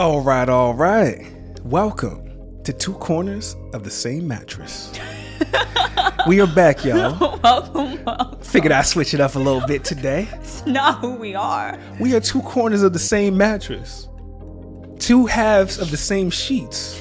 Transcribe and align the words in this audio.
All 0.00 0.22
right, 0.22 0.48
all 0.48 0.72
right. 0.72 1.26
Welcome 1.62 2.62
to 2.64 2.72
Two 2.72 2.94
Corners 2.94 3.54
of 3.74 3.84
the 3.84 3.90
Same 3.90 4.26
Mattress. 4.26 4.90
we 6.26 6.40
are 6.40 6.46
back, 6.46 6.86
y'all. 6.86 7.38
welcome, 7.42 8.02
welcome. 8.06 8.40
Figured 8.40 8.72
I'd 8.72 8.86
switch 8.86 9.12
it 9.12 9.20
up 9.20 9.34
a 9.34 9.38
little 9.38 9.60
bit 9.66 9.84
today. 9.84 10.26
It's 10.36 10.64
not 10.64 11.00
who 11.00 11.16
we 11.16 11.34
are. 11.34 11.78
We 12.00 12.16
are 12.16 12.20
two 12.20 12.40
corners 12.40 12.80
of 12.80 12.94
the 12.94 12.98
same 12.98 13.36
mattress, 13.36 14.08
two 14.98 15.26
halves 15.26 15.78
of 15.78 15.90
the 15.90 15.98
same 15.98 16.30
sheets. 16.30 16.98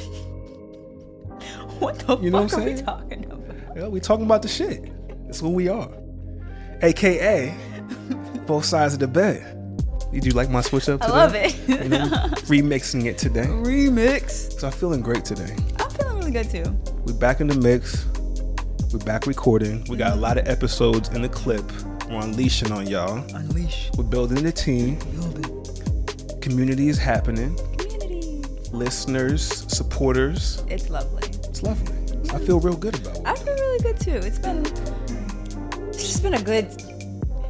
What 1.80 2.00
the 2.00 2.18
You 2.18 2.32
know 2.32 2.50
fuck 2.50 2.58
what 2.58 2.60
I'm 2.60 2.60
are 2.60 2.66
we 2.66 2.76
saying? 2.76 2.86
talking 2.86 3.26
about? 3.32 3.78
Yeah, 3.78 3.88
we 3.88 4.02
talking 4.02 4.26
about 4.26 4.42
the 4.42 4.50
shit. 4.50 4.92
That's 5.26 5.40
who 5.40 5.52
we 5.52 5.70
are. 5.70 5.90
AKA 6.82 7.56
both 8.46 8.66
sides 8.66 8.94
of 8.94 9.00
the 9.00 9.08
bed. 9.08 9.56
Did 10.12 10.26
you 10.26 10.32
like 10.32 10.50
my 10.50 10.62
switch 10.62 10.90
up 10.90 11.02
Today? 11.02 11.14
I 11.14 11.16
love 11.16 11.36
it. 11.36 11.56
You 11.68 11.90
know, 11.90 12.06
remixing 12.50 13.06
it 13.06 13.20
today. 13.20 13.46
Remix. 13.46 14.60
So 14.60 14.68
I'm 14.68 14.74
feeling 14.74 15.02
great 15.02 15.24
today. 15.24 15.56
I'm 15.80 15.90
feeling 15.92 16.18
really 16.18 16.32
good 16.32 16.50
too. 16.50 16.64
We're 17.06 17.14
back 17.14 17.42
in 17.42 17.48
the 17.48 17.56
mix. 17.56 18.08
We're 18.92 19.06
back 19.06 19.28
recording. 19.28 19.86
We 19.88 19.98
got 19.98 20.08
a 20.08 20.12
mm-hmm. 20.14 20.22
lot 20.22 20.40
of 20.40 20.48
episodes 20.48 21.10
in 21.10 21.22
the 21.22 21.30
clip. 21.30 21.64
We're 22.10 22.22
unleashing 22.22 22.72
on 22.72 22.88
y'all. 22.88 23.24
Unleash. 23.36 23.92
We're 23.98 24.04
building 24.04 24.44
the 24.44 24.52
team. 24.52 24.98
Building. 24.98 26.42
Community 26.42 26.90
is 26.90 26.98
happening. 26.98 27.56
Community. 27.78 28.44
Listeners, 28.72 29.44
supporters. 29.72 30.64
It's 30.70 30.90
lovely. 30.90 31.30
It's 31.48 31.62
lovely. 31.62 31.96
I 32.34 32.40
feel 32.40 32.60
real 32.60 32.76
good 32.76 33.00
about 33.00 33.18
it. 33.18 33.28
I 33.28 33.36
feel 33.36 33.54
really 33.54 33.84
good 33.84 34.00
too. 34.00 34.28
It's 34.28 34.40
been. 34.40 34.66
It's 35.90 36.02
just 36.02 36.24
been 36.24 36.34
a 36.34 36.42
good. 36.42 36.89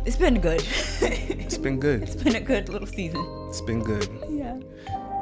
It's 0.10 0.18
been 0.18 0.42
good. 0.42 0.64
It's 1.04 1.60
been 1.60 1.80
good. 1.80 2.02
it's 2.10 2.16
been 2.16 2.36
a 2.36 2.42
good 2.42 2.68
little 2.68 2.88
season. 2.88 3.24
It's 3.48 3.62
been 3.62 3.84
good. 3.84 4.10
Yeah. 4.28 4.58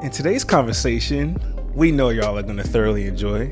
In 0.01 0.11
today's 0.11 0.45
conversation, 0.45 1.37
we 1.75 1.91
know 1.91 2.07
y'all 2.07 2.37
are 2.37 2.41
going 2.41 2.55
to 2.55 2.63
thoroughly 2.63 3.05
enjoy. 3.05 3.51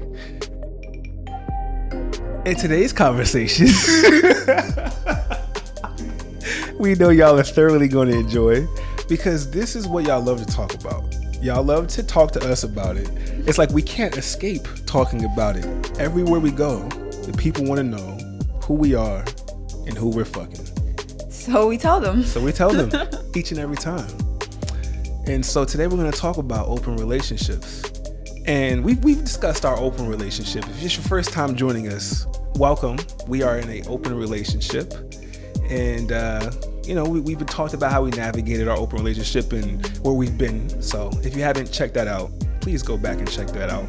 In 2.46 2.56
today's 2.56 2.94
conversation, 2.94 3.66
we 6.80 6.96
know 6.96 7.10
y'all 7.10 7.38
are 7.38 7.44
thoroughly 7.44 7.90
going 7.90 8.12
to 8.12 8.18
enjoy 8.18 8.66
because 9.10 9.52
this 9.52 9.76
is 9.76 9.90
what 9.90 10.06
y'all 10.06 10.22
love 10.22 10.40
to 10.40 10.46
talk 10.46 10.74
about. 10.74 11.04
Y'all 11.42 11.64
love 11.64 11.90
to 11.90 12.02
talk 12.02 12.32
to 12.32 12.50
us 12.50 12.64
about 12.64 12.96
it. 12.96 13.10
It's 13.46 13.58
like 13.58 13.72
we 13.72 13.82
can't 13.82 14.16
escape 14.16 14.66
talking 14.86 15.26
about 15.26 15.58
it. 15.58 15.66
Everywhere 16.00 16.40
we 16.40 16.52
go, 16.52 16.88
the 16.88 17.36
people 17.38 17.66
want 17.66 17.80
to 17.80 17.84
know 17.84 18.18
who 18.62 18.76
we 18.76 18.96
are 18.96 19.26
and 19.86 19.98
who 19.98 20.08
we're 20.08 20.24
fucking. 20.24 20.75
So 21.46 21.68
we 21.68 21.78
tell 21.78 22.00
them. 22.00 22.24
So 22.24 22.42
we 22.42 22.52
tell 22.52 22.72
them 22.72 22.90
each 23.36 23.52
and 23.52 23.60
every 23.60 23.78
time. 23.78 24.08
And 25.28 25.46
so 25.46 25.64
today 25.64 25.86
we're 25.86 25.98
going 25.98 26.12
to 26.12 26.18
talk 26.18 26.38
about 26.38 26.68
open 26.68 26.98
relationships. 26.98 27.84
And 28.48 28.84
we've, 28.84 29.04
we've 29.04 29.24
discussed 29.24 29.64
our 29.64 29.78
open 29.78 30.08
relationship. 30.08 30.64
If 30.64 30.84
it's 30.84 30.98
your 30.98 31.06
first 31.06 31.32
time 31.32 31.56
joining 31.56 31.90
us, 31.90 32.26
welcome. 32.56 32.98
We 33.28 33.44
are 33.44 33.60
in 33.60 33.70
an 33.70 33.84
open 33.88 34.16
relationship. 34.16 34.92
And, 35.70 36.12
uh, 36.12 36.52
you 36.84 36.96
know, 36.96 37.04
we, 37.04 37.20
we've 37.20 37.38
been 37.38 37.46
talked 37.46 37.76
about 37.76 37.92
how 37.92 38.02
we 38.02 38.10
navigated 38.10 38.68
our 38.68 38.78
open 38.78 38.98
relationship 38.98 39.54
and 39.54 39.86
where 40.00 40.16
we've 40.16 40.40
been. 40.40 40.82
So 40.82 41.12
if 41.22 41.36
you 41.36 41.44
haven't 41.44 41.72
checked 41.72 41.94
that 41.94 42.08
out, 42.08 42.32
please 42.60 42.82
go 42.82 42.98
back 42.98 43.20
and 43.20 43.30
check 43.30 43.50
that 43.50 43.70
out 43.70 43.86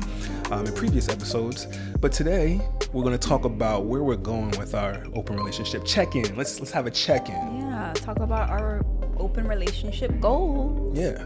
um, 0.51 0.67
in 0.67 0.73
previous 0.75 1.09
episodes. 1.09 1.67
But 2.01 2.13
today 2.13 2.61
we're 2.93 3.03
going 3.03 3.19
to 3.19 3.29
talk 3.29 3.45
about 3.45 3.87
where 3.87 4.03
we're 4.03 4.17
going 4.17 4.51
with 4.59 4.75
our 4.75 5.05
open 5.15 5.37
relationship. 5.37 5.85
Check 5.85 6.15
in. 6.15 6.37
Let's 6.37 6.59
let's 6.61 6.73
have 6.73 6.87
a 6.87 6.91
check 6.91 7.29
in. 7.29 7.61
Yeah. 7.61 7.93
Talk 7.95 8.21
about 8.21 8.51
our 8.51 8.83
open 9.19 9.47
relationship 9.47 10.19
goals. 10.21 10.97
Yeah, 10.97 11.25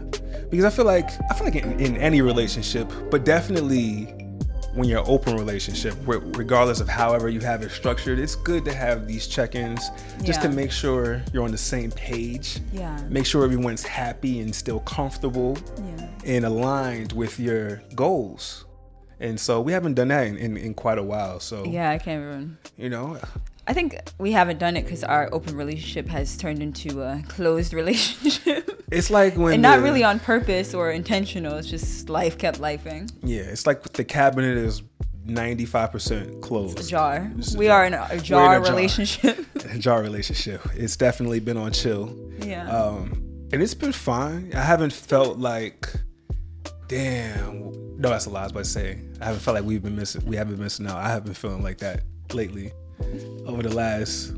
because 0.49 0.65
I 0.65 0.69
feel 0.69 0.85
like 0.85 1.09
I 1.29 1.33
feel 1.33 1.45
like 1.45 1.55
in, 1.55 1.79
in 1.79 1.97
any 1.97 2.21
relationship, 2.21 2.91
but 3.09 3.25
definitely 3.25 4.05
when 4.73 4.87
you're 4.87 5.03
open 5.05 5.35
relationship, 5.35 5.95
regardless 6.05 6.79
of 6.79 6.87
however 6.87 7.27
you 7.27 7.41
have 7.41 7.61
it 7.61 7.71
structured, 7.71 8.17
it's 8.17 8.35
good 8.35 8.63
to 8.63 8.73
have 8.73 9.05
these 9.05 9.27
check-ins 9.27 9.89
just 10.23 10.41
to 10.41 10.47
make 10.47 10.71
sure 10.71 11.21
you're 11.33 11.43
on 11.43 11.51
the 11.51 11.57
same 11.57 11.91
page. 11.91 12.59
Yeah. 12.71 12.97
Make 13.09 13.25
sure 13.25 13.43
everyone's 13.43 13.83
happy 13.83 14.39
and 14.39 14.55
still 14.55 14.79
comfortable 14.81 15.57
Yeah. 15.77 16.09
and 16.25 16.45
aligned 16.45 17.11
with 17.11 17.37
your 17.37 17.81
goals. 17.95 18.63
And 19.21 19.39
so 19.39 19.61
we 19.61 19.71
haven't 19.71 19.93
done 19.93 20.09
that 20.09 20.25
in, 20.27 20.35
in, 20.37 20.57
in 20.57 20.73
quite 20.73 20.97
a 20.97 21.03
while. 21.03 21.39
So 21.39 21.63
Yeah. 21.65 21.89
I 21.91 21.97
can't 21.97 22.21
even. 22.21 22.57
you 22.75 22.89
know, 22.89 23.17
I 23.67 23.73
think 23.73 23.95
we 24.17 24.31
haven't 24.31 24.57
done 24.59 24.75
it 24.75 24.83
because 24.83 25.03
our 25.03 25.29
open 25.31 25.55
relationship 25.55 26.07
has 26.09 26.35
turned 26.35 26.61
into 26.61 27.01
a 27.03 27.21
closed 27.29 27.71
relationship. 27.81 28.83
it's 28.91 29.09
like 29.11 29.37
when 29.37 29.53
and 29.53 29.61
not 29.61 29.77
the- 29.77 29.83
really 29.83 30.03
on 30.03 30.19
purpose 30.19 30.73
or 30.73 30.91
intentional. 30.91 31.55
It's 31.57 31.69
just 31.69 32.09
life 32.09 32.37
kept 32.39 32.59
lifing. 32.59 33.09
yeah, 33.23 33.41
it's 33.43 33.65
like 33.67 33.83
the 33.93 34.03
cabinet 34.03 34.57
is 34.57 34.81
95% 35.27 36.41
closed. 36.41 36.79
A 36.79 36.83
jar. 36.83 37.31
It's 37.37 37.53
a 37.53 37.57
We 37.59 37.67
jar. 37.67 37.81
are 37.83 37.85
in 37.85 37.93
a, 37.93 38.07
a 38.09 38.17
jar 38.17 38.55
in 38.55 38.61
a 38.61 38.65
jar. 38.65 38.75
relationship. 38.75 39.45
jar 39.79 40.01
relationship. 40.01 40.61
It's 40.75 40.95
definitely 40.97 41.39
been 41.39 41.57
on 41.57 41.71
chill. 41.73 42.17
yeah. 42.39 42.67
Um, 42.69 43.21
and 43.53 43.61
it's 43.61 43.75
been 43.75 43.91
fine. 43.91 44.51
I 44.55 44.61
haven't 44.63 44.93
felt 44.93 45.37
like, 45.37 45.87
damn. 46.87 47.71
No, 48.01 48.09
that's 48.09 48.25
a 48.25 48.31
lie. 48.31 48.41
I 48.41 48.43
was 48.45 48.51
about 48.51 48.63
to 48.63 48.69
say. 48.69 48.99
I 49.21 49.25
haven't 49.25 49.41
felt 49.41 49.53
like 49.55 49.63
we've 49.63 49.83
been 49.83 49.95
missing. 49.95 50.25
We 50.25 50.35
haven't 50.35 50.55
been 50.55 50.63
missing 50.63 50.87
out. 50.87 50.97
I 50.97 51.09
have 51.09 51.23
been 51.23 51.35
feeling 51.35 51.61
like 51.61 51.77
that 51.79 52.01
lately, 52.33 52.71
over 53.45 53.61
the 53.61 53.69
last 53.73 54.33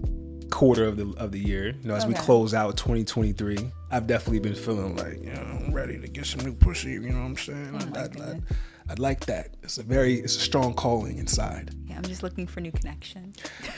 quarter 0.49 0.85
of 0.85 0.97
the 0.97 1.13
of 1.17 1.31
the 1.31 1.39
year. 1.39 1.67
You 1.81 1.87
know, 1.87 1.95
as 1.95 2.05
we 2.05 2.13
close 2.13 2.53
out 2.53 2.75
2023, 2.75 3.57
I've 3.89 4.05
definitely 4.05 4.39
been 4.39 4.53
feeling 4.53 4.97
like, 4.97 5.13
you 5.23 5.31
know, 5.33 5.41
I'm 5.41 5.73
ready 5.73 5.97
to 5.97 6.07
get 6.09 6.25
some 6.25 6.41
new 6.41 6.53
pussy. 6.53 6.91
You 6.91 6.99
know 7.01 7.19
what 7.19 7.25
I'm 7.25 7.37
saying? 7.37 7.71
Oh 7.73 7.77
I'd, 7.77 7.97
I'd, 7.97 8.21
I'd, 8.21 8.43
I'd 8.89 8.99
like 8.99 9.25
that. 9.27 9.55
It's 9.63 9.77
a 9.77 9.83
very, 9.83 10.15
it's 10.15 10.35
a 10.35 10.39
strong 10.41 10.73
calling 10.73 11.17
inside. 11.17 11.73
yeah. 11.87 11.95
I'm 11.95 12.03
just 12.03 12.21
looking 12.21 12.45
for 12.45 12.59
new 12.59 12.71
connection. 12.73 13.33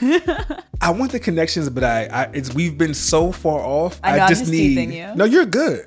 I 0.80 0.90
want 0.90 1.12
the 1.12 1.20
connections, 1.20 1.70
but 1.70 1.84
I, 1.84 2.06
I 2.06 2.22
it's 2.32 2.52
we've 2.52 2.76
been 2.76 2.92
so 2.94 3.30
far 3.30 3.60
off. 3.60 4.00
I 4.02 4.16
know, 4.16 4.22
I'm 4.24 4.28
just 4.28 4.50
need. 4.50 4.92
you. 4.92 5.14
No, 5.14 5.24
you're 5.24 5.46
good. 5.46 5.86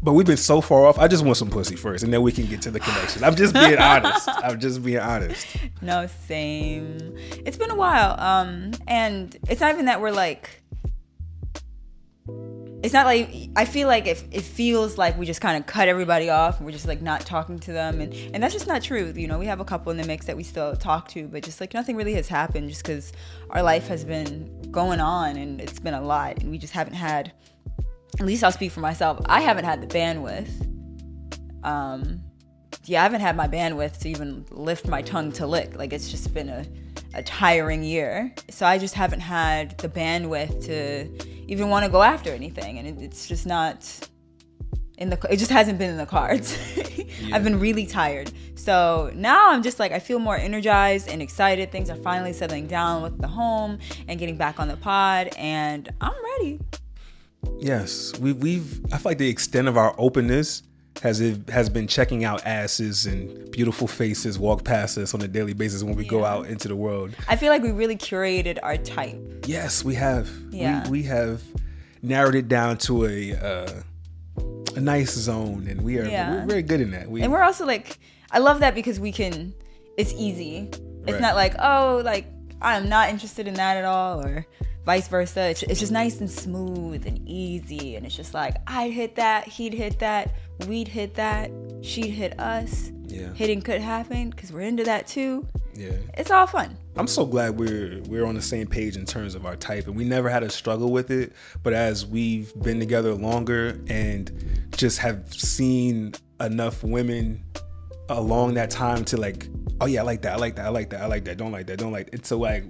But 0.00 0.12
we've 0.12 0.26
been 0.26 0.36
so 0.36 0.60
far 0.60 0.86
off. 0.86 0.98
I 0.98 1.08
just 1.08 1.24
want 1.24 1.36
some 1.38 1.50
pussy 1.50 1.74
first, 1.74 2.04
and 2.04 2.12
then 2.12 2.22
we 2.22 2.30
can 2.30 2.46
get 2.46 2.62
to 2.62 2.70
the 2.70 2.78
connections. 2.78 3.22
I'm 3.22 3.34
just 3.34 3.52
being 3.52 3.78
honest. 3.78 4.28
I'm 4.28 4.60
just 4.60 4.82
being 4.82 4.98
honest. 5.00 5.46
No, 5.80 6.08
same. 6.26 7.14
It's 7.46 7.56
been 7.56 7.70
a 7.70 7.74
while. 7.76 8.18
Um, 8.18 8.72
and 8.88 9.36
it's 9.48 9.60
not 9.60 9.72
even 9.72 9.84
that 9.86 10.00
we're 10.00 10.10
like. 10.10 10.62
It's 12.82 12.92
not 12.92 13.06
like 13.06 13.50
I 13.56 13.64
feel 13.64 13.86
like 13.88 14.06
if 14.06 14.24
it 14.32 14.42
feels 14.42 14.98
like 14.98 15.16
we 15.18 15.26
just 15.26 15.40
kind 15.40 15.56
of 15.56 15.66
cut 15.66 15.88
everybody 15.88 16.30
off 16.30 16.58
and 16.58 16.66
we're 16.66 16.72
just 16.72 16.86
like 16.86 17.00
not 17.02 17.22
talking 17.22 17.58
to 17.60 17.72
them 17.72 18.00
and 18.00 18.12
and 18.32 18.42
that's 18.42 18.54
just 18.54 18.66
not 18.68 18.82
true. 18.82 19.12
You 19.16 19.26
know, 19.26 19.38
we 19.38 19.46
have 19.46 19.58
a 19.60 19.64
couple 19.64 19.90
in 19.90 19.98
the 19.98 20.06
mix 20.06 20.26
that 20.26 20.36
we 20.36 20.42
still 20.44 20.76
talk 20.76 21.08
to, 21.08 21.26
but 21.26 21.42
just 21.42 21.60
like 21.60 21.74
nothing 21.74 21.96
really 21.96 22.14
has 22.14 22.28
happened 22.28 22.68
just 22.68 22.84
because 22.84 23.12
our 23.50 23.62
life 23.62 23.88
has 23.88 24.04
been 24.04 24.62
going 24.70 25.00
on 25.00 25.36
and 25.36 25.60
it's 25.60 25.78
been 25.80 25.94
a 25.94 26.00
lot 26.02 26.38
and 26.40 26.50
we 26.50 26.58
just 26.58 26.72
haven't 26.72 26.94
had. 26.94 27.32
At 28.18 28.26
least 28.26 28.42
I'll 28.42 28.52
speak 28.52 28.72
for 28.72 28.80
myself. 28.80 29.20
I 29.26 29.40
haven't 29.40 29.64
had 29.64 29.80
the 29.80 29.86
bandwidth. 29.86 30.50
Um, 31.64 32.20
yeah, 32.84 33.00
I 33.00 33.02
haven't 33.02 33.20
had 33.20 33.36
my 33.36 33.46
bandwidth 33.46 33.98
to 34.00 34.08
even 34.08 34.46
lift 34.50 34.88
my 34.88 35.02
tongue 35.02 35.32
to 35.32 35.46
lick. 35.46 35.76
Like 35.76 35.92
it's 35.92 36.10
just 36.10 36.32
been 36.32 36.48
a, 36.48 36.66
a 37.14 37.22
tiring 37.22 37.82
year. 37.82 38.34
So 38.50 38.66
I 38.66 38.78
just 38.78 38.94
haven't 38.94 39.20
had 39.20 39.76
the 39.78 39.88
bandwidth 39.88 40.64
to 40.66 41.08
even 41.46 41.68
want 41.68 41.84
to 41.84 41.90
go 41.90 42.02
after 42.02 42.30
anything, 42.32 42.78
and 42.78 42.88
it, 42.88 43.02
it's 43.02 43.26
just 43.26 43.46
not 43.46 44.08
in 44.96 45.10
the. 45.10 45.18
It 45.30 45.36
just 45.36 45.50
hasn't 45.50 45.78
been 45.78 45.90
in 45.90 45.98
the 45.98 46.06
cards. 46.06 46.56
I've 47.32 47.44
been 47.44 47.60
really 47.60 47.86
tired. 47.86 48.32
So 48.54 49.10
now 49.14 49.50
I'm 49.50 49.62
just 49.62 49.78
like 49.78 49.92
I 49.92 49.98
feel 49.98 50.18
more 50.18 50.36
energized 50.36 51.08
and 51.08 51.22
excited. 51.22 51.70
Things 51.70 51.90
are 51.90 51.96
finally 51.96 52.32
settling 52.32 52.66
down 52.66 53.02
with 53.02 53.20
the 53.20 53.28
home 53.28 53.78
and 54.08 54.18
getting 54.18 54.36
back 54.36 54.58
on 54.58 54.68
the 54.68 54.76
pod, 54.76 55.30
and 55.36 55.88
I'm 56.00 56.14
ready. 56.38 56.60
Yes, 57.58 58.18
we, 58.18 58.32
we've. 58.32 58.84
I 58.92 58.98
feel 58.98 59.10
like 59.10 59.18
the 59.18 59.28
extent 59.28 59.68
of 59.68 59.76
our 59.76 59.94
openness 59.98 60.62
has 61.02 61.20
it 61.20 61.48
has 61.48 61.68
been 61.68 61.86
checking 61.86 62.24
out 62.24 62.44
asses 62.44 63.06
and 63.06 63.50
beautiful 63.52 63.86
faces 63.86 64.38
walk 64.38 64.64
past 64.64 64.98
us 64.98 65.14
on 65.14 65.22
a 65.22 65.28
daily 65.28 65.52
basis 65.52 65.82
when 65.84 65.94
we 65.94 66.04
go 66.04 66.24
out 66.24 66.46
into 66.46 66.66
the 66.68 66.74
world. 66.76 67.14
I 67.28 67.36
feel 67.36 67.50
like 67.50 67.62
we 67.62 67.70
really 67.70 67.96
curated 67.96 68.58
our 68.62 68.76
type. 68.76 69.16
Yes, 69.46 69.84
we 69.84 69.94
have. 69.94 70.28
Yeah. 70.50 70.84
We, 70.84 70.90
we 71.00 71.02
have 71.04 71.42
narrowed 72.02 72.34
it 72.34 72.48
down 72.48 72.78
to 72.78 73.06
a 73.06 73.32
uh, 73.34 73.82
a 74.76 74.80
nice 74.80 75.12
zone, 75.12 75.66
and 75.68 75.82
we 75.82 75.98
are 75.98 76.04
Yeah. 76.04 76.40
we're 76.40 76.46
very 76.46 76.62
good 76.62 76.80
in 76.80 76.90
that. 76.92 77.08
We 77.10 77.22
And 77.22 77.32
we're 77.32 77.42
also 77.42 77.64
like, 77.66 77.98
I 78.30 78.38
love 78.38 78.60
that 78.60 78.74
because 78.74 78.98
we 79.00 79.12
can, 79.12 79.54
it's 79.96 80.12
easy. 80.14 80.68
It's 80.72 81.12
Right. 81.12 81.20
not 81.20 81.34
like, 81.36 81.54
oh, 81.58 82.02
like, 82.04 82.26
I'm 82.60 82.88
not 82.88 83.08
interested 83.08 83.48
in 83.48 83.54
that 83.54 83.76
at 83.76 83.84
all, 83.84 84.20
or 84.20 84.46
vice 84.88 85.08
versa. 85.08 85.50
It's, 85.50 85.62
it's 85.64 85.80
just 85.80 85.92
nice 85.92 86.18
and 86.18 86.30
smooth 86.30 87.06
and 87.06 87.20
easy. 87.28 87.94
And 87.96 88.06
it's 88.06 88.16
just 88.16 88.32
like, 88.32 88.56
I'd 88.66 88.90
hit 88.90 89.16
that, 89.16 89.46
he'd 89.46 89.74
hit 89.74 89.98
that, 89.98 90.34
we'd 90.66 90.88
hit 90.88 91.14
that, 91.16 91.50
she'd 91.82 92.08
hit 92.08 92.40
us. 92.40 92.90
Yeah. 93.04 93.34
Hitting 93.34 93.60
could 93.60 93.82
happen 93.82 94.30
because 94.30 94.50
we're 94.50 94.62
into 94.62 94.84
that 94.84 95.06
too. 95.06 95.46
yeah. 95.74 95.92
It's 96.16 96.30
all 96.30 96.46
fun. 96.46 96.78
I'm 96.96 97.06
so 97.06 97.26
glad 97.26 97.58
we're 97.58 98.00
we're 98.08 98.24
on 98.24 98.34
the 98.34 98.40
same 98.40 98.66
page 98.66 98.96
in 98.96 99.04
terms 99.04 99.34
of 99.34 99.44
our 99.44 99.56
type, 99.56 99.88
and 99.88 99.94
we 99.94 100.04
never 100.04 100.30
had 100.30 100.42
a 100.42 100.48
struggle 100.48 100.90
with 100.90 101.10
it. 101.10 101.34
But 101.62 101.74
as 101.74 102.06
we've 102.06 102.50
been 102.62 102.80
together 102.80 103.12
longer 103.14 103.78
and 103.88 104.32
just 104.74 104.98
have 105.00 105.32
seen 105.32 106.14
enough 106.40 106.82
women 106.82 107.44
along 108.08 108.54
that 108.54 108.70
time 108.70 109.04
to 109.04 109.16
like, 109.18 109.48
oh 109.82 109.86
yeah, 109.86 110.00
I 110.00 110.04
like 110.04 110.22
that, 110.22 110.32
I 110.32 110.36
like 110.36 110.56
that, 110.56 110.66
I 110.66 110.70
like 110.70 110.90
that, 110.90 111.02
I 111.02 111.06
like 111.06 111.24
that, 111.26 111.36
don't 111.36 111.52
like 111.52 111.66
that, 111.66 111.78
don't 111.78 111.92
like 111.92 112.08
it. 112.12 112.24
So 112.26 112.38
like 112.38 112.64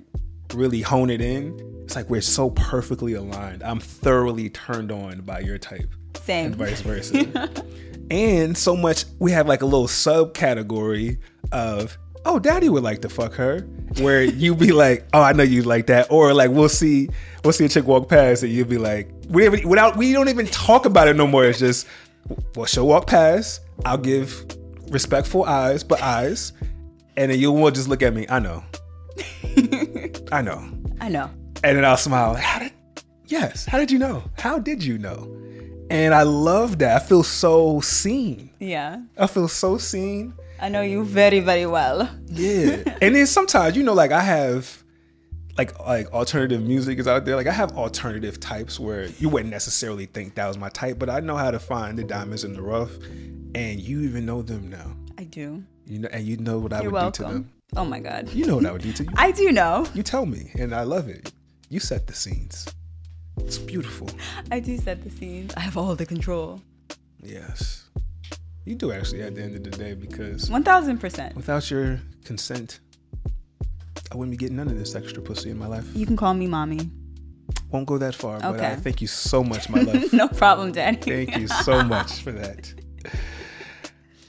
really 0.54 0.80
hone 0.80 1.10
it 1.10 1.20
in, 1.20 1.58
it's 1.84 1.96
like 1.96 2.08
we're 2.10 2.20
so 2.20 2.50
perfectly 2.50 3.14
aligned. 3.14 3.62
I'm 3.62 3.80
thoroughly 3.80 4.50
turned 4.50 4.92
on 4.92 5.22
by 5.22 5.40
your 5.40 5.58
type. 5.58 5.94
Same. 6.14 6.46
And 6.46 6.56
vice 6.56 6.80
versa. 6.80 7.50
and 8.10 8.56
so 8.56 8.76
much 8.76 9.04
we 9.18 9.32
have 9.32 9.46
like 9.46 9.62
a 9.62 9.66
little 9.66 9.86
subcategory 9.86 11.18
of 11.52 11.98
oh 12.24 12.38
daddy 12.38 12.68
would 12.68 12.82
like 12.82 13.02
to 13.02 13.08
fuck 13.08 13.34
her 13.34 13.60
where 14.00 14.22
you'd 14.22 14.58
be 14.58 14.72
like 14.84 15.06
oh 15.12 15.22
i 15.22 15.32
know 15.32 15.42
you 15.42 15.62
like 15.62 15.86
that 15.86 16.10
or 16.10 16.32
like 16.34 16.50
we'll 16.50 16.68
see 16.68 17.08
we'll 17.44 17.52
see 17.52 17.64
a 17.64 17.68
chick 17.68 17.86
walk 17.86 18.08
past 18.08 18.42
and 18.42 18.52
you'll 18.52 18.66
be 18.66 18.78
like 18.78 19.10
we 19.28 19.48
without 19.64 19.96
we 19.96 20.12
don't 20.12 20.28
even 20.28 20.46
talk 20.46 20.86
about 20.86 21.08
it 21.08 21.16
no 21.16 21.26
more 21.26 21.44
it's 21.44 21.58
just 21.58 21.86
well 22.56 22.66
she'll 22.66 22.86
walk 22.86 23.06
past 23.06 23.60
i'll 23.84 23.98
give 23.98 24.46
respectful 24.90 25.44
eyes 25.44 25.84
but 25.84 26.00
eyes 26.02 26.52
and 27.16 27.30
then 27.30 27.38
you 27.38 27.52
will 27.52 27.70
just 27.70 27.88
look 27.88 28.02
at 28.02 28.14
me 28.14 28.26
i 28.28 28.38
know 28.38 28.62
i 30.32 30.42
know 30.42 30.68
I 31.00 31.08
know. 31.08 31.30
and 31.62 31.76
then 31.76 31.84
I'll 31.84 31.96
smile. 31.96 32.32
Like, 32.32 32.42
how 32.42 32.58
did? 32.58 32.72
Yes. 33.26 33.66
How 33.66 33.78
did 33.78 33.90
you 33.90 33.98
know? 33.98 34.22
How 34.38 34.58
did 34.58 34.82
you 34.82 34.98
know? 34.98 35.34
And 35.90 36.14
I 36.14 36.22
love 36.22 36.78
that. 36.80 37.02
I 37.02 37.04
feel 37.04 37.22
so 37.22 37.80
seen. 37.80 38.50
Yeah. 38.58 39.00
I 39.16 39.26
feel 39.26 39.48
so 39.48 39.78
seen. 39.78 40.34
I 40.60 40.68
know 40.68 40.82
you 40.82 41.04
very, 41.04 41.40
very 41.40 41.66
well. 41.66 42.10
Yeah. 42.26 42.82
and 43.02 43.14
then 43.14 43.26
sometimes, 43.26 43.76
you 43.76 43.82
know, 43.82 43.94
like 43.94 44.12
I 44.12 44.20
have 44.20 44.82
like 45.56 45.78
like 45.80 46.12
alternative 46.12 46.62
music 46.62 46.98
is 46.98 47.06
out 47.06 47.24
there. 47.24 47.36
Like 47.36 47.46
I 47.46 47.52
have 47.52 47.72
alternative 47.72 48.40
types 48.40 48.78
where 48.78 49.06
you 49.18 49.28
wouldn't 49.28 49.50
necessarily 49.50 50.06
think 50.06 50.34
that 50.34 50.46
was 50.46 50.58
my 50.58 50.68
type, 50.70 50.98
but 50.98 51.08
I 51.10 51.20
know 51.20 51.36
how 51.36 51.50
to 51.50 51.58
find 51.58 51.98
the 51.98 52.04
diamonds 52.04 52.44
in 52.44 52.54
the 52.54 52.62
rough. 52.62 52.92
And 53.54 53.80
you 53.80 54.02
even 54.02 54.26
know 54.26 54.42
them 54.42 54.68
now. 54.68 54.94
I 55.16 55.24
do. 55.24 55.62
You 55.86 56.00
know, 56.00 56.08
and 56.12 56.24
you 56.24 56.36
know 56.36 56.58
what 56.58 56.72
I 56.72 56.82
You're 56.82 56.90
would 56.90 57.12
do 57.14 57.22
to 57.22 57.22
them. 57.22 57.52
Oh 57.76 57.84
my 57.84 58.00
God. 58.00 58.28
You 58.30 58.46
know 58.46 58.56
what 58.56 58.66
I 58.66 58.72
would 58.72 58.82
do 58.82 58.92
to 58.92 59.04
you. 59.04 59.10
I 59.16 59.30
do 59.32 59.52
know. 59.52 59.86
you 59.94 60.02
tell 60.02 60.26
me, 60.26 60.50
and 60.58 60.74
I 60.74 60.82
love 60.82 61.08
it. 61.08 61.32
You 61.68 61.80
set 61.80 62.06
the 62.06 62.14
scenes. 62.14 62.66
It's 63.38 63.58
beautiful. 63.58 64.08
I 64.50 64.60
do 64.60 64.76
set 64.78 65.02
the 65.04 65.10
scenes. 65.10 65.52
I 65.56 65.60
have 65.60 65.76
all 65.76 65.94
the 65.94 66.06
control. 66.06 66.60
Yes. 67.22 67.84
You 68.64 68.74
do 68.74 68.90
actually 68.92 69.22
at 69.22 69.34
the 69.34 69.42
end 69.42 69.54
of 69.56 69.64
the 69.64 69.70
day 69.70 69.94
because 69.94 70.50
1000%. 70.50 71.34
without 71.34 71.70
your 71.70 72.00
consent, 72.24 72.80
I 74.12 74.16
wouldn't 74.16 74.30
be 74.32 74.36
getting 74.36 74.56
none 74.56 74.68
of 74.68 74.78
this 74.78 74.94
extra 74.94 75.22
pussy 75.22 75.50
in 75.50 75.58
my 75.58 75.66
life. 75.66 75.86
You 75.94 76.06
can 76.06 76.16
call 76.16 76.34
me 76.34 76.46
mommy. 76.46 76.90
Won't 77.70 77.86
go 77.86 77.98
that 77.98 78.14
far, 78.14 78.38
but 78.40 78.44
I 78.60 78.72
Okay. 78.72 78.76
thank 78.80 79.00
you 79.02 79.06
so 79.06 79.44
much, 79.44 79.68
my 79.68 79.80
love. 79.82 80.12
no 80.12 80.26
problem, 80.28 80.72
Daddy. 80.72 80.96
thank 81.24 81.36
you 81.36 81.48
so 81.48 81.82
much 81.82 82.22
for 82.22 82.32
that. 82.32 82.72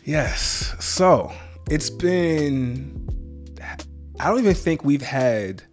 Yes. 0.05 0.75
So 0.79 1.31
it's 1.69 1.89
been, 1.89 2.98
I 4.19 4.27
don't 4.29 4.39
even 4.39 4.53
think 4.53 4.83
we've 4.83 5.01
had 5.01 5.63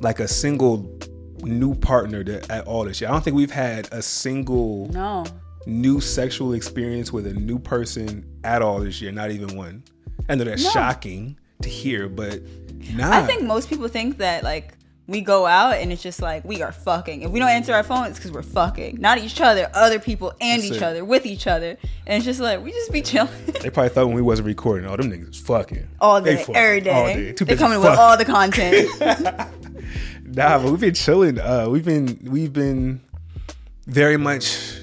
like 0.00 0.20
a 0.20 0.28
single 0.28 0.96
new 1.42 1.74
partner 1.74 2.22
that, 2.24 2.50
at 2.50 2.66
all 2.66 2.84
this 2.84 3.00
year. 3.00 3.10
I 3.10 3.12
don't 3.12 3.22
think 3.24 3.36
we've 3.36 3.50
had 3.50 3.88
a 3.92 4.02
single 4.02 4.88
No. 4.92 5.24
new 5.66 6.00
sexual 6.00 6.52
experience 6.52 7.12
with 7.12 7.26
a 7.26 7.34
new 7.34 7.58
person 7.58 8.24
at 8.44 8.62
all 8.62 8.80
this 8.80 9.00
year, 9.00 9.10
not 9.12 9.30
even 9.30 9.56
one. 9.56 9.82
I 10.28 10.34
know 10.36 10.44
that's 10.44 10.62
No. 10.64 10.70
shocking 10.70 11.36
to 11.62 11.68
hear, 11.68 12.08
but 12.08 12.40
nah. 12.94 13.10
I 13.10 13.26
think 13.26 13.42
most 13.42 13.68
people 13.68 13.88
think 13.88 14.18
that 14.18 14.44
like 14.44 14.74
we 15.08 15.22
go 15.22 15.46
out 15.46 15.76
and 15.76 15.90
it's 15.90 16.02
just 16.02 16.20
like 16.20 16.44
we 16.44 16.62
are 16.62 16.70
fucking. 16.70 17.22
If 17.22 17.30
we 17.30 17.40
don't 17.40 17.48
answer 17.48 17.72
our 17.72 17.82
phone, 17.82 18.06
it's 18.06 18.18
because 18.18 18.30
we're 18.30 18.42
fucking. 18.42 19.00
Not 19.00 19.18
each 19.18 19.40
other, 19.40 19.68
other 19.72 19.98
people, 19.98 20.34
and 20.40 20.62
That's 20.62 20.70
each 20.70 20.76
it. 20.76 20.82
other, 20.82 21.04
with 21.04 21.24
each 21.24 21.46
other. 21.46 21.78
And 22.06 22.16
it's 22.18 22.26
just 22.26 22.40
like 22.40 22.62
we 22.62 22.70
just 22.70 22.92
be 22.92 23.00
chilling 23.02 23.32
they 23.62 23.70
probably 23.70 23.88
thought 23.88 24.06
when 24.06 24.14
we 24.14 24.22
wasn't 24.22 24.46
recording, 24.46 24.88
oh, 24.88 24.96
them 24.96 25.10
niggas 25.10 25.40
fucking 25.40 25.88
all 26.00 26.20
day, 26.20 26.36
fucking 26.36 26.56
every 26.56 26.80
day. 26.82 26.90
all 26.92 27.06
day. 27.06 27.32
Too 27.32 27.46
They 27.46 27.56
coming 27.56 27.80
with 27.80 27.88
all 27.98 28.16
the 28.16 28.24
content. 28.24 28.88
Nah, 30.30 30.58
but 30.58 30.70
we've 30.70 30.80
been 30.80 30.94
chilling. 30.94 31.40
Uh, 31.40 31.68
we've 31.70 31.86
been 31.86 32.18
we've 32.22 32.52
been 32.52 33.00
very 33.86 34.18
much 34.18 34.78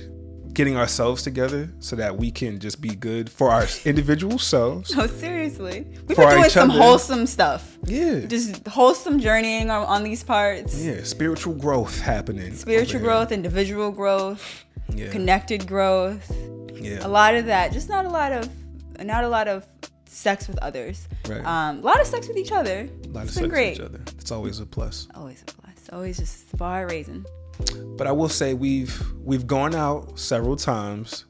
getting 0.55 0.75
ourselves 0.77 1.21
together 1.21 1.69
so 1.79 1.95
that 1.97 2.17
we 2.17 2.31
can 2.31 2.59
just 2.59 2.81
be 2.81 2.95
good 2.95 3.29
for 3.29 3.51
our 3.51 3.67
individual 3.85 4.39
selves. 4.39 4.95
no, 4.95 5.05
seriously, 5.07 5.85
we've 6.07 6.17
been 6.17 6.29
doing 6.29 6.49
some 6.49 6.71
other. 6.71 6.79
wholesome 6.81 7.27
stuff. 7.27 7.77
Yeah, 7.85 8.21
Just 8.21 8.65
wholesome 8.67 9.19
journeying 9.19 9.69
on, 9.69 9.85
on 9.85 10.03
these 10.03 10.23
parts. 10.23 10.81
yeah, 10.81 11.03
spiritual 11.03 11.53
growth 11.53 11.99
happening. 12.01 12.55
Spiritual 12.55 13.01
growth, 13.01 13.31
individual 13.31 13.91
growth, 13.91 14.65
Yeah, 14.89 15.11
connected 15.11 15.67
growth. 15.67 16.25
yeah. 16.73 17.05
a 17.05 17.07
lot 17.09 17.35
of 17.35 17.45
that 17.47 17.71
just 17.73 17.89
not 17.89 18.05
a 18.05 18.09
lot 18.09 18.31
of 18.31 18.49
not 19.03 19.23
a 19.23 19.27
lot 19.27 19.47
of 19.47 19.65
sex 20.05 20.47
with 20.47 20.57
others 20.59 21.07
Right. 21.27 21.43
um 21.45 21.79
a 21.79 21.81
lot 21.81 21.99
of 21.99 22.07
sex 22.07 22.27
with 22.27 22.37
each 22.37 22.51
other 22.53 22.87
A 23.03 23.07
lot 23.07 23.23
of 23.23 23.27
it's 23.29 23.33
sex 23.33 23.47
great 23.47 23.77
with 23.79 23.79
each 23.79 23.85
other. 23.85 24.01
It's 24.19 24.31
always 24.31 24.59
a 24.59 24.65
plus. 24.65 25.07
always 25.15 25.41
a 25.41 25.45
plus 25.45 25.89
always 25.91 26.17
just 26.17 26.55
bar 26.57 26.87
raising 26.87 27.25
But 27.97 28.07
I 28.07 28.11
will 28.11 28.29
say 28.29 28.53
we've 28.53 29.01
we've 29.23 29.47
gone 29.47 29.73
out 29.75 30.19
several 30.19 30.55
times 30.55 31.25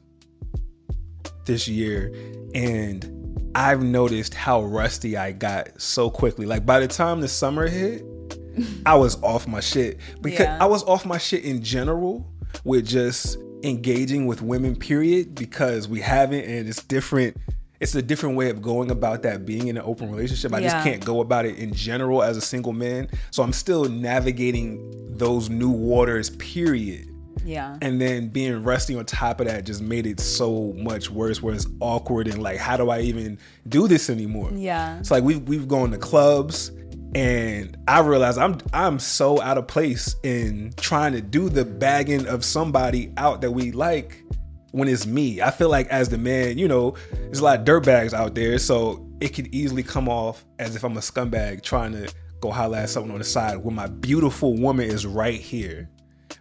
this 1.44 1.68
year 1.68 2.12
and 2.54 3.50
I've 3.54 3.82
noticed 3.82 4.34
how 4.34 4.64
rusty 4.64 5.16
I 5.16 5.32
got 5.32 5.80
so 5.80 6.10
quickly. 6.10 6.44
Like 6.44 6.66
by 6.66 6.80
the 6.80 6.88
time 6.88 7.20
the 7.20 7.28
summer 7.28 7.66
hit, 7.66 8.04
I 8.86 8.94
was 8.96 9.20
off 9.22 9.46
my 9.46 9.60
shit. 9.60 9.98
Because 10.20 10.40
Yeah. 10.46 10.58
I 10.60 10.66
was 10.66 10.82
off 10.84 11.06
my 11.06 11.18
shit 11.18 11.44
in 11.44 11.62
general 11.62 12.30
with 12.64 12.86
just 12.86 13.38
engaging 13.62 14.26
with 14.26 14.42
women, 14.42 14.76
period, 14.76 15.34
because 15.34 15.88
we 15.88 16.00
haven't 16.00 16.44
and 16.44 16.68
it's 16.68 16.82
different. 16.82 17.36
It's 17.80 17.94
a 17.94 18.02
different 18.02 18.36
way 18.36 18.50
of 18.50 18.62
going 18.62 18.90
about 18.90 19.22
that 19.22 19.44
being 19.44 19.68
in 19.68 19.76
an 19.76 19.82
open 19.84 20.10
relationship. 20.10 20.52
I 20.54 20.60
just 20.62 20.76
can't 20.82 21.04
go 21.04 21.20
about 21.20 21.44
it 21.44 21.58
in 21.58 21.74
general 21.74 22.22
as 22.22 22.36
a 22.36 22.40
single 22.40 22.72
man. 22.72 23.08
So 23.30 23.42
I'm 23.42 23.52
still 23.52 23.84
navigating 23.84 25.16
those 25.16 25.48
new 25.50 25.70
waters, 25.70 26.30
period. 26.30 27.08
yeah 27.44 27.76
And 27.82 28.00
then 28.00 28.28
being 28.28 28.62
rusty 28.62 28.96
on 28.96 29.04
top 29.04 29.40
of 29.40 29.46
that 29.46 29.64
just 29.64 29.80
made 29.82 30.06
it 30.06 30.20
so 30.20 30.72
much 30.76 31.10
worse 31.10 31.42
where 31.42 31.54
it's 31.54 31.66
awkward 31.80 32.28
and 32.28 32.42
like, 32.42 32.58
how 32.58 32.76
do 32.76 32.90
I 32.90 33.00
even 33.00 33.38
do 33.68 33.88
this 33.88 34.08
anymore? 34.10 34.50
yeah 34.54 34.98
It's 34.98 35.10
like 35.10 35.22
we've 35.22 35.42
we've 35.42 35.68
gone 35.68 35.90
to 35.92 35.98
clubs 35.98 36.70
and 37.14 37.76
I 37.88 38.00
realize 38.00 38.36
I'm 38.36 38.58
I'm 38.72 38.98
so 38.98 39.40
out 39.40 39.58
of 39.58 39.66
place 39.68 40.16
in 40.22 40.72
trying 40.76 41.12
to 41.12 41.20
do 41.22 41.48
the 41.48 41.64
bagging 41.64 42.26
of 42.26 42.44
somebody 42.44 43.12
out 43.16 43.40
that 43.42 43.52
we 43.52 43.70
like 43.72 44.22
when 44.72 44.88
it's 44.88 45.06
me. 45.06 45.40
I 45.40 45.50
feel 45.50 45.68
like 45.68 45.88
as 45.88 46.08
the 46.08 46.18
man, 46.18 46.58
you 46.58 46.68
know, 46.68 46.94
there's 47.12 47.40
a 47.40 47.44
lot 47.44 47.60
of 47.60 47.64
dirtbags 47.64 48.12
out 48.12 48.34
there, 48.34 48.58
so 48.58 49.06
it 49.20 49.28
could 49.30 49.54
easily 49.54 49.82
come 49.82 50.08
off 50.08 50.44
as 50.58 50.76
if 50.76 50.84
I'm 50.84 50.96
a 50.96 51.00
scumbag 51.00 51.62
trying 51.62 51.92
to 51.92 52.12
go 52.40 52.50
holler 52.50 52.78
at 52.78 52.90
someone 52.90 53.12
on 53.12 53.18
the 53.18 53.24
side 53.24 53.56
when 53.56 53.74
my 53.74 53.86
beautiful 53.86 54.54
woman 54.56 54.88
is 54.88 55.06
right 55.06 55.40
here. 55.40 55.88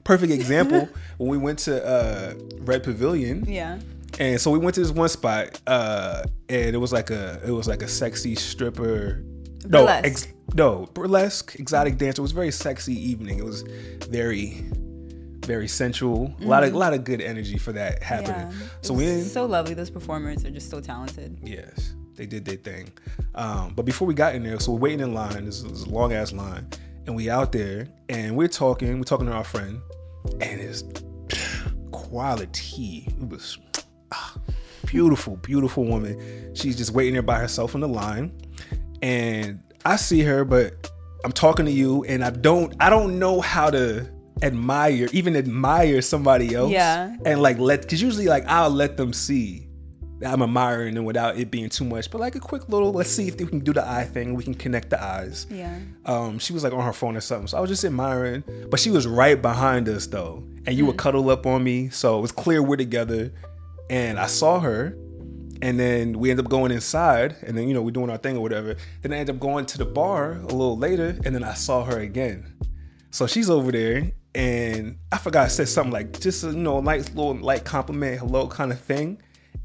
Perfect 0.03 0.32
example 0.32 0.89
when 1.17 1.29
we 1.29 1.38
went 1.38 1.60
to 1.60 1.86
uh, 1.86 2.34
Red 2.60 2.84
Pavilion. 2.84 3.46
yeah 3.46 3.79
And 4.20 4.39
so 4.39 4.51
we 4.51 4.60
went 4.60 4.75
to 4.75 4.82
this 4.82 4.91
one 4.91 5.10
spot, 5.10 5.60
uh, 5.67 6.24
and 6.50 6.75
it 6.75 6.77
was 6.79 6.91
like 6.94 7.10
a 7.12 7.41
it 7.46 7.51
was 7.51 7.67
like 7.67 7.82
a 7.82 7.88
sexy 7.88 8.36
stripper. 8.36 9.24
No, 9.67 9.79
Burlesque. 9.79 10.05
ex, 10.05 10.27
no 10.53 10.86
burlesque 10.94 11.55
exotic 11.55 11.98
dancer. 11.98 12.20
It 12.20 12.24
was 12.24 12.32
a 12.34 12.36
very 12.36 12.51
sexy 12.51 12.94
evening. 12.94 13.39
It 13.39 13.46
was 13.46 13.63
very, 14.10 14.63
very 15.46 15.68
sensual. 15.68 16.34
A 16.42 16.46
lot 16.46 16.64
of 16.64 16.74
a 16.74 16.78
lot 16.78 16.94
of 16.94 17.04
good 17.04 17.22
energy 17.22 17.58
for 17.58 17.72
that 17.74 18.04
happening. 18.04 18.48
Mm-hmm. 18.48 18.62
yeah 18.62 18.68
So 18.82 18.94
we 18.94 19.22
so 19.22 19.46
lovely 19.46 19.74
those 19.74 19.90
performers 19.90 20.46
are 20.46 20.52
just 20.52 20.70
so 20.70 20.80
talented 20.80 21.38
yes, 21.44 21.94
they 22.16 22.25
did 22.25 22.46
their 22.46 22.58
thing. 22.58 22.92
Um, 23.36 23.74
but 23.75 23.86
before 23.86 24.08
we 24.08 24.14
got 24.14 24.36
in 24.36 24.44
there, 24.44 24.60
so 24.60 24.72
we're 24.74 24.80
waiting 24.80 25.02
in 25.02 25.14
line. 25.14 25.46
This 25.46 25.64
is 25.64 25.84
a 25.84 25.90
long 25.90 26.14
ass 26.14 26.34
line, 26.34 26.68
and 27.06 27.16
we 27.16 27.30
out 27.30 27.52
there, 27.52 27.88
and 28.10 28.36
we're 28.36 28.48
talking. 28.48 28.98
We're 28.98 29.04
talking 29.04 29.28
to 29.28 29.34
our 29.34 29.44
friend, 29.44 29.80
and 30.42 30.62
it's 30.62 30.84
quality. 31.92 33.08
It 33.08 33.30
was 33.30 33.58
ah, 34.12 34.38
beautiful, 34.86 35.38
beautiful 35.38 35.86
woman. 35.86 36.54
She's 36.56 36.75
just 36.75 36.92
waiting 36.92 37.14
there 37.14 37.24
by 37.24 37.40
herself 37.40 37.75
in 37.75 37.82
the 37.82 37.88
line, 37.88 38.32
and 39.02 39.62
I 39.86 39.98
see 39.98 40.22
her, 40.22 40.46
but 40.46 40.92
I'm 41.24 41.32
talking 41.32 41.66
to 41.66 41.72
you, 41.72 42.04
and 42.06 42.24
I 42.24 42.30
don't, 42.30 42.74
I 42.80 42.90
don't 42.90 43.20
know 43.20 43.42
how 43.42 43.70
to 43.70 44.10
admire, 44.42 45.08
even 45.12 45.36
admire 45.36 46.01
somebody 46.01 46.54
else. 46.56 46.72
Yeah. 46.72 47.15
and 47.25 47.42
like 47.42 47.58
let, 47.58 47.82
because 47.82 48.01
usually 48.01 48.27
like 48.27 48.46
I'll 48.48 48.70
let 48.70 48.98
them 48.98 49.13
see 49.13 49.68
that 50.20 50.32
I'm 50.32 50.42
admiring 50.42 50.96
them 50.96 51.04
without 51.04 51.38
it 51.38 51.51
being 51.51 51.70
too 51.70 51.84
much, 51.84 52.10
but 52.10 52.22
like 52.22 52.36
a 52.36 52.39
quick 52.39 52.70
little, 52.70 52.94
let's 52.94 53.10
see 53.10 53.27
if 53.27 53.38
we 53.38 53.46
can 53.46 53.60
do 53.60 53.74
the 53.74 53.86
eye 53.86 54.06
thing. 54.06 54.34
We 54.34 54.44
can 54.44 54.54
connect 54.54 54.89
the 54.89 55.01
eyes 55.04 55.46
yeah 55.50 55.77
um, 56.06 56.39
she 56.39 56.54
was 56.54 56.63
like 56.63 56.74
on 56.74 56.84
her 56.84 56.94
phone 56.94 57.18
or 57.18 57.22
something. 57.22 57.48
So 57.48 57.58
I 57.58 57.62
was 57.62 57.70
just 57.70 57.84
admiring, 57.84 58.44
but 58.70 58.80
she 58.80 58.92
was 58.92 59.08
right 59.08 59.42
behind 59.42 59.89
us 59.89 60.08
though, 60.08 60.44
and 60.65 60.75
you 60.77 60.86
would 60.86 60.98
cuddle 60.98 61.30
up 61.30 61.46
on 61.46 61.63
me, 61.63 61.89
so 61.89 62.18
it 62.18 62.22
was 62.22 62.32
clear 62.32 62.62
we're 62.62 62.77
together. 62.77 63.34
And 63.89 64.20
I 64.20 64.25
saw 64.27 64.60
her, 64.62 64.98
and 65.62 65.80
then 65.80 66.18
we 66.20 66.32
ended 66.32 66.46
up 66.46 66.50
going 66.50 66.72
inside, 66.72 67.36
and 67.44 67.58
then 67.58 67.68
you 67.68 67.74
know 67.74 67.82
we're 67.82 67.92
doing 67.92 68.10
our 68.10 68.18
thing 68.18 68.38
or 68.38 68.42
whatever. 68.42 68.75
Then 69.01 69.13
I 69.13 69.18
end 69.18 69.30
up 69.30 69.39
going 69.39 69.65
to 69.68 69.77
the 69.77 69.86
bar 69.86 70.34
a 70.34 70.42
little 70.42 70.77
later, 70.77 71.20
and 71.25 71.36
then 71.36 71.44
I 71.44 71.54
saw 71.54 71.84
her 71.84 72.00
again. 72.00 72.54
So 73.15 73.27
she's 73.27 73.50
over 73.50 73.72
there, 73.72 74.12
and 74.36 74.98
I 75.10 75.17
forgot 75.19 75.45
I 75.45 75.48
said 75.48 75.69
something 75.69 75.93
like 75.93 76.19
just 76.19 76.43
a, 76.43 76.48
you 76.48 76.57
know 76.57 76.81
nice 76.81 77.07
little 77.13 77.34
light 77.36 77.63
compliment, 77.63 78.19
hello 78.19 78.50
kind 78.50 78.74
of 78.74 78.81
thing. 78.81 79.22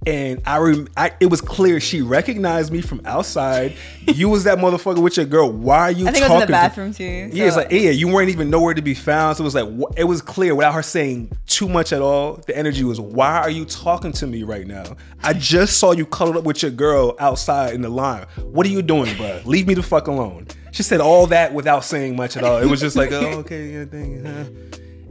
And 0.07 0.41
I, 0.47 0.57
rem- 0.57 0.89
I, 0.97 1.13
it 1.21 1.27
was 1.27 1.43
clear 1.43 1.79
she 1.79 2.01
recognized 2.01 2.73
me 2.73 2.81
from 2.81 3.03
outside. 3.05 3.75
You 4.07 4.31
was 4.31 4.45
that 4.45 4.57
motherfucker 4.57 5.03
with 5.03 5.19
your 5.19 5.27
girl. 5.27 5.53
Why 5.53 5.79
are 5.81 5.91
you? 5.91 6.09
I 6.09 6.13
think 6.13 6.25
talking 6.25 6.33
I 6.33 6.35
was 6.37 6.37
in 6.37 6.41
the 6.41 6.47
to- 6.47 6.53
bathroom 6.53 6.95
too. 6.95 7.05
yeah, 7.35 7.47
it's 7.47 7.57
like 7.57 7.71
yeah, 7.71 7.91
you 7.91 8.09
weren't 8.09 8.31
even 8.31 8.49
nowhere 8.49 8.73
to 8.73 8.81
be 8.81 8.95
found. 8.95 9.37
So 9.37 9.43
it 9.43 9.45
was 9.45 9.55
like 9.55 9.69
wh- 9.69 9.99
it 9.99 10.05
was 10.05 10.23
clear 10.23 10.55
without 10.55 10.73
her 10.73 10.83
saying 10.83 11.31
too 11.47 11.69
much 11.69 11.93
at 11.93 12.01
all. 12.01 12.37
The 12.47 12.57
energy 12.57 12.83
was, 12.83 12.99
"Why 12.99 13.41
are 13.41 13.51
you 13.51 13.67
talking 13.67 14.13
to 14.13 14.27
me 14.27 14.43
right 14.43 14.67
now? 14.67 14.97
I 15.23 15.35
just 15.35 15.77
saw 15.79 15.93
you 15.93 16.07
cuddled 16.07 16.39
up 16.39 16.45
with 16.45 16.63
your 16.63 16.71
girl 16.71 17.15
outside 17.19 17.75
in 17.75 17.83
the 17.83 17.91
line. 17.91 18.25
What 18.43 18.65
are 18.65 18.71
you 18.71 18.81
doing, 18.81 19.15
bro? 19.19 19.43
Leave 19.45 19.67
me 19.67 19.75
the 19.75 19.83
fuck 19.83 20.07
alone." 20.07 20.47
She 20.73 20.83
said 20.83 21.01
all 21.03 21.27
that 21.27 21.53
without 21.53 21.85
saying 21.85 22.17
much 22.17 22.39
at 22.39 22.43
all. 22.45 22.57
It 22.57 22.67
was 22.67 22.81
just 22.81 22.97
like, 22.97 23.13
"Oh, 23.13 23.41
okay, 23.41 23.71
yeah, 23.73 23.85
thank 23.85 24.09
you." 24.09 24.23
huh." 24.25 24.45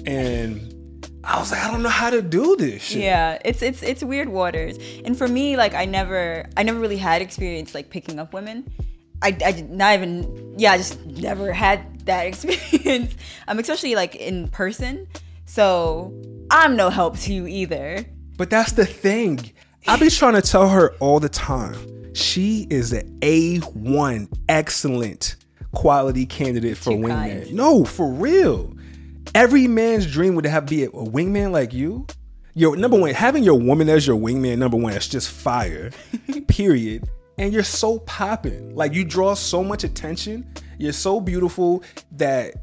And 0.08 0.74
I 1.24 1.40
was 1.40 1.52
like, 1.52 1.62
I 1.64 1.70
don't 1.72 1.84
know 1.84 1.90
how 1.90 2.10
to 2.10 2.22
do 2.22 2.56
this 2.56 2.82
shit. 2.82 3.02
yeah 3.02 3.38
it's 3.44 3.62
it's 3.62 3.84
it's 3.84 4.04
weird 4.04 4.30
waters 4.30 4.78
and 5.04 5.18
for 5.18 5.28
me 5.28 5.58
like 5.58 5.74
i 5.74 5.84
never 5.86 6.46
i 6.56 6.64
never 6.64 6.80
really 6.80 6.98
had 6.98 7.22
experience 7.22 7.76
like 7.76 7.90
picking 7.90 8.20
up 8.20 8.34
women 8.34 8.66
i 9.22 9.28
i 9.46 9.52
did 9.52 9.70
not 9.70 9.94
even 9.96 10.56
yeah 10.58 10.72
i 10.72 10.78
just 10.78 11.04
never 11.06 11.52
had 11.52 11.80
that 12.06 12.24
experience 12.32 13.14
um 13.50 13.60
especially 13.60 13.96
like 13.96 14.16
in 14.16 14.48
person 14.48 15.06
so 15.46 16.14
i'm 16.52 16.76
no 16.78 16.90
help 16.90 17.18
to 17.20 17.34
you 17.34 17.48
either 17.48 18.06
But 18.38 18.50
that's 18.50 18.72
the 18.72 18.86
thing. 18.86 19.52
I 19.88 19.98
be 19.98 20.10
trying 20.10 20.36
to 20.36 20.42
tell 20.42 20.70
her 20.70 20.94
all 21.02 21.20
the 21.20 21.28
time. 21.30 21.76
She 22.14 22.68
is 22.70 22.94
an 22.94 23.20
A1 23.22 24.28
excellent 24.48 25.36
quality 25.74 26.26
candidate 26.26 26.78
for 26.78 26.92
Too 26.92 26.98
wingman. 27.00 27.52
No, 27.52 27.84
for 27.84 28.08
real. 28.12 28.74
Every 29.36 29.68
man's 29.68 30.12
dream 30.12 30.36
would 30.36 30.46
have 30.46 30.66
be 30.66 30.86
a, 30.86 30.90
wingman 30.90 31.52
like 31.52 31.74
you. 31.74 32.08
Your 32.56 32.76
number 32.76 33.00
one, 33.00 33.14
having 33.14 33.44
your 33.44 33.60
woman 33.60 33.88
as 33.88 34.08
your 34.08 34.18
wingman, 34.18 34.58
number 34.58 34.78
one, 34.78 34.94
that's 34.94 35.08
just 35.08 35.30
fire. 35.30 35.92
period. 36.48 37.08
And 37.38 37.54
you're 37.54 37.64
so 37.64 38.00
popping. 38.00 38.76
Like 38.76 38.94
you 38.94 39.06
draw 39.06 39.36
so 39.36 39.64
much 39.64 39.84
attention. 39.84 40.52
You're 40.78 40.94
so 40.94 41.22
beautiful 41.22 41.84
that 42.14 42.56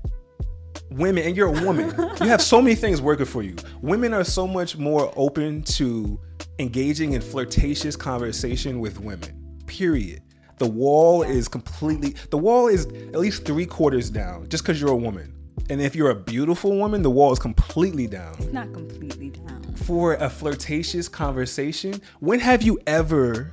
women 0.90 1.24
and 1.24 1.36
you're 1.36 1.48
a 1.48 1.64
woman 1.64 1.88
you 2.20 2.28
have 2.28 2.40
so 2.40 2.60
many 2.60 2.74
things 2.74 3.00
working 3.00 3.26
for 3.26 3.42
you 3.42 3.56
women 3.80 4.14
are 4.14 4.22
so 4.22 4.46
much 4.46 4.76
more 4.76 5.12
open 5.16 5.62
to 5.62 6.20
engaging 6.58 7.14
in 7.14 7.20
flirtatious 7.20 7.96
conversation 7.96 8.78
with 8.78 9.00
women 9.00 9.58
period 9.66 10.22
the 10.58 10.66
wall 10.66 11.22
is 11.22 11.48
completely 11.48 12.10
the 12.30 12.38
wall 12.38 12.68
is 12.68 12.86
at 12.86 13.18
least 13.18 13.44
three 13.44 13.66
quarters 13.66 14.10
down 14.10 14.48
just 14.48 14.62
because 14.62 14.80
you're 14.80 14.90
a 14.90 14.96
woman 14.96 15.35
and 15.70 15.80
if 15.80 15.94
you're 15.96 16.10
a 16.10 16.14
beautiful 16.14 16.76
woman 16.76 17.02
the 17.02 17.10
wall 17.10 17.32
is 17.32 17.38
completely 17.38 18.06
down 18.06 18.34
it's 18.38 18.52
not 18.52 18.72
completely 18.72 19.30
down 19.30 19.62
for 19.74 20.14
a 20.14 20.28
flirtatious 20.30 21.08
conversation 21.08 22.00
when 22.20 22.38
have 22.40 22.62
you 22.62 22.78
ever 22.86 23.52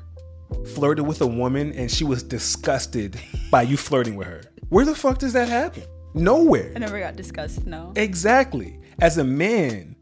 flirted 0.75 1.05
with 1.05 1.21
a 1.21 1.27
woman 1.27 1.71
and 1.73 1.89
she 1.89 2.03
was 2.03 2.21
disgusted 2.23 3.19
by 3.51 3.61
you 3.61 3.77
flirting 3.77 4.15
with 4.15 4.27
her 4.27 4.41
where 4.69 4.85
the 4.85 4.95
fuck 4.95 5.17
does 5.17 5.33
that 5.33 5.47
happen 5.47 5.83
nowhere 6.13 6.71
i 6.75 6.79
never 6.79 6.99
got 6.99 7.15
disgusted, 7.15 7.65
no 7.67 7.91
Exactly. 7.95 8.79
As 9.01 9.17
a 9.17 9.23
man, 9.23 9.95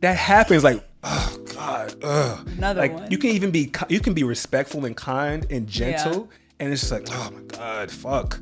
that 0.00 0.16
happens 0.16 0.62
like, 0.62 0.82
oh 1.02 1.36
God, 1.52 1.94
ugh. 2.02 2.48
Another 2.56 2.80
like 2.80 2.94
one. 2.94 3.10
you 3.10 3.18
can 3.18 3.30
even 3.30 3.50
be 3.50 3.72
you 3.88 3.98
can 4.00 4.14
be 4.14 4.22
respectful 4.22 4.84
and 4.84 4.96
kind 4.96 5.44
and 5.50 5.66
gentle, 5.66 6.30
and 6.60 6.72
it's 6.72 6.82
just 6.82 6.92
like, 6.92 7.08
oh 7.10 7.30
my 7.32 7.42
God, 7.42 7.90
fuck. 7.90 8.38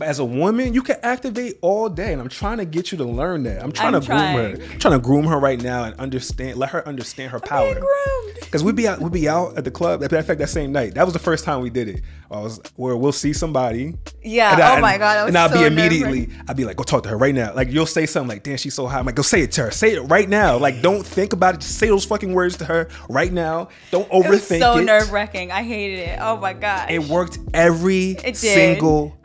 But 0.00 0.08
as 0.08 0.18
a 0.18 0.24
woman, 0.24 0.72
you 0.72 0.80
can 0.82 0.96
activate 1.02 1.58
all 1.60 1.90
day, 1.90 2.14
and 2.14 2.22
I'm 2.22 2.30
trying 2.30 2.56
to 2.56 2.64
get 2.64 2.90
you 2.90 2.96
to 2.96 3.04
learn 3.04 3.42
that. 3.42 3.62
I'm 3.62 3.70
trying 3.70 3.94
I'm 3.94 4.00
to 4.00 4.06
groom 4.06 4.18
her. 4.18 4.46
I'm 4.72 4.78
trying 4.78 4.94
to 4.94 4.98
groom 4.98 5.26
her 5.26 5.38
right 5.38 5.60
now 5.62 5.84
and 5.84 5.94
understand, 6.00 6.56
let 6.58 6.70
her 6.70 6.88
understand 6.88 7.32
her 7.32 7.38
power. 7.38 7.66
Being 7.74 7.80
groomed. 7.80 8.50
Cause 8.50 8.64
we'd 8.64 8.74
be 8.76 8.88
out, 8.88 8.98
we'd 9.00 9.12
be 9.12 9.28
out 9.28 9.58
at 9.58 9.64
the 9.64 9.70
club. 9.70 10.00
Matter 10.00 10.16
of 10.16 10.26
fact, 10.26 10.40
that 10.40 10.48
same 10.48 10.72
night, 10.72 10.94
that 10.94 11.04
was 11.04 11.12
the 11.12 11.18
first 11.20 11.44
time 11.44 11.60
we 11.60 11.68
did 11.68 11.86
it. 11.88 12.00
I 12.30 12.40
was 12.40 12.60
where 12.76 12.96
we'll 12.96 13.12
see 13.12 13.34
somebody. 13.34 13.94
Yeah, 14.22 14.56
I- 14.56 14.78
oh 14.78 14.80
my 14.80 14.96
God, 14.96 15.28
and 15.28 15.36
I'll 15.36 15.50
so 15.50 15.58
be 15.60 15.66
immediately. 15.66 16.30
I'll 16.48 16.54
be 16.54 16.64
like, 16.64 16.76
go 16.76 16.82
talk 16.82 17.02
to 17.02 17.10
her 17.10 17.18
right 17.18 17.34
now. 17.34 17.52
Like 17.54 17.70
you'll 17.70 17.84
say 17.86 18.06
something 18.06 18.28
like, 18.28 18.42
"Damn, 18.42 18.56
she's 18.56 18.72
so 18.74 18.86
hot." 18.86 19.00
I'm 19.00 19.06
like, 19.06 19.16
go 19.16 19.22
say 19.22 19.42
it 19.42 19.52
to 19.52 19.64
her. 19.64 19.70
Say 19.70 19.92
it 19.92 20.00
right 20.02 20.28
now. 20.28 20.56
Like 20.56 20.80
don't 20.80 21.06
think 21.06 21.34
about 21.34 21.56
it. 21.56 21.60
Just 21.60 21.78
say 21.78 21.88
those 21.88 22.06
fucking 22.06 22.32
words 22.32 22.56
to 22.58 22.64
her 22.64 22.88
right 23.10 23.32
now. 23.32 23.68
Don't 23.90 24.08
overthink. 24.10 24.24
it 24.24 24.30
was 24.30 24.60
so 24.60 24.80
nerve 24.80 25.12
wracking 25.12 25.52
i 25.52 25.62
hated 25.62 25.98
it 26.00 26.18
oh 26.22 26.36
my 26.38 26.54
god 26.54 26.90
It 26.90 27.02
worked 27.04 27.38
every 27.52 28.12
It 28.12 28.36
did. 28.40 28.80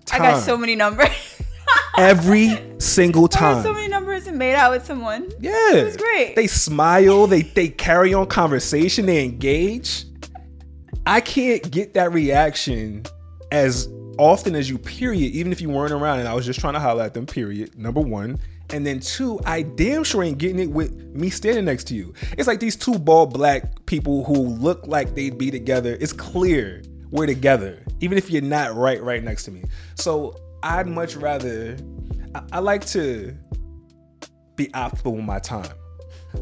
single 0.09 0.27
i 0.27 0.31
got 0.31 0.43
so 0.43 0.57
many 0.57 0.75
numbers 0.75 1.35
every 1.97 2.59
single 2.79 3.27
time. 3.27 3.63
so 3.63 3.73
many 3.73 3.87
numbers 3.87 4.27
and 4.27 4.37
made 4.37 4.55
out 4.55 4.71
with 4.71 4.85
someone. 4.85 5.31
Yeah. 5.39 5.75
It 5.75 5.85
was 5.85 5.97
great. 5.97 6.35
They 6.35 6.47
smile, 6.47 7.27
they 7.27 7.41
they 7.41 7.69
carry 7.69 8.13
on 8.13 8.27
conversation, 8.27 9.05
they 9.05 9.23
engage. 9.23 10.05
I 11.05 11.21
can't 11.21 11.69
get 11.69 11.93
that 11.93 12.13
reaction 12.13 13.05
as 13.51 13.87
often 14.17 14.55
as 14.55 14.69
you, 14.69 14.77
period, 14.77 15.33
even 15.33 15.51
if 15.51 15.61
you 15.61 15.69
weren't 15.69 15.91
around 15.91 16.19
and 16.19 16.27
I 16.27 16.33
was 16.33 16.45
just 16.45 16.59
trying 16.59 16.73
to 16.73 16.79
holler 16.79 17.03
at 17.03 17.13
them, 17.13 17.25
period. 17.25 17.77
Number 17.77 18.01
one. 18.01 18.39
And 18.71 18.83
then 18.83 18.99
two, 18.99 19.39
I 19.45 19.61
damn 19.61 20.03
sure 20.03 20.23
ain't 20.23 20.39
getting 20.39 20.57
it 20.57 20.71
with 20.71 20.91
me 21.13 21.29
standing 21.29 21.65
next 21.65 21.83
to 21.85 21.93
you. 21.93 22.15
It's 22.35 22.47
like 22.47 22.59
these 22.59 22.75
two 22.75 22.97
bald 22.97 23.31
black 23.31 23.85
people 23.85 24.23
who 24.23 24.33
look 24.33 24.87
like 24.87 25.13
they'd 25.13 25.37
be 25.37 25.51
together. 25.51 25.95
It's 26.01 26.11
clear 26.11 26.81
we're 27.15 27.25
together, 27.25 27.81
even 28.01 28.17
if 28.17 28.29
you're 28.29 28.41
not 28.41 28.75
right 28.75 29.01
right 29.01 29.23
next 29.23 29.43
to 29.45 29.51
me. 29.51 29.63
So 29.95 30.35
I'd 30.63 30.87
much 30.87 31.15
rather 31.15 31.77
I, 32.33 32.41
I 32.53 32.59
like 32.59 32.85
to 32.87 33.35
be 34.55 34.67
optimal 34.67 35.15
with 35.17 35.25
my 35.25 35.39
time. 35.39 35.73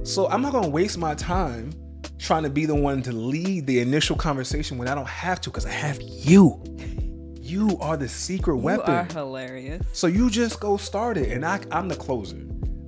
So 0.03 0.27
I'm 0.30 0.42
not 0.42 0.51
gonna 0.53 0.70
waste 0.70 0.98
my 0.98 1.15
time 1.15 1.72
trying 2.20 2.44
to 2.44 2.50
be 2.50 2.65
the 2.65 2.75
one 2.75 3.01
to 3.03 3.12
lead 3.12 3.68
the 3.68 3.80
initial 3.80 4.15
conversation 4.15 4.77
when 4.77 4.88
I 4.88 4.96
don't 4.96 5.08
have 5.08 5.42
to, 5.42 5.50
because 5.50 5.65
I 5.65 5.72
have 5.72 6.01
you. 6.01 6.62
You 7.42 7.77
are 7.82 7.98
the 7.98 8.08
secret 8.08 8.58
weapon. 8.58 8.92
You 8.94 9.00
are 9.00 9.03
hilarious. 9.03 9.86
So 9.94 10.08
you 10.08 10.30
just 10.30 10.60
go 10.60 10.77
start 10.77 11.18
it, 11.18 11.32
and 11.32 11.46
I, 11.46 11.60
I'm 11.72 11.88
the 11.89 11.96
closer. 11.96 12.38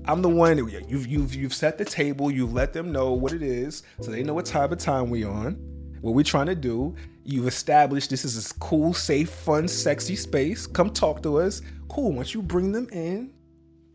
I'm 0.05 0.21
the 0.21 0.29
one. 0.29 0.57
that- 0.57 0.89
You've 0.89 1.07
you've 1.07 1.35
you've 1.35 1.53
set 1.53 1.77
the 1.77 1.85
table. 1.85 2.31
You've 2.31 2.53
let 2.53 2.71
them 2.73 2.91
know 2.91 3.13
what 3.13 3.33
it 3.33 3.41
is, 3.41 3.83
so 4.01 4.11
they 4.11 4.23
know 4.23 4.33
what 4.33 4.45
type 4.45 4.71
of 4.71 4.77
time 4.79 5.09
we 5.09 5.23
on, 5.23 5.53
what 6.01 6.13
we're 6.15 6.23
trying 6.23 6.45
to 6.47 6.55
do. 6.55 6.95
You've 7.27 7.47
established 7.47 8.09
this 8.11 8.23
is 8.23 8.51
a 8.51 8.53
cool, 8.59 8.93
safe, 8.93 9.29
fun, 9.29 9.67
sexy 9.67 10.15
space. 10.15 10.67
Come 10.67 10.91
talk 10.91 11.23
to 11.23 11.39
us. 11.39 11.61
Cool. 11.89 12.11
Once 12.13 12.33
you 12.35 12.41
bring 12.41 12.71
them 12.71 12.87
in, 12.91 13.31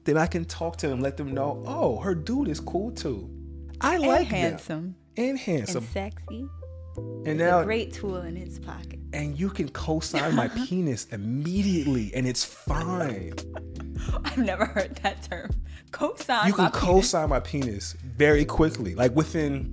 then 0.05 0.17
I 0.19 0.27
can 0.27 0.45
talk 0.45 0.77
to 0.79 0.89
them, 0.89 1.01
let 1.01 1.17
them 1.17 1.33
know. 1.33 1.63
Oh, 1.67 1.99
her 2.01 2.15
dude 2.15 2.49
is 2.49 2.59
cool 2.61 2.91
too. 2.91 3.31
I 3.81 3.95
And 3.95 4.03
like 4.07 4.29
them. 4.29 4.39
handsome. 4.39 4.95
and 5.17 5.39
handsome. 5.39 5.85
And 5.85 5.93
sexy. 5.93 6.47
And 7.25 7.39
now 7.39 7.61
a 7.61 7.65
great 7.65 7.93
tool 7.93 8.17
in 8.23 8.35
his 8.35 8.59
pocket. 8.59 8.99
and 9.13 9.39
you 9.39 9.49
can 9.49 9.69
co-sign 9.69 10.35
my 10.35 10.49
penis 10.67 11.07
immediately, 11.13 12.13
and 12.15 12.27
it's 12.27 12.45
fine. 12.45 13.33
I've 14.25 14.39
never 14.39 14.67
heard 14.67 14.97
that 15.03 15.23
term. 15.23 15.51
Co-sign. 15.93 16.47
you 16.49 16.53
can 16.53 16.71
co-sign 16.73 17.29
my 17.29 17.41
penis 17.41 17.93
very 18.05 18.45
quickly 18.45 18.95
like 18.95 19.15
within 19.15 19.73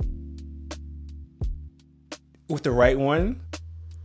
with 2.49 2.63
the 2.63 2.71
right 2.71 2.97
one 2.97 3.39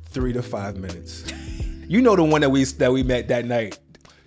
three 0.06 0.32
to 0.32 0.42
five 0.42 0.76
minutes 0.76 1.24
you 1.88 2.00
know 2.02 2.14
the 2.16 2.22
one 2.24 2.40
that 2.40 2.50
we 2.50 2.64
that 2.64 2.92
we 2.92 3.02
met 3.02 3.28
that 3.28 3.44
night 3.44 3.78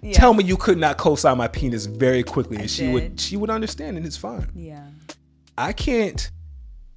Yeah. 0.02 0.14
tell 0.14 0.34
me 0.34 0.44
you 0.44 0.58
could 0.58 0.78
not 0.78 0.98
co-sign 0.98 1.38
my 1.38 1.48
penis 1.48 1.86
very 1.86 2.24
quickly 2.24 2.58
and 2.58 2.64
I 2.64 2.68
she 2.68 2.88
would 2.88 3.20
she 3.20 3.38
would 3.38 3.50
understand 3.50 3.98
and 3.98 4.06
it's 4.06 4.18
fine 4.18 4.48
Yeah. 4.56 4.88
i 5.58 5.72
can't 5.74 6.30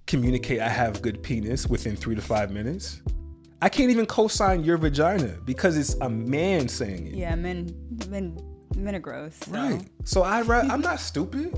communicate 0.07 0.61
i 0.61 0.69
have 0.69 1.03
good 1.03 1.23
penis 1.23 1.67
within 1.67 1.97
three 1.97 2.15
to 2.15 2.23
five 2.23 2.51
minutes 2.51 3.03
i 3.61 3.69
can't 3.69 3.91
even 3.91 4.07
co-sign 4.07 4.65
your 4.65 4.79
vagina 4.79 5.37
because 5.45 5.77
it's 5.77 5.95
a 6.01 6.09
man 6.09 6.69
saying 6.69 7.09
it 7.09 7.15
Yeah. 7.15 7.35
Men. 7.35 7.75
Men. 8.09 8.39
Men 8.77 8.95
are 8.95 9.01
gross. 9.01 9.35
So. 9.43 9.51
Right. 9.53 9.83
So 10.05 10.23
I 10.23 10.41
I'm 10.41 10.81
not 10.81 11.01
stupid. 11.01 11.53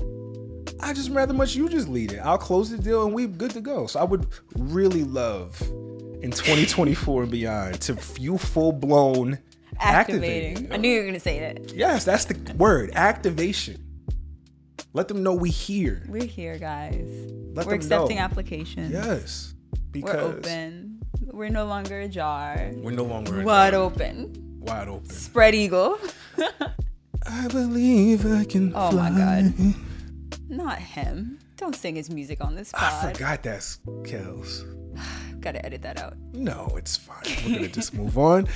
I 0.83 0.93
just 0.93 1.09
rather 1.11 1.33
much 1.33 1.55
you 1.55 1.69
just 1.69 1.87
lead 1.87 2.11
it. 2.11 2.19
I'll 2.19 2.37
close 2.37 2.69
the 2.69 2.77
deal 2.77 3.05
and 3.05 3.13
we 3.13 3.27
good 3.27 3.51
to 3.51 3.61
go. 3.61 3.87
So 3.87 3.99
I 3.99 4.03
would 4.03 4.27
really 4.55 5.03
love 5.03 5.59
in 6.21 6.31
2024 6.31 7.23
and 7.23 7.31
beyond 7.31 7.81
to 7.81 7.97
you 8.19 8.37
full 8.37 8.71
blown 8.71 9.39
Activating. 9.79 10.51
activating. 10.57 10.73
I 10.73 10.77
knew 10.77 10.89
you 10.89 10.99
were 11.01 11.05
gonna 11.07 11.19
say 11.19 11.39
that. 11.39 11.73
Yes, 11.73 12.03
that's 12.03 12.25
the 12.25 12.53
word. 12.55 12.91
Activation. 12.93 13.83
Let 14.93 15.07
them 15.07 15.23
know 15.23 15.33
we 15.33 15.49
here. 15.49 16.03
We're 16.09 16.25
here, 16.25 16.57
guys. 16.57 17.07
Let 17.53 17.65
We're 17.65 17.75
accepting 17.75 18.17
know. 18.17 18.23
applications. 18.23 18.91
Yes. 18.91 19.53
Because 19.91 20.15
We're 20.15 20.21
open. 20.37 20.99
We're 21.31 21.49
no 21.49 21.65
longer 21.65 21.99
ajar. 22.01 22.71
We're 22.75 22.91
no 22.91 23.03
longer 23.05 23.43
Wide 23.43 23.73
open. 23.73 24.59
wide 24.61 24.87
open. 24.89 25.09
Spread 25.09 25.55
eagle. 25.55 25.97
I 27.25 27.47
believe 27.47 28.25
I 28.25 28.43
can 28.45 28.73
Oh 28.75 28.91
fly. 28.91 29.09
my 29.09 29.17
God. 29.17 29.53
Not 30.51 30.79
him. 30.79 31.39
Don't 31.55 31.75
sing 31.75 31.95
his 31.95 32.09
music 32.09 32.43
on 32.43 32.55
this 32.55 32.71
pod. 32.73 33.05
I 33.05 33.13
forgot 33.13 33.41
that's 33.41 33.77
Kels. 34.03 34.65
Gotta 35.39 35.65
edit 35.65 35.81
that 35.83 35.99
out. 35.99 36.15
No, 36.33 36.67
it's 36.75 36.97
fine. 36.97 37.23
We're 37.45 37.55
gonna 37.55 37.67
just 37.69 37.93
move 37.93 38.17
on. 38.17 38.47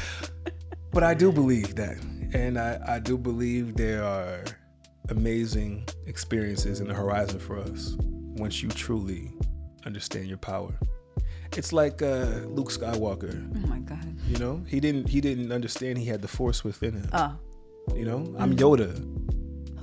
But 0.92 1.04
I 1.04 1.14
do 1.14 1.32
believe 1.32 1.76
that, 1.76 1.98
and 2.34 2.60
I, 2.60 2.80
I 2.86 3.00
do 3.00 3.18
believe 3.18 3.76
there 3.76 4.04
are 4.04 4.44
amazing 5.10 5.88
experiences 6.06 6.80
in 6.82 6.88
the 6.88 6.94
horizon 6.94 7.40
for 7.40 7.60
us 7.60 7.96
once 8.00 8.62
you 8.62 8.70
truly 8.70 9.32
understand 9.86 10.28
your 10.28 10.38
power. 10.38 10.74
It's 11.54 11.72
like 11.72 12.02
uh, 12.02 12.42
Luke 12.48 12.72
Skywalker. 12.72 13.50
Oh 13.64 13.68
my 13.68 13.80
god. 13.80 14.06
You 14.28 14.38
know, 14.38 14.62
he 14.68 14.80
didn't 14.82 15.08
he 15.08 15.22
didn't 15.22 15.52
understand 15.54 15.98
he 15.98 16.06
had 16.06 16.22
the 16.22 16.28
Force 16.28 16.64
within 16.66 16.94
him. 16.96 17.10
Oh, 17.14 17.38
You 17.96 18.04
know, 18.06 18.36
I'm 18.38 18.56
Yoda. 18.58 18.92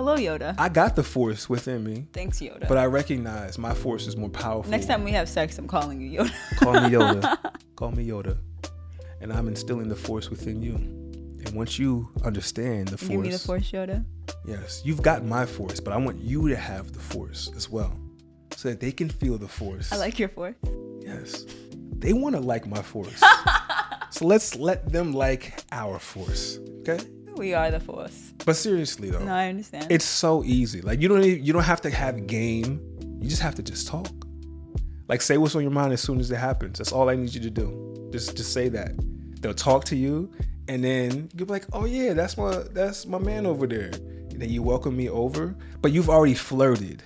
Hello 0.02 0.16
Yoda. 0.16 0.52
I 0.58 0.68
got 0.68 0.96
the 0.96 1.04
Force 1.04 1.48
within 1.48 1.84
me, 1.84 2.08
Thanks 2.12 2.40
Yoda. 2.40 2.66
but 2.66 2.76
I 2.76 2.86
recognize 2.86 3.56
my 3.56 3.72
Force 3.72 4.08
is 4.08 4.16
more 4.16 4.28
powerful. 4.28 4.68
Next 4.68 4.86
time 4.86 5.04
we 5.04 5.12
have 5.12 5.28
sex, 5.28 5.56
I'm 5.58 5.68
calling 5.68 6.00
you 6.00 6.18
Yoda. 6.18 6.32
Call 6.56 6.72
me 6.72 6.80
Yoda. 6.90 7.38
Call 7.76 7.92
me 7.92 8.08
Yoda. 8.08 8.36
And 9.20 9.32
I'm 9.32 9.46
instilling 9.46 9.88
the 9.88 9.94
force 9.94 10.28
within 10.28 10.60
you. 10.60 10.74
And 10.74 11.54
once 11.54 11.78
you 11.78 12.08
understand 12.24 12.88
the 12.88 12.98
force, 12.98 13.10
Give 13.10 13.20
me 13.20 13.30
the 13.30 13.38
force, 13.38 13.70
Yoda. 13.70 14.04
yes, 14.44 14.82
you've 14.84 15.02
got 15.02 15.24
my 15.24 15.46
force, 15.46 15.78
but 15.78 15.92
I 15.92 15.96
want 15.96 16.18
you 16.18 16.48
to 16.48 16.56
have 16.56 16.92
the 16.92 16.98
force 16.98 17.48
as 17.56 17.70
well. 17.70 17.96
So 18.56 18.70
that 18.70 18.80
they 18.80 18.90
can 18.90 19.08
feel 19.08 19.38
the 19.38 19.46
force. 19.46 19.92
I 19.92 19.98
like 19.98 20.18
your 20.18 20.28
force. 20.30 20.56
Yes. 21.00 21.46
They 21.98 22.12
want 22.12 22.34
to 22.34 22.40
like 22.40 22.66
my 22.66 22.82
force. 22.82 23.22
so 24.10 24.26
let's 24.26 24.56
let 24.56 24.90
them 24.90 25.12
like 25.12 25.62
our 25.70 26.00
force. 26.00 26.58
Okay? 26.80 26.98
We 27.36 27.54
are 27.54 27.70
the 27.70 27.80
force. 27.80 28.31
But 28.44 28.56
seriously 28.56 29.10
though, 29.10 29.24
No, 29.24 29.32
I 29.34 29.48
understand. 29.48 29.86
it's 29.90 30.04
so 30.04 30.42
easy. 30.44 30.80
Like 30.80 31.00
you 31.00 31.08
don't 31.08 31.22
even, 31.22 31.44
you 31.44 31.52
don't 31.52 31.62
have 31.64 31.80
to 31.82 31.90
have 31.90 32.26
game. 32.26 32.80
You 33.20 33.28
just 33.28 33.42
have 33.42 33.54
to 33.56 33.62
just 33.62 33.86
talk. 33.86 34.08
Like 35.08 35.20
say 35.22 35.36
what's 35.36 35.54
on 35.54 35.62
your 35.62 35.70
mind 35.70 35.92
as 35.92 36.00
soon 36.00 36.18
as 36.20 36.30
it 36.30 36.36
happens. 36.36 36.78
That's 36.78 36.92
all 36.92 37.08
I 37.08 37.14
need 37.16 37.34
you 37.34 37.40
to 37.42 37.50
do. 37.50 38.08
Just 38.12 38.36
just 38.36 38.52
say 38.52 38.68
that. 38.70 38.92
They'll 39.40 39.54
talk 39.54 39.84
to 39.86 39.96
you, 39.96 40.30
and 40.68 40.82
then 40.82 41.28
you'll 41.36 41.46
be 41.46 41.52
like, 41.52 41.66
"Oh 41.72 41.84
yeah, 41.84 42.14
that's 42.14 42.36
my 42.36 42.56
that's 42.72 43.06
my 43.06 43.18
man 43.18 43.46
over 43.46 43.66
there." 43.66 43.90
And 44.30 44.40
then 44.40 44.48
you 44.50 44.62
welcome 44.62 44.96
me 44.96 45.08
over, 45.08 45.54
but 45.80 45.92
you've 45.92 46.08
already 46.08 46.34
flirted. 46.34 47.02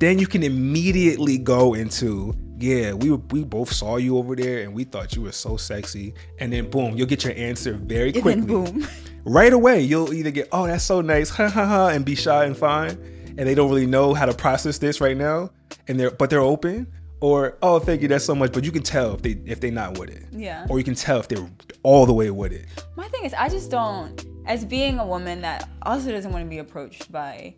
Then 0.00 0.18
you 0.18 0.26
can 0.26 0.42
immediately 0.42 1.38
go 1.38 1.74
into, 1.74 2.34
"Yeah, 2.58 2.92
we 2.94 3.10
were, 3.10 3.18
we 3.30 3.44
both 3.44 3.72
saw 3.72 3.96
you 3.96 4.18
over 4.18 4.34
there, 4.34 4.62
and 4.62 4.74
we 4.74 4.84
thought 4.84 5.14
you 5.14 5.22
were 5.22 5.32
so 5.32 5.56
sexy." 5.56 6.14
And 6.38 6.52
then 6.52 6.68
boom, 6.70 6.96
you'll 6.96 7.06
get 7.06 7.22
your 7.24 7.34
answer 7.36 7.74
very 7.74 8.12
and 8.12 8.22
quickly 8.22 8.40
then 8.40 8.46
boom. 8.46 8.88
Right 9.24 9.52
away 9.52 9.80
you'll 9.80 10.12
either 10.12 10.30
get 10.30 10.48
oh 10.52 10.66
that's 10.66 10.84
so 10.84 11.00
nice 11.00 11.30
ha 11.30 11.48
ha 11.48 11.64
ha 11.66 11.88
and 11.88 12.04
be 12.04 12.14
shy 12.14 12.44
and 12.44 12.56
fine 12.56 12.90
and 13.36 13.40
they 13.48 13.54
don't 13.54 13.68
really 13.70 13.86
know 13.86 14.14
how 14.14 14.26
to 14.26 14.34
process 14.34 14.78
this 14.78 15.00
right 15.00 15.16
now 15.16 15.50
and 15.88 15.98
they're 15.98 16.10
but 16.10 16.28
they're 16.30 16.40
open 16.40 16.86
or 17.20 17.56
oh 17.62 17.78
thank 17.78 18.02
you 18.02 18.08
that's 18.08 18.24
so 18.24 18.34
much 18.34 18.52
but 18.52 18.64
you 18.64 18.70
can 18.72 18.82
tell 18.82 19.14
if 19.14 19.22
they 19.22 19.30
if 19.46 19.60
they're 19.60 19.70
not 19.70 19.98
with 19.98 20.10
it 20.10 20.24
Yeah. 20.32 20.66
or 20.68 20.78
you 20.78 20.84
can 20.84 20.94
tell 20.94 21.20
if 21.20 21.28
they're 21.28 21.48
all 21.82 22.04
the 22.06 22.12
way 22.12 22.30
with 22.30 22.52
it 22.52 22.66
My 22.96 23.08
thing 23.08 23.24
is, 23.24 23.34
I 23.34 23.48
just 23.48 23.70
don't. 23.70 24.24
As 24.46 24.64
being 24.64 24.98
a 24.98 25.06
woman 25.06 25.40
that 25.42 25.68
also 25.82 26.10
doesn't 26.12 26.30
want 26.32 26.44
to 26.44 26.48
be 26.50 26.58
approached 26.58 27.10
by, 27.10 27.54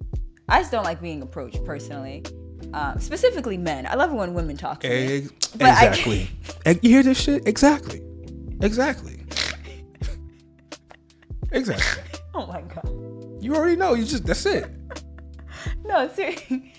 I 0.49 0.61
just 0.61 0.70
don't 0.73 0.85
like 0.85 1.00
being 1.00 1.20
approached 1.23 1.64
personally. 1.64 2.25
Um, 2.73 2.99
specifically, 3.00 3.56
men. 3.58 3.87
I 3.87 3.94
love 3.94 4.11
it 4.12 4.14
when 4.14 4.35
women 4.35 4.56
talk 4.56 4.80
to 4.80 4.88
me. 4.88 5.16
Ex- 5.18 5.49
But 5.56 5.62
I- 5.66 5.87
exactly 5.87 6.30
you 6.82 6.90
hear 6.90 7.02
this 7.02 7.20
shit 7.20 7.46
exactly 7.46 8.02
exactly 8.62 9.15
exactly 11.52 12.02
Oh 12.34 12.46
my 12.46 12.60
god. 12.62 12.88
you 13.42 13.54
already 13.54 13.76
know 13.76 13.94
you 13.94 14.04
just 14.04 14.24
that's 14.26 14.46
it 14.46 14.70
No, 15.84 16.08
seriously. 16.12 16.72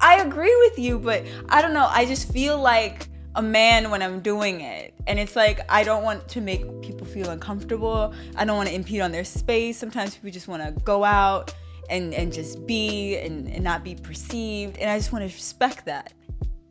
I 0.00 0.20
agree 0.20 0.54
with 0.68 0.78
you, 0.78 0.98
but 0.98 1.24
I 1.48 1.62
don't 1.62 1.72
know. 1.72 1.86
I 1.90 2.04
just 2.04 2.32
feel 2.32 2.60
like 2.60 3.08
a 3.34 3.42
man 3.42 3.90
when 3.90 4.02
I'm 4.02 4.20
doing 4.20 4.60
it. 4.60 4.94
And 5.06 5.18
it's 5.18 5.34
like 5.36 5.60
I 5.68 5.82
don't 5.84 6.02
want 6.04 6.28
to 6.28 6.40
make 6.40 6.60
people 6.82 7.06
feel 7.06 7.30
uncomfortable. 7.30 8.14
I 8.36 8.44
don't 8.44 8.56
want 8.56 8.68
to 8.68 8.74
impede 8.74 9.00
on 9.00 9.10
their 9.12 9.24
space. 9.24 9.76
Sometimes 9.78 10.14
people 10.14 10.30
just 10.30 10.46
want 10.48 10.62
to 10.62 10.72
go 10.82 11.02
out 11.04 11.54
and, 11.88 12.12
and 12.14 12.32
just 12.32 12.64
be 12.66 13.16
and, 13.18 13.48
and 13.48 13.62
not 13.64 13.82
be 13.84 13.94
perceived. 13.94 14.76
And 14.78 14.90
I 14.90 14.98
just 14.98 15.12
want 15.12 15.22
to 15.28 15.34
respect 15.34 15.84
that. 15.86 16.12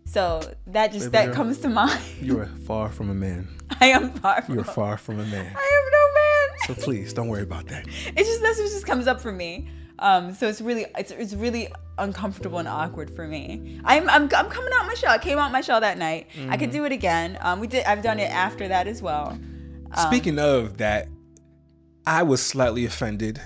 So 0.05 0.41
that 0.67 0.93
just 0.93 1.11
Baby 1.11 1.27
that 1.27 1.35
comes 1.35 1.57
to 1.59 1.69
mind. 1.81 2.01
you 2.21 2.39
are 2.39 2.45
far 2.65 2.89
from 2.89 3.09
a 3.09 3.13
man 3.15 3.47
I 3.81 3.87
am 3.87 4.11
far 4.11 4.41
from 4.41 4.55
you're 4.55 4.63
far 4.63 4.97
from 4.97 5.19
a 5.19 5.25
man 5.25 5.53
I 5.57 5.81
am 5.83 5.91
no 5.91 6.13
man. 6.13 6.34
So 6.67 6.73
please 6.73 7.13
don't 7.13 7.27
worry 7.27 7.43
about 7.43 7.67
that 7.67 7.85
it's 8.15 8.29
just 8.29 8.41
that's 8.41 8.57
what 8.59 8.69
just 8.69 8.85
comes 8.85 9.07
up 9.07 9.19
for 9.21 9.31
me. 9.31 9.67
Um, 9.99 10.33
so 10.33 10.47
it's 10.49 10.59
really 10.59 10.85
it's, 10.97 11.11
it's 11.11 11.33
really 11.33 11.69
uncomfortable 11.97 12.59
and 12.59 12.67
awkward 12.67 13.09
for 13.15 13.25
me. 13.27 13.79
I'm, 13.85 14.09
I'm 14.09 14.23
I'm 14.23 14.49
coming 14.49 14.71
out 14.77 14.85
my 14.87 14.93
shell. 14.93 15.11
I 15.11 15.17
came 15.17 15.37
out 15.37 15.53
my 15.53 15.61
shell 15.61 15.79
that 15.79 15.97
night. 15.97 16.27
I 16.35 16.37
Mm-hmm. 16.39 16.59
could 16.59 16.71
do 16.71 16.83
it 16.83 16.91
again. 16.91 17.37
Um, 17.39 17.61
we 17.61 17.67
did. 17.67 17.85
I've 17.85 18.03
done 18.03 18.19
it 18.19 18.29
after 18.29 18.67
that 18.67 18.87
as 18.87 19.01
well. 19.01 19.39
Speaking 19.97 20.37
of 20.37 20.77
that, 20.79 21.07
I 22.05 22.23
was 22.23 22.41
slightly 22.41 22.83
offended 22.85 23.39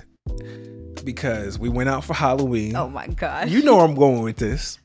because 1.04 1.58
we 1.58 1.68
went 1.68 1.88
out 1.88 2.04
for 2.04 2.14
Halloween. 2.14 2.74
Oh 2.76 2.88
my 2.88 3.06
god! 3.06 3.48
You 3.48 3.62
know 3.62 3.76
where 3.76 3.84
I'm 3.84 3.94
going 4.06 4.22
with 4.22 4.36
this. 4.36 4.78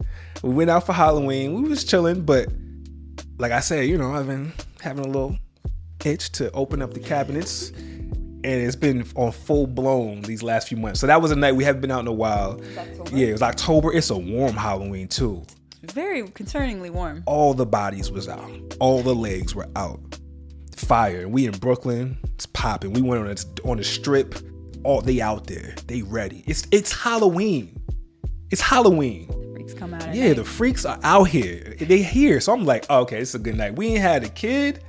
We 0.43 0.51
went 0.53 0.69
out 0.69 0.85
for 0.85 0.93
Halloween. 0.93 1.61
We 1.63 1.67
was 1.69 1.83
chilling, 1.83 2.21
but 2.21 2.47
like 3.39 3.51
I 3.51 3.59
said, 3.59 3.87
you 3.87 3.97
know, 3.97 4.13
I've 4.13 4.27
been 4.27 4.53
having 4.81 5.03
a 5.03 5.07
little 5.07 5.37
itch 6.03 6.31
to 6.33 6.51
open 6.51 6.81
up 6.83 6.93
the 6.93 6.99
cabinets. 6.99 7.71
And 8.45 8.61
it's 8.61 8.75
been 8.75 9.03
on 9.15 9.31
full 9.31 9.65
blown 9.65 10.21
these 10.21 10.43
last 10.43 10.67
few 10.67 10.77
months. 10.77 10.99
So 10.99 11.07
that 11.07 11.19
was 11.19 11.31
a 11.31 11.35
night 11.35 11.53
we 11.53 11.63
haven't 11.63 11.81
been 11.81 11.89
out 11.89 12.01
in 12.01 12.07
a 12.07 12.13
while. 12.13 12.61
Yeah, 13.11 13.27
it 13.27 13.31
was 13.31 13.41
October. 13.41 13.91
It's 13.91 14.11
a 14.11 14.17
warm 14.17 14.53
Halloween 14.53 15.07
too. 15.07 15.43
very 15.81 16.21
concerningly 16.21 16.91
warm. 16.91 17.23
All 17.25 17.55
the 17.55 17.65
bodies 17.65 18.11
was 18.11 18.29
out. 18.29 18.51
All 18.79 19.01
the 19.01 19.15
legs 19.15 19.55
were 19.55 19.67
out. 19.75 20.19
Fire. 20.75 21.21
And 21.21 21.33
we 21.33 21.47
in 21.47 21.57
Brooklyn. 21.57 22.19
It's 22.35 22.45
popping. 22.45 22.93
We 22.93 23.01
went 23.01 23.23
on 23.23 23.31
a, 23.31 23.67
on 23.67 23.77
the 23.77 23.83
strip. 23.83 24.35
All 24.83 25.01
they 25.01 25.21
out 25.21 25.47
there. 25.47 25.73
They 25.87 26.03
ready. 26.03 26.43
It's 26.45 26.67
it's 26.71 26.91
Halloween. 26.91 27.81
It's 28.51 28.61
Halloween. 28.61 29.27
Freaks 29.55 29.73
come 29.73 29.95
out. 29.95 30.13
Yeah, 30.13 30.27
night. 30.27 30.35
the 30.35 30.45
freaks 30.45 30.85
are 30.85 30.99
out 31.01 31.23
here. 31.23 31.75
They 31.79 32.03
here. 32.03 32.39
So 32.39 32.53
I'm 32.53 32.63
like, 32.63 32.85
oh, 32.91 32.99
okay, 33.01 33.17
it's 33.21 33.33
a 33.33 33.39
good 33.39 33.57
night. 33.57 33.75
We 33.75 33.87
ain't 33.87 34.01
had 34.01 34.23
a 34.23 34.29
kid. 34.29 34.83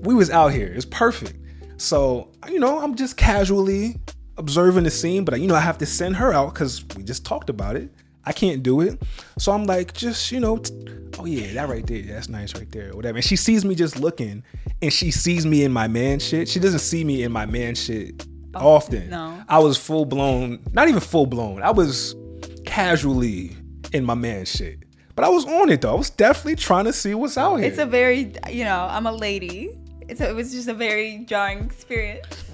We 0.00 0.14
was 0.14 0.30
out 0.30 0.52
here. 0.52 0.72
It's 0.74 0.86
perfect. 0.86 1.34
So, 1.76 2.30
you 2.48 2.58
know, 2.58 2.78
I'm 2.78 2.94
just 2.94 3.16
casually 3.16 3.96
observing 4.36 4.84
the 4.84 4.90
scene, 4.90 5.24
but 5.24 5.40
you 5.40 5.46
know, 5.46 5.54
I 5.54 5.60
have 5.60 5.78
to 5.78 5.86
send 5.86 6.16
her 6.16 6.32
out 6.32 6.54
because 6.54 6.84
we 6.96 7.02
just 7.02 7.24
talked 7.24 7.50
about 7.50 7.76
it. 7.76 7.90
I 8.26 8.32
can't 8.32 8.62
do 8.62 8.80
it. 8.80 9.02
So 9.38 9.52
I'm 9.52 9.64
like, 9.64 9.92
just, 9.92 10.32
you 10.32 10.40
know, 10.40 10.56
t- 10.58 10.72
oh 11.18 11.26
yeah, 11.26 11.52
that 11.54 11.68
right 11.68 11.86
there. 11.86 12.02
That's 12.02 12.28
nice 12.28 12.54
right 12.54 12.70
there. 12.70 12.92
Whatever. 12.94 13.18
And 13.18 13.24
she 13.24 13.36
sees 13.36 13.64
me 13.64 13.74
just 13.74 13.98
looking 13.98 14.42
and 14.80 14.92
she 14.92 15.10
sees 15.10 15.44
me 15.44 15.64
in 15.64 15.72
my 15.72 15.88
man 15.88 16.20
shit. 16.20 16.48
She 16.48 16.58
doesn't 16.58 16.80
see 16.80 17.04
me 17.04 17.22
in 17.22 17.32
my 17.32 17.46
man 17.46 17.74
shit 17.74 18.26
oh, 18.54 18.68
often. 18.68 19.10
no. 19.10 19.42
I 19.48 19.58
was 19.58 19.76
full 19.76 20.06
blown, 20.06 20.62
not 20.72 20.88
even 20.88 21.00
full 21.00 21.26
blown. 21.26 21.62
I 21.62 21.70
was 21.70 22.16
casually 22.64 23.56
in 23.92 24.04
my 24.04 24.14
man 24.14 24.44
shit. 24.46 24.80
But 25.14 25.24
I 25.24 25.28
was 25.28 25.44
on 25.44 25.70
it 25.70 25.80
though. 25.80 25.92
I 25.92 25.96
was 25.96 26.10
definitely 26.10 26.56
trying 26.56 26.86
to 26.86 26.92
see 26.92 27.14
what's 27.14 27.38
out 27.38 27.56
here. 27.56 27.66
It's 27.66 27.78
a 27.78 27.86
very 27.86 28.32
you 28.50 28.64
know 28.64 28.86
I'm 28.90 29.06
a 29.06 29.12
lady. 29.12 29.78
A, 30.08 30.30
it 30.30 30.34
was 30.34 30.52
just 30.52 30.68
a 30.68 30.74
very 30.74 31.24
jarring 31.26 31.64
experience. 31.64 32.44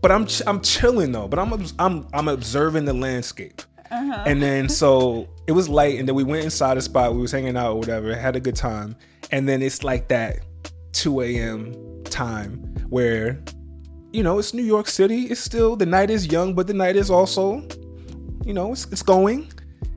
but 0.00 0.10
I'm 0.12 0.26
ch- 0.26 0.42
I'm 0.46 0.60
chilling 0.60 1.12
though. 1.12 1.28
But 1.28 1.38
I'm 1.38 1.64
I'm 1.78 2.06
I'm 2.12 2.28
observing 2.28 2.84
the 2.84 2.92
landscape. 2.92 3.62
Uh-huh. 3.90 4.24
And 4.26 4.42
then 4.42 4.68
so 4.68 5.28
it 5.46 5.52
was 5.52 5.68
late, 5.68 5.98
and 5.98 6.06
then 6.06 6.14
we 6.14 6.24
went 6.24 6.44
inside 6.44 6.76
a 6.76 6.82
spot. 6.82 7.14
We 7.14 7.22
was 7.22 7.32
hanging 7.32 7.56
out 7.56 7.72
or 7.72 7.78
whatever, 7.78 8.14
had 8.14 8.36
a 8.36 8.40
good 8.40 8.56
time. 8.56 8.96
And 9.30 9.48
then 9.48 9.62
it's 9.62 9.82
like 9.82 10.08
that 10.08 10.40
2 10.92 11.20
a.m. 11.22 12.02
time 12.04 12.58
where, 12.88 13.42
you 14.12 14.22
know, 14.22 14.38
it's 14.38 14.54
New 14.54 14.62
York 14.62 14.88
City. 14.88 15.24
It's 15.24 15.40
still 15.40 15.76
the 15.76 15.86
night 15.86 16.10
is 16.10 16.26
young, 16.26 16.54
but 16.54 16.66
the 16.66 16.74
night 16.74 16.96
is 16.96 17.10
also, 17.10 17.66
you 18.44 18.52
know, 18.54 18.72
it's, 18.72 18.86
it's 18.92 19.02
going. 19.02 19.50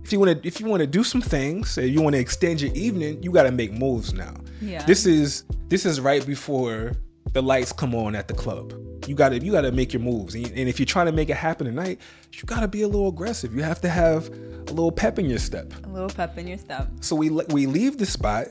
If 0.04 0.12
you 0.12 0.20
want 0.20 0.42
to, 0.42 0.48
if 0.48 0.60
you 0.60 0.68
want 0.68 0.82
to 0.82 0.88
do 0.88 1.04
some 1.04 1.22
things, 1.22 1.78
if 1.78 1.90
you 1.92 2.02
want 2.02 2.16
to 2.16 2.20
extend 2.20 2.62
your 2.62 2.74
evening, 2.74 3.22
you 3.24 3.32
got 3.32 3.44
to 3.44 3.52
make 3.52 3.72
moves 3.72 4.14
now. 4.14 4.34
Yeah. 4.62 4.86
This 4.86 5.06
is 5.06 5.44
this 5.68 5.86
is 5.86 6.00
right 6.00 6.26
before 6.26 6.94
the 7.34 7.42
lights 7.42 7.72
come 7.72 7.96
on 7.96 8.16
at 8.16 8.28
the 8.28 8.34
club. 8.34 8.74
You 9.08 9.16
gotta 9.16 9.40
you 9.40 9.52
gotta 9.52 9.72
make 9.72 9.94
your 9.94 10.02
moves, 10.02 10.36
and, 10.36 10.48
and 10.48 10.70
if 10.70 10.80
you're 10.80 10.86
trying 10.86 11.08
to 11.08 11.12
make 11.12 11.30
it 11.30 11.38
happen 11.38 11.66
tonight, 11.66 12.00
you 12.34 12.44
gotta 12.46 12.68
be 12.68 12.84
a 12.84 12.88
little 12.88 13.08
aggressive. 13.08 13.56
You 13.56 13.64
have 13.64 13.82
to 13.82 13.90
have 13.90 14.28
a 14.28 14.74
little 14.74 14.92
pep 14.92 15.18
in 15.18 15.26
your 15.26 15.40
step. 15.40 15.74
A 15.84 15.90
little 15.90 16.10
pep 16.10 16.38
in 16.38 16.48
your 16.48 16.60
step. 16.60 16.88
So 17.02 17.16
we 17.16 17.30
we 17.30 17.66
leave 17.66 17.98
the 17.98 18.06
spot, 18.06 18.48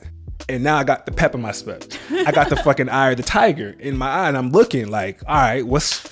and 0.48 0.64
now 0.64 0.76
I 0.76 0.84
got 0.84 1.06
the 1.06 1.12
pep 1.12 1.34
in 1.34 1.40
my 1.42 1.52
step. 1.52 1.84
I 2.10 2.32
got 2.32 2.48
the 2.48 2.56
fucking 2.64 2.88
eye 2.88 3.10
of 3.10 3.16
the 3.16 3.22
tiger 3.22 3.74
in 3.78 3.96
my 3.96 4.08
eye, 4.08 4.28
and 4.28 4.36
I'm 4.36 4.50
looking 4.50 4.88
like, 4.88 5.20
all 5.26 5.36
right, 5.36 5.66
what's 5.66 6.06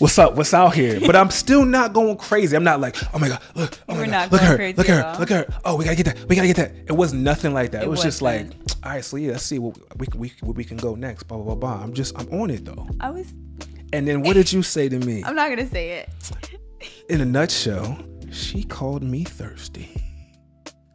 what's 0.00 0.18
up? 0.18 0.34
What's 0.34 0.52
out 0.54 0.74
here? 0.74 1.00
But 1.00 1.16
I'm 1.16 1.30
still 1.30 1.64
not 1.64 1.92
going 1.92 2.16
crazy. 2.16 2.56
I'm 2.56 2.64
not 2.64 2.80
like, 2.80 2.96
oh 3.14 3.18
my 3.18 3.28
god, 3.28 3.42
look, 3.54 3.78
oh 3.88 3.94
my 3.94 4.06
god, 4.06 4.32
look 4.32 4.42
at 4.42 4.58
her, 4.58 4.72
look 4.72 4.88
at 4.88 5.14
her, 5.14 5.20
look 5.20 5.30
at 5.30 5.48
her. 5.48 5.60
Oh, 5.64 5.76
we 5.76 5.84
gotta 5.84 5.96
get 5.96 6.06
that. 6.06 6.28
We 6.28 6.36
gotta 6.36 6.48
get 6.48 6.56
that. 6.56 6.72
It 6.86 6.92
was 6.92 7.12
nothing 7.12 7.52
like 7.54 7.70
that. 7.72 7.82
It, 7.82 7.86
It 7.86 7.90
was 7.90 8.02
just 8.02 8.22
like, 8.22 8.48
all 8.82 8.92
right, 8.92 9.04
so 9.04 9.16
yeah, 9.16 9.32
let's 9.32 9.44
see 9.44 9.58
what 9.58 9.76
we 9.98 10.06
can 10.06 10.20
we 10.20 10.32
where 10.40 10.52
we 10.52 10.64
can 10.64 10.76
go 10.76 10.94
next. 10.94 11.24
Blah 11.24 11.38
blah 11.38 11.54
blah 11.54 11.74
blah. 11.76 11.82
I'm 11.84 11.92
just 11.92 12.18
I'm 12.18 12.28
on 12.40 12.50
it 12.50 12.64
though. 12.64 12.88
I 13.00 13.10
was. 13.10 13.32
And 13.92 14.08
then 14.08 14.22
what 14.22 14.34
did 14.34 14.52
you 14.52 14.62
say 14.62 14.88
to 14.88 14.98
me? 14.98 15.22
I'm 15.26 15.36
not 15.36 15.48
gonna 15.50 15.68
say 15.68 15.90
it. 15.90 16.10
In 17.08 17.20
a 17.20 17.24
nutshell, 17.24 17.98
she 18.30 18.64
called 18.64 19.02
me 19.02 19.24
thirsty. 19.24 19.88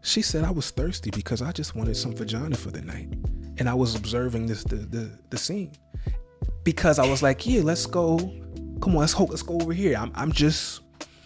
She 0.01 0.21
said 0.21 0.43
I 0.43 0.51
was 0.51 0.71
thirsty 0.71 1.11
because 1.11 1.41
I 1.41 1.51
just 1.51 1.75
wanted 1.75 1.95
some 1.95 2.15
vagina 2.15 2.55
for 2.55 2.71
the 2.71 2.81
night. 2.81 3.09
And 3.57 3.67
I 3.67 3.73
was 3.73 3.95
observing 3.95 4.47
this 4.47 4.63
the 4.63 4.77
the, 4.77 5.11
the 5.29 5.37
scene. 5.37 5.71
Because 6.63 6.99
I 6.99 7.07
was 7.07 7.21
like, 7.21 7.45
yeah, 7.45 7.61
let's 7.61 7.85
go. 7.85 8.17
Come 8.81 8.93
on, 8.93 8.97
let's 8.97 9.13
hope 9.13 9.29
let's 9.29 9.41
go 9.43 9.55
over 9.55 9.73
here. 9.73 9.97
I'm 9.97 10.11
I'm 10.15 10.31
just 10.31 10.81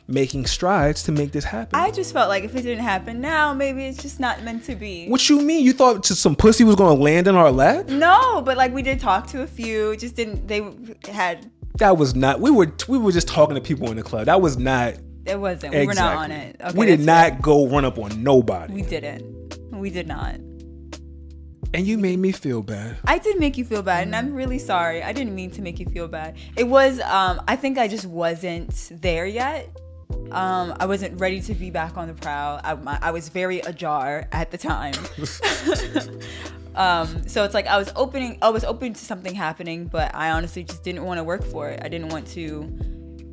making 0.08 0.46
strides 0.46 1.04
to 1.04 1.12
make 1.12 1.32
this 1.32 1.44
happen. 1.44 1.80
I 1.80 1.92
just 1.92 2.14
felt 2.14 2.30
like 2.30 2.44
if 2.44 2.56
it 2.56 2.64
didn't 2.64 2.84
happen 2.84 3.22
now, 3.22 3.54
maybe 3.54 3.86
it's 3.86 4.02
just 4.02 4.20
not 4.20 4.44
meant 4.44 4.64
to 4.66 4.76
be. 4.76 5.08
what 5.08 5.30
you 5.30 5.42
mean? 5.42 5.64
You 5.64 5.74
thought 5.74 6.06
some 6.06 6.36
pussy 6.36 6.64
was 6.64 6.76
gonna 6.76 7.00
land 7.00 7.28
in 7.28 7.36
our 7.36 7.52
lap? 7.52 7.88
No, 7.88 8.42
but 8.42 8.58
like 8.58 8.74
we 8.74 8.82
did 8.82 9.00
talk 9.00 9.28
to 9.28 9.44
a 9.44 9.48
few. 9.48 9.96
Just 9.98 10.16
didn't. 10.16 10.48
They 10.48 10.68
had. 11.10 11.50
That 11.78 11.98
was 11.98 12.16
not. 12.16 12.40
We 12.40 12.52
were 12.52 12.72
we 12.88 12.98
were 12.98 13.12
just 13.12 13.28
talking 13.28 13.56
to 13.56 13.62
people 13.62 13.90
in 13.90 13.98
the 13.98 14.04
club. 14.04 14.26
That 14.26 14.42
was 14.42 14.58
not. 14.58 14.96
It 15.26 15.40
wasn't. 15.40 15.74
We 15.74 15.88
were 15.88 15.94
not 15.94 16.18
on 16.18 16.32
it. 16.32 16.58
Okay, 16.60 16.78
we 16.78 16.86
did 16.86 17.02
that's 17.02 17.34
not 17.34 17.42
go 17.42 17.68
run 17.68 17.86
up 17.86 17.98
on 17.98 18.22
nobody. 18.24 18.74
We 18.74 18.82
didn't. 18.82 19.58
We 19.72 19.90
did 19.90 20.08
not. 20.08 20.36
and 21.74 21.88
you 21.88 21.98
made 21.98 22.20
me 22.20 22.32
feel 22.32 22.62
bad. 22.62 22.98
I 23.06 23.18
did 23.18 23.40
make 23.40 23.58
you 23.58 23.66
feel 23.66 23.82
bad, 23.82 24.04
and 24.06 24.16
I'm 24.16 24.34
really 24.34 24.60
sorry. 24.60 25.02
I 25.02 25.12
didn't 25.14 25.34
mean 25.34 25.50
to 25.52 25.62
make 25.62 25.80
you 25.80 25.88
feel 25.88 26.08
bad. 26.08 26.36
It 26.56 26.66
was. 26.66 27.00
Um, 27.02 27.42
I 27.48 27.56
think 27.56 27.78
I 27.78 27.88
just 27.88 28.06
wasn't 28.06 28.92
there 29.02 29.26
yet. 29.26 29.76
Um, 30.32 30.76
I 30.80 30.86
wasn't 30.86 31.20
ready 31.20 31.42
to 31.42 31.54
be 31.54 31.70
back 31.70 31.98
on 31.98 32.08
the 32.08 32.14
prowl. 32.14 32.60
I, 32.64 32.76
my, 32.76 33.00
I 33.02 33.12
was 33.12 33.30
very 33.30 33.60
ajar 33.60 34.28
at 34.32 34.52
the 34.52 34.58
time. 34.58 34.94
um, 36.76 37.28
so 37.28 37.44
it's 37.44 37.54
like 37.54 37.68
I 37.68 37.78
was 37.78 37.92
opening. 37.96 38.38
I 38.42 38.50
was 38.50 38.64
open 38.64 38.94
to 38.94 39.04
something 39.04 39.34
happening, 39.34 39.86
but 39.88 40.14
I 40.14 40.32
honestly 40.32 40.64
just 40.64 40.84
didn't 40.84 41.04
want 41.04 41.18
to 41.18 41.24
work 41.24 41.44
for 41.44 41.70
it. 41.70 41.80
I 41.84 41.88
didn't 41.88 42.10
want 42.10 42.28
to 42.30 42.62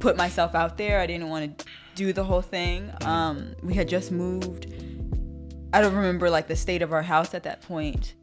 put 0.00 0.16
myself 0.16 0.54
out 0.54 0.76
there. 0.76 1.00
I 1.00 1.06
didn't 1.06 1.28
want 1.28 1.58
to 1.58 1.64
do 1.94 2.12
the 2.12 2.24
whole 2.24 2.42
thing. 2.42 2.90
Um, 3.02 3.54
we 3.62 3.74
had 3.74 3.88
just 3.88 4.10
moved. 4.10 4.66
I 5.72 5.80
don't 5.80 5.94
remember 5.94 6.30
like 6.30 6.48
the 6.48 6.56
state 6.56 6.82
of 6.82 6.92
our 6.92 7.02
house 7.02 7.34
at 7.34 7.44
that 7.44 7.62
point, 7.62 8.14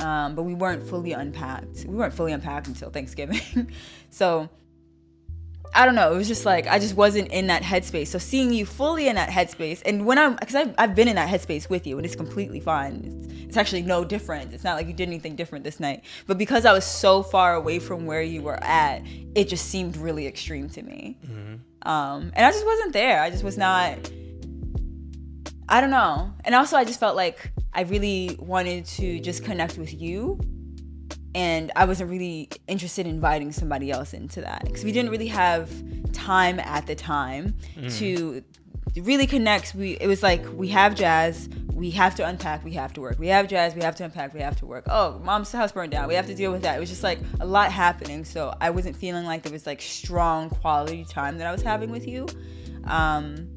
um, 0.00 0.34
but 0.34 0.44
we 0.44 0.54
weren't 0.54 0.88
fully 0.88 1.12
unpacked. 1.12 1.84
We 1.86 1.96
weren't 1.96 2.14
fully 2.14 2.32
unpacked 2.32 2.68
until 2.68 2.90
Thanksgiving. 2.90 3.70
so 4.10 4.48
I 5.76 5.84
don't 5.84 5.96
know. 5.96 6.12
It 6.12 6.16
was 6.16 6.28
just 6.28 6.46
like 6.46 6.68
I 6.68 6.78
just 6.78 6.94
wasn't 6.94 7.28
in 7.32 7.48
that 7.48 7.62
headspace. 7.62 8.06
So 8.06 8.18
seeing 8.18 8.52
you 8.52 8.64
fully 8.64 9.08
in 9.08 9.16
that 9.16 9.28
headspace, 9.28 9.82
and 9.84 10.06
when 10.06 10.18
I'm, 10.18 10.36
because 10.36 10.54
I've, 10.54 10.74
I've 10.78 10.94
been 10.94 11.08
in 11.08 11.16
that 11.16 11.28
headspace 11.28 11.68
with 11.68 11.84
you, 11.86 11.96
and 11.96 12.06
it's 12.06 12.14
completely 12.14 12.60
fine. 12.60 13.02
It's, 13.04 13.44
it's 13.48 13.56
actually 13.56 13.82
no 13.82 14.04
different. 14.04 14.52
It's 14.52 14.62
not 14.62 14.76
like 14.76 14.86
you 14.86 14.92
did 14.92 15.08
anything 15.08 15.34
different 15.34 15.64
this 15.64 15.80
night. 15.80 16.04
But 16.26 16.38
because 16.38 16.64
I 16.64 16.72
was 16.72 16.84
so 16.84 17.24
far 17.24 17.54
away 17.54 17.80
from 17.80 18.06
where 18.06 18.22
you 18.22 18.40
were 18.40 18.62
at, 18.62 19.02
it 19.34 19.48
just 19.48 19.66
seemed 19.66 19.96
really 19.96 20.26
extreme 20.28 20.68
to 20.70 20.82
me. 20.82 21.18
Um, 21.82 22.32
and 22.34 22.46
I 22.46 22.52
just 22.52 22.64
wasn't 22.64 22.92
there. 22.92 23.20
I 23.20 23.30
just 23.30 23.42
was 23.42 23.58
not. 23.58 23.98
I 25.68 25.80
don't 25.80 25.90
know. 25.90 26.32
And 26.44 26.54
also, 26.54 26.76
I 26.76 26.84
just 26.84 27.00
felt 27.00 27.16
like 27.16 27.50
I 27.72 27.82
really 27.82 28.36
wanted 28.38 28.86
to 28.86 29.18
just 29.18 29.44
connect 29.44 29.76
with 29.76 29.92
you. 29.92 30.38
And 31.34 31.72
I 31.74 31.84
wasn't 31.84 32.10
really 32.10 32.48
interested 32.68 33.06
in 33.06 33.14
inviting 33.14 33.50
somebody 33.52 33.90
else 33.90 34.14
into 34.14 34.40
that 34.42 34.64
because 34.64 34.84
we 34.84 34.92
didn't 34.92 35.10
really 35.10 35.28
have 35.28 35.70
time 36.12 36.60
at 36.60 36.86
the 36.86 36.94
time 36.94 37.56
to 37.90 38.44
really 38.96 39.26
connect. 39.26 39.74
We 39.74 39.92
it 39.92 40.06
was 40.06 40.22
like 40.22 40.44
we 40.54 40.68
have 40.68 40.94
jazz, 40.94 41.48
we 41.72 41.90
have 41.90 42.14
to 42.16 42.26
unpack, 42.26 42.64
we 42.64 42.72
have 42.74 42.92
to 42.94 43.00
work. 43.00 43.18
We 43.18 43.28
have 43.28 43.48
jazz, 43.48 43.74
we 43.74 43.82
have 43.82 43.96
to 43.96 44.04
unpack, 44.04 44.32
we 44.32 44.40
have 44.40 44.56
to 44.60 44.66
work. 44.66 44.84
Oh, 44.88 45.18
mom's 45.24 45.50
house 45.50 45.72
burned 45.72 45.90
down, 45.92 46.06
we 46.08 46.14
have 46.14 46.26
to 46.26 46.34
deal 46.34 46.52
with 46.52 46.62
that. 46.62 46.76
It 46.76 46.80
was 46.80 46.88
just 46.88 47.02
like 47.02 47.18
a 47.40 47.46
lot 47.46 47.72
happening, 47.72 48.24
so 48.24 48.54
I 48.60 48.70
wasn't 48.70 48.96
feeling 48.96 49.24
like 49.24 49.42
there 49.42 49.52
was 49.52 49.66
like 49.66 49.82
strong 49.82 50.50
quality 50.50 51.04
time 51.04 51.38
that 51.38 51.46
I 51.46 51.52
was 51.52 51.62
having 51.62 51.90
with 51.90 52.06
you. 52.06 52.28
Um, 52.84 53.48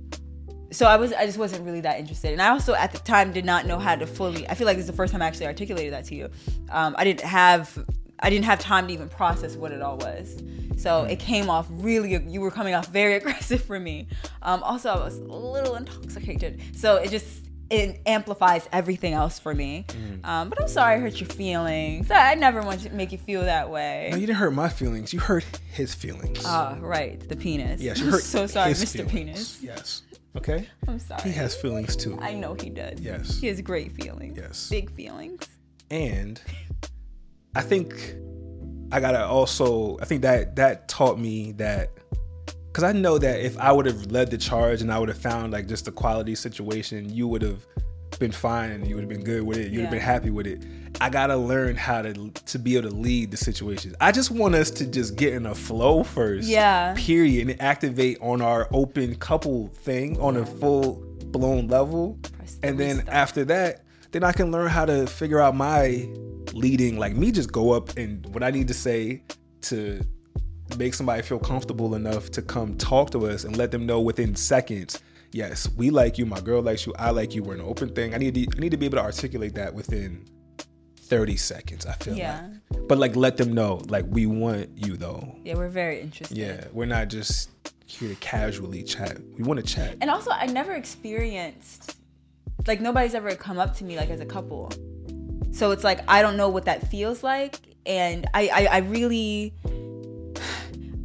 so 0.77 0.85
I 0.85 0.95
was 0.95 1.11
I 1.11 1.25
just 1.25 1.39
wasn't 1.39 1.65
really 1.65 1.81
that 1.81 1.99
interested, 1.99 2.33
and 2.33 2.41
I 2.41 2.49
also 2.49 2.75
at 2.75 2.91
the 2.91 2.99
time 2.99 3.33
did 3.33 3.45
not 3.45 3.65
know 3.65 3.79
how 3.79 3.95
to 3.95 4.05
fully. 4.05 4.47
I 4.47 4.53
feel 4.53 4.67
like 4.67 4.77
this 4.77 4.83
is 4.83 4.91
the 4.91 4.95
first 4.95 5.11
time 5.11 5.23
I 5.23 5.25
actually 5.25 5.47
articulated 5.47 5.91
that 5.93 6.05
to 6.05 6.15
you. 6.15 6.29
Um, 6.69 6.95
I 6.99 7.03
didn't 7.03 7.21
have 7.21 7.83
I 8.19 8.29
didn't 8.29 8.45
have 8.45 8.59
time 8.59 8.87
to 8.87 8.93
even 8.93 9.09
process 9.09 9.55
what 9.55 9.71
it 9.71 9.81
all 9.81 9.97
was. 9.97 10.41
So 10.77 11.05
it 11.05 11.17
came 11.17 11.49
off 11.49 11.65
really. 11.71 12.15
You 12.15 12.41
were 12.41 12.51
coming 12.51 12.75
off 12.75 12.87
very 12.89 13.15
aggressive 13.19 13.63
for 13.63 13.79
me. 13.79 14.07
Um, 14.43 14.61
also, 14.61 14.89
I 14.91 15.03
was 15.03 15.17
a 15.17 15.23
little 15.23 15.75
intoxicated, 15.75 16.61
so 16.75 16.97
it 16.97 17.09
just 17.09 17.47
it 17.69 17.99
amplifies 18.05 18.69
everything 18.71 19.13
else 19.13 19.39
for 19.39 19.53
me. 19.53 19.85
Um, 20.23 20.49
but 20.49 20.61
I'm 20.61 20.67
sorry 20.67 20.95
I 20.95 20.99
hurt 20.99 21.19
your 21.19 21.29
feelings. 21.29 22.09
I 22.11 22.31
I 22.31 22.35
never 22.35 22.61
want 22.61 22.81
to 22.81 22.89
make 22.91 23.11
you 23.11 23.17
feel 23.17 23.41
that 23.41 23.69
way. 23.69 24.09
No, 24.11 24.17
you 24.17 24.27
didn't 24.27 24.37
hurt 24.37 24.51
my 24.51 24.69
feelings. 24.69 25.11
You 25.11 25.19
hurt 25.19 25.45
his 25.71 25.93
feelings. 25.93 26.43
Ah, 26.45 26.77
right, 26.79 27.19
the 27.27 27.35
penis. 27.35 27.81
yes, 27.81 27.99
you 27.99 28.05
hurt. 28.11 28.23
so 28.23 28.45
sorry, 28.47 28.73
Mr. 28.73 28.93
feelings. 28.93 29.11
Penis. 29.11 29.59
Yes. 29.61 30.03
Okay. 30.38 30.67
I'm 30.88 31.00
sorry. 31.00 31.21
He 31.23 31.32
has 31.32 31.56
feelings 31.56 31.95
too. 31.95 32.17
I 32.21 32.34
know 32.34 32.54
he 32.54 32.69
does. 32.69 33.00
Yes. 33.00 33.39
He 33.39 33.47
has 33.47 33.60
great 33.62 33.91
feelings. 33.93 34.38
Yes. 34.38 34.69
Big 34.69 34.91
feelings. 34.91 35.47
and 35.89 36.39
I 37.56 37.62
think 37.62 38.15
I 38.91 39.00
gotta 39.00 39.26
also 39.26 39.97
I 40.02 40.06
think 40.06 40.21
that 40.21 40.56
that 40.58 40.88
taught 40.88 41.19
me 41.19 41.54
that 41.54 41.89
because 42.67 42.84
I 42.84 42.91
know 42.91 43.17
that 43.17 43.39
if 43.39 43.58
I 43.58 43.71
would 43.71 43.88
have 43.88 44.12
led 44.12 44.30
the 44.30 44.38
charge 44.38 44.82
and 44.82 44.91
I 44.91 45.00
would 45.00 45.10
have 45.10 45.17
found 45.17 45.54
like 45.54 45.67
just 45.67 45.88
a 45.88 45.91
quality 45.91 46.36
situation, 46.36 47.10
you 47.10 47.28
would 47.28 47.41
have 47.41 47.65
been 48.19 48.32
fine 48.32 48.69
and 48.71 48.88
you 48.88 48.95
would 48.95 49.02
have 49.02 49.10
been 49.10 49.23
good 49.23 49.43
with 49.43 49.58
it. 49.58 49.71
You'd 49.71 49.82
have 49.82 49.91
been 49.91 50.00
happy 50.00 50.30
with 50.30 50.45
it. 50.45 50.63
I 50.99 51.10
gotta 51.10 51.38
learn 51.38 51.75
how 51.75 52.01
to 52.01 52.13
to 52.31 52.60
be 52.60 52.75
able 52.75 52.89
to 52.89 52.95
lead 52.95 53.31
the 53.31 53.38
situations. 53.38 53.95
I 54.01 54.12
just 54.12 54.31
want 54.31 54.55
us 54.55 54.71
to 54.71 54.86
just 54.88 55.15
get 55.15 55.33
in 55.33 55.45
a 55.45 55.53
flow 55.53 56.03
first. 56.03 56.47
Yeah. 56.47 56.93
Period. 56.97 57.49
And 57.49 57.62
activate 57.62 58.17
on 58.21 58.41
our 58.41 58.67
open 58.71 59.15
couple 59.15 59.67
thing 59.67 60.19
on 60.19 60.38
a 60.38 60.45
full 60.45 61.03
blown 61.27 61.67
level. 61.67 62.17
The 62.21 62.67
And 62.67 62.79
then 62.79 62.97
restart. 62.97 63.15
after 63.15 63.45
that, 63.45 63.83
then 64.12 64.23
I 64.23 64.31
can 64.31 64.51
learn 64.51 64.69
how 64.69 64.86
to 64.86 65.05
figure 65.05 65.39
out 65.39 65.55
my 65.55 66.07
leading. 66.53 66.97
Like 66.97 67.15
me, 67.15 67.31
just 67.31 67.51
go 67.51 67.71
up 67.71 67.95
and 67.97 68.25
what 68.33 68.41
I 68.41 68.49
need 68.49 68.67
to 68.69 68.73
say 68.73 69.21
to 69.63 70.01
make 70.77 70.93
somebody 70.95 71.21
feel 71.21 71.39
comfortable 71.39 71.93
enough 71.95 72.31
to 72.31 72.41
come 72.41 72.75
talk 72.77 73.12
to 73.12 73.27
us 73.27 73.43
and 73.43 73.55
let 73.55 73.69
them 73.71 73.86
know 73.86 74.01
within 74.01 74.36
seconds. 74.36 74.99
Yes, 75.31 75.69
we 75.75 75.89
like 75.91 76.17
you. 76.17 76.25
My 76.25 76.39
girl 76.39 76.62
likes 76.62 76.86
you. 76.88 76.93
I 76.97 77.12
like 77.12 77.36
you. 77.36 77.43
We're 77.43 77.55
an 77.55 77.62
open 77.62 77.89
thing. 77.93 78.15
I 78.15 78.17
need 78.17 78.33
to, 78.33 78.47
I 78.57 78.60
need 78.60 78.71
to 78.71 78.77
be 78.77 78.86
able 78.86 78.97
to 78.97 79.03
articulate 79.03 79.53
that 79.55 79.73
within 79.73 80.25
30 81.07 81.37
seconds. 81.37 81.85
I 81.85 81.93
feel 81.93 82.15
Yeah. 82.15 82.47
like, 82.71 82.87
but 82.87 82.97
like 82.97 83.15
let 83.15 83.37
them 83.37 83.53
know 83.53 83.81
like 83.87 84.05
we 84.09 84.25
want 84.25 84.69
you 84.77 84.97
though. 84.97 85.35
Yeah, 85.43 85.55
we're 85.55 85.69
very 85.69 86.01
interested. 86.01 86.37
Yeah, 86.37 86.65
we're 86.73 86.85
not 86.85 87.07
just 87.09 87.49
here 87.85 88.09
to 88.09 88.15
casually 88.15 88.83
chat. 88.83 89.17
We 89.37 89.43
want 89.43 89.59
to 89.59 89.65
chat. 89.65 89.95
And 90.01 90.09
also, 90.09 90.29
I 90.31 90.45
never 90.47 90.73
experienced, 90.73 91.95
like, 92.67 92.81
nobody's 92.81 93.15
ever 93.15 93.33
come 93.35 93.59
up 93.59 93.75
to 93.77 93.85
me, 93.85 93.95
like, 93.95 94.09
as 94.09 94.19
a 94.19 94.25
couple. 94.25 94.71
So 95.51 95.71
it's 95.71 95.85
like, 95.85 96.01
I 96.09 96.21
don't 96.21 96.35
know 96.35 96.49
what 96.49 96.65
that 96.65 96.89
feels 96.91 97.23
like. 97.23 97.55
And 97.85 98.27
I, 98.33 98.49
I, 98.53 98.65
I 98.65 98.77
really, 98.79 99.53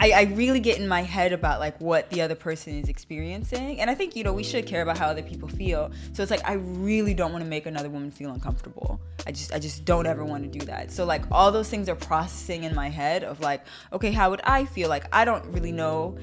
I, 0.03 0.11
I 0.11 0.23
really 0.35 0.59
get 0.59 0.81
in 0.81 0.89
my 0.89 1.03
head 1.03 1.33
about, 1.33 1.61
like, 1.61 1.81
what 1.81 2.11
the 2.11 2.23
other 2.23 2.35
person 2.35 2.77
is 2.77 2.89
experiencing. 2.89 3.79
And 3.81 3.89
I 3.89 3.95
think, 3.95 4.17
you 4.17 4.25
know, 4.25 4.33
we 4.33 4.43
should 4.43 4.67
care 4.67 4.83
about 4.83 4.99
how 4.99 5.07
other 5.07 5.23
people 5.23 5.47
feel. 5.47 5.93
So 6.13 6.25
it's 6.25 6.31
like, 6.31 6.45
I 6.45 6.55
really 6.55 7.15
don't 7.15 7.31
want 7.31 7.45
to 7.45 7.49
make 7.49 7.67
another 7.67 7.89
woman 7.89 8.11
feel 8.11 8.33
uncomfortable. 8.33 9.01
I 9.29 9.31
just, 9.31 9.55
I 9.55 9.61
just 9.61 9.85
don't 9.85 10.07
ever 10.07 10.25
want 10.25 10.43
to 10.43 10.59
do 10.59 10.67
that. 10.67 10.91
So, 10.91 11.05
like, 11.05 11.23
all 11.31 11.53
those 11.53 11.69
things 11.69 11.89
are 11.89 11.95
processing 11.95 12.65
in 12.65 12.75
my 12.75 12.89
head 12.89 13.23
of, 13.23 13.39
like, 13.39 13.65
okay, 13.93 14.11
how 14.11 14.31
would 14.31 14.41
I 14.43 14.65
feel? 14.65 14.89
Like, 14.89 15.05
I 15.13 15.25
don't 15.25 15.45
really 15.53 15.73
know 15.73 16.19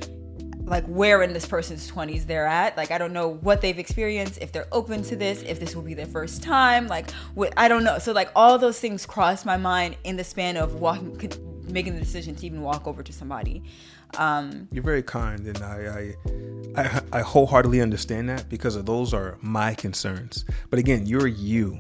like 0.66 0.86
where 0.86 1.24
in 1.24 1.34
this 1.34 1.48
person's 1.48 1.90
20s 1.90 2.28
they're 2.28 2.46
at 2.46 2.78
like 2.78 2.92
i 2.92 2.98
don't 3.00 3.12
know 3.12 3.28
what 3.28 3.60
they've 3.60 3.80
experienced 3.80 4.38
if 4.40 4.52
they're 4.52 4.68
open 4.72 5.02
to 5.02 5.16
this 5.16 5.42
if 5.42 5.60
this 5.60 5.76
will 5.76 5.82
be 5.82 5.96
their 5.96 6.06
first 6.06 6.44
time 6.44 6.86
like 6.86 7.10
what 7.34 7.52
i 7.58 7.68
don't 7.68 7.84
know 7.84 7.98
so 7.98 8.12
like 8.12 8.30
all 8.36 8.60
those 8.60 8.80
things 8.80 9.04
crossed 9.04 9.48
my 9.48 9.58
mind 9.58 9.98
in 10.04 10.16
the 10.16 10.24
span 10.24 10.58
of 10.58 10.76
walking 10.76 11.18
making 11.72 11.94
the 11.94 12.00
decision 12.00 12.36
to 12.36 12.46
even 12.46 12.62
walk 12.62 12.88
over 12.88 13.02
to 13.04 13.14
somebody 13.14 13.64
um 14.18 14.68
You're 14.72 14.84
very 14.84 15.04
kind, 15.04 15.46
and 15.46 15.58
I, 15.60 16.14
I, 16.76 16.82
I, 16.82 17.02
I 17.20 17.22
wholeheartedly 17.22 17.80
understand 17.82 18.28
that 18.30 18.50
because 18.50 18.76
of 18.76 18.86
those 18.88 19.14
are 19.14 19.38
my 19.42 19.76
concerns. 19.76 20.46
But 20.72 20.80
again, 20.80 21.06
you're 21.06 21.28
you. 21.28 21.80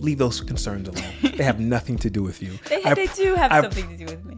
Leave 0.00 0.18
those 0.18 0.40
concerns 0.42 0.88
alone. 0.88 1.04
they 1.36 1.44
have 1.44 1.58
nothing 1.58 1.96
to 1.98 2.10
do 2.10 2.22
with 2.22 2.42
you. 2.42 2.58
they, 2.68 2.82
I 2.84 2.92
they 2.94 3.06
do 3.08 3.34
have 3.34 3.50
I- 3.50 3.62
something 3.62 3.88
to 3.88 3.96
do 3.96 4.04
with 4.04 4.24
me 4.26 4.36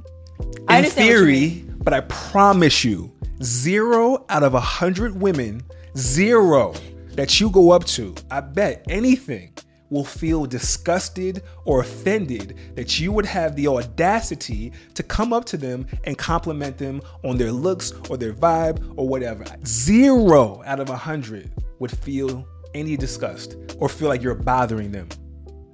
In 0.70 0.84
theory, 0.84 1.64
but 1.82 1.92
I 1.92 2.02
promise 2.02 2.84
you, 2.84 3.10
zero 3.42 4.24
out 4.28 4.42
of 4.44 4.54
a 4.54 4.60
hundred 4.60 5.20
women, 5.20 5.62
zero 5.96 6.74
that 7.14 7.40
you 7.40 7.50
go 7.50 7.70
up 7.72 7.84
to, 7.84 8.14
I 8.30 8.40
bet 8.40 8.84
anything 8.88 9.52
will 9.94 10.04
feel 10.04 10.44
disgusted 10.44 11.40
or 11.64 11.80
offended 11.80 12.58
that 12.74 12.98
you 12.98 13.12
would 13.12 13.24
have 13.24 13.54
the 13.54 13.68
audacity 13.68 14.72
to 14.92 15.02
come 15.04 15.32
up 15.32 15.44
to 15.44 15.56
them 15.56 15.86
and 16.02 16.18
compliment 16.18 16.76
them 16.76 17.00
on 17.22 17.38
their 17.38 17.52
looks 17.52 17.92
or 18.10 18.16
their 18.16 18.32
vibe 18.34 18.92
or 18.96 19.06
whatever. 19.08 19.44
Zero 19.64 20.62
out 20.66 20.80
of 20.80 20.90
a 20.90 20.96
hundred 20.96 21.52
would 21.78 21.92
feel 21.92 22.44
any 22.74 22.96
disgust 22.96 23.56
or 23.78 23.88
feel 23.88 24.08
like 24.08 24.20
you're 24.20 24.34
bothering 24.34 24.90
them. 24.90 25.08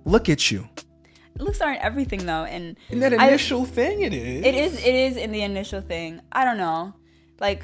Look 0.04 0.28
at 0.28 0.50
you. 0.50 0.68
looks 1.38 1.62
aren't 1.62 1.80
everything 1.80 2.26
though 2.26 2.44
and 2.44 2.76
In 2.90 3.00
that 3.00 3.14
I- 3.18 3.28
initial 3.28 3.64
thing, 3.64 4.02
it 4.02 4.12
is. 4.12 4.44
It 4.44 4.54
is. 4.54 4.72
It 4.84 4.94
is 4.94 5.16
in 5.16 5.32
the 5.32 5.40
initial 5.42 5.80
thing. 5.80 6.20
I 6.30 6.44
don't 6.44 6.58
know. 6.58 6.92
Like, 7.40 7.62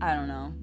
I 0.00 0.14
don't 0.14 0.28
know. 0.28 0.54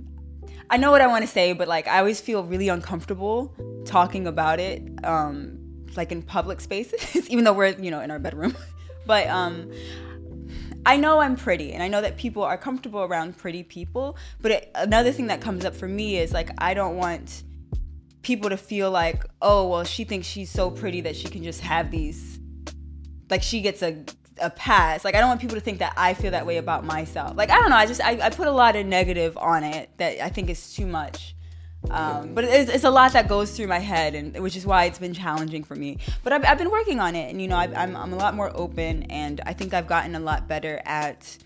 I 0.71 0.77
know 0.77 0.89
what 0.89 1.01
I 1.01 1.07
want 1.07 1.23
to 1.23 1.27
say, 1.27 1.51
but 1.51 1.67
like, 1.67 1.89
I 1.89 1.99
always 1.99 2.21
feel 2.21 2.45
really 2.45 2.69
uncomfortable 2.69 3.53
talking 3.85 4.25
about 4.25 4.61
it, 4.61 4.81
um, 5.03 5.59
like 5.97 6.13
in 6.13 6.21
public 6.21 6.61
spaces, 6.61 7.29
even 7.29 7.43
though 7.43 7.51
we're 7.51 7.77
you 7.77 7.91
know 7.91 7.99
in 7.99 8.09
our 8.09 8.19
bedroom. 8.19 8.55
but 9.05 9.27
um, 9.27 9.69
I 10.85 10.95
know 10.95 11.19
I'm 11.19 11.35
pretty 11.35 11.73
and 11.73 11.83
I 11.83 11.89
know 11.89 12.01
that 12.01 12.15
people 12.15 12.41
are 12.43 12.57
comfortable 12.57 13.01
around 13.01 13.37
pretty 13.37 13.63
people, 13.63 14.17
but 14.39 14.51
it, 14.51 14.71
another 14.75 15.11
thing 15.11 15.27
that 15.27 15.41
comes 15.41 15.65
up 15.65 15.75
for 15.75 15.89
me 15.89 16.17
is 16.17 16.31
like 16.31 16.49
I 16.57 16.73
don't 16.73 16.95
want 16.95 17.43
people 18.21 18.49
to 18.49 18.57
feel 18.57 18.89
like, 18.89 19.25
"Oh, 19.41 19.67
well, 19.67 19.83
she 19.83 20.05
thinks 20.05 20.25
she's 20.25 20.49
so 20.49 20.71
pretty 20.71 21.01
that 21.01 21.17
she 21.17 21.27
can 21.27 21.43
just 21.43 21.59
have 21.59 21.91
these 21.91 22.39
like 23.29 23.43
she 23.43 23.59
gets 23.59 23.81
a 23.81 24.05
a 24.41 24.49
pass. 24.49 25.05
Like 25.05 25.15
I 25.15 25.19
don't 25.19 25.29
want 25.29 25.41
people 25.41 25.55
to 25.55 25.61
think 25.61 25.79
that 25.79 25.93
I 25.97 26.13
feel 26.13 26.31
that 26.31 26.45
way 26.45 26.57
about 26.57 26.85
myself. 26.85 27.35
Like 27.35 27.49
I 27.49 27.59
don't 27.59 27.69
know. 27.69 27.75
I 27.75 27.85
just 27.85 28.01
I, 28.01 28.19
I 28.21 28.29
put 28.29 28.47
a 28.47 28.51
lot 28.51 28.75
of 28.75 28.85
negative 28.85 29.37
on 29.37 29.63
it 29.63 29.89
that 29.97 30.23
I 30.23 30.29
think 30.29 30.49
is 30.49 30.73
too 30.73 30.85
much. 30.85 31.35
Um, 31.89 32.35
but 32.35 32.43
it's, 32.43 32.69
it's, 32.69 32.83
a 32.83 32.91
lot 32.91 33.13
that 33.13 33.27
goes 33.27 33.57
through 33.57 33.67
my 33.67 33.79
head, 33.79 34.13
and 34.13 34.37
which 34.39 34.55
is 34.55 34.67
why 34.67 34.85
it's 34.85 34.99
been 34.99 35.13
challenging 35.13 35.63
for 35.63 35.75
me. 35.75 35.97
But 36.23 36.31
I've, 36.31 36.45
I've 36.45 36.57
been 36.59 36.69
working 36.69 36.99
on 36.99 37.15
it, 37.15 37.31
and 37.31 37.41
you 37.41 37.47
know, 37.47 37.57
i 37.57 37.65
am 37.65 37.75
I'm, 37.75 37.95
I'm 37.95 38.13
a 38.13 38.17
lot 38.17 38.35
more 38.35 38.51
open, 38.53 39.03
and 39.03 39.41
I 39.47 39.53
think 39.53 39.73
I've 39.73 39.87
gotten 39.87 40.13
a 40.13 40.19
lot 40.19 40.47
better 40.47 40.79
at 40.85 41.37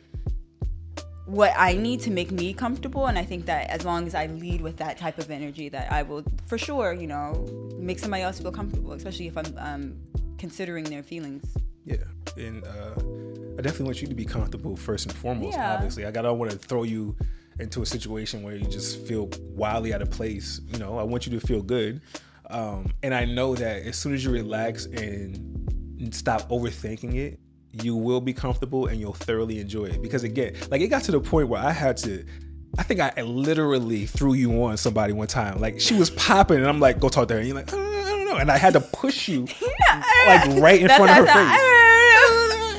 what 1.25 1.53
I 1.57 1.73
need 1.73 2.01
to 2.01 2.11
make 2.11 2.31
me 2.31 2.53
comfortable. 2.53 3.07
And 3.07 3.17
I 3.17 3.23
think 3.23 3.45
that 3.45 3.69
as 3.69 3.85
long 3.85 4.05
as 4.07 4.13
I 4.13 4.27
lead 4.27 4.61
with 4.61 4.77
that 4.77 4.97
type 4.97 5.17
of 5.17 5.31
energy, 5.31 5.69
that 5.69 5.91
I 5.91 6.03
will 6.03 6.23
for 6.45 6.57
sure, 6.57 6.93
you 6.93 7.07
know, 7.07 7.47
make 7.77 7.97
somebody 7.97 8.21
else 8.23 8.39
feel 8.39 8.51
comfortable, 8.51 8.91
especially 8.91 9.27
if 9.27 9.37
I'm 9.37 9.55
um, 9.57 9.95
considering 10.37 10.83
their 10.83 11.01
feelings. 11.01 11.55
Yeah, 11.85 11.97
and 12.37 12.63
uh, 12.65 12.95
I 13.57 13.61
definitely 13.61 13.85
want 13.85 14.01
you 14.01 14.07
to 14.07 14.15
be 14.15 14.25
comfortable 14.25 14.75
first 14.75 15.05
and 15.05 15.15
foremost. 15.15 15.55
Yeah. 15.55 15.75
Obviously, 15.75 16.05
I 16.05 16.11
don't 16.11 16.39
want 16.39 16.51
to 16.51 16.57
throw 16.57 16.83
you 16.83 17.15
into 17.59 17.81
a 17.81 17.85
situation 17.85 18.43
where 18.43 18.55
you 18.55 18.65
just 18.65 19.05
feel 19.05 19.29
wildly 19.39 19.93
out 19.93 20.01
of 20.01 20.09
place. 20.09 20.59
You 20.67 20.79
know, 20.79 20.97
I 20.97 21.03
want 21.03 21.27
you 21.27 21.39
to 21.39 21.45
feel 21.45 21.61
good, 21.61 22.01
um, 22.49 22.91
and 23.03 23.13
I 23.13 23.25
know 23.25 23.55
that 23.55 23.83
as 23.83 23.97
soon 23.97 24.13
as 24.13 24.25
you 24.25 24.31
relax 24.31 24.85
and 24.85 26.13
stop 26.13 26.49
overthinking 26.49 27.15
it, 27.15 27.39
you 27.71 27.95
will 27.95 28.21
be 28.21 28.33
comfortable 28.33 28.87
and 28.87 28.99
you'll 28.99 29.13
thoroughly 29.13 29.59
enjoy 29.59 29.85
it. 29.85 30.01
Because 30.01 30.23
again, 30.23 30.55
like 30.71 30.81
it 30.81 30.87
got 30.87 31.03
to 31.03 31.11
the 31.11 31.19
point 31.19 31.49
where 31.49 31.61
I 31.61 31.71
had 31.71 31.97
to. 31.97 32.25
I 32.77 32.83
think 32.83 32.99
I 32.99 33.21
literally 33.21 34.05
threw 34.05 34.33
you 34.33 34.63
on 34.63 34.77
somebody 34.77 35.13
one 35.13 35.27
time. 35.27 35.59
Like 35.59 35.79
she 35.79 35.95
was 35.95 36.09
popping, 36.09 36.57
and 36.57 36.67
I'm 36.67 36.79
like, 36.79 36.99
"Go 36.99 37.09
talk 37.09 37.27
to 37.29 37.35
her." 37.35 37.39
And 37.39 37.47
you're 37.47 37.55
like, 37.55 37.73
"I 37.73 37.77
don't 37.77 38.25
know," 38.25 38.37
and 38.37 38.51
I 38.51 38.57
had 38.57 38.73
to 38.73 38.81
push 38.81 39.27
you 39.27 39.41
like 40.27 40.45
right 40.61 40.81
in 40.81 40.87
front 40.89 41.11
of 41.11 41.17
her 41.17 41.25
face. 41.25 41.61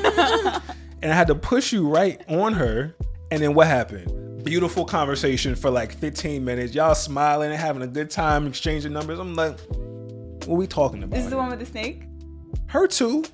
and 1.03 1.13
I 1.13 1.15
had 1.15 1.29
to 1.29 1.35
push 1.35 1.73
you 1.73 1.89
right 1.89 2.21
on 2.29 2.53
her. 2.55 2.95
And 3.31 3.43
then 3.43 3.55
what 3.55 3.67
happened? 3.67 4.45
Beautiful 4.45 4.85
conversation 4.85 5.57
for 5.57 5.71
like 5.71 5.93
15 5.93 6.45
minutes. 6.45 6.75
Y'all 6.75 6.95
smiling 6.95 7.51
and 7.51 7.61
having 7.61 7.83
a 7.83 7.89
good 7.89 8.11
time, 8.11 8.47
exchanging 8.47 8.93
numbers. 8.93 9.19
I'm 9.19 9.35
like, 9.35 9.59
what 10.47 10.57
we 10.57 10.67
talking 10.67 11.03
about? 11.03 11.17
This 11.17 11.25
is 11.25 11.31
the 11.31 11.37
one 11.37 11.51
with 11.51 11.59
the 11.59 11.67
snake? 11.67 12.05
Her 12.67 12.87
too, 12.87 13.25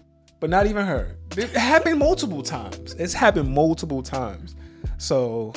but 0.40 0.48
not 0.48 0.66
even 0.66 0.87
her. 0.87 1.18
It 1.37 1.51
happened 1.51 1.98
multiple 1.98 2.42
times. 2.42 2.94
It's 2.94 3.12
happened 3.12 3.51
multiple 3.51 4.03
times. 4.03 4.55
So 4.96 5.53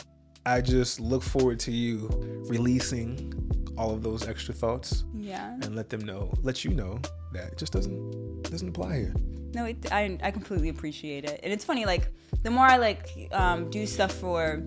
I 0.45 0.61
just 0.61 0.99
look 0.99 1.23
forward 1.23 1.59
to 1.61 1.71
you 1.71 2.07
releasing 2.47 3.33
all 3.77 3.91
of 3.91 4.03
those 4.03 4.27
extra 4.27 4.53
thoughts. 4.53 5.03
Yeah. 5.13 5.53
And 5.53 5.75
let 5.75 5.89
them 5.89 6.01
know, 6.01 6.31
let 6.43 6.63
you 6.63 6.71
know 6.71 6.99
that 7.33 7.53
it 7.53 7.57
just 7.57 7.73
doesn't 7.73 8.43
doesn't 8.43 8.69
apply 8.69 8.97
here. 8.97 9.13
No, 9.53 9.65
it, 9.65 9.91
I 9.91 10.17
I 10.21 10.31
completely 10.31 10.69
appreciate 10.69 11.25
it, 11.25 11.39
and 11.43 11.51
it's 11.51 11.65
funny. 11.65 11.85
Like 11.85 12.09
the 12.43 12.51
more 12.51 12.65
I 12.65 12.77
like 12.77 13.09
um, 13.31 13.69
do 13.69 13.85
stuff 13.87 14.11
for 14.11 14.63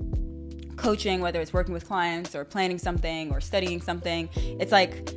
coaching, 0.76 1.20
whether 1.20 1.40
it's 1.40 1.52
working 1.52 1.74
with 1.74 1.86
clients 1.86 2.34
or 2.34 2.44
planning 2.44 2.78
something 2.78 3.30
or 3.30 3.40
studying 3.40 3.80
something, 3.80 4.28
it's 4.34 4.72
like 4.72 5.10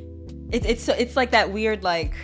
it, 0.50 0.64
it's 0.66 0.88
it's 0.88 1.16
like 1.16 1.30
that 1.30 1.50
weird 1.50 1.82
like 1.82 2.14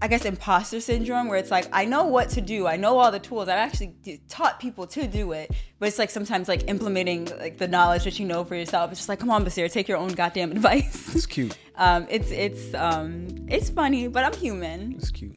I 0.00 0.06
guess 0.06 0.24
imposter 0.24 0.80
syndrome 0.80 1.28
where 1.28 1.38
it's 1.38 1.50
like 1.50 1.68
I 1.72 1.84
know 1.84 2.04
what 2.04 2.30
to 2.30 2.40
do, 2.40 2.66
I 2.66 2.76
know 2.76 2.98
all 2.98 3.10
the 3.10 3.18
tools. 3.18 3.48
I've 3.48 3.58
actually 3.58 4.20
taught 4.28 4.60
people 4.60 4.86
to 4.88 5.06
do 5.08 5.32
it, 5.32 5.50
but 5.78 5.88
it's 5.88 5.98
like 5.98 6.10
sometimes 6.10 6.46
like 6.46 6.68
implementing 6.68 7.26
like 7.38 7.58
the 7.58 7.66
knowledge 7.66 8.04
that 8.04 8.18
you 8.18 8.26
know 8.26 8.44
for 8.44 8.54
yourself. 8.54 8.92
It's 8.92 9.00
just 9.00 9.08
like, 9.08 9.18
come 9.18 9.30
on, 9.30 9.44
Basirah, 9.44 9.72
take 9.72 9.88
your 9.88 9.98
own 9.98 10.10
goddamn 10.10 10.52
advice. 10.52 11.14
It's 11.14 11.26
cute. 11.26 11.56
um, 11.76 12.06
it's 12.08 12.30
it's 12.30 12.74
um, 12.74 13.26
it's 13.48 13.70
funny, 13.70 14.06
but 14.06 14.24
I'm 14.24 14.34
human. 14.34 14.92
It's 14.92 15.10
cute. 15.10 15.36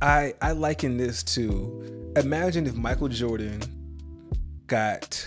I 0.00 0.34
I 0.42 0.52
liken 0.52 0.96
this 0.96 1.22
to 1.34 2.12
imagine 2.16 2.66
if 2.66 2.74
Michael 2.74 3.08
Jordan 3.08 3.60
got 4.66 5.24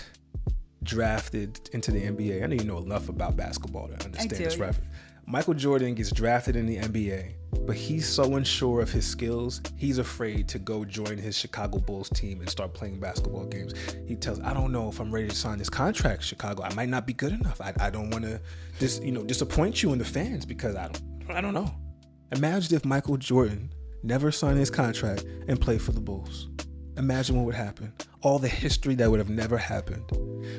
drafted 0.82 1.70
into 1.72 1.90
the 1.90 2.02
NBA. 2.02 2.42
I 2.42 2.46
know 2.46 2.56
you 2.56 2.64
know 2.64 2.78
enough 2.78 3.08
about 3.08 3.34
basketball 3.36 3.88
to 3.88 4.04
understand 4.04 4.30
this 4.30 4.58
reference. 4.58 4.90
Michael 5.24 5.54
Jordan 5.54 5.94
gets 5.94 6.12
drafted 6.12 6.54
in 6.54 6.66
the 6.66 6.76
NBA 6.76 7.32
but 7.66 7.76
he's 7.76 8.08
so 8.08 8.36
unsure 8.36 8.80
of 8.80 8.90
his 8.90 9.06
skills, 9.06 9.60
he's 9.76 9.98
afraid 9.98 10.48
to 10.48 10.58
go 10.58 10.84
join 10.84 11.18
his 11.18 11.36
Chicago 11.36 11.78
Bulls 11.78 12.08
team 12.10 12.40
and 12.40 12.48
start 12.48 12.74
playing 12.74 13.00
basketball 13.00 13.46
games. 13.46 13.74
He 14.06 14.14
tells, 14.14 14.40
I 14.40 14.54
don't 14.54 14.72
know 14.72 14.88
if 14.88 15.00
I'm 15.00 15.12
ready 15.12 15.28
to 15.28 15.34
sign 15.34 15.58
this 15.58 15.70
contract, 15.70 16.22
Chicago. 16.22 16.62
I 16.62 16.72
might 16.74 16.88
not 16.88 17.06
be 17.06 17.12
good 17.12 17.32
enough. 17.32 17.60
I, 17.60 17.72
I 17.80 17.90
don't 17.90 18.10
want 18.10 18.24
to 18.24 18.40
dis, 18.78 19.00
you 19.02 19.12
know, 19.12 19.24
disappoint 19.24 19.82
you 19.82 19.92
and 19.92 20.00
the 20.00 20.04
fans 20.04 20.44
because 20.44 20.76
I 20.76 20.88
don't, 20.88 21.02
I 21.30 21.40
don't 21.40 21.54
know. 21.54 21.72
Imagine 22.32 22.76
if 22.76 22.84
Michael 22.84 23.16
Jordan 23.16 23.70
never 24.02 24.30
signed 24.30 24.58
his 24.58 24.70
contract 24.70 25.24
and 25.48 25.60
played 25.60 25.82
for 25.82 25.92
the 25.92 26.00
Bulls. 26.00 26.48
Imagine 26.96 27.36
what 27.36 27.46
would 27.46 27.54
happen. 27.54 27.92
All 28.26 28.40
the 28.40 28.48
history 28.48 28.96
that 28.96 29.08
would 29.08 29.20
have 29.20 29.30
never 29.30 29.56
happened. 29.56 30.02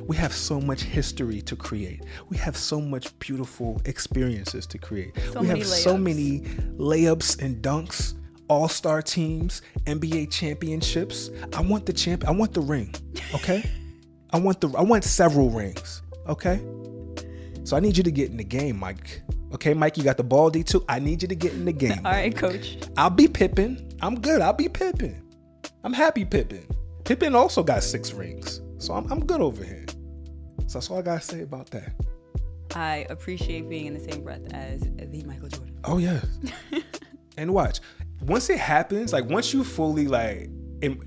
We 0.07 0.15
have 0.15 0.31
so 0.31 0.61
much 0.61 0.83
history 0.83 1.41
to 1.41 1.57
create. 1.57 2.01
We 2.29 2.37
have 2.37 2.55
so 2.55 2.79
much 2.79 3.19
beautiful 3.19 3.81
experiences 3.83 4.65
to 4.67 4.77
create. 4.77 5.19
So 5.33 5.41
we 5.41 5.47
have 5.47 5.57
layups. 5.57 5.83
so 5.83 5.97
many 5.97 6.39
layups 6.77 7.41
and 7.41 7.61
dunks, 7.61 8.13
all-star 8.47 9.01
teams, 9.01 9.63
NBA 9.83 10.31
championships. 10.31 11.29
I 11.51 11.59
want 11.59 11.85
the 11.85 11.91
champ 11.91 12.25
I 12.25 12.31
want 12.31 12.53
the 12.53 12.61
ring. 12.61 12.95
Okay? 13.35 13.69
I 14.31 14.39
want 14.39 14.61
the 14.61 14.69
I 14.69 14.81
want 14.81 15.03
several 15.03 15.49
rings. 15.49 16.03
Okay? 16.25 16.61
So 17.65 17.75
I 17.75 17.81
need 17.81 17.97
you 17.97 18.03
to 18.03 18.11
get 18.11 18.31
in 18.31 18.37
the 18.37 18.45
game, 18.45 18.79
Mike. 18.79 19.23
Okay, 19.53 19.73
Mike, 19.73 19.97
you 19.97 20.05
got 20.05 20.15
the 20.15 20.23
ball 20.23 20.49
D 20.49 20.63
too. 20.63 20.85
I 20.87 20.99
need 20.99 21.21
you 21.21 21.27
to 21.27 21.35
get 21.35 21.51
in 21.51 21.65
the 21.65 21.73
game. 21.73 21.99
All 22.05 22.13
right, 22.13 22.33
coach. 22.33 22.77
I'll 22.95 23.09
be 23.09 23.27
Pippen. 23.27 23.89
I'm 24.01 24.21
good. 24.21 24.39
I'll 24.39 24.53
be 24.53 24.69
Pippen. 24.69 25.21
I'm 25.83 25.91
happy 25.91 26.23
Pippen. 26.23 26.65
Pippen 27.07 27.35
also 27.35 27.63
got 27.63 27.83
six 27.83 28.11
rings. 28.11 28.59
So 28.79 28.93
I'm, 28.93 29.09
I'm 29.09 29.25
good 29.25 29.39
over 29.39 29.63
here. 29.63 29.85
So 30.67 30.73
that's 30.73 30.91
all 30.91 30.99
I 30.99 31.01
gotta 31.01 31.21
say 31.21 31.41
about 31.41 31.71
that. 31.71 31.93
I 32.75 33.07
appreciate 33.09 33.69
being 33.69 33.85
in 33.85 33.93
the 33.93 34.11
same 34.11 34.25
breath 34.25 34.41
as 34.53 34.81
the 34.81 35.23
Michael 35.23 35.47
Jordan. 35.47 35.79
Oh 35.85 35.99
yeah. 35.99 36.19
and 37.37 37.53
watch. 37.53 37.79
Once 38.23 38.49
it 38.49 38.59
happens, 38.59 39.13
like 39.13 39.23
once 39.23 39.53
you 39.53 39.63
fully 39.63 40.09
like 40.09 40.49
in, 40.81 41.01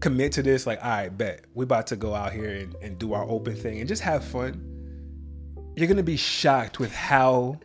commit 0.00 0.32
to 0.32 0.42
this, 0.42 0.66
like, 0.66 0.82
all 0.82 0.90
right, 0.90 1.16
bet 1.16 1.44
we 1.54 1.62
about 1.62 1.86
to 1.86 1.96
go 1.96 2.12
out 2.12 2.32
here 2.32 2.50
and, 2.50 2.74
and 2.82 2.98
do 2.98 3.12
our 3.12 3.22
open 3.30 3.54
thing 3.54 3.78
and 3.78 3.86
just 3.86 4.02
have 4.02 4.24
fun. 4.24 4.60
You're 5.76 5.86
gonna 5.86 6.02
be 6.02 6.16
shocked 6.16 6.80
with 6.80 6.92
how 6.92 7.60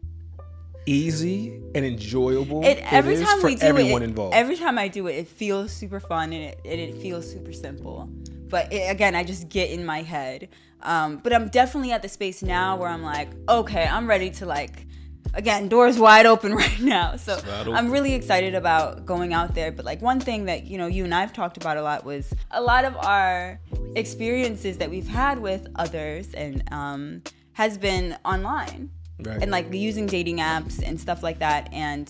easy 0.86 1.62
and 1.76 1.86
enjoyable 1.86 2.64
it, 2.66 2.80
every 2.92 3.16
it 3.16 3.26
time 3.26 3.42
we 3.44 3.56
do 3.56 3.66
everyone 3.66 4.02
it, 4.02 4.06
involved. 4.06 4.36
Every 4.36 4.58
time 4.58 4.78
I 4.78 4.88
do 4.88 5.08
it, 5.08 5.14
it 5.14 5.28
feels 5.28 5.72
super 5.72 6.00
fun 6.00 6.34
and 6.34 6.44
it, 6.44 6.60
and 6.66 6.80
it 6.80 6.96
feels 6.98 7.30
super 7.30 7.54
simple. 7.54 8.10
But 8.48 8.72
it, 8.74 8.92
again, 8.92 9.16
I 9.16 9.24
just 9.24 9.50
get 9.50 9.70
in 9.70 9.86
my 9.86 10.02
head. 10.02 10.50
Um, 10.82 11.18
but 11.18 11.34
I'm 11.34 11.50
definitely 11.50 11.92
at 11.92 12.02
the 12.02 12.10
space 12.10 12.42
now 12.42 12.76
where 12.76 12.90
I'm 12.90 13.04
like, 13.04 13.30
okay, 13.48 13.86
I'm 13.86 14.08
ready 14.08 14.32
to 14.32 14.46
like, 14.46 14.88
again, 15.34 15.70
doors 15.70 16.00
wide 16.00 16.26
open 16.26 16.54
right 16.56 16.80
now. 16.80 17.16
So 17.16 17.40
I'm 17.48 17.92
really 17.92 18.14
excited 18.14 18.56
about 18.56 19.06
going 19.06 19.34
out 19.34 19.54
there. 19.54 19.72
But 19.72 19.86
like 19.86 20.02
one 20.02 20.20
thing 20.20 20.46
that 20.46 20.66
you 20.66 20.78
know 20.78 20.88
you 20.88 21.04
and 21.04 21.14
I've 21.14 21.34
talked 21.34 21.58
about 21.58 21.78
a 21.78 21.82
lot 21.82 22.04
was 22.04 22.34
a 22.50 22.62
lot 22.62 22.86
of 22.86 22.98
our 22.98 23.60
experiences 23.96 24.78
that 24.80 24.90
we've 24.90 25.08
had 25.08 25.40
with 25.40 25.68
others 25.76 26.34
and 26.34 26.64
um, 26.72 27.22
has 27.54 27.78
been 27.78 28.18
online 28.26 28.90
right. 29.24 29.42
and 29.42 29.52
like 29.52 29.74
using 29.74 30.06
dating 30.06 30.38
apps 30.38 30.82
and 30.86 31.00
stuff 31.00 31.24
like 31.24 31.40
that. 31.40 31.70
And 31.72 32.10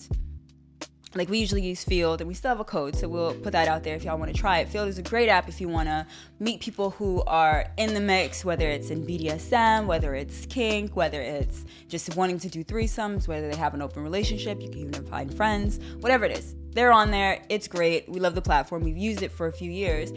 like 1.14 1.28
we 1.28 1.38
usually 1.38 1.62
use 1.62 1.84
Feeld, 1.84 2.20
and 2.20 2.28
we 2.28 2.34
still 2.34 2.48
have 2.48 2.60
a 2.60 2.64
code, 2.64 2.96
so 2.96 3.08
we'll 3.08 3.34
put 3.34 3.52
that 3.52 3.68
out 3.68 3.82
there 3.82 3.94
if 3.94 4.04
y'all 4.04 4.18
want 4.18 4.34
to 4.34 4.38
try 4.38 4.58
it. 4.60 4.68
Feeld 4.68 4.88
is 4.88 4.98
a 4.98 5.02
great 5.02 5.28
app 5.28 5.48
if 5.48 5.60
you 5.60 5.68
want 5.68 5.88
to 5.88 6.06
meet 6.40 6.60
people 6.60 6.90
who 6.90 7.22
are 7.26 7.66
in 7.76 7.92
the 7.94 8.00
mix, 8.00 8.44
whether 8.44 8.68
it's 8.68 8.90
in 8.90 9.06
BDSM, 9.06 9.86
whether 9.86 10.14
it's 10.14 10.46
kink, 10.46 10.96
whether 10.96 11.20
it's 11.20 11.64
just 11.88 12.16
wanting 12.16 12.38
to 12.38 12.48
do 12.48 12.64
threesomes, 12.64 13.28
whether 13.28 13.50
they 13.50 13.56
have 13.56 13.74
an 13.74 13.82
open 13.82 14.02
relationship, 14.02 14.60
you 14.62 14.70
can 14.70 14.78
even 14.78 15.06
find 15.06 15.34
friends, 15.34 15.80
whatever 16.00 16.24
it 16.24 16.38
is. 16.38 16.54
They're 16.72 16.92
on 16.92 17.10
there. 17.10 17.42
It's 17.50 17.68
great. 17.68 18.08
We 18.08 18.18
love 18.18 18.34
the 18.34 18.42
platform. 18.42 18.82
We've 18.82 18.96
used 18.96 19.22
it 19.22 19.30
for 19.30 19.46
a 19.46 19.52
few 19.52 19.70
years. 19.70 20.10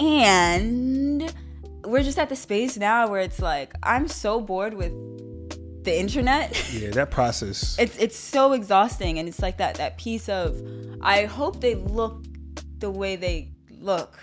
And 0.00 1.32
we're 1.84 2.02
just 2.02 2.18
at 2.18 2.30
the 2.30 2.36
space 2.36 2.78
now 2.78 3.08
where 3.08 3.20
it's 3.20 3.40
like, 3.40 3.74
I'm 3.82 4.08
so 4.08 4.40
bored 4.40 4.72
with 4.72 4.92
the 5.84 5.98
internet. 5.98 6.72
Yeah, 6.72 6.90
that 6.90 7.10
process. 7.10 7.76
it's 7.84 7.96
it's 7.96 8.16
so 8.16 8.52
exhausting 8.52 9.18
and 9.18 9.28
it's 9.28 9.40
like 9.40 9.58
that 9.58 9.76
that 9.76 9.98
piece 9.98 10.28
of 10.28 10.60
I 11.00 11.24
hope 11.24 11.60
they 11.60 11.74
look 11.74 12.24
the 12.78 12.90
way 12.90 13.16
they 13.16 13.52
look. 13.70 14.18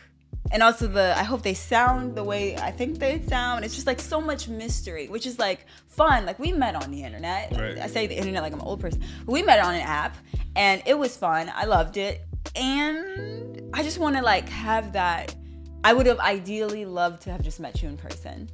And 0.51 0.63
also 0.63 0.87
the 0.87 1.13
I 1.17 1.23
hope 1.23 1.41
they 1.41 1.53
sound 1.53 2.15
the 2.15 2.23
way 2.23 2.55
I 2.57 2.71
think 2.71 2.99
they 2.99 3.21
sound. 3.27 3.65
It's 3.65 3.75
just 3.75 3.87
like 3.87 3.99
so 3.99 4.21
much 4.21 4.47
mystery, 4.47 5.07
which 5.07 5.25
is 5.25 5.39
like 5.39 5.65
fun. 5.87 6.25
Like 6.25 6.39
we 6.39 6.51
met 6.53 6.75
on 6.75 6.89
the 6.91 7.03
internet. 7.03 7.51
Right. 7.51 7.77
I 7.79 7.87
say 7.87 8.07
the 8.07 8.15
internet 8.15 8.43
like 8.43 8.53
I'm 8.53 8.59
an 8.59 8.65
old 8.65 8.79
person. 8.79 9.03
We 9.25 9.41
met 9.43 9.59
on 9.59 9.75
an 9.75 9.81
app 9.81 10.15
and 10.55 10.81
it 10.85 10.97
was 10.97 11.17
fun. 11.17 11.51
I 11.53 11.65
loved 11.65 11.97
it. 11.97 12.21
and 12.55 13.69
I 13.73 13.83
just 13.83 13.97
want 13.99 14.15
to 14.15 14.21
like 14.21 14.47
have 14.49 14.93
that. 14.93 15.35
I 15.83 15.93
would 15.93 16.05
have 16.05 16.19
ideally 16.19 16.85
loved 16.85 17.21
to 17.23 17.31
have 17.31 17.41
just 17.41 17.59
met 17.59 17.81
you 17.81 17.89
in 17.89 17.97
person. 17.97 18.49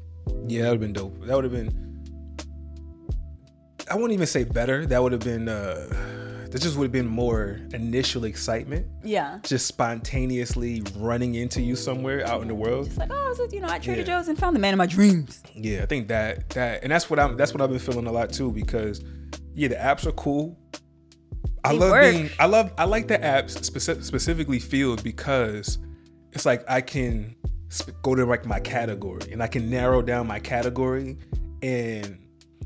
Yeah, 0.47 0.63
that 0.63 0.69
would 0.69 0.81
have 0.81 0.81
been 0.81 0.93
dope. 0.93 1.25
That 1.25 1.35
would 1.35 1.43
have 1.43 1.53
been. 1.53 1.92
I 3.89 3.95
wouldn't 3.95 4.13
even 4.13 4.27
say 4.27 4.43
better. 4.43 4.85
That 4.85 5.01
would 5.01 5.11
have 5.11 5.21
been. 5.21 5.47
uh 5.49 5.87
That 6.51 6.61
just 6.61 6.77
would 6.77 6.85
have 6.85 6.91
been 6.91 7.07
more 7.07 7.59
initial 7.73 8.25
excitement. 8.25 8.85
Yeah. 9.03 9.39
Just 9.43 9.65
spontaneously 9.67 10.83
running 10.97 11.35
into 11.35 11.61
you 11.61 11.75
somewhere 11.75 12.25
out 12.27 12.41
in 12.43 12.47
the 12.47 12.53
world. 12.55 12.85
Just 12.85 12.97
like, 12.99 13.09
oh, 13.11 13.25
I 13.25 13.29
was, 13.29 13.39
at, 13.39 13.51
you 13.53 13.59
know, 13.59 13.67
at 13.67 13.81
Trader 13.81 14.01
Yeah. 14.01 14.05
Joe's 14.19 14.27
and 14.27 14.37
found 14.37 14.55
the 14.55 14.59
man 14.59 14.73
of 14.73 14.77
my 14.77 14.85
dreams. 14.85 15.41
Yeah, 15.55 15.81
I 15.83 15.85
think 15.87 16.07
that 16.09 16.49
that 16.51 16.83
and 16.83 16.91
that's 16.91 17.09
what 17.09 17.19
I'm. 17.19 17.35
That's 17.37 17.53
what 17.53 17.61
I've 17.61 17.69
been 17.69 17.79
feeling 17.79 18.07
a 18.07 18.11
lot 18.11 18.31
too. 18.31 18.51
Because 18.51 19.03
yeah, 19.55 19.67
the 19.67 19.75
apps 19.75 20.05
are 20.05 20.11
cool. 20.13 20.57
I 21.65 21.71
They 21.73 21.79
love 21.79 21.91
work. 21.91 22.11
being. 22.13 22.29
I 22.39 22.45
love. 22.45 22.71
I 22.77 22.85
like 22.85 23.07
the 23.07 23.17
apps 23.17 23.57
speci- 23.69 24.03
specifically 24.03 24.59
Feeld 24.59 25.01
because 25.03 25.79
it's 26.33 26.45
like 26.45 26.63
I 26.69 26.81
can 26.81 27.35
go 28.03 28.13
to 28.15 28.25
like 28.25 28.45
my 28.45 28.59
category 28.59 29.31
and 29.31 29.41
I 29.41 29.47
can 29.47 29.69
narrow 29.69 30.01
down 30.03 30.27
my 30.27 30.39
category 30.39 31.17
and 31.63 32.19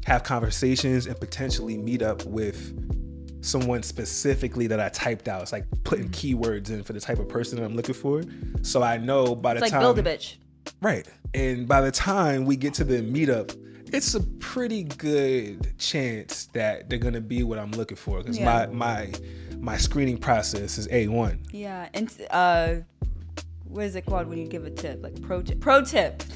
have 0.08 0.24
conversations 0.24 1.06
and 1.06 1.20
potentially 1.20 1.78
meet 1.78 2.02
up 2.02 2.24
with 2.26 2.74
someone 3.44 3.84
specifically 3.84 4.66
that 4.68 4.80
I 4.80 4.88
typed 4.88 5.28
out. 5.28 5.42
It's 5.42 5.52
like 5.52 5.66
putting 5.84 6.08
keywords 6.10 6.70
in 6.70 6.82
for 6.82 6.94
the 6.94 7.02
type 7.02 7.20
of 7.20 7.28
person 7.28 7.60
that 7.60 7.66
I'm 7.66 7.76
looking 7.76 7.94
for. 7.94 8.24
So 8.62 8.82
I 8.82 8.96
know 8.96 9.36
by 9.36 9.54
the 9.54 9.58
It's 9.58 9.64
like 9.64 9.72
time 9.72 9.82
build 9.82 10.00
a 10.00 10.04
bitch. 10.04 10.38
Right. 10.82 11.06
And 11.34 11.68
by 11.68 11.82
the 11.82 11.92
time 11.92 12.46
we 12.46 12.56
get 12.56 12.74
to 12.76 12.86
the 12.86 13.02
meetup, 13.02 13.54
it's 13.94 14.16
a 14.16 14.22
pretty 14.40 14.84
good 14.84 15.78
chance 15.78 16.46
that 16.54 16.90
they're 16.90 17.00
gonna 17.00 17.20
be 17.20 17.44
what 17.44 17.60
I'm 17.60 17.72
looking 17.72 17.98
for. 17.98 18.20
Because 18.20 18.40
Yeah. 18.40 18.46
my 18.46 18.68
my 18.68 19.14
my 19.60 19.78
screening 19.78 20.18
process 20.20 20.78
is 20.78 20.88
A 20.90 21.10
one. 21.10 21.40
Yeah, 21.52 21.90
and 21.94 22.10
uh, 22.32 22.76
what 23.66 23.84
is 23.84 23.98
it 23.98 24.06
called 24.06 24.28
when 24.28 24.38
you 24.38 24.48
give 24.48 24.64
a 24.66 24.70
tip? 24.72 25.04
Like 25.04 25.22
pro 25.22 25.42
tip. 25.42 25.60
Pro 25.60 25.84
tip. 25.84 26.24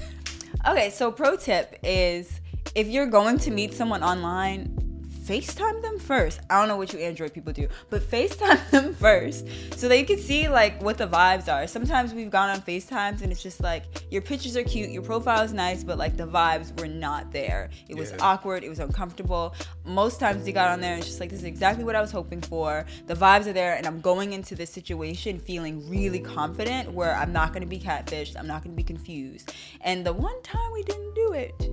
Okay, 0.67 0.89
so 0.91 1.11
pro 1.11 1.37
tip 1.37 1.79
is 1.81 2.40
if 2.75 2.87
you're 2.87 3.07
going 3.07 3.37
to 3.39 3.51
meet 3.51 3.73
someone 3.73 4.03
online, 4.03 4.77
FaceTime 5.23 5.81
them 5.83 5.99
first. 5.99 6.39
I 6.49 6.59
don't 6.59 6.67
know 6.67 6.77
what 6.77 6.91
you 6.93 6.99
Android 6.99 7.31
people 7.31 7.53
do, 7.53 7.67
but 7.91 8.01
FaceTime 8.01 8.69
them 8.71 8.95
first 8.95 9.47
so 9.77 9.87
that 9.87 9.97
you 9.99 10.05
can 10.05 10.17
see 10.17 10.49
like 10.49 10.81
what 10.81 10.97
the 10.97 11.07
vibes 11.07 11.47
are. 11.47 11.67
Sometimes 11.67 12.13
we've 12.13 12.31
gone 12.31 12.49
on 12.49 12.59
FaceTimes 12.61 13.21
and 13.21 13.31
it's 13.31 13.43
just 13.43 13.61
like 13.61 13.83
your 14.09 14.23
pictures 14.23 14.57
are 14.57 14.63
cute, 14.63 14.89
your 14.89 15.03
profile 15.03 15.43
is 15.43 15.53
nice, 15.53 15.83
but 15.83 15.97
like 15.99 16.17
the 16.17 16.25
vibes 16.27 16.77
were 16.81 16.87
not 16.87 17.31
there. 17.31 17.69
It 17.87 17.95
was 17.95 18.11
Yeah. 18.11 18.17
awkward, 18.19 18.63
it 18.63 18.69
was 18.69 18.79
uncomfortable. 18.79 19.53
Most 19.85 20.19
times 20.19 20.47
you 20.47 20.53
got 20.53 20.69
on 20.71 20.81
there 20.81 20.93
and 20.93 20.99
it's 20.99 21.07
just 21.07 21.19
like 21.19 21.29
this 21.29 21.39
is 21.39 21.45
exactly 21.45 21.83
what 21.83 21.95
I 21.95 22.01
was 22.01 22.11
hoping 22.11 22.41
for. 22.41 22.85
The 23.05 23.15
vibes 23.15 23.45
are 23.45 23.53
there 23.53 23.75
and 23.75 23.85
I'm 23.85 24.01
going 24.01 24.33
into 24.33 24.55
this 24.55 24.71
situation 24.71 25.39
feeling 25.39 25.87
really 25.87 26.19
confident 26.19 26.91
where 26.93 27.15
I'm 27.15 27.31
not 27.31 27.49
going 27.53 27.61
to 27.61 27.69
be 27.69 27.79
catfished, 27.79 28.35
I'm 28.37 28.47
not 28.47 28.63
going 28.63 28.75
to 28.75 28.77
be 28.77 28.83
confused. 28.83 29.53
And 29.81 30.03
the 30.03 30.13
one 30.13 30.41
time 30.41 30.71
we 30.73 30.81
didn't 30.81 31.13
do 31.13 31.33
it, 31.33 31.69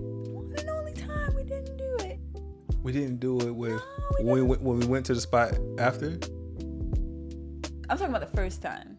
We 2.83 2.93
didn't 2.93 3.19
do 3.19 3.41
it 3.41 3.55
with 3.55 3.73
No, 3.73 3.81
we 4.21 4.25
when 4.25 4.35
we 4.35 4.43
went, 4.43 4.63
when 4.63 4.79
we 4.81 4.87
went 4.87 5.07
to 5.07 5.15
the 5.15 5.21
spot 5.21 5.59
after. 5.79 6.19
I'm 7.91 7.97
talking 7.97 8.15
about 8.15 8.21
the 8.21 8.37
first 8.37 8.63
time. 8.63 8.99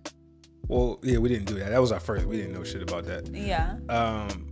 Well, 0.67 0.99
yeah, 1.03 1.17
we 1.17 1.29
didn't 1.29 1.45
do 1.45 1.55
that. 1.55 1.69
That 1.71 1.81
was 1.81 1.91
our 1.91 1.99
first. 1.99 2.25
We 2.25 2.37
didn't 2.37 2.53
know 2.53 2.63
shit 2.63 2.81
about 2.81 3.05
that. 3.05 3.27
Yeah. 3.33 3.77
Um, 3.89 4.47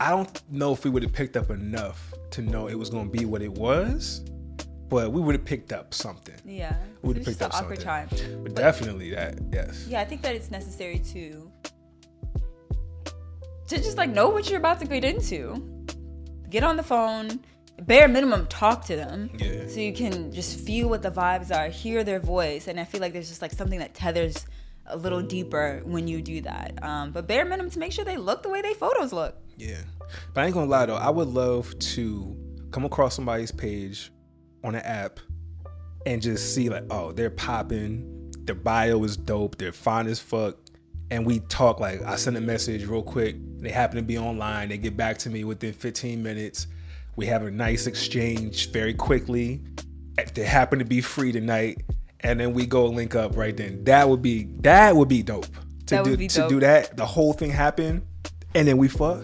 I 0.00 0.10
don't 0.10 0.42
know 0.50 0.72
if 0.72 0.84
we 0.84 0.90
would 0.90 1.02
have 1.02 1.12
picked 1.12 1.36
up 1.36 1.50
enough 1.50 2.12
to 2.32 2.42
know 2.42 2.66
it 2.68 2.74
was 2.74 2.90
gonna 2.90 3.08
be 3.08 3.24
what 3.24 3.42
it 3.42 3.52
was, 3.52 4.20
but 4.88 5.12
we 5.12 5.20
would 5.20 5.34
have 5.34 5.44
picked 5.44 5.72
up 5.72 5.94
something. 5.94 6.34
Yeah. 6.44 6.76
We 7.02 7.08
would've 7.08 7.24
picked 7.24 7.38
just 7.38 7.54
up 7.54 7.60
something. 7.60 7.78
time. 7.78 8.08
But 8.42 8.54
definitely 8.54 9.10
that, 9.10 9.38
yes. 9.52 9.86
Yeah, 9.88 10.00
I 10.00 10.04
think 10.04 10.22
that 10.22 10.34
it's 10.34 10.50
necessary 10.50 10.98
to 11.12 11.50
to 13.68 13.76
just 13.76 13.96
like 13.96 14.10
know 14.10 14.28
what 14.28 14.48
you're 14.50 14.58
about 14.58 14.78
to 14.80 14.86
get 14.86 15.04
into. 15.04 15.86
Get 16.50 16.62
on 16.62 16.76
the 16.76 16.82
phone, 16.82 17.40
bare 17.86 18.08
minimum 18.08 18.46
talk 18.46 18.84
to 18.86 18.96
them. 18.96 19.30
Yeah. 19.38 19.68
So 19.68 19.80
you 19.80 19.92
can 19.92 20.32
just 20.32 20.60
feel 20.60 20.88
what 20.88 21.02
the 21.02 21.10
vibes 21.10 21.54
are, 21.54 21.68
hear 21.68 22.04
their 22.04 22.20
voice, 22.20 22.68
and 22.68 22.78
I 22.80 22.84
feel 22.84 23.00
like 23.00 23.12
there's 23.12 23.28
just 23.28 23.42
like 23.42 23.52
something 23.52 23.78
that 23.78 23.94
tethers 23.94 24.46
a 24.86 24.96
little 24.96 25.22
deeper 25.22 25.82
when 25.84 26.08
you 26.08 26.20
do 26.20 26.40
that. 26.42 26.78
Um, 26.82 27.12
but 27.12 27.26
bare 27.26 27.44
minimum 27.44 27.70
to 27.70 27.78
make 27.78 27.92
sure 27.92 28.04
they 28.04 28.16
look 28.16 28.42
the 28.42 28.48
way 28.48 28.62
they 28.62 28.74
photos 28.74 29.12
look. 29.12 29.36
Yeah. 29.56 29.80
But 30.32 30.42
I 30.42 30.46
ain't 30.46 30.54
gonna 30.54 30.70
lie 30.70 30.86
though, 30.86 30.96
I 30.96 31.10
would 31.10 31.28
love 31.28 31.78
to 31.78 32.36
come 32.70 32.84
across 32.84 33.14
somebody's 33.14 33.52
page 33.52 34.10
on 34.62 34.74
an 34.74 34.82
app 34.82 35.20
and 36.06 36.20
just 36.20 36.54
see 36.54 36.68
like, 36.68 36.84
oh, 36.90 37.12
they're 37.12 37.30
popping, 37.30 38.32
their 38.44 38.54
bio 38.54 39.02
is 39.04 39.16
dope, 39.16 39.56
they're 39.56 39.72
fine 39.72 40.06
as 40.06 40.20
fuck. 40.20 40.56
And 41.10 41.24
we 41.24 41.40
talk 41.40 41.80
like 41.80 42.02
I 42.02 42.16
send 42.16 42.36
a 42.36 42.40
message 42.40 42.86
real 42.86 43.02
quick. 43.02 43.36
They 43.60 43.70
happen 43.70 43.96
to 43.96 44.02
be 44.02 44.18
online. 44.18 44.70
They 44.70 44.78
get 44.78 44.96
back 44.96 45.18
to 45.18 45.30
me 45.30 45.44
within 45.44 45.72
15 45.72 46.22
minutes. 46.22 46.66
We 47.16 47.26
have 47.26 47.42
a 47.42 47.50
nice 47.50 47.86
exchange 47.86 48.70
very 48.72 48.94
quickly. 48.94 49.62
If 50.18 50.34
they 50.34 50.44
happen 50.44 50.78
to 50.78 50.84
be 50.84 51.00
free 51.00 51.32
tonight, 51.32 51.82
and 52.20 52.40
then 52.40 52.54
we 52.54 52.66
go 52.66 52.86
link 52.86 53.14
up 53.14 53.36
right 53.36 53.56
then. 53.56 53.84
That 53.84 54.08
would 54.08 54.22
be 54.22 54.44
that 54.60 54.96
would 54.96 55.08
be 55.08 55.22
dope. 55.22 55.46
To 55.86 55.96
That 55.96 56.04
do 56.04 56.16
to 56.16 56.26
dope. 56.28 56.48
do 56.48 56.60
that, 56.60 56.96
the 56.96 57.04
whole 57.04 57.34
thing 57.34 57.50
happen, 57.50 58.02
and 58.54 58.66
then 58.66 58.78
we 58.78 58.88
fuck. 58.88 59.22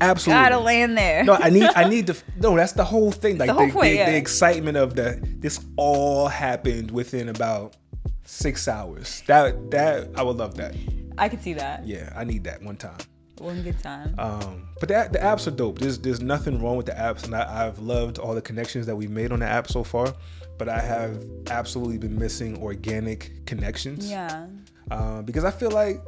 Absolutely. 0.00 0.42
Gotta 0.42 0.58
land 0.58 0.98
there. 0.98 1.24
No, 1.24 1.34
I 1.34 1.48
need 1.48 1.70
I 1.74 1.84
need 1.88 2.08
to 2.08 2.16
no, 2.38 2.56
that's 2.56 2.72
the 2.72 2.84
whole 2.84 3.12
thing. 3.12 3.38
Like 3.38 3.48
the 3.48 3.54
whole 3.54 3.66
the, 3.66 3.72
point, 3.72 3.90
the, 3.90 3.94
yeah. 3.94 4.10
the 4.10 4.16
excitement 4.16 4.76
of 4.76 4.94
the 4.94 5.20
this 5.38 5.60
all 5.76 6.28
happened 6.28 6.90
within 6.90 7.28
about 7.28 7.76
six 8.24 8.68
hours. 8.68 9.22
That 9.26 9.70
that 9.70 10.10
I 10.16 10.22
would 10.22 10.36
love 10.36 10.56
that. 10.56 10.74
I 11.16 11.28
could 11.28 11.42
see 11.42 11.54
that. 11.54 11.86
Yeah, 11.86 12.12
I 12.14 12.24
need 12.24 12.44
that 12.44 12.62
one 12.62 12.76
time. 12.76 12.98
One 13.38 13.62
good 13.62 13.78
time. 13.82 14.14
Um, 14.18 14.68
but 14.80 14.88
that 14.88 15.12
the 15.12 15.18
apps 15.18 15.46
are 15.46 15.50
dope. 15.50 15.78
There's 15.78 15.98
there's 15.98 16.20
nothing 16.20 16.62
wrong 16.62 16.76
with 16.76 16.86
the 16.86 16.92
apps, 16.92 17.24
and 17.24 17.34
I, 17.34 17.66
I've 17.66 17.78
loved 17.78 18.18
all 18.18 18.34
the 18.34 18.42
connections 18.42 18.86
that 18.86 18.96
we've 18.96 19.10
made 19.10 19.32
on 19.32 19.40
the 19.40 19.46
app 19.46 19.68
so 19.68 19.84
far. 19.84 20.14
But 20.58 20.68
I 20.70 20.80
have 20.80 21.22
absolutely 21.50 21.98
been 21.98 22.18
missing 22.18 22.62
organic 22.62 23.44
connections. 23.44 24.10
yeah. 24.10 24.46
Um, 24.90 25.24
because 25.24 25.44
I 25.44 25.50
feel 25.50 25.70
like, 25.70 26.00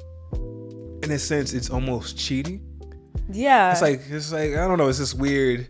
in 1.02 1.10
a 1.10 1.18
sense, 1.18 1.52
it's 1.52 1.68
almost 1.68 2.16
cheating. 2.16 2.64
Yeah. 3.30 3.72
It's 3.72 3.82
like 3.82 4.00
it's 4.08 4.32
like 4.32 4.52
I 4.54 4.66
don't 4.66 4.78
know. 4.78 4.88
It's 4.88 4.98
this 4.98 5.12
weird. 5.14 5.68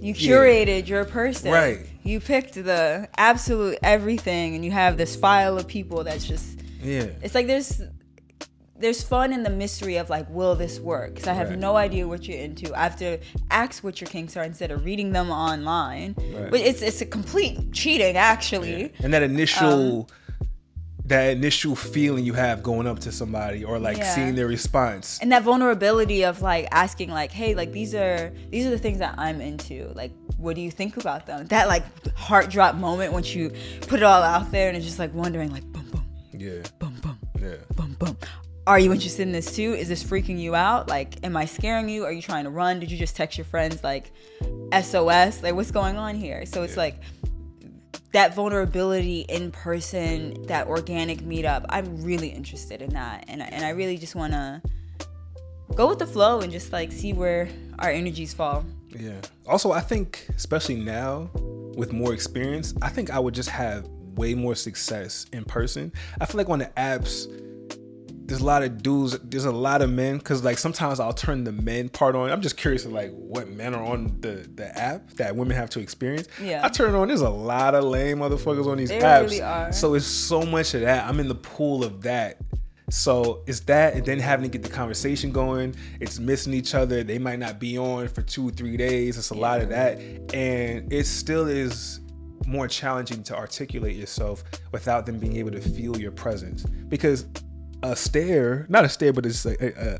You 0.00 0.12
curated 0.14 0.86
your 0.86 1.04
person. 1.06 1.50
Right. 1.50 1.78
You 2.02 2.20
picked 2.20 2.54
the 2.54 3.08
absolute 3.16 3.78
everything 3.82 4.54
and 4.54 4.62
you 4.64 4.70
have 4.70 4.98
this 4.98 5.16
file 5.16 5.56
of 5.56 5.66
people 5.66 6.04
that's 6.04 6.26
just 6.26 6.60
Yeah. 6.82 7.06
it's 7.22 7.34
like 7.34 7.46
there's 7.46 7.80
there's 8.84 9.02
fun 9.02 9.32
in 9.32 9.42
the 9.42 9.50
mystery 9.50 9.96
of 9.96 10.10
like 10.10 10.26
will 10.28 10.54
this 10.54 10.78
work? 10.78 11.14
Because 11.14 11.26
i 11.26 11.32
have 11.32 11.48
Right. 11.50 11.58
no 11.58 11.74
idea 11.76 12.06
what 12.06 12.28
you're 12.28 12.38
into. 12.38 12.66
I 12.78 12.82
have 12.82 12.96
to 12.98 13.18
ask 13.50 13.82
what 13.82 14.00
your 14.00 14.08
kinks 14.08 14.36
are 14.36 14.44
instead 14.44 14.70
of 14.70 14.84
reading 14.84 15.12
them 15.12 15.30
online. 15.30 16.14
Right. 16.18 16.50
but 16.50 16.60
it's 16.60 16.82
it's 16.82 17.00
a 17.00 17.06
complete 17.06 17.72
cheating 17.72 18.16
actually. 18.18 18.92
And 19.02 19.12
that 19.14 19.22
Um, 19.22 19.30
initial 19.30 20.08
that 21.06 21.24
initial 21.36 21.74
feeling 21.76 22.24
you 22.24 22.32
have 22.34 22.62
going 22.62 22.86
up 22.86 22.98
to 23.06 23.10
somebody 23.12 23.62
or 23.64 23.78
like 23.78 23.96
Yeah. 23.98 24.14
seeing 24.14 24.34
their 24.34 24.46
response. 24.46 25.18
And 25.22 25.32
that 25.32 25.42
vulnerability 25.42 26.22
of 26.30 26.42
like 26.42 26.66
asking 26.70 27.10
like 27.20 27.30
hey 27.40 27.54
like 27.54 27.72
these 27.72 27.94
are 27.94 28.32
these 28.50 28.64
are 28.66 28.70
the 28.78 28.82
things 28.86 28.98
that 28.98 29.14
i'm 29.16 29.40
into. 29.40 29.76
Like 29.94 30.12
what 30.36 30.54
do 30.56 30.60
you 30.66 30.70
think 30.80 30.92
about 30.98 31.20
them? 31.26 31.46
That 31.46 31.68
like 31.74 31.84
heart 32.28 32.46
drop 32.50 32.74
moment 32.88 33.12
once 33.18 33.34
you 33.34 33.44
put 33.90 34.00
it 34.00 34.06
all 34.12 34.22
out 34.34 34.46
there 34.52 34.66
and 34.68 34.76
it's 34.76 34.86
just 34.90 34.98
like 35.04 35.12
wondering 35.14 35.50
like 35.56 35.64
boom 35.72 35.86
boom. 35.92 36.04
Yeah. 36.46 36.62
Boom 36.80 36.94
boom. 37.02 37.18
Yeah. 37.40 37.56
Boom 37.78 37.96
boom 37.98 38.16
are 38.66 38.78
you 38.78 38.92
interested 38.92 39.22
in 39.22 39.32
this 39.32 39.54
too? 39.54 39.74
Is 39.74 39.88
this 39.88 40.02
freaking 40.02 40.38
you 40.38 40.54
out? 40.54 40.88
Like 40.88 41.24
am 41.24 41.36
i 41.36 41.44
scaring 41.44 41.88
you? 41.88 42.04
Are 42.04 42.12
you 42.12 42.22
trying 42.22 42.44
to 42.44 42.50
run? 42.50 42.80
Did 42.80 42.90
you 42.90 42.96
just 42.96 43.16
text 43.16 43.36
your 43.38 43.44
friends 43.44 43.82
like 43.84 44.12
sos 44.82 45.42
like 45.42 45.54
what's 45.54 45.70
going 45.70 45.96
on 45.96 46.14
here? 46.14 46.46
So 46.46 46.62
it's 46.62 46.74
Yeah. 46.74 46.80
like 46.82 47.00
that 48.12 48.34
vulnerability 48.34 49.22
in 49.22 49.50
person 49.50 50.40
that 50.46 50.68
organic 50.68 51.18
meetup 51.18 51.64
i'm 51.68 52.00
really 52.04 52.28
interested 52.28 52.80
in 52.80 52.90
that. 52.90 53.24
And, 53.28 53.42
and 53.42 53.64
i 53.64 53.70
really 53.70 53.98
just 53.98 54.14
want 54.14 54.32
to 54.32 54.62
go 55.74 55.88
with 55.88 55.98
the 55.98 56.06
flow 56.06 56.40
and 56.40 56.52
just 56.52 56.72
like 56.72 56.92
see 56.92 57.12
where 57.12 57.48
our 57.80 57.90
energies 57.90 58.32
fall. 58.32 58.64
Yeah. 58.98 59.20
Also 59.46 59.72
i 59.72 59.80
think 59.80 60.26
especially 60.36 60.76
now 60.76 61.28
with 61.76 61.92
more 61.92 62.14
experience 62.14 62.72
i 62.82 62.88
think 62.88 63.10
i 63.10 63.18
would 63.18 63.34
just 63.34 63.48
have 63.50 63.88
way 64.14 64.32
more 64.32 64.54
success 64.54 65.26
in 65.32 65.44
person. 65.44 65.92
I 66.20 66.26
feel 66.26 66.38
like 66.38 66.48
on 66.48 66.60
the 66.60 66.70
apps 66.76 67.26
there's 68.26 68.40
a 68.40 68.44
lot 68.44 68.62
of 68.62 68.82
dudes 68.82 69.18
there's 69.24 69.44
a 69.44 69.52
lot 69.52 69.82
of 69.82 69.90
men 69.90 70.16
because 70.18 70.42
like 70.42 70.56
sometimes 70.56 70.98
i'll 70.98 71.12
turn 71.12 71.44
the 71.44 71.52
men 71.52 71.88
part 71.90 72.16
on. 72.16 72.30
I'm 72.30 72.40
just 72.40 72.56
curious 72.56 72.84
of 72.86 72.92
like 72.92 73.10
what 73.12 73.48
men 73.48 73.74
are 73.74 73.84
on 73.84 74.16
the 74.20 74.48
the 74.54 74.66
app 74.78 75.10
that 75.14 75.36
women 75.36 75.56
have 75.56 75.68
to 75.70 75.80
experience. 75.80 76.26
Yeah. 76.42 76.64
i 76.64 76.68
turn 76.68 76.94
it 76.94 76.98
on 76.98 77.08
there's 77.08 77.20
a 77.20 77.28
lot 77.28 77.74
of 77.74 77.84
lame 77.84 78.18
motherfuckers 78.18 78.66
on 78.66 78.78
these 78.78 78.88
There 78.88 79.02
apps. 79.02 79.22
really 79.24 79.42
are. 79.42 79.72
so 79.72 79.94
it's 79.94 80.06
so 80.06 80.42
much 80.42 80.74
of 80.74 80.80
that. 80.82 81.06
I'm 81.06 81.20
in 81.20 81.28
the 81.28 81.34
pool 81.34 81.84
of 81.84 82.02
that. 82.02 82.38
So 82.90 83.42
it's 83.46 83.60
that 83.60 83.94
and 83.94 84.04
then 84.04 84.18
having 84.18 84.44
to 84.50 84.58
get 84.58 84.62
the 84.62 84.74
conversation 84.74 85.32
going. 85.32 85.74
It's 86.00 86.18
missing 86.18 86.52
each 86.54 86.74
other. 86.74 87.02
They 87.02 87.18
might 87.18 87.38
not 87.38 87.58
be 87.58 87.78
on 87.78 88.08
for 88.08 88.22
two 88.22 88.50
three 88.50 88.76
days. 88.76 89.16
It's 89.16 89.30
a 89.30 89.34
lot 89.34 89.60
of 89.62 89.68
that. 89.70 89.98
And 90.34 90.92
it 90.92 91.06
still 91.06 91.46
is 91.48 92.00
more 92.46 92.68
challenging 92.68 93.22
to 93.22 93.34
articulate 93.36 93.96
yourself 93.96 94.44
without 94.70 95.06
them 95.06 95.18
being 95.18 95.36
able 95.36 95.50
to 95.52 95.62
feel 95.62 95.98
your 95.98 96.12
presence. 96.12 96.64
Because 96.88 97.24
a 97.82 97.94
stare 97.96 98.66
not 98.68 98.84
a 98.84 98.88
stare 98.88 99.12
but 99.12 99.26
it's 99.26 99.44
a, 99.44 99.54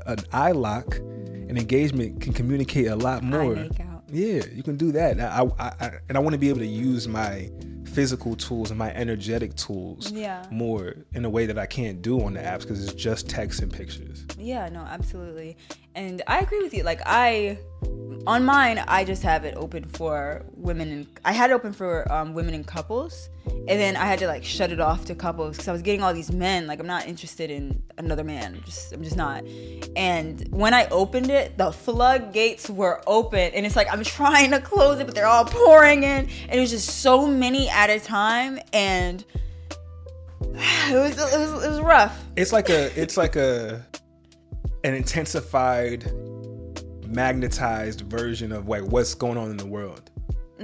a, 0.07 0.13
an 0.13 0.19
eye 0.33 0.53
lock 0.53 0.97
an 0.97 1.57
engagement 1.59 2.21
can 2.21 2.33
communicate 2.33 2.87
a 2.87 2.97
lot 2.97 3.23
more 3.23 3.55
yeah 4.11 4.43
you 4.53 4.63
can 4.63 4.77
do 4.77 4.93
that 4.93 5.19
I, 5.21 5.43
I, 5.59 5.67
I 5.81 5.91
and 6.09 6.17
i 6.17 6.21
want 6.21 6.35
to 6.35 6.39
be 6.39 6.49
able 6.49 6.61
to 6.61 6.67
use 6.67 7.07
my 7.09 7.51
physical 7.93 8.35
tools 8.37 8.71
and 8.71 8.79
my 8.79 8.93
energetic 8.95 9.55
tools 9.55 10.11
Yeah. 10.11 10.45
more 10.51 10.95
in 11.15 11.25
a 11.25 11.31
way 11.31 11.47
that 11.47 11.59
i 11.59 11.67
can't 11.67 12.03
do 12.03 12.21
on 12.23 12.35
the 12.35 12.41
apps 12.41 12.61
because 12.63 12.83
it's 12.85 12.95
just 12.95 13.29
text 13.29 13.61
and 13.63 13.73
pictures 13.73 14.27
Yeah, 14.39 14.69
no, 14.69 14.81
absolutely. 14.81 15.57
And 15.95 16.23
I 16.27 16.41
agree 16.41 16.61
with 16.61 16.75
you. 16.75 16.83
Like 16.83 17.01
I 17.07 17.57
on 18.27 18.45
mine, 18.45 18.83
I 18.89 19.05
just 19.05 19.23
have 19.23 19.45
it 19.45 19.55
open 19.57 19.85
for 19.85 20.45
women 20.57 20.91
and 20.91 21.07
I 21.25 21.33
had 21.33 21.51
it 21.51 21.55
open 21.55 21.73
for 21.73 22.11
um, 22.13 22.35
women 22.35 22.53
and 22.55 22.67
couples. 22.67 23.29
And 23.47 23.81
then 23.81 23.97
I 23.97 24.05
had 24.05 24.19
to 24.19 24.27
like 24.27 24.45
shut 24.45 24.73
it 24.73 24.81
off 24.81 25.07
to 25.07 25.15
couples 25.15 25.57
because 25.57 25.69
I 25.69 25.73
was 25.73 25.83
getting 25.83 26.03
all 26.03 26.13
these 26.13 26.33
men. 26.33 26.67
Like 26.67 26.81
I'm 26.81 26.87
not 26.87 27.07
interested 27.07 27.51
in 27.51 27.83
another 27.99 28.25
man. 28.25 28.57
I'm 28.57 28.63
just 28.65 28.93
I'm 28.93 29.03
just 29.03 29.17
not. 29.17 29.45
And 29.97 30.47
when 30.51 30.75
I 30.75 30.87
opened 30.89 31.31
it, 31.31 31.57
the 31.57 31.73
floodgates 31.73 32.69
were 32.69 33.03
open, 33.07 33.53
and 33.55 33.65
it's 33.65 33.77
like 33.77 33.93
I'm 33.93 34.05
trying 34.05 34.51
to 34.51 34.61
close 34.61 34.99
it, 35.01 35.07
but 35.07 35.15
they're 35.15 35.27
all 35.27 35.45
pouring 35.45 36.03
in, 36.03 36.29
and 36.49 36.53
it 36.53 36.61
was 36.61 36.71
just 36.71 37.01
so 37.01 37.27
many 37.27 37.69
at 37.69 37.91
a 37.91 38.01
time, 38.01 38.59
and 38.73 39.25
it 40.41 40.95
was 40.95 41.19
it 41.19 41.39
was 41.39 41.65
it 41.65 41.69
was 41.71 41.81
rough. 41.81 42.23
it's 42.37 42.53
like 42.53 42.69
a 42.69 43.01
it's 43.01 43.17
like 43.17 43.37
a 43.37 43.85
an 44.85 44.95
intensified 44.95 46.05
magnetized 47.07 48.03
version 48.03 48.53
of 48.53 48.69
like 48.69 48.83
what's 48.83 49.15
going 49.15 49.39
on 49.39 49.51
in 49.51 49.57
the 49.57 49.67
world 49.67 50.11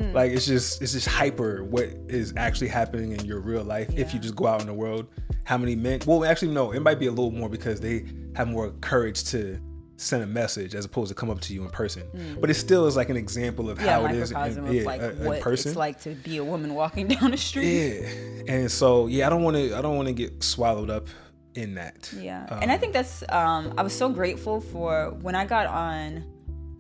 Mm. 0.01 0.15
like 0.15 0.33
it's 0.33 0.47
just 0.47 0.81
it's 0.83 0.93
just 0.93 1.07
hyper 1.07 1.63
what 1.65 1.85
is 2.09 2.33
actually 2.37 2.69
happening 2.69 3.13
in 3.13 3.25
your 3.25 3.41
real 3.41 3.63
life 3.63 3.89
if 3.97 4.15
you 4.15 4.19
just 4.21 4.35
go 4.35 4.47
out 4.47 4.61
in 4.61 4.67
the 4.67 4.75
world 4.75 5.07
how 5.45 5.59
many 5.59 5.77
men 5.77 6.01
well 6.07 6.25
actually 6.25 6.53
no 6.53 6.73
it 6.73 6.81
might 6.81 6.99
be 6.99 7.07
a 7.07 7.11
little 7.11 7.31
more 7.31 7.49
because 7.49 7.81
they 7.81 8.05
have 8.35 8.49
more 8.49 8.71
courage 8.81 9.25
to 9.25 9.61
send 9.97 10.23
a 10.23 10.27
message 10.27 10.75
as 10.75 10.87
opposed 10.87 11.11
to 11.11 11.15
come 11.15 11.29
up 11.29 11.41
to 11.43 11.53
you 11.53 11.63
in 11.63 11.69
person 11.69 12.03
but 12.41 12.49
it 12.49 12.55
still 12.55 12.87
is 12.87 12.97
like 12.97 13.11
an 13.11 13.17
example 13.19 13.69
of 13.69 13.79
Mm. 13.79 13.85
yeah, 13.85 13.93
how 13.93 14.05
it 14.07 14.13
is 14.17 14.31
in, 14.31 14.73
yeah, 14.73 14.83
like 14.85 15.03
uh, 15.03 15.11
in 15.11 15.25
what 15.27 15.41
person 15.41 15.71
it's 15.73 15.77
like 15.77 16.01
to 16.03 16.15
be 16.15 16.39
a 16.39 16.45
woman 16.45 16.75
walking 16.75 17.07
down 17.15 17.31
the 17.33 17.37
street. 17.37 18.01
yeah 18.01 18.43
and 18.55 18.71
so 18.71 19.07
yeah 19.09 19.27
i 19.27 19.31
don't 19.31 19.43
want 19.43 19.57
to 19.57 19.77
i 19.77 19.83
don't 19.83 19.97
want 19.97 20.09
to 20.09 20.15
get 20.15 20.43
swallowed 20.43 20.89
up 20.89 21.07
in 21.55 21.75
that 21.75 22.09
Yeah, 22.17 22.47
Um, 22.49 22.61
and 22.63 22.71
I 22.73 22.77
think 22.79 22.93
that's 22.93 23.25
um, 23.29 23.75
I 23.77 23.83
was 23.83 23.93
so 23.93 24.09
grateful 24.09 24.61
for 24.61 25.11
when 25.21 25.35
I 25.35 25.45
got 25.45 25.67
on 25.67 26.25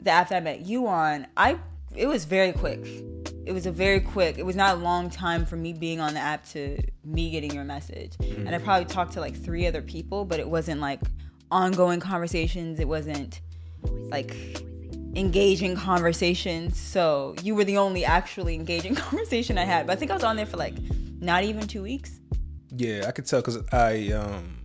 the 0.01 0.11
app 0.11 0.29
that 0.29 0.37
I 0.37 0.41
met 0.41 0.61
you 0.65 0.87
on. 0.87 1.27
I 1.37 1.59
it 1.95 2.07
was 2.07 2.25
very 2.25 2.53
quick. 2.53 2.87
It 3.47 3.53
was 3.53 3.67
a 3.67 3.73
very 3.73 4.01
quick. 4.01 4.39
It 4.39 4.47
was 4.47 4.57
not 4.57 4.77
a 4.77 4.79
long 4.79 5.11
time 5.11 5.45
for 5.45 5.57
me 5.57 5.73
being 5.73 6.01
on 6.01 6.15
the 6.15 6.21
app 6.21 6.47
to 6.51 6.79
me 7.05 7.31
getting 7.31 7.53
your 7.53 7.65
message. 7.65 8.17
Mm-hmm. 8.19 8.47
And 8.47 8.55
I 8.55 8.59
probably 8.59 8.85
talked 8.85 9.15
to 9.15 9.21
like 9.21 9.35
three 9.35 9.67
other 9.67 9.83
people, 9.83 10.25
but 10.25 10.39
it 10.39 10.49
wasn't 10.49 10.81
like 10.81 11.01
ongoing 11.51 12.01
conversations. 12.01 12.79
It 12.79 12.87
wasn't 12.87 13.41
like 13.83 14.63
engaging 15.17 15.75
conversations. 15.75 16.79
So 16.79 17.35
you 17.43 17.55
were 17.55 17.65
the 17.65 17.79
only 17.79 18.05
actually 18.05 18.55
engaging 18.55 18.95
conversation 19.07 19.59
I 19.59 19.65
had. 19.65 19.87
But 19.87 19.95
I 19.95 19.97
think 19.97 20.11
I 20.11 20.15
was 20.15 20.25
on 20.25 20.37
there 20.37 20.47
for 20.47 20.57
like 20.57 20.75
not 21.21 21.45
even 21.45 21.67
two 21.67 21.83
weeks. 21.83 22.21
Yeah, 22.77 23.07
I 23.09 23.11
could 23.11 23.27
tell 23.27 23.41
because 23.41 23.59
I 23.73 24.13
um 24.13 24.61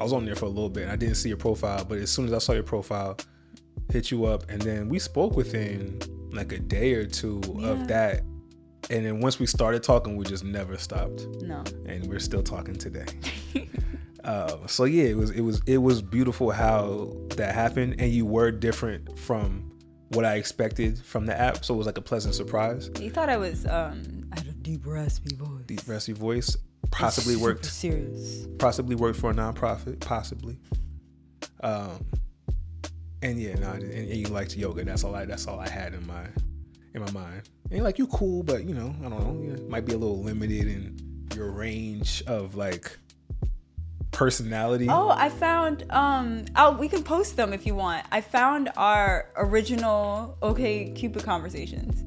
I 0.00 0.02
was 0.02 0.12
on 0.12 0.24
there 0.24 0.34
for 0.34 0.46
a 0.46 0.48
little 0.48 0.70
bit. 0.70 0.84
And 0.84 0.92
I 0.92 0.96
didn't 0.96 1.14
see 1.14 1.28
your 1.28 1.38
profile, 1.38 1.84
but 1.84 1.98
as 1.98 2.10
soon 2.10 2.26
as 2.26 2.32
I 2.32 2.38
saw 2.38 2.52
your 2.52 2.64
profile, 2.64 3.16
hit 3.92 4.10
you 4.10 4.24
up, 4.24 4.50
and 4.50 4.60
then 4.60 4.88
we 4.88 4.98
spoke 4.98 5.36
within 5.36 6.00
like 6.32 6.52
a 6.52 6.58
day 6.58 6.94
or 6.94 7.06
two 7.06 7.40
Yeah. 7.58 7.68
of 7.68 7.88
that. 7.88 8.22
And 8.90 9.06
then 9.06 9.20
once 9.20 9.38
we 9.38 9.46
started 9.46 9.82
talking, 9.82 10.16
we 10.16 10.24
just 10.24 10.44
never 10.44 10.76
stopped, 10.76 11.26
No. 11.40 11.62
and 11.86 12.06
we're 12.08 12.18
still 12.18 12.42
talking 12.42 12.74
today. 12.74 13.06
uh, 14.24 14.66
so 14.66 14.84
yeah, 14.84 15.04
it 15.04 15.16
was 15.16 15.30
it 15.30 15.40
was 15.42 15.62
it 15.66 15.78
was 15.78 16.02
beautiful 16.02 16.50
how 16.50 17.16
that 17.36 17.54
happened, 17.54 17.96
and 18.00 18.10
you 18.12 18.26
were 18.26 18.50
different 18.50 19.18
from 19.18 19.70
what 20.08 20.24
I 20.24 20.34
expected 20.36 20.98
from 20.98 21.26
the 21.26 21.38
app. 21.38 21.64
So 21.64 21.74
it 21.74 21.78
was 21.78 21.86
like 21.86 21.96
a 21.98 22.02
pleasant 22.02 22.34
surprise. 22.34 22.90
You 23.00 23.10
thought 23.10 23.28
I 23.28 23.36
was 23.36 23.64
um 23.66 24.02
I 24.32 24.38
had 24.40 24.48
a 24.48 24.52
deep 24.52 24.84
raspy 24.84 25.36
voice. 25.36 25.64
Deep 25.66 25.80
raspy 25.86 26.12
voice 26.12 26.56
possibly 26.90 27.36
worked 27.36 27.64
serious. 27.64 28.46
possibly 28.58 28.96
work 28.96 29.14
for 29.16 29.30
a 29.30 29.34
nonprofit, 29.34 30.00
possibly. 30.00 30.58
Um, 31.62 32.04
and 33.22 33.40
yeah, 33.40 33.54
no, 33.54 33.70
and, 33.72 33.82
and 33.92 34.08
you 34.08 34.26
liked 34.26 34.56
yoga. 34.56 34.84
That's 34.84 35.04
all 35.04 35.14
I. 35.14 35.24
That's 35.24 35.46
all 35.46 35.58
I 35.60 35.68
had 35.68 35.94
in 35.94 36.06
my 36.06 36.24
in 36.94 37.00
my 37.02 37.10
mind. 37.12 37.48
And 37.70 37.82
like 37.84 37.98
you 37.98 38.06
cool, 38.08 38.42
but 38.42 38.64
you 38.64 38.74
know, 38.74 38.94
I 39.04 39.08
don't 39.08 39.18
know. 39.18 39.56
You 39.56 39.68
might 39.68 39.86
be 39.86 39.94
a 39.94 39.98
little 39.98 40.22
limited 40.22 40.66
in 40.66 41.28
your 41.34 41.50
range 41.50 42.22
of 42.26 42.54
like 42.54 42.98
personality. 44.10 44.86
Oh, 44.90 45.08
I 45.10 45.28
found 45.30 45.90
um 45.90 46.44
oh 46.56 46.72
we 46.76 46.88
can 46.88 47.02
post 47.02 47.36
them 47.36 47.52
if 47.52 47.66
you 47.66 47.74
want. 47.74 48.04
I 48.12 48.20
found 48.20 48.70
our 48.76 49.28
original 49.36 50.36
OK 50.42 50.90
Cupid 50.92 51.24
conversations. 51.24 52.04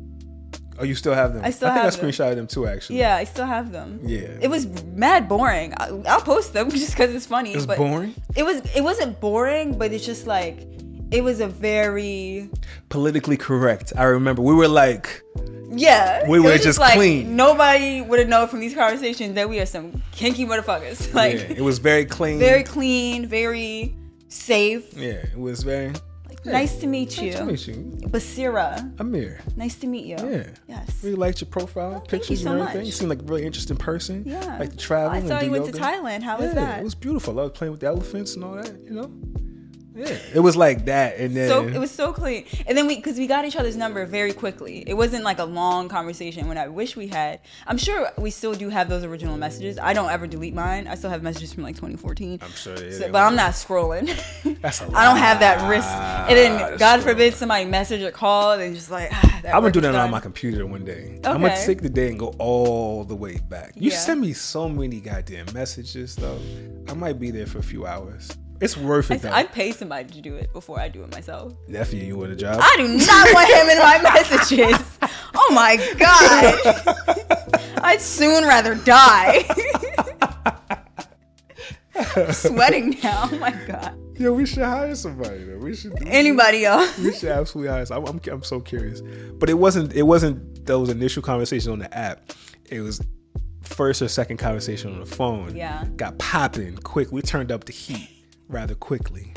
Oh, 0.78 0.84
you 0.84 0.94
still 0.94 1.14
have 1.14 1.34
them? 1.34 1.44
I 1.44 1.52
still 1.52 1.70
I 1.70 1.72
think 1.74 1.84
have 1.86 1.94
I 1.94 1.98
them. 1.98 2.10
screenshotted 2.12 2.36
them 2.36 2.48
too. 2.48 2.68
Actually, 2.68 3.00
Yeah, 3.00 3.16
I 3.16 3.24
still 3.24 3.46
have 3.46 3.72
them. 3.72 4.02
Yeah. 4.04 4.38
It 4.42 4.50
was 4.50 4.68
mad 4.84 5.30
boring. 5.30 5.74
I, 5.78 5.88
I'll 6.06 6.20
post 6.22 6.52
them 6.54 6.70
just 6.84 6.92
because 6.92 7.16
it's 7.16 7.26
funny. 7.26 7.54
it 7.54 7.56
was 7.56 7.66
but 7.66 7.78
boring. 7.78 8.14
It 8.36 8.44
was 8.44 8.62
it 8.76 8.82
wasn't 8.84 9.20
boring, 9.20 9.78
but 9.78 9.92
it's 9.94 10.06
just 10.06 10.28
like 10.28 10.68
it 11.12 11.24
was 11.24 11.40
a 11.40 11.48
very 11.48 12.50
Politically 12.90 13.38
correct. 13.38 13.94
I 13.96 14.04
remember 14.04 14.42
we 14.42 14.54
were 14.54 14.68
like, 14.68 15.24
yeah. 15.70 16.28
We 16.28 16.40
were 16.40 16.52
was 16.52 16.64
just 16.64 16.80
like 16.80 16.96
clean. 16.96 17.36
nobody 17.36 18.02
would 18.02 18.20
have 18.20 18.28
known 18.28 18.48
from 18.48 18.60
these 18.60 18.74
conversations 18.74 19.36
that 19.36 19.50
we 19.50 19.60
are 19.60 19.66
some 19.66 20.02
kinky 20.12 20.46
motherfuckers. 20.46 21.14
Like 21.16 21.36
yeah, 21.36 21.58
it 21.58 21.62
was 21.62 21.80
very 21.80 22.06
clean. 22.06 22.40
very 22.40 22.64
clean, 22.64 23.28
very 23.28 23.96
safe. 24.28 24.94
yeah, 24.94 25.14
it 25.14 25.38
was 25.38 25.64
very. 25.64 25.94
Nice 26.44 26.76
to 26.78 26.88
meet 26.88 27.20
you. 27.20 27.32
Nice 27.32 27.66
to 27.66 27.72
meet 27.72 28.02
you, 28.02 28.08
Basirah. 28.10 28.96
Ahmir. 28.98 29.40
Nice 29.58 29.78
to 29.78 29.88
meet 29.88 30.06
you. 30.06 30.18
Yeah. 30.18 30.48
Yes. 30.68 31.04
Really 31.04 31.16
liked 31.16 31.42
your 31.42 31.48
profile, 31.50 32.04
oh, 32.04 32.08
pictures 32.08 32.44
so 32.44 32.52
and 32.52 32.60
everything. 32.60 32.82
much. 32.82 32.86
You 32.86 32.92
seem 32.92 33.10
like 33.10 33.20
a 33.20 33.24
really 33.24 33.46
interesting 33.46 33.78
person. 33.78 34.24
Yeah. 34.28 34.58
Like 34.60 34.72
to 34.72 34.78
travel. 34.78 35.10
I 35.10 35.18
and 35.18 35.28
saw 35.28 35.42
you 35.42 35.50
went 35.50 35.66
to. 35.66 35.72
Thailand. 35.72 36.22
How 36.22 36.38
was 36.38 36.50
yeah, 36.50 36.54
that? 36.54 36.80
It 36.82 36.84
was 36.84 36.94
beautiful. 36.94 37.40
I 37.40 37.44
was 37.44 37.52
playing 37.54 37.72
with 37.72 37.80
the 37.80 37.88
elephants 37.88 38.36
and 38.36 38.44
all 38.44 38.56
that, 38.56 38.78
you 38.86 38.92
know? 38.92 39.12
Yeah. 39.96 40.18
It 40.34 40.40
was 40.42 40.58
like 40.58 40.86
that. 40.86 41.18
And 41.18 41.36
then 41.36 41.48
so 41.48 41.66
it 41.68 41.78
was 41.80 41.90
so 41.92 42.12
clean. 42.12 42.46
And 42.68 42.78
then 42.78 42.86
we, 42.86 42.98
because 42.98 43.18
we 43.18 43.28
got 43.28 43.46
each 43.46 43.56
other's 43.56 43.78
number 43.78 44.06
very 44.06 44.34
quickly. 44.34 44.84
It 44.86 44.94
wasn't 44.96 45.24
like 45.24 45.40
a 45.40 45.46
long 45.46 45.88
conversation. 45.88 46.48
When 46.50 46.58
I 46.58 46.68
wish 46.68 46.96
we 46.98 47.08
had, 47.08 47.40
I'm 47.66 47.78
sure 47.78 48.10
we 48.18 48.30
still 48.30 48.54
do 48.54 48.70
have 48.70 48.90
those 48.90 49.04
original 49.06 49.38
messages. 49.38 49.80
I 49.80 49.94
don't 49.94 50.10
ever 50.10 50.28
delete 50.28 50.54
mine. 50.54 50.88
I 50.88 50.96
still 50.96 51.10
have 51.10 51.24
messages 51.24 51.54
from 51.54 51.64
like 51.64 51.76
2014. 51.76 52.40
I'm 52.42 52.52
sure, 52.52 52.76
yeah, 52.78 52.92
So- 52.92 53.12
but 53.12 53.24
I'm 53.24 53.36
not 53.36 53.52
scrolling. 53.54 54.08
That's 54.62 54.82
a 54.82 54.86
I 54.94 55.06
don't 55.06 55.18
have 55.18 55.40
that 55.40 55.68
risk. 55.70 55.88
And 55.88 56.38
then 56.38 56.60
lot 56.60 56.78
God 56.80 57.00
scrolling. 57.00 57.04
forbid 57.04 57.34
somebody 57.36 57.66
message 57.66 58.02
or 58.02 58.12
call 58.12 58.52
and 58.52 58.76
just 58.76 58.92
like. 58.92 59.10
Ah, 59.14 59.40
that 59.44 59.56
I'm 59.56 59.62
gonna 59.62 59.72
do 59.72 59.80
is 59.80 59.84
that 59.84 59.96
on 59.96 60.12
my 60.12 60.20
computer 60.20 60.66
one 60.66 60.84
day. 60.84 61.20
I'm 61.24 61.42
gonna 61.42 61.56
take 61.66 61.82
the 61.82 61.90
day 61.90 62.10
and 62.10 62.20
go 62.20 62.34
all 62.40 63.04
the 63.06 63.16
way 63.16 63.38
back. 63.38 63.74
You 63.76 63.92
Yeah. 63.92 63.98
send 63.98 64.20
me 64.22 64.34
so 64.34 64.68
many 64.68 65.00
goddamn 65.00 65.46
messages 65.54 66.16
though. 66.16 66.40
I 66.90 66.94
might 66.94 67.20
be 67.20 67.32
there 67.32 67.46
for 67.46 67.60
a 67.60 67.64
few 67.64 67.86
hours. 67.86 68.30
It's 68.62 68.78
worth 68.78 69.12
I, 69.12 69.16
it 69.16 69.22
though. 69.22 69.32
I'd 69.32 69.52
pay 69.52 69.72
somebody 69.72 70.14
to 70.14 70.22
do 70.22 70.36
it 70.36 70.54
before 70.54 70.80
I 70.80 70.88
do 70.88 71.04
it 71.04 71.12
myself. 71.12 71.54
Nephew, 71.68 72.04
you 72.04 72.18
want 72.18 72.32
a 72.32 72.36
job? 72.36 72.60
I 72.62 72.76
do 72.78 72.88
not 72.88 73.34
want 73.34 73.50
him 73.50 73.70
in 73.70 73.80
my 73.80 74.02
messages. 74.02 74.98
Oh 75.38 75.52
my 75.54 75.76
god. 75.98 77.78
I'd 77.84 78.02
soon 78.02 78.46
rather 78.46 78.76
die. 78.76 79.44
I'm 82.16 82.32
sweating 82.32 82.98
now. 83.04 83.30
Oh 83.32 83.38
my 83.38 83.52
god. 83.68 84.00
Yeah, 84.18 84.30
we 84.30 84.46
should 84.46 84.64
hire 84.64 84.96
somebody 84.96 85.44
though. 85.44 85.58
We 85.58 85.76
should. 85.76 86.00
we 86.00 86.08
Anybody 86.08 86.66
else? 86.66 86.98
We 86.98 87.14
should 87.14 87.30
absolutely 87.30 87.72
hire. 87.72 87.86
I'm, 87.92 88.06
I'm, 88.06 88.22
I'm 88.32 88.44
so 88.44 88.62
curious, 88.62 89.02
but 89.34 89.50
it 89.50 89.56
wasn't. 89.56 89.94
It 89.94 90.04
wasn't 90.04 90.66
those 90.66 90.90
initial 90.90 91.22
conversations 91.22 91.68
on 91.68 91.80
the 91.80 91.94
app. 91.96 92.32
It 92.70 92.80
was 92.80 93.02
first 93.62 94.02
or 94.02 94.08
second 94.08 94.38
conversation 94.38 94.94
on 94.94 95.00
the 95.02 95.06
phone. 95.06 95.56
Yeah. 95.56 95.86
got 95.98 96.18
popping 96.18 96.78
quick. 96.78 97.12
We 97.12 97.22
turned 97.22 97.52
up 97.52 97.66
the 97.66 97.74
heat 97.74 98.15
rather 98.48 98.76
quickly. 98.76 99.34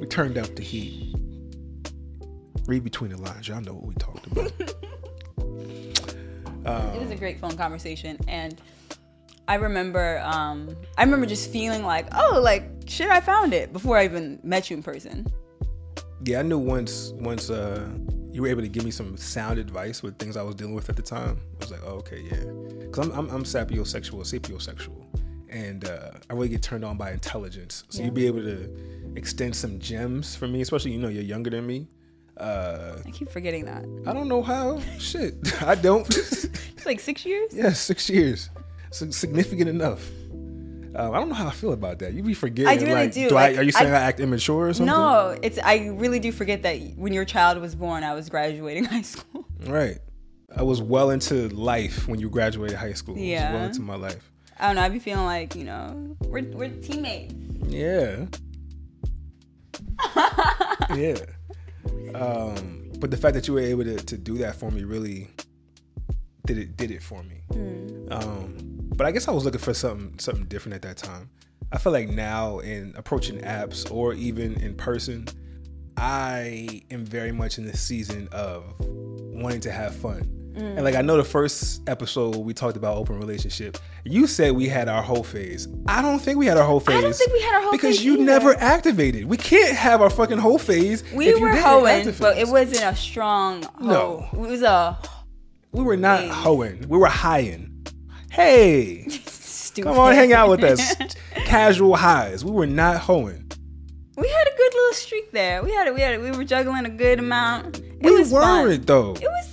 We 0.00 0.06
turned 0.06 0.38
up 0.38 0.54
the 0.56 0.62
heat. 0.62 1.14
Read 2.66 2.84
between 2.84 3.10
the 3.10 3.16
lines. 3.18 3.48
Y'all 3.48 3.60
know 3.60 3.74
what 3.74 3.84
we 3.84 3.94
talked 3.94 4.26
about. 4.26 4.52
It 6.64 7.00
was 7.00 7.10
a 7.10 7.16
great 7.16 7.40
phone 7.40 7.56
conversation 7.56 8.16
and 8.28 8.60
I 9.48 9.56
remember 9.56 10.20
um 10.24 10.76
I 10.96 11.02
remember 11.02 11.26
just 11.26 11.50
feeling 11.50 11.82
like, 11.84 12.06
oh, 12.12 12.40
like 12.40 12.62
shit, 12.86 13.08
I 13.10 13.20
found 13.20 13.52
it 13.52 13.72
before 13.72 13.98
I 13.98 14.04
even 14.04 14.38
met 14.44 14.70
you 14.70 14.76
in 14.76 14.82
person. 14.82 15.26
yeah, 16.24 16.38
I 16.38 16.42
knew 16.42 16.58
once 16.58 17.12
once 17.16 17.50
uh 17.50 17.88
you 18.30 18.42
were 18.42 18.48
able 18.48 18.62
to 18.62 18.68
give 18.68 18.84
me 18.84 18.90
some 18.92 19.16
sound 19.16 19.58
advice 19.58 20.02
with 20.02 20.18
things 20.18 20.36
I 20.36 20.42
was 20.42 20.54
dealing 20.54 20.74
with 20.74 20.88
at 20.88 20.96
the 20.96 21.02
time. 21.02 21.38
I 21.56 21.64
was 21.64 21.70
like, 21.72 21.82
oh, 21.84 21.96
okay, 21.96 22.20
yeah, 22.20 22.44
because 22.80 23.08
I'm, 23.08 23.12
I'm 23.18 23.28
I'm 23.30 23.44
sapiosexual, 23.44 24.20
sapiosexual, 24.22 25.04
and 25.52 25.84
uh, 25.84 26.10
I 26.28 26.32
really 26.34 26.48
get 26.48 26.62
turned 26.62 26.84
on 26.84 26.96
by 26.96 27.12
intelligence. 27.12 27.84
So 27.90 27.98
Yeah. 27.98 28.06
you'd 28.06 28.14
be 28.14 28.26
able 28.26 28.42
to 28.42 29.12
extend 29.16 29.54
some 29.54 29.78
gems 29.78 30.34
for 30.34 30.48
me, 30.48 30.60
especially 30.62 30.92
you 30.92 30.98
know 30.98 31.08
you're 31.08 31.22
younger 31.22 31.50
than 31.50 31.66
me. 31.66 31.86
Uh, 32.38 32.96
I 33.06 33.10
keep 33.10 33.28
forgetting 33.30 33.66
that. 33.66 33.84
I 34.08 34.12
don't 34.14 34.28
know 34.28 34.42
how. 34.42 34.80
Shit, 34.98 35.34
I 35.62 35.74
don't. 35.74 36.08
It's 36.82 36.86
like 36.86 36.98
six 36.98 37.24
years. 37.24 37.52
Yeah, 37.54 37.72
six 37.74 38.10
years. 38.10 38.50
So 38.90 39.08
significant 39.10 39.68
enough. 39.68 40.08
Um, 40.94 41.14
I 41.14 41.18
don't 41.20 41.28
know 41.28 41.34
how 41.34 41.46
I 41.46 41.52
feel 41.52 41.72
about 41.72 42.00
that. 42.00 42.12
You 42.12 42.22
be 42.24 42.34
forgetting. 42.34 42.68
I 42.68 42.74
really 42.82 42.92
like, 43.04 43.12
do, 43.12 43.28
I, 43.28 43.30
like, 43.50 43.58
are 43.58 43.62
you 43.62 43.70
saying 43.72 43.92
I, 43.92 43.98
I- 43.98 44.02
act 44.02 44.18
immature 44.20 44.68
or 44.68 44.74
something? 44.74 44.86
No, 44.94 45.38
it's 45.42 45.58
I 45.62 45.88
really 45.94 46.18
do 46.18 46.32
forget 46.32 46.62
that 46.64 46.76
when 46.96 47.12
your 47.12 47.24
child 47.24 47.58
was 47.60 47.74
born, 47.76 48.02
I 48.04 48.14
was 48.14 48.28
graduating 48.28 48.84
high 48.96 49.02
school. 49.02 49.44
Right. 49.66 49.98
I 50.56 50.62
was 50.64 50.82
well 50.82 51.10
into 51.10 51.48
life 51.50 52.08
when 52.08 52.18
you 52.18 52.28
graduated 52.28 52.76
high 52.76 52.92
school. 52.94 53.14
I 53.14 53.20
was 53.20 53.26
Yeah. 53.28 53.52
well 53.54 53.64
into 53.64 53.80
my 53.80 53.94
life. 53.94 54.30
I 54.58 54.66
don't 54.66 54.76
know. 54.76 54.82
I'd 54.82 54.92
be 54.92 54.98
feeling 54.98 55.24
like 55.24 55.54
you 55.54 55.64
know 55.64 56.16
we're 56.20 56.44
we're 56.44 56.68
teammates. 56.68 57.34
Yeah. 57.66 58.26
yeah. 60.94 61.16
Um, 62.14 62.90
but 62.98 63.10
the 63.10 63.16
fact 63.16 63.34
that 63.34 63.48
you 63.48 63.54
were 63.54 63.60
able 63.60 63.84
to, 63.84 63.96
to 63.96 64.18
do 64.18 64.38
that 64.38 64.56
for 64.56 64.70
me 64.70 64.84
really 64.84 65.30
did 66.46 66.58
it 66.58 66.76
did 66.76 66.90
it 66.90 67.02
for 67.02 67.22
me. 67.22 67.42
Um, 68.10 68.56
but 68.96 69.06
I 69.06 69.10
guess 69.10 69.28
I 69.28 69.32
was 69.32 69.44
looking 69.44 69.60
for 69.60 69.74
something 69.74 70.18
something 70.18 70.44
different 70.46 70.74
at 70.76 70.82
that 70.82 70.96
time. 70.96 71.30
I 71.72 71.78
feel 71.78 71.92
like 71.92 72.08
now 72.08 72.58
in 72.58 72.92
approaching 72.96 73.38
apps 73.38 73.90
or 73.90 74.12
even 74.12 74.54
in 74.60 74.74
person, 74.74 75.26
I 75.96 76.82
am 76.90 77.04
very 77.04 77.32
much 77.32 77.58
in 77.58 77.66
the 77.66 77.76
season 77.76 78.28
of 78.30 78.74
wanting 78.78 79.60
to 79.60 79.72
have 79.72 79.96
fun. 79.96 80.41
Mm. 80.52 80.76
And 80.76 80.84
like 80.84 80.94
I 80.94 81.02
know 81.02 81.16
the 81.16 81.24
first 81.24 81.82
episode 81.88 82.36
we 82.36 82.52
talked 82.54 82.76
about 82.76 82.96
open 82.96 83.18
relationship, 83.18 83.78
you 84.04 84.26
said 84.26 84.52
we 84.52 84.68
had 84.68 84.88
our 84.88 85.02
whole 85.02 85.22
phase. 85.24 85.66
I 85.88 86.02
don't 86.02 86.18
think 86.18 86.38
we 86.38 86.46
had 86.46 86.56
our 86.58 86.64
whole 86.66 86.80
phase. 86.80 86.96
I 86.96 87.00
don't 87.00 87.14
think 87.14 87.32
we 87.32 87.40
had 87.42 87.54
our 87.54 87.62
whole 87.62 87.70
phase. 87.72 87.80
because 87.80 87.96
phase 87.96 88.04
you 88.04 88.14
either. 88.14 88.22
never 88.24 88.54
activated. 88.58 89.24
We 89.24 89.36
can't 89.36 89.74
have 89.74 90.02
our 90.02 90.10
fucking 90.10 90.38
whole 90.38 90.58
phase. 90.58 91.02
We 91.14 91.28
if 91.28 91.40
were 91.40 91.54
hoeing, 91.56 92.12
but 92.20 92.36
it 92.38 92.48
wasn't 92.48 92.84
a 92.84 92.94
strong 92.96 93.62
hoe. 93.62 93.70
No. 93.86 94.28
It 94.32 94.38
was 94.38 94.62
a 94.62 94.98
We 95.72 95.82
were 95.82 95.96
not 95.96 96.20
Phase. 96.20 96.32
hoeing. 96.32 96.88
We 96.88 96.98
were 96.98 97.06
highing. 97.06 97.86
Hey, 98.30 99.08
stupid. 99.08 99.88
come 99.90 99.98
on, 99.98 100.14
hang 100.14 100.32
out 100.32 100.48
with 100.50 100.64
us. 100.64 100.94
Casual 101.44 101.96
highs. 101.96 102.44
We 102.44 102.50
were 102.50 102.66
not 102.66 102.96
hoeing. 102.98 103.50
we 104.16 104.28
had 104.28 104.46
a 104.48 104.56
good 104.56 104.74
little 104.74 104.92
streak 104.94 105.32
there. 105.32 105.62
We 105.62 105.70
had 105.72 105.86
it. 105.86 105.94
We 105.94 106.00
had 106.00 106.14
it. 106.14 106.20
We 106.20 106.30
were 106.30 106.44
juggling 106.44 106.84
a 106.86 106.90
good 106.90 107.18
amount. 107.18 107.78
It 107.78 108.02
We 108.02 108.10
was 108.18 108.30
fun. 108.30 108.66
weren't 108.68 108.86
though. 108.86 109.12
It 109.14 109.22
was, 109.22 109.51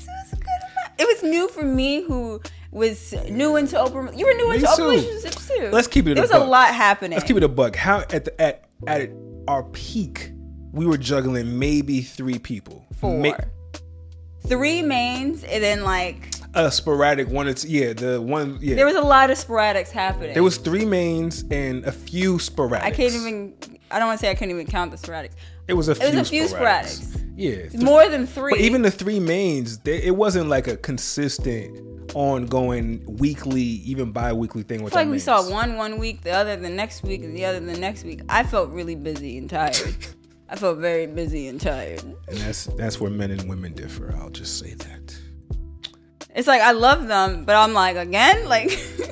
it 0.99 1.07
was 1.07 1.19
a 1.19 1.21
good 1.21 1.23
amount. 1.23 1.23
It 1.23 1.23
was 1.23 1.23
new 1.23 1.47
for 1.49 1.63
me 1.63 2.01
who 2.03 2.41
was 2.71 3.13
new 3.29 3.55
into 3.55 3.79
open. 3.79 4.17
You 4.17 4.25
were 4.25 4.33
new 4.33 4.49
Me 4.49 4.55
into 4.55 4.69
open 4.69 4.83
too. 4.85 4.89
relationships 4.91 5.47
too. 5.47 5.69
Let's 5.71 5.87
keep 5.87 6.07
it 6.07 6.11
a 6.11 6.13
There 6.15 6.23
was 6.23 6.31
a 6.31 6.39
lot 6.39 6.73
happening. 6.73 7.17
Let's 7.17 7.27
keep 7.27 7.37
it 7.37 7.43
a 7.43 7.47
buck. 7.47 7.75
How 7.75 7.99
at 8.11 8.25
the 8.25 8.41
at 8.41 8.65
at 8.87 9.09
our 9.47 9.63
peak, 9.63 10.31
we 10.71 10.85
were 10.85 10.97
juggling 10.97 11.57
maybe 11.57 12.01
three 12.01 12.37
people. 12.39 12.85
four. 12.99 13.17
Ma- 13.17 13.37
Three 14.47 14.81
mains, 14.81 15.43
and 15.43 15.61
then 15.61 15.83
like 15.83 16.33
a 16.53 16.71
sporadic 16.71 17.27
one 17.27 17.47
It's. 17.47 17.65
Yeah, 17.65 17.93
the 17.93 18.21
one. 18.21 18.57
Yeah, 18.61 18.75
there 18.75 18.85
was 18.85 18.95
a 18.95 19.01
lot 19.01 19.29
of 19.29 19.37
sporadics 19.37 19.89
happening. 19.91 20.33
there 20.33 20.43
was 20.43 20.57
three 20.57 20.85
mains 20.85 21.43
and 21.51 21.83
a 21.85 21.91
few 21.91 22.37
sporadics. 22.37 22.83
I 22.83 22.91
can't 22.91 23.13
even. 23.13 23.53
I 23.91 23.99
don't 23.99 24.07
want 24.07 24.19
to 24.19 24.25
say 24.25 24.31
I 24.31 24.35
couldn't 24.35 24.51
even 24.51 24.65
count 24.65 24.91
the 24.91 24.97
sporadics. 24.97 25.33
It 25.67 25.73
was 25.73 25.89
a 25.89 25.95
few. 25.95 26.05
was 26.07 26.15
a 26.15 26.23
few 26.25 26.43
sporadics. 26.45 27.01
sporadics. 27.01 27.28
Yeah, 27.39 27.69
th- 27.69 27.73
More 27.81 28.09
than 28.09 28.27
three. 28.27 28.51
But 28.51 28.59
even 28.59 28.81
the 28.81 28.91
three 28.91 29.19
mains, 29.19 29.77
they, 29.79 30.01
it 30.03 30.15
wasn't 30.15 30.49
like 30.49 30.67
a 30.67 30.75
consistent, 30.75 32.11
ongoing, 32.13 33.01
weekly, 33.07 33.61
even 33.61 34.11
bi-weekly 34.11 34.63
thing 34.63 34.83
with 34.83 34.91
It's 34.91 34.95
like 34.95 35.05
we 35.07 35.11
mains. 35.13 35.23
saw 35.23 35.49
one 35.49 35.77
one 35.77 35.97
week, 35.97 36.21
the 36.21 36.31
other 36.31 36.55
the 36.57 36.69
next 36.69 37.03
week, 37.03 37.23
and 37.23 37.35
the 37.37 37.45
other 37.45 37.59
the 37.61 37.77
next 37.77 38.03
week. 38.03 38.21
I 38.27 38.43
felt 38.43 38.71
really 38.71 38.95
busy 38.95 39.37
and 39.37 39.49
tired. 39.49 39.77
I 40.49 40.55
felt 40.55 40.79
very 40.79 41.05
busy 41.07 41.47
and 41.47 41.61
tired. 41.61 42.03
and 42.03 42.37
that's 42.39 42.65
that's 42.65 42.99
where 42.99 43.09
men 43.11 43.31
and 43.31 43.47
women 43.47 43.73
differ. 43.73 44.13
I'll 44.19 44.31
just 44.31 44.59
say 44.59 44.73
that. 44.73 45.17
It's 46.35 46.47
like 46.47 46.61
I 46.61 46.71
love 46.71 47.07
them, 47.07 47.45
but 47.45 47.55
I'm 47.55 47.73
like 47.73 47.95
again, 47.95 48.49
like 48.49 48.71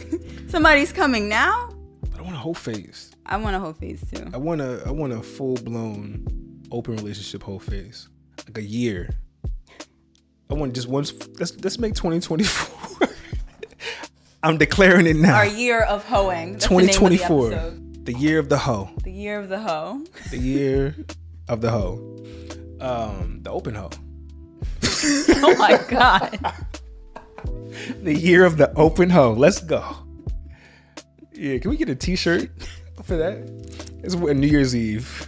somebody's 0.50 0.92
coming 0.92 1.30
now. 1.30 1.70
But 2.12 2.20
I 2.20 2.24
want 2.24 2.36
a 2.36 2.40
whole 2.40 2.54
phase. 2.56 3.12
I 3.26 3.38
want 3.38 3.56
a 3.56 3.60
whole 3.60 3.74
phase 3.74 4.04
too. 4.12 4.26
I 4.34 4.38
want 4.38 4.60
a 4.62 4.84
I 4.86 4.92
want 4.92 5.14
a 5.14 5.22
full 5.22 5.56
blown 5.56 6.26
open 6.72 6.96
relationship 6.98 7.44
whole 7.44 7.60
phase, 7.60 8.10
like 8.46 8.58
a 8.58 8.64
year. 8.64 9.10
I 10.50 10.54
want 10.54 10.74
just 10.74 10.88
once. 10.88 11.14
Let's 11.40 11.56
let's 11.64 11.78
make 11.80 11.94
2024. 11.96 13.10
I'm 14.44 14.58
declaring 14.58 15.08
it 15.08 15.16
now. 15.16 15.36
Our 15.36 15.46
year 15.46 15.82
of 15.82 16.06
hoeing. 16.06 16.54
That's 16.54 16.68
the 16.68 16.76
name 16.76 16.82
of 16.82 16.88
the 16.88 16.94
2024, 16.94 18.04
the 18.04 18.14
year 18.14 18.40
of 18.40 18.50
the 18.50 18.58
hoe. 18.58 18.90
The 19.04 19.12
year 19.12 19.40
of 19.40 19.50
the 19.50 19.60
hoe. 19.60 20.06
The 20.32 20.38
year 20.38 20.96
of 21.50 21.62
the 21.62 21.72
hoe. 21.72 22.24
Um, 22.80 23.40
the 23.42 23.52
open 23.52 23.76
hoe. 23.76 23.90
Oh 25.40 25.56
my 25.58 25.80
god. 25.90 26.40
The 28.02 28.14
year 28.14 28.44
of 28.44 28.58
the 28.58 28.74
open 28.76 29.10
hoe. 29.10 29.34
Let's 29.34 29.62
go. 29.62 29.84
Yeah, 31.32 31.60
can 31.60 31.70
we 31.70 31.78
get 31.78 31.90
a 31.90 31.96
T-shirt 31.96 32.50
for 33.04 33.16
that? 33.18 33.38
It's 34.04 34.16
New 34.16 34.48
Year's 34.48 34.76
Eve 34.76 35.28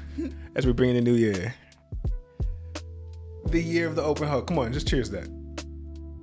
as 0.55 0.65
we 0.65 0.73
bring 0.73 0.89
in 0.89 0.95
the 0.95 1.01
new 1.01 1.13
year. 1.13 1.53
The 3.49 3.61
year 3.61 3.87
of 3.87 3.95
the 3.95 4.03
open 4.03 4.27
hoe. 4.27 4.41
Come 4.43 4.59
on, 4.59 4.71
just 4.73 4.87
cheers 4.87 5.09
that. 5.09 5.27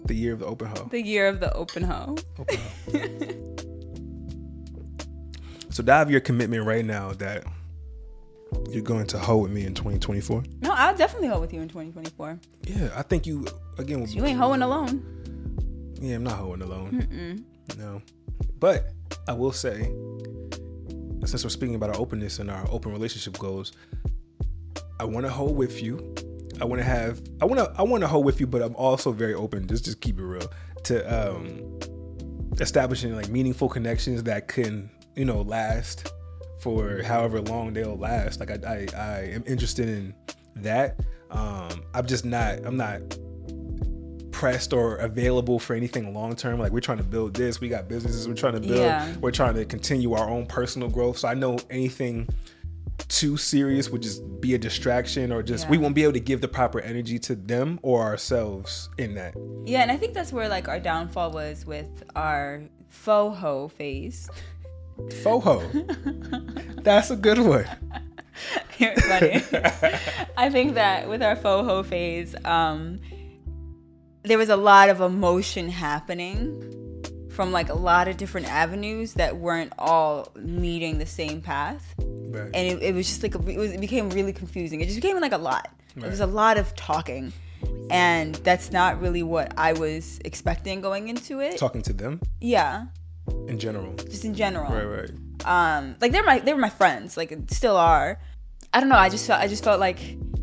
The 0.07 0.15
year 0.15 0.33
of 0.33 0.39
the 0.39 0.47
open 0.47 0.69
hoe. 0.69 0.89
The 0.91 1.03
year 1.03 1.27
of 1.27 1.41
the 1.41 1.53
open 1.55 1.83
hoe. 1.83 2.17
Open 2.39 2.59
hoe. 2.93 3.57
so 5.71 5.83
dive 5.83 6.11
your 6.11 6.21
commitment 6.21 6.65
right 6.65 6.85
now 6.85 7.13
that 7.15 7.45
you're 8.71 8.83
going 8.83 9.07
to 9.09 9.19
hoe 9.19 9.39
with 9.39 9.51
me 9.51 9.67
in 9.67 9.75
2024. 9.75 10.45
No, 10.61 10.71
I'll 10.73 10.97
definitely 10.97 11.29
hoe 11.29 11.41
with 11.41 11.53
you 11.53 11.61
in 11.61 11.69
2024. 11.69 12.39
Yeah, 12.63 12.91
I 12.95 13.03
think 13.03 13.27
you 13.27 13.45
again. 13.79 14.07
You 14.09 14.25
ain't 14.25 14.39
hoeing 14.39 14.63
alone. 14.63 15.03
Yeah, 16.01 16.17
I'm 16.17 16.25
not 16.25 16.35
hoeing 16.35 16.63
alone. 16.63 17.45
No. 17.77 18.03
But 18.61 18.93
I 19.27 19.33
will 19.33 19.53
say, 19.53 19.91
since 21.25 21.43
we're 21.43 21.51
speaking 21.51 21.75
about 21.75 21.91
our 21.91 22.01
openness 22.01 22.39
and 22.39 22.51
our 22.51 22.67
open 22.71 22.93
relationship 22.93 23.37
goals, 23.39 23.73
I 25.01 25.05
want 25.05 25.27
to 25.27 25.33
hoe 25.33 25.51
with 25.51 25.83
you. 25.83 26.15
I 26.61 26.65
want 26.65 26.81
to 26.81 26.85
have. 26.85 27.21
I 27.41 27.45
want 27.45 27.59
to. 27.59 27.73
I 27.79 27.83
want 27.83 28.03
to 28.03 28.09
hoe 28.09 28.21
with 28.21 28.41
you, 28.41 28.47
but 28.47 28.63
I'm 28.63 28.75
also 28.77 29.13
very 29.13 29.35
open. 29.35 29.67
Just, 29.67 29.85
just 29.85 30.01
keep 30.01 30.19
it 30.19 30.25
real 30.25 30.51
to 30.85 31.31
um, 31.35 31.79
establishing 32.61 33.15
like 33.15 33.29
meaningful 33.29 33.69
connections 33.69 34.23
that 34.25 34.49
can, 34.49 34.91
you 35.15 35.25
know, 35.25 35.43
last 35.43 36.13
for 36.61 37.03
however 37.03 37.41
long 37.41 37.73
they'll 37.73 37.97
last. 37.97 38.41
Like 38.41 38.51
I, 38.51 38.59
I, 38.67 38.87
I 38.97 39.19
am 39.33 39.45
interested 39.47 39.89
in 39.89 40.15
that. 40.57 41.01
Um, 41.31 41.83
I'm 41.95 42.07
just 42.07 42.25
not. 42.25 42.65
I'm 42.65 42.77
not 42.77 43.01
pressed 44.37 44.75
or 44.75 44.97
available 44.97 45.59
for 45.59 45.75
anything 45.75 46.13
long 46.13 46.37
term. 46.37 46.59
Like 46.59 46.71
we're 46.71 46.81
trying 46.81 46.99
to 46.99 47.05
build 47.05 47.33
this, 47.33 47.59
we 47.59 47.71
got 47.71 47.89
businesses 47.89 48.29
we're 48.29 48.35
trying 48.35 48.53
to 48.53 48.61
build. 48.61 48.81
Yeah. 48.81 49.15
We're 49.17 49.31
trying 49.31 49.55
to 49.55 49.65
continue 49.65 50.13
our 50.13 50.29
own 50.29 50.45
personal 50.45 50.89
growth. 50.89 51.19
So 51.19 51.29
I 51.29 51.33
know 51.33 51.59
anything 51.71 52.29
too 53.09 53.37
serious 53.37 53.91
would 53.91 54.03
just 54.03 54.23
be 54.41 54.55
a 54.55 54.59
distraction 54.59 55.33
or 55.33 55.43
just 55.43 55.69
we 55.69 55.79
won't 55.79 55.95
be 55.95 56.03
able 56.03 56.13
to 56.13 56.21
give 56.21 56.41
the 56.41 56.49
proper 56.49 56.81
energy 56.81 57.19
to 57.19 57.35
them 57.35 57.79
or 57.83 58.03
ourselves 58.03 58.89
in 58.99 59.15
that. 59.15 59.35
Yeah, 59.65 59.83
and 59.83 59.91
I 59.91 59.97
think 59.97 60.15
that's 60.15 60.33
where 60.33 60.49
like 60.49 60.69
our 60.69 60.81
downfall 60.81 61.33
was 61.33 61.67
with 61.67 62.05
our 62.15 62.63
faux 62.89 63.39
hoe 63.39 63.69
phase. 63.69 64.29
Foho. 64.99 66.83
That's 66.83 67.11
a 67.11 67.17
good 67.17 67.39
one. 67.39 67.67
You're 68.79 68.97
funny. 68.97 69.43
I 70.37 70.51
think 70.51 70.75
that 70.75 71.09
with 71.09 71.23
our 71.23 71.37
faux 71.37 71.67
hoe 71.67 71.83
phase, 71.83 72.35
um, 72.45 73.01
there 74.23 74.39
was 74.39 74.49
a 74.49 74.57
lot 74.57 74.89
of 74.89 75.01
emotion 75.01 75.69
happening 75.69 76.86
from 77.37 77.53
like 77.53 77.69
a 77.69 77.75
lot 77.75 78.09
of 78.09 78.17
different 78.17 78.47
avenues 78.51 79.13
that 79.13 79.37
weren't 79.37 79.73
all 79.79 80.33
meeting 80.37 80.99
the 80.99 81.07
same 81.07 81.41
path. 81.43 81.95
Right. 81.99 82.51
and 82.53 82.67
it, 82.67 82.83
it 82.83 82.95
was 82.95 83.07
just 83.07 83.23
like 83.23 83.35
a, 83.35 83.49
it, 83.49 83.57
was, 83.57 83.71
it 83.73 83.81
became 83.81 84.11
really 84.11 84.33
confusing. 84.33 84.81
It 84.81 84.87
just 84.87 84.97
became 85.01 85.21
like 85.21 85.33
a 85.33 85.39
lot. 85.39 85.69
It 85.97 86.03
was 86.03 86.21
a 86.21 86.27
lot 86.27 86.59
of 86.59 86.75
talking, 86.77 87.33
and 87.91 88.35
that's 88.37 88.71
not 88.71 89.01
really 89.01 89.23
what 89.23 89.55
I 89.57 89.73
was 89.73 90.19
expecting 90.27 90.83
going 90.83 91.09
into 91.09 91.41
it. 91.41 91.57
Talking 91.57 91.81
to 91.83 91.95
them 91.95 92.21
Yeah, 92.41 92.87
in 93.49 93.59
general. 93.59 93.95
just 93.95 94.25
in 94.27 94.35
general. 94.35 94.71
Right, 94.71 94.85
right. 94.85 95.11
Um, 95.47 95.97
like 96.01 96.13
they're 96.13 96.25
my 96.25 96.41
they're 96.41 96.57
my 96.59 96.69
friends. 96.69 97.17
Like 97.17 97.35
still 97.49 97.77
are. 97.79 98.19
I 98.75 98.81
don't 98.81 98.91
know. 98.91 98.97
I 98.97 99.09
just 99.09 99.27
felt 99.27 99.41
I 99.41 99.49
just 99.49 99.65
felt 99.65 99.81
like 99.81 99.99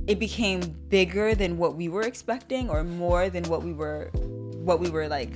it 0.08 0.18
became 0.18 0.62
bigger 0.90 1.36
than 1.36 1.58
what 1.58 1.76
we 1.76 1.88
were 1.88 2.02
expecting, 2.04 2.70
or 2.72 2.84
more 2.84 3.30
than 3.30 3.44
what 3.46 3.62
we 3.64 3.74
were 3.74 4.10
what 4.68 4.80
we 4.80 4.90
were 4.90 5.08
like 5.08 5.34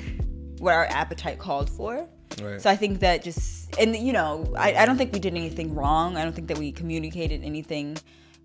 what 0.60 0.74
our 0.74 0.86
appetite 0.86 1.39
called 1.39 1.70
for. 1.70 2.08
Right. 2.41 2.62
So 2.62 2.70
I 2.70 2.76
think 2.76 2.99
that 2.99 3.24
just, 3.24 3.78
and 3.80 3.95
you 3.95 4.14
know, 4.14 4.53
I, 4.58 4.74
I 4.74 4.86
don't 4.86 4.97
think 4.97 5.14
we 5.14 5.20
did 5.20 5.34
anything 5.34 5.74
wrong. 5.74 6.18
I 6.18 6.24
don't 6.24 6.34
think 6.34 6.47
that 6.49 6.58
we 6.58 6.72
communicated 6.72 7.43
anything 7.43 7.97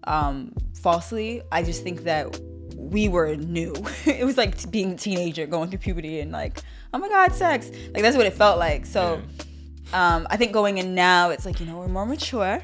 um, 0.04 0.52
falsely. 0.80 1.42
I 1.50 1.62
just 1.62 1.82
think 1.82 2.04
that 2.04 2.38
we 2.76 3.08
were 3.08 3.36
new. 3.36 3.74
it 4.06 4.24
was 4.24 4.36
like 4.36 4.70
being 4.70 4.92
a 4.92 4.96
teenager 4.96 5.46
going 5.46 5.70
through 5.70 5.80
puberty 5.80 6.20
and 6.20 6.32
like, 6.32 6.60
oh 6.94 6.98
my 6.98 7.08
God, 7.08 7.32
sex. 7.32 7.70
Like 7.92 8.02
that's 8.02 8.16
what 8.16 8.26
it 8.26 8.34
felt 8.34 8.58
like. 8.58 8.86
So 8.86 9.20
um, 9.92 10.26
I 10.30 10.36
think 10.36 10.52
going 10.52 10.78
in 10.78 10.94
now, 10.94 11.30
it's 11.30 11.44
like, 11.44 11.60
you 11.60 11.66
know, 11.66 11.78
we're 11.78 11.88
more 11.88 12.06
mature. 12.06 12.62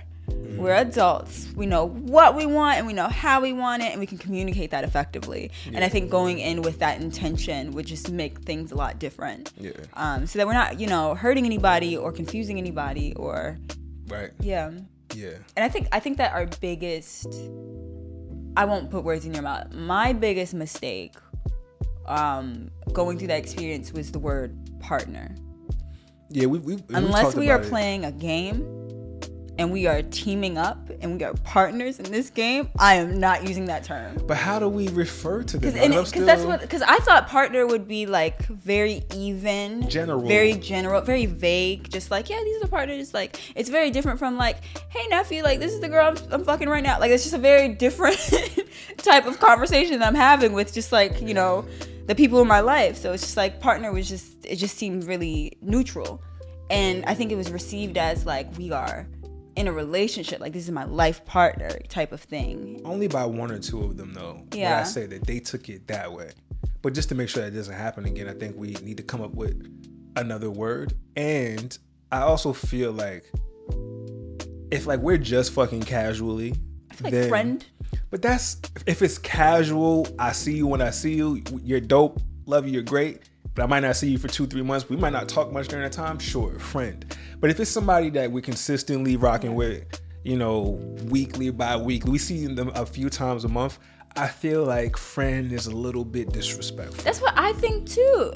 We're 0.59 0.75
adults. 0.75 1.47
We 1.55 1.67
know 1.67 1.87
what 1.87 2.35
we 2.35 2.45
want 2.45 2.79
and 2.79 2.87
we 2.87 2.93
know 2.93 3.07
how 3.07 3.41
we 3.41 3.53
want 3.53 3.83
it 3.83 3.93
and 3.93 4.01
we 4.01 4.07
can 4.07 4.19
communicate 4.19 4.73
that 4.73 4.83
effectively. 4.83 5.53
And 5.73 5.85
I 5.85 5.89
think 5.89 6.11
going 6.11 6.41
in 6.41 6.63
with 6.63 6.81
that 6.81 7.01
intention 7.01 7.71
would 7.73 7.87
just 7.87 8.11
make 8.11 8.41
things 8.41 8.73
a 8.73 8.75
lot 8.75 8.99
different. 8.99 9.53
Yeah. 9.57 9.71
Um, 9.95 10.27
so 10.27 10.39
that 10.39 10.47
we're 10.49 10.55
not, 10.55 10.81
you 10.81 10.89
know, 10.89 11.15
hurting 11.15 11.47
anybody 11.47 11.97
or 11.97 12.11
confusing 12.13 12.59
anybody 12.59 13.15
or 13.15 13.57
Right. 14.09 14.31
yeah. 14.41 14.73
Yeah. 15.15 15.35
And 15.57 15.65
I 15.65 15.69
think 15.69 15.89
I 15.93 16.01
think 16.01 16.17
that 16.19 16.33
our 16.33 16.47
biggest 16.61 17.33
I 18.57 18.65
won't 18.65 18.91
put 18.91 19.05
words 19.05 19.25
in 19.25 19.33
your 19.35 19.43
mouth. 19.45 19.73
My 19.73 20.13
biggest 20.13 20.55
mistake 20.55 21.15
um 22.07 22.71
going 22.93 23.17
through 23.19 23.29
that 23.29 23.39
experience 23.39 23.93
was 23.93 24.11
the 24.11 24.19
word 24.19 24.57
partner. 24.81 25.35
Yeah. 26.31 26.47
We 26.47 26.59
we 26.59 26.79
Unless 26.89 27.37
we 27.37 27.49
are 27.51 27.61
it. 27.61 27.69
playing 27.69 28.05
a 28.05 28.13
game 28.13 28.75
and 29.59 29.73
we 29.73 29.87
are 29.87 30.03
teaming 30.03 30.57
up 30.57 30.79
and 31.01 31.19
we 31.19 31.25
are 31.25 31.35
partners 31.45 31.99
in 31.99 32.11
this 32.13 32.31
game, 32.31 32.69
I 32.79 32.95
am 32.95 33.19
not 33.19 33.47
using 33.47 33.67
that 33.67 33.83
term. 33.83 34.17
But 34.27 34.37
how 34.37 34.61
do 34.61 34.69
we 34.69 34.89
refer 34.89 35.43
to 35.43 35.59
this? 35.59 35.75
Because 35.75 36.25
that's 36.25 36.45
what 36.45 36.61
because 36.61 36.83
I 36.83 36.99
thought 36.99 37.29
partner 37.29 37.67
would 37.67 37.89
be 37.89 38.07
like 38.07 38.47
very 38.47 39.03
even, 39.15 39.89
General. 39.91 40.21
very 40.21 40.55
general, 40.55 41.01
very 41.01 41.27
vague. 41.27 41.91
Just 41.91 42.11
like 42.11 42.31
yeah, 42.31 42.41
these 42.45 42.57
are 42.57 42.61
the 42.61 42.69
partners. 42.69 43.13
Like 43.13 43.41
it's 43.57 43.69
very 43.69 43.91
different 43.91 44.19
from 44.19 44.37
like 44.37 44.63
hey 44.91 45.07
nephew, 45.09 45.43
like 45.43 45.59
this 45.59 45.73
is 45.73 45.81
the 45.81 45.89
girl 45.89 46.07
I'm, 46.07 46.33
I'm 46.33 46.45
fucking 46.45 46.69
right 46.69 46.83
now. 46.83 47.01
Like 47.01 47.11
it's 47.11 47.25
just 47.25 47.35
a 47.35 47.39
very 47.39 47.69
different 47.69 48.19
type 48.99 49.27
of 49.27 49.41
conversation 49.41 49.99
that 49.99 50.07
I'm 50.07 50.15
having 50.15 50.53
with 50.53 50.73
just 50.73 50.93
like 50.93 51.21
you 51.21 51.35
know 51.35 51.67
the 52.07 52.15
people 52.15 52.41
in 52.41 52.47
my 52.47 52.61
life. 52.61 52.97
So 52.97 53.13
it's 53.13 53.25
just 53.25 53.37
like 53.37 53.61
partner 53.61 53.93
was 53.93 54.09
just 54.09 54.47
it 54.47 54.57
just 54.57 54.77
seemed 54.77 55.05
really 55.05 55.59
neutral, 55.61 56.23
and 56.71 57.05
I 57.07 57.15
think 57.15 57.33
it 57.33 57.37
was 57.37 57.51
received 57.51 57.99
as 57.99 58.25
like 58.25 58.57
we 58.57 58.71
are 58.71 59.09
in 59.59 59.67
a 59.67 59.73
relationship 59.73 60.39
like 60.39 60.53
this 60.53 60.63
is 60.65 60.71
my 60.71 60.85
life 60.85 61.25
partner 61.25 61.71
type 61.89 62.13
of 62.13 62.21
thing 62.21 62.81
Only 62.85 63.09
by 63.09 63.27
one 63.27 63.51
or 63.51 63.59
two 63.59 63.83
of 63.83 63.97
them, 63.97 64.15
though. 64.15 64.47
Yeah. 64.53 64.79
I 64.79 64.85
say 64.85 65.07
that 65.07 65.27
they 65.27 65.41
took 65.41 65.69
it 65.69 65.89
that 65.89 66.13
way. 66.13 66.31
But 66.81 66.95
just 66.95 67.09
to 67.09 67.17
make 67.17 67.29
sure 67.29 67.43
that 67.43 67.53
doesn't 67.53 67.75
happen 67.75 68.05
again, 68.05 68.29
I 68.29 68.35
think 68.35 68.57
we 68.57 68.75
need 68.85 68.97
to 68.99 69.03
come 69.03 69.21
up 69.21 69.35
with 69.35 69.61
another 70.15 70.49
word. 70.49 70.95
And 71.17 71.77
I 72.13 72.21
also 72.21 72.53
feel 72.53 72.93
like 72.93 73.25
if 74.71 74.87
like 74.87 75.01
we're 75.01 75.19
just 75.19 75.53
fucking 75.53 75.83
casually, 75.83 76.55
like 77.01 77.13
then, 77.13 77.29
friend 77.29 77.67
But 78.11 78.23
that's 78.23 78.61
if 78.87 79.03
it's 79.03 79.19
casual. 79.19 80.07
I 80.21 80.33
see 80.33 80.55
you 80.55 80.69
when 80.69 80.81
I 80.81 80.91
see 80.91 81.15
you. 81.15 81.43
You're 81.65 81.81
dope. 81.81 82.21
Love 82.47 82.67
you. 82.67 82.75
You're 82.75 82.83
great. 82.83 83.23
But 83.59 83.65
I 83.65 83.67
might 83.67 83.81
not 83.81 83.97
see 83.97 84.09
you 84.09 84.19
for 84.19 84.29
two, 84.29 84.47
three 84.47 84.63
months. 84.63 84.89
We 84.89 84.97
might 84.97 85.13
not 85.13 85.29
talk 85.29 85.51
much 85.53 85.67
during 85.67 85.83
that 85.83 85.91
time. 85.91 86.21
Sure, 86.21 86.57
friend. 86.61 87.05
But 87.41 87.51
if 87.51 87.59
it's 87.59 87.69
somebody 87.69 88.09
that 88.11 88.31
we're 88.31 88.41
consistently 88.41 89.17
rocking 89.17 89.57
with, 89.57 89.83
you 90.23 90.37
know, 90.37 90.79
weekly, 91.07 91.51
bi-weekly, 91.51 92.09
we 92.09 92.19
see 92.19 92.47
them 92.47 92.71
a 92.77 92.87
few 92.87 93.11
times 93.11 93.45
a 93.45 93.49
month. 93.49 93.81
I 94.15 94.29
feel 94.29 94.63
like 94.65 94.97
friend 94.97 95.51
is 95.53 95.67
a 95.67 95.73
little 95.73 96.05
bit 96.05 96.31
disrespectful. 96.33 97.03
That's 97.03 97.21
what 97.21 97.37
I 97.37 97.53
think 97.55 97.89
too. 97.89 98.31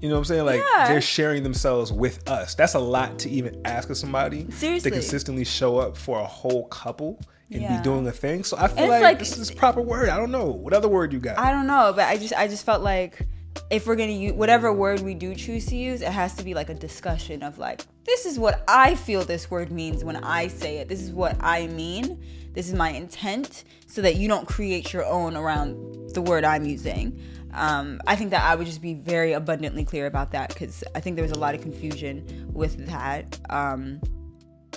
You 0.00 0.08
know 0.08 0.14
what 0.14 0.18
I'm 0.18 0.24
saying? 0.26 0.46
Like 0.46 0.62
Yeah. 0.76 0.86
they're 0.86 1.00
sharing 1.00 1.42
themselves 1.42 1.92
with 1.92 2.30
us. 2.30 2.54
That's 2.54 2.74
a 2.74 2.78
lot 2.78 3.18
to 3.18 3.30
even 3.30 3.60
ask 3.64 3.90
of 3.90 3.96
somebody 3.96 4.48
Seriously. 4.52 4.92
to 4.92 4.96
consistently 4.96 5.42
show 5.44 5.78
up 5.78 5.96
for 5.96 6.20
a 6.20 6.24
whole 6.24 6.66
couple 6.68 7.18
and 7.50 7.62
Yeah. 7.62 7.78
be 7.78 7.82
doing 7.82 8.06
a 8.06 8.12
thing. 8.12 8.44
So 8.44 8.56
I 8.56 8.68
feel 8.68 8.86
like, 8.86 9.02
like- 9.02 9.18
this 9.18 9.36
is 9.36 9.50
proper 9.50 9.80
word. 9.80 10.08
I 10.08 10.16
don't 10.16 10.30
know. 10.30 10.46
What 10.46 10.72
other 10.72 10.88
word 10.88 11.12
you 11.12 11.18
got? 11.18 11.36
I 11.36 11.50
don't 11.50 11.66
know, 11.66 11.92
but 11.96 12.06
I 12.06 12.16
just 12.16 12.32
I 12.34 12.46
just 12.46 12.64
felt 12.64 12.82
like 12.84 13.26
if 13.70 13.86
we're 13.86 13.96
gonna 13.96 14.12
use 14.12 14.32
whatever 14.32 14.72
word 14.72 15.00
we 15.00 15.14
do 15.14 15.34
choose 15.34 15.66
to 15.66 15.76
use, 15.76 16.02
it 16.02 16.12
has 16.12 16.34
to 16.34 16.44
be 16.44 16.54
like 16.54 16.68
a 16.68 16.74
discussion 16.74 17.42
of 17.42 17.58
like 17.58 17.84
this 18.04 18.26
is 18.26 18.38
what 18.38 18.64
I 18.68 18.94
feel 18.94 19.24
this 19.24 19.50
word 19.50 19.70
means 19.70 20.04
when 20.04 20.16
I 20.16 20.48
say 20.48 20.78
it. 20.78 20.88
This 20.88 21.00
is 21.00 21.12
what 21.12 21.36
I 21.40 21.68
mean. 21.68 22.22
This 22.52 22.68
is 22.68 22.74
my 22.74 22.90
intent, 22.90 23.64
so 23.86 24.02
that 24.02 24.16
you 24.16 24.28
don't 24.28 24.46
create 24.46 24.92
your 24.92 25.06
own 25.06 25.36
around 25.36 26.10
the 26.14 26.20
word 26.20 26.44
I'm 26.44 26.66
using. 26.66 27.20
Um, 27.54 28.00
I 28.06 28.16
think 28.16 28.30
that 28.30 28.42
I 28.42 28.54
would 28.54 28.66
just 28.66 28.82
be 28.82 28.94
very 28.94 29.32
abundantly 29.32 29.84
clear 29.84 30.06
about 30.06 30.32
that 30.32 30.48
because 30.48 30.82
I 30.94 31.00
think 31.00 31.16
there 31.16 31.22
was 31.22 31.32
a 31.32 31.38
lot 31.38 31.54
of 31.54 31.60
confusion 31.60 32.50
with 32.52 32.86
that. 32.86 33.38
Um, 33.50 34.00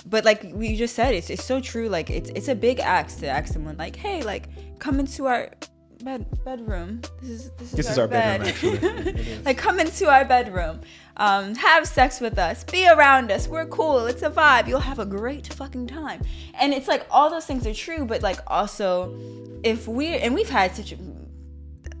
but 0.04 0.24
like 0.24 0.46
we 0.52 0.76
just 0.76 0.94
said, 0.94 1.14
it's 1.14 1.30
it's 1.30 1.44
so 1.44 1.60
true. 1.60 1.88
Like 1.88 2.10
it's 2.10 2.30
it's 2.30 2.48
a 2.48 2.54
big 2.54 2.80
ask 2.80 3.18
to 3.20 3.28
ask 3.28 3.52
someone 3.52 3.76
like, 3.76 3.96
hey, 3.96 4.22
like 4.22 4.48
come 4.78 5.00
into 5.00 5.26
our 5.26 5.50
bed 6.06 6.44
bedroom. 6.44 7.02
This 7.20 7.30
is 7.30 7.50
this 7.58 7.68
is 7.72 7.72
This 7.72 7.86
our, 7.88 7.92
is 7.92 7.98
our 7.98 8.08
bed. 8.08 8.40
bedroom, 8.42 8.74
actually. 8.74 9.10
It 9.10 9.16
is. 9.18 9.44
like 9.44 9.58
come 9.58 9.78
into 9.80 10.08
our 10.08 10.24
bedroom, 10.24 10.80
um, 11.18 11.54
have 11.56 11.86
sex 11.86 12.20
with 12.20 12.38
us, 12.38 12.64
be 12.64 12.88
around 12.88 13.30
us. 13.30 13.46
We're 13.48 13.66
cool. 13.66 14.06
It's 14.06 14.22
a 14.22 14.30
vibe. 14.30 14.68
You'll 14.68 14.80
have 14.80 14.98
a 15.00 15.04
great 15.06 15.52
fucking 15.52 15.88
time. 15.88 16.22
And 16.54 16.72
it's 16.72 16.88
like 16.88 17.06
all 17.10 17.28
those 17.28 17.44
things 17.44 17.66
are 17.66 17.74
true, 17.74 18.04
but 18.06 18.22
like 18.22 18.38
also, 18.46 19.14
if 19.62 19.86
we 19.88 20.16
and 20.16 20.34
we've 20.34 20.48
had 20.48 20.74
such 20.74 20.94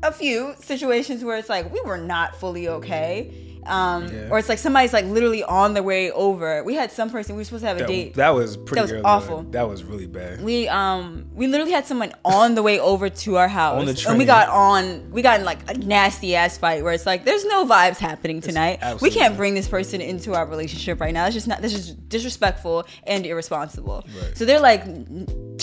a 0.02 0.12
few 0.12 0.54
situations 0.60 1.24
where 1.24 1.36
it's 1.36 1.48
like 1.48 1.72
we 1.72 1.80
were 1.82 1.98
not 1.98 2.36
fully 2.36 2.68
okay. 2.68 3.55
Um, 3.68 4.06
Yeah. 4.08 4.28
or 4.30 4.38
it's 4.38 4.48
like 4.48 4.58
somebody's 4.58 4.92
like 4.92 5.04
literally 5.06 5.42
on 5.44 5.74
their 5.74 5.82
way 5.82 6.10
over. 6.10 6.62
We 6.64 6.74
had 6.74 6.90
some 6.92 7.10
person 7.10 7.34
we 7.36 7.40
were 7.40 7.44
supposed 7.44 7.62
to 7.62 7.68
have 7.68 7.76
a 7.76 7.80
that, 7.80 7.88
date. 7.88 8.14
that 8.14 8.30
was 8.30 8.56
pretty 8.56 8.74
That 8.76 8.82
was 8.82 8.92
early 8.92 9.02
awful. 9.04 9.42
That 9.50 9.68
was 9.68 9.84
really 9.84 10.06
bad. 10.06 10.42
we 10.42 10.68
um 10.68 11.26
we 11.34 11.46
literally 11.46 11.72
had 11.72 11.86
someone 11.86 12.12
on 12.24 12.54
the 12.54 12.62
way 12.62 12.78
over 12.80 13.08
to 13.08 13.36
our 13.36 13.48
house 13.48 13.78
On 13.80 13.86
the 13.86 14.04
and 14.08 14.18
we 14.18 14.24
got 14.24 14.48
on 14.48 15.10
we 15.10 15.22
got 15.22 15.38
in 15.40 15.44
like 15.46 15.58
a 15.70 15.74
nasty 15.78 16.34
ass 16.36 16.56
fight 16.58 16.82
where 16.84 16.92
it's 16.92 17.06
like 17.06 17.24
there's 17.24 17.44
no 17.44 17.66
vibes 17.66 17.98
happening 17.98 18.40
tonight 18.40 18.78
we 19.00 19.10
can't 19.10 19.36
bring 19.36 19.54
this 19.54 19.68
person 19.68 20.00
into 20.00 20.34
our 20.34 20.46
relationship 20.46 21.00
right 21.00 21.12
now 21.14 21.26
it's 21.26 21.34
just 21.34 21.48
not 21.48 21.60
this 21.62 21.74
is 21.74 21.90
disrespectful 21.92 22.86
and 23.04 23.26
irresponsible 23.26 24.04
Right. 24.20 24.36
so 24.36 24.44
they're 24.44 24.60
like 24.60 24.84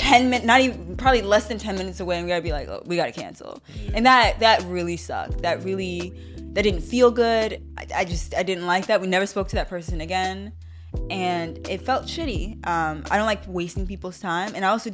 10 0.03 0.29
minutes 0.29 0.45
not 0.45 0.59
even 0.59 0.97
probably 0.97 1.21
less 1.21 1.47
than 1.47 1.57
10 1.57 1.77
minutes 1.77 2.01
away 2.01 2.17
and 2.17 2.25
we 2.25 2.29
gotta 2.29 2.41
be 2.41 2.51
like 2.51 2.67
oh, 2.67 2.83
we 2.85 2.97
gotta 2.97 3.13
cancel. 3.13 3.63
And 3.93 4.05
that 4.05 4.39
that 4.41 4.61
really 4.63 4.97
sucked. 4.97 5.41
That 5.43 5.63
really 5.63 6.13
that 6.53 6.63
didn't 6.63 6.81
feel 6.81 7.09
good. 7.09 7.63
I, 7.77 7.87
I 7.95 8.05
just 8.05 8.35
i 8.35 8.43
didn't 8.43 8.65
like 8.65 8.87
that. 8.87 8.99
We 8.99 9.07
never 9.07 9.25
spoke 9.25 9.47
to 9.49 9.55
that 9.55 9.69
person 9.69 10.01
again. 10.01 10.51
And 11.09 11.65
it 11.69 11.81
felt 11.81 12.03
shitty. 12.03 12.67
Um, 12.67 13.03
i 13.09 13.17
don't 13.17 13.25
like 13.25 13.43
wasting 13.47 13.87
people's 13.87 14.19
time. 14.19 14.53
And 14.55 14.65
i 14.65 14.69
also 14.69 14.91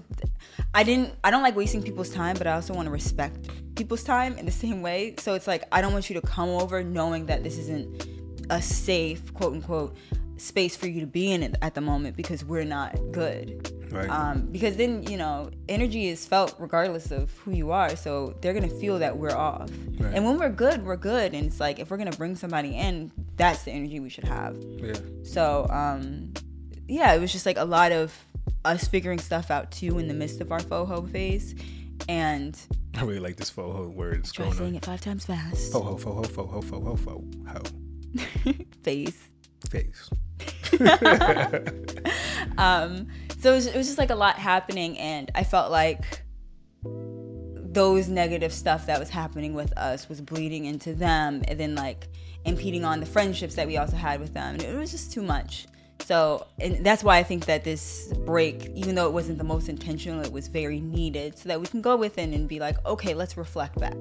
i 0.75 0.83
didn't 0.83 1.15
i 1.23 1.31
don't 1.31 1.41
like 1.41 1.55
wasting 1.55 1.81
people's 1.81 2.11
time 2.11 2.37
but 2.37 2.45
i 2.45 2.53
also 2.53 2.75
want 2.75 2.85
to 2.85 2.91
respect 2.91 3.49
people's 3.75 4.03
time 4.03 4.37
in 4.37 4.45
the 4.45 4.51
same 4.51 4.83
way. 4.83 5.15
So 5.17 5.33
it's 5.33 5.47
like 5.47 5.63
i 5.71 5.81
don't 5.81 5.91
want 5.91 6.11
you 6.11 6.21
to 6.21 6.25
come 6.25 6.49
over 6.49 6.83
knowing 6.83 7.25
that 7.25 7.43
this 7.43 7.57
isn't 7.57 8.05
a 8.51 8.61
safe 8.61 9.33
quote 9.33 9.53
unquote 9.53 9.95
space 10.39 10.75
for 10.75 10.87
you 10.87 10.99
to 11.01 11.05
be 11.07 11.31
in 11.31 11.55
at 11.61 11.75
the 11.75 11.81
moment 11.81 12.15
because 12.15 12.43
we're 12.45 12.63
not 12.65 12.95
good 13.11 13.75
Right. 13.91 14.07
um, 14.09 14.41
because 14.51 14.75
then 14.77 15.01
you 15.03 15.17
know 15.17 15.49
energy 15.67 16.07
is 16.09 16.25
felt 16.25 16.55
regardless 16.59 17.09
of 17.11 17.31
who 17.39 17.51
you 17.51 17.71
are 17.71 17.95
so 17.95 18.35
they're 18.41 18.53
gonna 18.53 18.69
feel 18.69 18.99
that 18.99 19.17
we're 19.17 19.35
off 19.35 19.69
Right. 19.99 20.13
and 20.13 20.23
when 20.25 20.37
we're 20.37 20.49
good 20.49 20.85
we're 20.85 20.95
good 20.95 21.33
and 21.33 21.47
it's 21.47 21.59
like 21.59 21.79
if 21.79 21.89
we're 21.89 21.97
gonna 21.97 22.11
bring 22.11 22.35
somebody 22.35 22.75
in 22.77 23.11
that's 23.35 23.63
the 23.63 23.71
energy 23.71 23.99
we 23.99 24.09
should 24.09 24.25
have 24.25 24.57
yeah. 24.77 24.93
so 25.23 25.65
um, 25.71 26.31
yeah 26.87 27.13
it 27.13 27.19
was 27.19 27.31
just 27.31 27.45
like 27.47 27.57
a 27.57 27.65
lot 27.65 27.91
of 27.91 28.15
us 28.65 28.87
figuring 28.87 29.17
stuff 29.19 29.49
out 29.49 29.71
too 29.71 29.97
in 29.97 30.07
the 30.07 30.13
midst 30.13 30.39
of 30.41 30.51
our 30.51 30.59
FOHO 30.59 31.09
phase 31.11 31.55
and 32.07 32.55
I 32.95 33.01
really 33.03 33.19
like 33.19 33.35
this 33.37 33.49
faux 33.49 33.87
word. 33.95 34.17
It's 34.19 34.31
try 34.31 34.49
saying 34.51 34.69
on. 34.71 34.75
it 34.75 34.85
five 34.85 35.01
times 35.01 35.25
fast 35.25 35.71
Faux 35.71 35.85
ho, 35.85 35.97
faux 35.97 36.15
ho, 36.15 36.23
faux 36.23 36.51
ho, 36.53 36.61
faux 36.61 36.85
ho, 36.85 36.95
faux 36.95 37.23
ho. 38.45 38.53
phase 38.83 39.17
Face. 39.69 40.09
um 42.57 43.07
so 43.39 43.51
it 43.51 43.55
was, 43.55 43.67
it 43.67 43.75
was 43.75 43.87
just 43.87 43.97
like 43.97 44.09
a 44.09 44.15
lot 44.15 44.35
happening 44.35 44.97
and 44.97 45.31
i 45.35 45.43
felt 45.43 45.71
like 45.71 46.21
those 47.71 48.07
negative 48.07 48.53
stuff 48.53 48.85
that 48.87 48.99
was 48.99 49.09
happening 49.09 49.53
with 49.53 49.75
us 49.77 50.09
was 50.09 50.21
bleeding 50.21 50.65
into 50.65 50.93
them 50.93 51.41
and 51.47 51.59
then 51.59 51.75
like 51.75 52.07
impeding 52.45 52.83
on 52.83 52.99
the 52.99 53.05
friendships 53.05 53.55
that 53.55 53.67
we 53.67 53.77
also 53.77 53.95
had 53.95 54.19
with 54.19 54.33
them 54.33 54.55
and 54.55 54.63
it 54.63 54.75
was 54.75 54.91
just 54.91 55.11
too 55.11 55.21
much 55.21 55.67
so 56.01 56.45
and 56.59 56.85
that's 56.85 57.03
why 57.03 57.17
i 57.17 57.23
think 57.23 57.45
that 57.45 57.63
this 57.63 58.11
break 58.25 58.71
even 58.75 58.95
though 58.95 59.05
it 59.07 59.13
wasn't 59.13 59.37
the 59.37 59.43
most 59.43 59.69
intentional 59.69 60.21
it 60.21 60.31
was 60.31 60.47
very 60.47 60.79
needed 60.79 61.37
so 61.37 61.49
that 61.49 61.59
we 61.59 61.67
can 61.67 61.81
go 61.81 61.95
within 61.95 62.33
and 62.33 62.47
be 62.47 62.59
like 62.59 62.83
okay 62.85 63.13
let's 63.13 63.37
reflect 63.37 63.77
back 63.79 63.95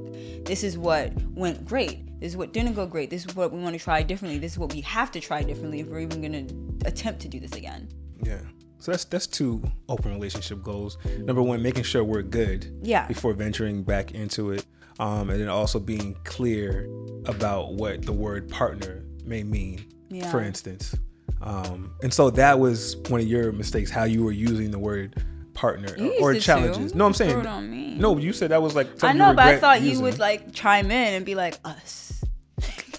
this 0.44 0.62
is 0.62 0.78
what 0.78 1.12
went 1.34 1.64
great 1.66 2.06
this 2.20 2.32
is 2.32 2.36
what 2.36 2.52
didn't 2.52 2.74
go 2.74 2.86
great 2.86 3.10
this 3.10 3.24
is 3.24 3.34
what 3.34 3.52
we 3.52 3.60
want 3.60 3.74
to 3.76 3.82
try 3.82 4.02
differently 4.02 4.38
this 4.38 4.52
is 4.52 4.58
what 4.58 4.72
we 4.72 4.80
have 4.80 5.10
to 5.10 5.20
try 5.20 5.42
differently 5.42 5.80
if 5.80 5.86
we're 5.86 6.00
even 6.00 6.20
going 6.20 6.46
to 6.46 6.88
attempt 6.88 7.20
to 7.20 7.28
do 7.28 7.40
this 7.40 7.52
again 7.52 7.88
Yeah. 8.22 8.40
So 8.80 8.92
that's 8.92 9.04
that's 9.04 9.26
two 9.26 9.60
open 9.88 10.12
relationship 10.12 10.62
goals. 10.62 10.98
Number 11.18 11.42
one, 11.42 11.60
making 11.62 11.82
sure 11.82 12.04
we're 12.04 12.22
good. 12.22 12.78
Yeah. 12.82 13.08
Before 13.08 13.32
venturing 13.32 13.82
back 13.82 14.12
into 14.12 14.52
it, 14.52 14.64
um, 15.00 15.30
and 15.30 15.40
then 15.40 15.48
also 15.48 15.80
being 15.80 16.14
clear 16.24 16.88
about 17.26 17.72
what 17.74 18.02
the 18.02 18.12
word 18.12 18.48
partner 18.48 19.02
may 19.24 19.42
mean. 19.42 19.84
Yeah. 20.10 20.30
For 20.30 20.40
instance, 20.40 20.94
um, 21.40 21.94
and 22.02 22.12
so 22.12 22.30
that 22.30 22.58
was 22.58 22.96
one 23.08 23.20
of 23.20 23.26
your 23.26 23.52
mistakes, 23.52 23.90
how 23.90 24.04
you 24.04 24.24
were 24.24 24.32
using 24.32 24.70
the 24.70 24.78
word 24.78 25.22
partner 25.54 25.88
or 26.20 26.32
it 26.32 26.40
challenges. 26.40 26.92
too. 26.92 26.98
No, 26.98 27.06
I'm 27.06 27.14
saying 27.14 27.40
it 27.40 27.46
on 27.46 27.70
me. 27.70 27.94
no. 27.94 28.16
You 28.16 28.32
said 28.32 28.50
that 28.50 28.62
was 28.62 28.74
like 28.74 29.02
I 29.02 29.12
know, 29.12 29.34
but 29.34 29.46
I 29.46 29.58
thought 29.58 29.82
you 29.82 30.00
would 30.00 30.18
like 30.18 30.52
chime 30.52 30.90
in 30.90 31.14
and 31.14 31.26
be 31.26 31.34
like 31.34 31.58
us. 31.64 32.24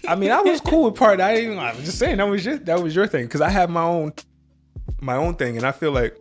I 0.08 0.16
mean, 0.16 0.32
I 0.32 0.42
was 0.42 0.60
cool 0.62 0.86
with 0.86 0.96
part. 0.96 1.22
I 1.22 1.36
didn't. 1.36 1.60
I 1.60 1.74
was 1.74 1.86
just 1.86 2.00
saying 2.00 2.18
that 2.18 2.28
was 2.28 2.46
your 2.46 2.58
that 2.60 2.82
was 2.82 2.96
your 2.96 3.08
thing 3.08 3.26
because 3.26 3.42
I 3.42 3.50
have 3.50 3.70
my 3.70 3.84
own 3.84 4.14
my 5.02 5.16
own 5.16 5.36
thing, 5.36 5.58
and 5.58 5.66
I 5.66 5.72
feel 5.72 5.92
like 5.92 6.18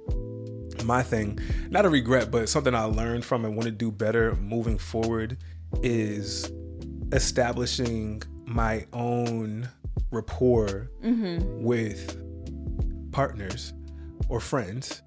my 0.84 1.02
thing, 1.02 1.38
not 1.70 1.84
a 1.84 1.88
regret, 1.88 2.30
but 2.30 2.48
something 2.48 2.74
I 2.74 2.84
learned 2.84 3.24
from 3.24 3.44
and 3.44 3.56
want 3.56 3.64
to 3.66 3.72
do 3.72 3.90
better 3.90 4.34
moving 4.36 4.78
forward 4.78 5.38
is 5.82 6.50
establishing 7.12 8.22
my 8.44 8.86
own 8.92 9.68
rapport 10.10 10.90
Mm-hmm. 11.02 11.62
with 11.62 12.16
partners 13.12 13.72
or 14.28 14.40
friends 14.40 15.02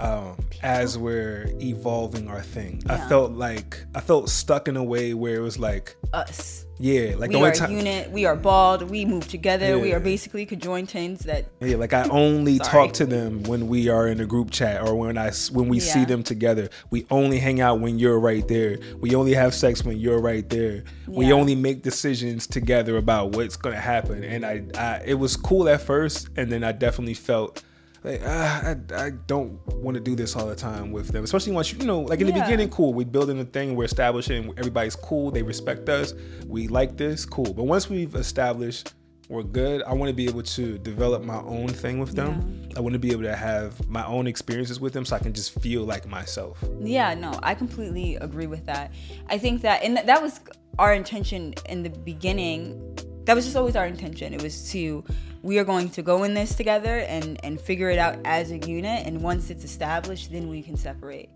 um, 0.00 0.36
as 0.62 0.96
we're 0.98 1.46
evolving 1.60 2.28
our 2.28 2.42
thing. 2.42 2.82
I 2.88 2.96
felt 3.08 3.32
like 3.32 3.84
I 3.94 4.00
felt 4.00 4.28
stuck 4.30 4.66
in 4.68 4.76
a 4.76 4.84
way 4.84 5.14
where 5.14 5.36
it 5.36 5.40
was 5.40 5.58
like, 5.58 5.96
Us. 6.12 6.64
yeah, 6.78 7.14
like 7.16 7.28
We 7.28 7.34
the 7.36 7.40
are 7.40 7.46
only 7.46 7.50
a 7.50 7.54
time, 7.54 7.72
unit. 7.72 8.10
We 8.10 8.24
are 8.24 8.34
bald. 8.36 8.90
We 8.90 9.04
move 9.04 9.28
together. 9.28 9.78
We 9.78 9.92
are 9.92 10.00
basically 10.00 10.46
conjoined 10.46 10.88
twins 10.88 11.20
that 11.20 11.46
yeah, 11.60 11.76
like 11.76 11.92
I 11.92 12.08
only 12.08 12.58
talk 12.74 12.92
to 12.94 13.06
them 13.06 13.42
when 13.44 13.68
we 13.68 13.88
are 13.88 14.08
in 14.08 14.20
a 14.20 14.26
group 14.26 14.50
chat 14.50 14.82
or 14.86 14.94
when 14.94 15.18
I 15.18 15.32
when 15.52 15.68
we 15.68 15.80
see 15.80 16.04
them 16.04 16.22
together. 16.22 16.68
We 16.90 17.06
only 17.10 17.38
hang 17.38 17.60
out 17.60 17.80
when 17.80 17.98
you're 17.98 18.18
right 18.18 18.46
there. 18.48 18.78
We 19.00 19.14
only 19.14 19.34
have 19.34 19.54
sex 19.54 19.84
when 19.84 19.98
you're 19.98 20.20
right 20.20 20.48
there. 20.48 20.84
We 21.06 21.32
only 21.32 21.54
make 21.54 21.82
decisions 21.82 22.46
together 22.46 22.96
about 22.96 23.32
what's 23.36 23.56
gonna 23.56 23.80
happen. 23.80 24.24
And 24.24 24.46
I, 24.46 24.62
I 24.76 25.02
it 25.04 25.14
was 25.14 25.36
cool 25.36 25.68
at 25.68 25.82
first, 25.82 26.28
and 26.36 26.50
then 26.50 26.64
I 26.64 26.72
definitely 26.72 27.14
felt. 27.14 27.62
Like, 28.02 28.22
ah, 28.24 28.62
I, 28.64 29.06
I 29.06 29.10
don't 29.10 29.60
want 29.66 29.94
to 29.94 30.00
do 30.00 30.16
this 30.16 30.34
all 30.34 30.46
the 30.46 30.56
time 30.56 30.90
with 30.90 31.08
them, 31.08 31.24
especially 31.24 31.52
once 31.52 31.72
you, 31.72 31.78
you 31.78 31.86
know, 31.86 32.00
like 32.00 32.20
in 32.20 32.26
the 32.26 32.32
beginning, 32.32 32.70
cool. 32.70 32.94
We're 32.94 33.06
building 33.06 33.38
a 33.40 33.44
thing, 33.44 33.76
we're 33.76 33.84
establishing, 33.84 34.54
everybody's 34.56 34.96
cool, 34.96 35.30
they 35.30 35.42
respect 35.42 35.88
us, 35.88 36.14
we 36.46 36.68
like 36.68 36.96
this, 36.96 37.26
cool. 37.26 37.52
But 37.52 37.64
once 37.64 37.90
we've 37.90 38.14
established 38.14 38.94
we're 39.30 39.44
good, 39.44 39.84
I 39.84 39.92
want 39.94 40.08
to 40.08 40.12
be 40.12 40.26
able 40.26 40.42
to 40.42 40.76
develop 40.78 41.22
my 41.22 41.40
own 41.42 41.68
thing 41.68 42.00
with 42.00 42.16
them. 42.16 42.68
I 42.76 42.80
want 42.80 42.94
to 42.94 42.98
be 42.98 43.12
able 43.12 43.22
to 43.22 43.36
have 43.36 43.88
my 43.88 44.04
own 44.04 44.26
experiences 44.26 44.80
with 44.80 44.92
them 44.92 45.04
so 45.04 45.14
I 45.14 45.20
can 45.20 45.32
just 45.32 45.58
feel 45.60 45.84
like 45.84 46.04
myself. 46.08 46.58
Yeah, 46.80 47.14
no, 47.14 47.38
I 47.40 47.54
completely 47.54 48.16
agree 48.16 48.48
with 48.48 48.66
that. 48.66 48.92
I 49.28 49.38
think 49.38 49.62
that, 49.62 49.84
and 49.84 49.96
that 49.98 50.20
was 50.20 50.40
our 50.80 50.92
intention 50.92 51.54
in 51.68 51.84
the 51.84 51.90
beginning. 51.90 52.98
That 53.24 53.36
was 53.36 53.44
just 53.44 53.56
always 53.56 53.76
our 53.76 53.86
intention. 53.86 54.34
It 54.34 54.42
was 54.42 54.68
to, 54.72 55.04
we 55.42 55.58
are 55.58 55.64
going 55.64 55.88
to 55.90 56.02
go 56.02 56.24
in 56.24 56.34
this 56.34 56.54
together 56.54 57.00
and 57.00 57.42
and 57.44 57.60
figure 57.60 57.90
it 57.90 57.98
out 57.98 58.18
as 58.24 58.50
a 58.50 58.58
unit. 58.58 59.06
And 59.06 59.22
once 59.22 59.50
it's 59.50 59.64
established, 59.64 60.32
then 60.32 60.48
we 60.48 60.62
can 60.62 60.76
separate. 60.76 61.30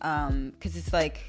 Um, 0.00 0.50
because 0.50 0.76
it's 0.76 0.92
like 0.92 1.20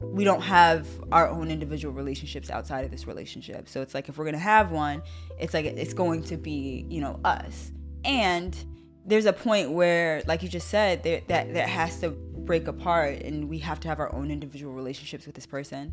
we 0.00 0.24
don't 0.24 0.42
have 0.42 0.86
our 1.12 1.28
own 1.28 1.50
individual 1.50 1.94
relationships 1.94 2.50
outside 2.50 2.84
of 2.84 2.90
this 2.90 3.06
relationship. 3.06 3.68
So 3.68 3.80
it's 3.80 3.94
like 3.94 4.08
if 4.08 4.18
we're 4.18 4.24
gonna 4.24 4.38
have 4.38 4.70
one, 4.70 5.02
it's 5.38 5.54
like 5.54 5.66
it's 5.66 5.94
going 5.94 6.22
to 6.24 6.36
be 6.36 6.86
you 6.88 7.00
know 7.00 7.20
us. 7.24 7.72
And 8.04 8.56
there's 9.06 9.26
a 9.26 9.32
point 9.32 9.70
where, 9.70 10.22
like 10.26 10.42
you 10.42 10.48
just 10.48 10.68
said, 10.68 11.02
that 11.02 11.28
that 11.28 11.68
has 11.68 12.00
to 12.00 12.10
break 12.10 12.68
apart, 12.68 13.22
and 13.22 13.48
we 13.48 13.58
have 13.58 13.80
to 13.80 13.88
have 13.88 14.00
our 14.00 14.12
own 14.14 14.30
individual 14.30 14.72
relationships 14.72 15.26
with 15.26 15.34
this 15.34 15.46
person, 15.46 15.92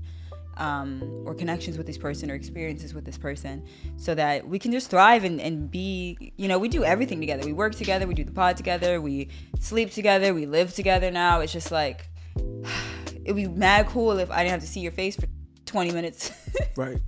um, 0.57 1.23
or 1.25 1.33
connections 1.33 1.77
with 1.77 1.87
this 1.87 1.97
person, 1.97 2.29
or 2.31 2.35
experiences 2.35 2.93
with 2.93 3.05
this 3.05 3.17
person, 3.17 3.65
so 3.97 4.13
that 4.15 4.47
we 4.47 4.59
can 4.59 4.71
just 4.71 4.89
thrive 4.89 5.23
and, 5.23 5.39
and 5.41 5.69
be. 5.71 6.33
You 6.37 6.47
know, 6.47 6.59
we 6.59 6.69
do 6.69 6.83
everything 6.83 7.19
together. 7.19 7.43
We 7.45 7.53
work 7.53 7.75
together. 7.75 8.07
We 8.07 8.13
do 8.13 8.23
the 8.23 8.31
pod 8.31 8.57
together. 8.57 9.01
We 9.01 9.29
sleep 9.59 9.91
together. 9.91 10.33
We 10.33 10.45
live 10.45 10.73
together. 10.73 11.11
Now 11.11 11.39
it's 11.41 11.53
just 11.53 11.71
like 11.71 12.07
it'd 13.23 13.35
be 13.35 13.47
mad 13.47 13.87
cool 13.87 14.19
if 14.19 14.31
I 14.31 14.37
didn't 14.43 14.51
have 14.51 14.61
to 14.61 14.67
see 14.67 14.79
your 14.79 14.91
face 14.91 15.15
for 15.15 15.27
20 15.65 15.91
minutes. 15.91 16.31
Right. 16.77 16.99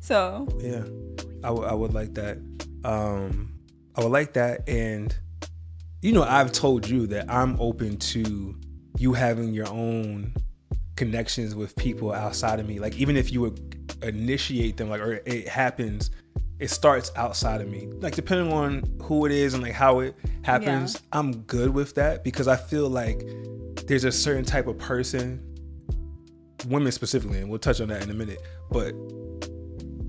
so 0.00 0.46
Yeah. 0.60 0.84
I 1.42 1.50
would- 1.50 1.72
would 1.80 1.92
like 1.94 2.14
that. 2.14 2.38
Um, 2.84 3.52
I 3.96 4.02
would 4.02 4.12
like 4.12 4.34
that. 4.34 4.68
And, 4.68 5.14
you 6.02 6.12
know, 6.12 6.22
I've 6.22 6.52
told 6.52 6.88
you 6.88 7.06
that 7.08 7.30
I'm 7.30 7.56
open 7.60 7.96
to 7.98 8.56
you 8.96 9.12
having 9.14 9.52
your 9.54 9.68
own 9.68 10.34
connections 10.98 11.54
with 11.54 11.76
people 11.76 12.12
outside 12.12 12.58
of 12.58 12.66
me. 12.66 12.80
Like, 12.80 12.96
even 12.96 13.16
if 13.16 13.32
you 13.32 13.40
would 13.40 13.76
initiate 14.02 14.76
them, 14.76 14.90
like, 14.90 15.00
or 15.00 15.20
it 15.24 15.46
happens, 15.46 16.10
it 16.58 16.70
starts 16.70 17.12
outside 17.14 17.60
of 17.60 17.68
me. 17.68 17.86
Like, 18.00 18.16
depending 18.16 18.52
on 18.52 18.82
who 19.00 19.24
it 19.24 19.30
is 19.30 19.54
and 19.54 19.62
like 19.62 19.72
how 19.72 20.00
it 20.00 20.16
happens, 20.42 20.94
Yeah. 20.94 21.00
I'm 21.20 21.42
good 21.42 21.72
with 21.72 21.94
that 21.94 22.24
because 22.24 22.48
I 22.48 22.56
feel 22.56 22.90
like 22.90 23.22
there's 23.86 24.02
a 24.02 24.10
certain 24.10 24.44
type 24.44 24.66
of 24.66 24.76
person, 24.76 25.40
women 26.66 26.90
specifically, 26.90 27.38
and 27.38 27.48
we'll 27.48 27.60
touch 27.60 27.80
on 27.80 27.86
that 27.88 28.02
in 28.02 28.10
a 28.10 28.14
minute, 28.14 28.42
but 28.72 28.92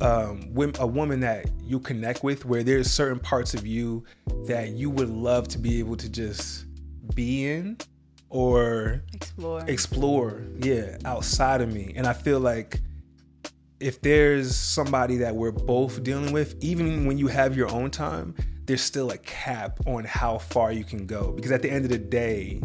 um, 0.02 0.52
a 0.80 0.88
woman 0.88 1.20
that 1.20 1.52
you 1.62 1.80
connect 1.80 2.24
with 2.24 2.46
where 2.46 2.64
there's 2.64 2.90
certain 2.90 3.20
parts 3.20 3.54
of 3.54 3.68
you 3.68 4.04
that 4.48 4.70
you 4.70 4.90
would 4.90 5.10
love 5.10 5.48
to 5.50 5.60
be 5.60 5.78
able 5.78 5.98
to 5.98 6.10
just 6.10 6.66
be 7.14 7.48
in 7.48 7.78
or 8.30 9.02
explore. 9.14 9.64
explore 9.68 10.44
yeah 10.60 10.98
outside 11.06 11.62
of 11.62 11.74
me 11.74 11.94
and 11.96 12.06
i 12.06 12.14
feel 12.14 12.40
like 12.40 12.80
if 13.80 14.02
there's 14.02 14.56
somebody 14.56 15.18
that 15.18 15.36
we're 15.36 15.52
both 15.52 16.04
dealing 16.04 16.32
with 16.32 16.56
even 16.62 17.06
when 17.06 17.18
you 17.18 17.28
have 17.28 17.56
your 17.56 17.72
own 17.72 17.90
time 17.90 18.36
there's 18.66 18.82
still 18.82 19.10
a 19.10 19.18
cap 19.20 19.80
on 19.88 20.04
how 20.04 20.38
far 20.38 20.72
you 20.72 20.84
can 20.84 21.08
go 21.08 21.32
because 21.32 21.52
at 21.52 21.62
the 21.62 21.70
end 21.70 21.86
of 21.86 21.92
the 21.92 21.98
day 21.98 22.62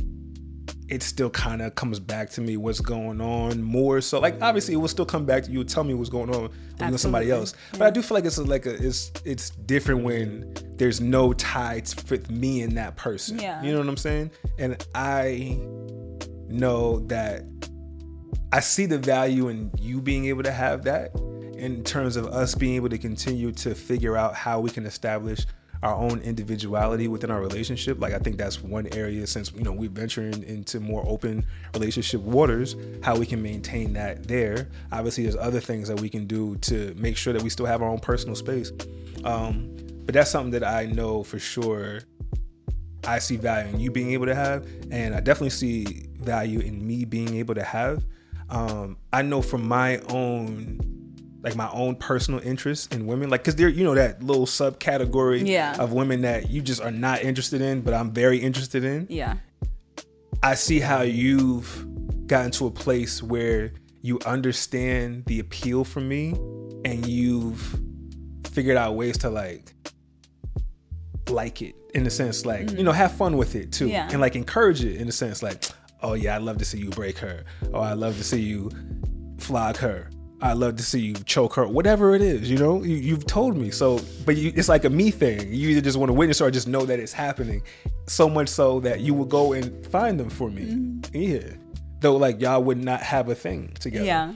it 0.94 1.02
still 1.02 1.28
kind 1.28 1.60
of 1.60 1.74
comes 1.74 1.98
back 1.98 2.30
to 2.30 2.40
me 2.40 2.56
what's 2.56 2.80
going 2.80 3.20
on 3.20 3.60
more 3.60 4.00
so 4.00 4.20
like 4.20 4.40
obviously 4.40 4.74
it 4.74 4.76
will 4.76 4.88
still 4.88 5.04
come 5.04 5.26
back 5.26 5.42
to 5.42 5.50
you 5.50 5.64
tell 5.64 5.82
me 5.82 5.92
what's 5.92 6.08
going 6.08 6.32
on 6.32 6.48
when 6.78 6.88
you're 6.88 6.98
somebody 6.98 7.30
else. 7.30 7.54
But 7.72 7.82
i 7.82 7.90
do 7.90 8.00
feel 8.00 8.16
like 8.16 8.24
it's 8.24 8.38
like 8.38 8.66
a 8.66 8.74
it's 8.74 9.12
it's 9.24 9.50
different 9.50 10.04
when 10.04 10.54
there's 10.76 11.00
no 11.00 11.32
ties 11.32 11.94
with 12.08 12.30
me 12.30 12.62
and 12.62 12.76
that 12.76 12.96
person. 12.96 13.38
Yeah. 13.38 13.62
you 13.62 13.72
know 13.72 13.78
what 13.78 13.88
i'm 13.88 13.96
saying? 13.96 14.30
And 14.58 14.86
i 14.94 15.58
know 16.48 17.00
that 17.00 17.44
I 18.52 18.60
see 18.60 18.86
the 18.86 18.98
value 18.98 19.48
in 19.48 19.72
you 19.80 20.00
being 20.00 20.26
able 20.26 20.44
to 20.44 20.52
have 20.52 20.84
that 20.84 21.10
in 21.56 21.82
terms 21.82 22.14
of 22.14 22.26
us 22.26 22.54
being 22.54 22.76
able 22.76 22.88
to 22.88 22.98
continue 22.98 23.50
to 23.50 23.74
figure 23.74 24.16
out 24.16 24.36
how 24.36 24.60
we 24.60 24.70
can 24.70 24.86
establish 24.86 25.44
our 25.82 25.94
own 25.94 26.20
individuality 26.20 27.08
within 27.08 27.30
our 27.30 27.40
relationship. 27.40 28.00
Like 28.00 28.14
I 28.14 28.18
think 28.18 28.38
that's 28.38 28.62
one 28.62 28.88
area 28.92 29.26
since 29.26 29.52
you 29.52 29.62
know 29.62 29.72
we're 29.72 29.90
venturing 29.90 30.42
into 30.44 30.80
more 30.80 31.04
open 31.06 31.44
relationship 31.74 32.20
waters, 32.22 32.76
how 33.02 33.16
we 33.16 33.26
can 33.26 33.42
maintain 33.42 33.92
that 33.94 34.26
there. 34.26 34.68
Obviously, 34.92 35.24
there's 35.24 35.36
other 35.36 35.60
things 35.60 35.88
that 35.88 36.00
we 36.00 36.08
can 36.08 36.26
do 36.26 36.56
to 36.56 36.94
make 36.96 37.16
sure 37.16 37.32
that 37.32 37.42
we 37.42 37.50
still 37.50 37.66
have 37.66 37.82
our 37.82 37.88
own 37.88 38.00
personal 38.00 38.34
space. 38.34 38.72
Um, 39.24 39.76
but 40.04 40.14
that's 40.14 40.30
something 40.30 40.52
that 40.52 40.64
I 40.64 40.86
know 40.86 41.22
for 41.22 41.38
sure 41.38 42.00
I 43.06 43.18
see 43.18 43.36
value 43.36 43.74
in 43.74 43.80
you 43.80 43.90
being 43.90 44.12
able 44.12 44.26
to 44.26 44.34
have, 44.34 44.66
and 44.90 45.14
I 45.14 45.20
definitely 45.20 45.50
see 45.50 46.06
value 46.16 46.60
in 46.60 46.86
me 46.86 47.04
being 47.04 47.34
able 47.36 47.54
to 47.54 47.62
have. 47.62 48.04
Um, 48.50 48.96
I 49.12 49.22
know 49.22 49.42
from 49.42 49.66
my 49.66 49.98
own, 50.08 50.80
like 51.44 51.54
my 51.54 51.70
own 51.72 51.94
personal 51.94 52.40
interest 52.40 52.94
in 52.94 53.06
women, 53.06 53.28
like 53.28 53.42
because 53.42 53.54
they're 53.54 53.68
you 53.68 53.84
know 53.84 53.94
that 53.94 54.22
little 54.22 54.46
subcategory 54.46 55.46
Yeah. 55.46 55.76
of 55.78 55.92
women 55.92 56.22
that 56.22 56.50
you 56.50 56.62
just 56.62 56.80
are 56.80 56.90
not 56.90 57.22
interested 57.22 57.60
in, 57.60 57.82
but 57.82 57.92
I'm 57.92 58.10
very 58.10 58.38
interested 58.38 58.82
in. 58.82 59.06
yeah. 59.10 59.36
I 60.42 60.54
see 60.54 60.80
how 60.80 61.02
you've 61.02 61.86
gotten 62.26 62.50
to 62.52 62.66
a 62.66 62.70
place 62.70 63.22
where 63.22 63.72
you 64.02 64.18
understand 64.26 65.24
the 65.26 65.40
appeal 65.40 65.84
for 65.84 66.00
me, 66.00 66.30
and 66.84 67.06
you've 67.06 67.78
figured 68.46 68.76
out 68.76 68.94
ways 68.96 69.18
to 69.18 69.30
like 69.30 69.74
like 71.28 71.60
it 71.62 71.74
in 71.94 72.06
a 72.06 72.10
sense 72.10 72.44
like 72.44 72.70
you 72.70 72.78
mm. 72.78 72.84
know 72.84 72.92
have 72.92 73.12
fun 73.12 73.36
with 73.36 73.54
it 73.54 73.72
too. 73.72 73.88
Yeah. 73.88 74.08
and 74.10 74.20
like 74.20 74.36
encourage 74.36 74.82
it 74.84 74.96
in 74.96 75.08
a 75.08 75.12
sense 75.12 75.42
like 75.42 75.64
oh 76.02 76.12
yeah 76.14 76.36
i'd 76.36 76.42
love 76.42 76.58
to 76.58 76.64
see 76.64 76.78
you 76.78 76.90
break 76.90 77.16
her 77.18 77.44
oh, 77.72 77.78
or 77.78 77.80
i'd 77.80 77.96
love 77.98 78.16
to 78.18 78.24
see 78.24 78.40
you 78.40 78.70
flog 79.38 79.76
her 79.78 80.10
i'd 80.42 80.56
love 80.56 80.76
to 80.76 80.82
see 80.82 81.00
you 81.00 81.14
choke 81.24 81.54
her 81.54 81.66
whatever 81.66 82.14
it 82.14 82.20
is 82.22 82.50
you 82.50 82.58
know 82.58 82.82
you, 82.82 82.96
you've 82.96 83.26
told 83.26 83.56
me 83.56 83.70
so 83.70 84.00
but 84.26 84.36
you, 84.36 84.52
it's 84.56 84.68
like 84.68 84.84
a 84.84 84.90
me 84.90 85.10
thing 85.10 85.40
you 85.52 85.70
either 85.70 85.80
just 85.80 85.96
want 85.96 86.08
to 86.08 86.12
witness 86.12 86.40
or 86.40 86.50
just 86.50 86.68
know 86.68 86.84
that 86.84 86.98
it's 87.00 87.12
happening 87.12 87.62
so 88.06 88.28
much 88.28 88.48
so 88.48 88.80
that 88.80 89.00
you 89.00 89.14
will 89.14 89.24
go 89.24 89.52
and 89.52 89.86
find 89.86 90.18
them 90.20 90.28
for 90.30 90.50
me 90.50 90.62
Mm-hmm. 90.64 91.16
yeah 91.16 91.54
though 92.00 92.16
like 92.16 92.40
y'all 92.40 92.62
would 92.62 92.82
not 92.84 93.00
have 93.00 93.28
a 93.28 93.34
thing 93.34 93.72
together 93.80 94.04
Yeah. 94.04 94.32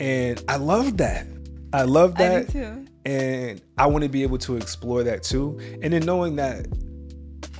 and 0.00 0.42
i 0.48 0.56
love 0.56 0.96
that 0.96 1.26
i 1.72 1.82
love 1.82 2.14
I 2.16 2.18
that 2.28 2.46
do 2.48 2.52
too. 2.52 2.86
and 3.04 3.60
I 3.76 3.86
want 3.86 4.02
to 4.04 4.08
be 4.08 4.22
able 4.22 4.38
to 4.38 4.56
explore 4.56 5.02
that 5.02 5.24
too. 5.24 5.58
And 5.82 5.92
then 5.92 6.04
knowing 6.06 6.36
that 6.36 6.66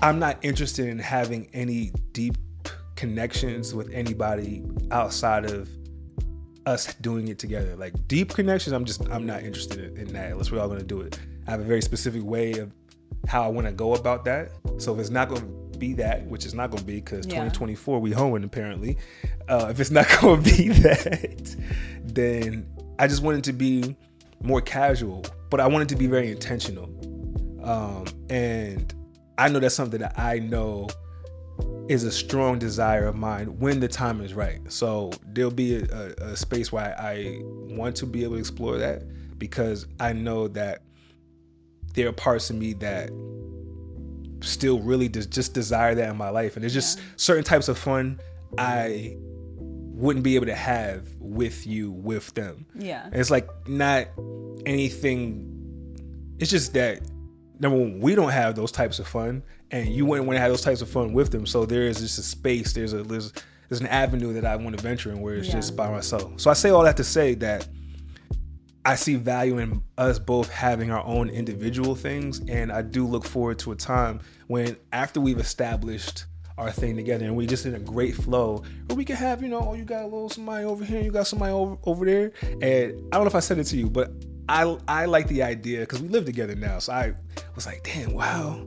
I'm 0.00 0.18
not 0.20 0.38
interested 0.42 0.86
in 0.88 0.98
having 1.00 1.48
any 1.52 1.90
deep 2.12 2.36
connections 2.94 3.74
with 3.74 3.90
anybody 3.92 4.62
outside 4.92 5.44
of 5.50 5.68
us 6.66 6.94
doing 6.94 7.28
it 7.28 7.38
together. 7.38 7.76
Like 7.76 7.92
deep 8.08 8.32
connections, 8.34 8.72
I'm 8.72 8.84
just 8.84 9.08
I'm 9.10 9.26
not 9.26 9.42
interested 9.42 9.98
in, 9.98 10.12
that 10.14 10.32
unless 10.32 10.50
we're 10.50 10.60
all 10.60 10.68
gonna 10.68 10.82
do 10.82 11.00
it. 11.02 11.18
I 11.46 11.50
have 11.50 11.60
a 11.60 11.64
very 11.64 11.82
specific 11.82 12.22
way 12.24 12.52
of 12.54 12.72
how 13.28 13.42
I 13.42 13.48
want 13.48 13.66
to 13.66 13.72
go 13.72 13.94
about 13.94 14.24
that. 14.24 14.50
So 14.78 14.94
if 14.94 15.00
it's 15.00 15.10
not 15.10 15.28
gonna 15.28 15.46
be 15.78 15.92
that, 15.94 16.26
which 16.26 16.46
is 16.46 16.54
not 16.54 16.70
gonna 16.70 16.82
be 16.84 16.96
because 16.96 17.26
Yeah. 17.26 17.32
2024 17.34 18.00
we 18.00 18.12
hoeing 18.12 18.44
apparently. 18.44 18.96
Uh, 19.48 19.68
if 19.70 19.80
it's 19.80 19.90
not 19.90 20.06
gonna 20.20 20.40
be 20.42 20.68
that, 20.68 21.56
then 22.04 22.66
I 22.98 23.06
just 23.08 23.22
want 23.22 23.38
it 23.38 23.44
to 23.44 23.52
be 23.52 23.96
more 24.42 24.60
casual, 24.60 25.24
but 25.50 25.60
I 25.60 25.66
want 25.66 25.82
it 25.82 25.88
to 25.94 25.96
be 25.96 26.06
very 26.06 26.30
intentional. 26.30 26.84
Um, 27.62 28.04
and 28.28 28.92
I 29.38 29.48
know 29.48 29.58
that's 29.58 29.74
something 29.74 30.00
that 30.00 30.18
I 30.18 30.38
know 30.38 30.88
is 31.88 32.04
a 32.04 32.10
strong 32.10 32.58
desire 32.58 33.06
of 33.06 33.14
mine 33.14 33.58
when 33.58 33.78
the 33.80 33.88
time 33.88 34.20
is 34.22 34.32
right. 34.34 34.60
So 34.72 35.12
there'll 35.26 35.50
be 35.50 35.76
a, 35.76 35.84
a, 35.84 36.24
a 36.32 36.36
space 36.36 36.72
where 36.72 36.98
I, 36.98 37.40
want 37.74 37.96
to 37.96 38.06
be 38.06 38.22
able 38.22 38.34
to 38.34 38.38
explore 38.38 38.78
that 38.78 39.02
because 39.36 39.86
I 39.98 40.12
know 40.12 40.46
that 40.48 40.82
there 41.94 42.08
are 42.08 42.12
parts 42.12 42.50
of 42.50 42.56
me 42.56 42.72
that 42.74 43.10
still 44.42 44.78
really 44.80 45.08
just, 45.08 45.30
just 45.30 45.54
desire 45.54 45.94
that 45.96 46.08
in 46.08 46.16
my 46.16 46.28
life. 46.30 46.54
And 46.56 46.62
there's 46.62 46.72
just 46.72 46.98
Yeah. 46.98 47.04
certain 47.16 47.44
types 47.44 47.68
of 47.68 47.76
fun 47.76 48.20
I 48.58 49.16
wouldn't 49.18 50.24
be 50.24 50.36
able 50.36 50.46
to 50.46 50.54
have 50.54 51.08
with 51.18 51.66
you, 51.66 51.90
with 51.90 52.32
them. 52.34 52.66
Yeah. 52.76 53.04
And 53.06 53.16
it's 53.16 53.30
like 53.30 53.48
not 53.66 54.06
anything. 54.66 55.50
It's 56.38 56.50
just 56.50 56.74
that 56.74 57.00
number 57.64 57.78
one, 57.78 57.98
we 57.98 58.14
don't 58.14 58.30
have 58.30 58.54
those 58.54 58.70
types 58.70 58.98
of 58.98 59.08
fun, 59.08 59.42
and 59.70 59.88
you 59.88 60.04
wouldn't 60.04 60.26
want 60.28 60.36
to 60.36 60.40
have 60.40 60.50
those 60.50 60.60
types 60.60 60.82
of 60.82 60.88
fun 60.88 61.12
with 61.14 61.30
them. 61.32 61.46
So 61.46 61.64
there 61.64 61.82
is 61.82 61.98
just 61.98 62.18
a 62.18 62.22
space. 62.22 62.72
There's 62.74 62.92
a 62.92 63.02
there's 63.02 63.32
there's 63.68 63.80
an 63.80 63.86
avenue 63.88 64.34
that 64.34 64.44
I 64.44 64.54
want 64.56 64.76
to 64.76 64.82
venture 64.82 65.10
in 65.10 65.20
where 65.20 65.34
it's 65.36 65.48
Yeah. 65.48 65.54
just 65.54 65.74
by 65.74 65.90
myself. 65.90 66.38
So 66.38 66.50
I 66.50 66.52
say 66.52 66.68
all 66.70 66.84
that 66.84 66.98
to 66.98 67.04
say 67.04 67.34
that 67.36 67.66
I 68.84 68.96
see 68.96 69.14
value 69.14 69.56
in 69.58 69.82
us 69.96 70.18
both 70.18 70.50
having 70.50 70.90
our 70.90 71.02
own 71.06 71.30
individual 71.30 71.94
things, 71.94 72.42
and 72.48 72.70
I 72.70 72.82
do 72.82 73.06
look 73.06 73.24
forward 73.24 73.58
to 73.60 73.72
a 73.72 73.76
time 73.76 74.20
when 74.46 74.76
after 74.92 75.20
we've 75.20 75.40
established 75.40 76.26
our 76.58 76.70
thing 76.70 76.94
together 76.94 77.24
and 77.24 77.34
we 77.34 77.46
just 77.46 77.66
in 77.66 77.74
a 77.74 77.80
great 77.80 78.14
flow 78.14 78.62
where 78.86 78.96
we 78.96 79.04
can 79.04 79.16
have 79.16 79.42
you 79.42 79.48
know 79.48 79.58
oh 79.58 79.74
you 79.74 79.84
got 79.84 80.02
a 80.02 80.04
little 80.04 80.28
somebody 80.28 80.64
over 80.64 80.84
here 80.84 81.00
you 81.02 81.10
got 81.10 81.26
somebody 81.26 81.50
over, 81.50 81.76
over 81.82 82.04
there 82.04 82.30
and 82.62 82.94
i 83.12 83.16
don't 83.16 83.24
know 83.24 83.26
if 83.26 83.34
i 83.34 83.40
said 83.40 83.58
it 83.58 83.64
to 83.64 83.76
you 83.76 83.90
but 83.90 84.12
i 84.48 84.76
i 84.88 85.04
like 85.04 85.26
the 85.28 85.42
idea 85.42 85.80
because 85.80 86.02
we 86.02 86.08
live 86.08 86.24
together 86.24 86.54
now 86.54 86.78
so 86.78 86.92
i 86.92 87.14
was 87.54 87.66
like 87.66 87.82
damn 87.84 88.12
wow 88.12 88.64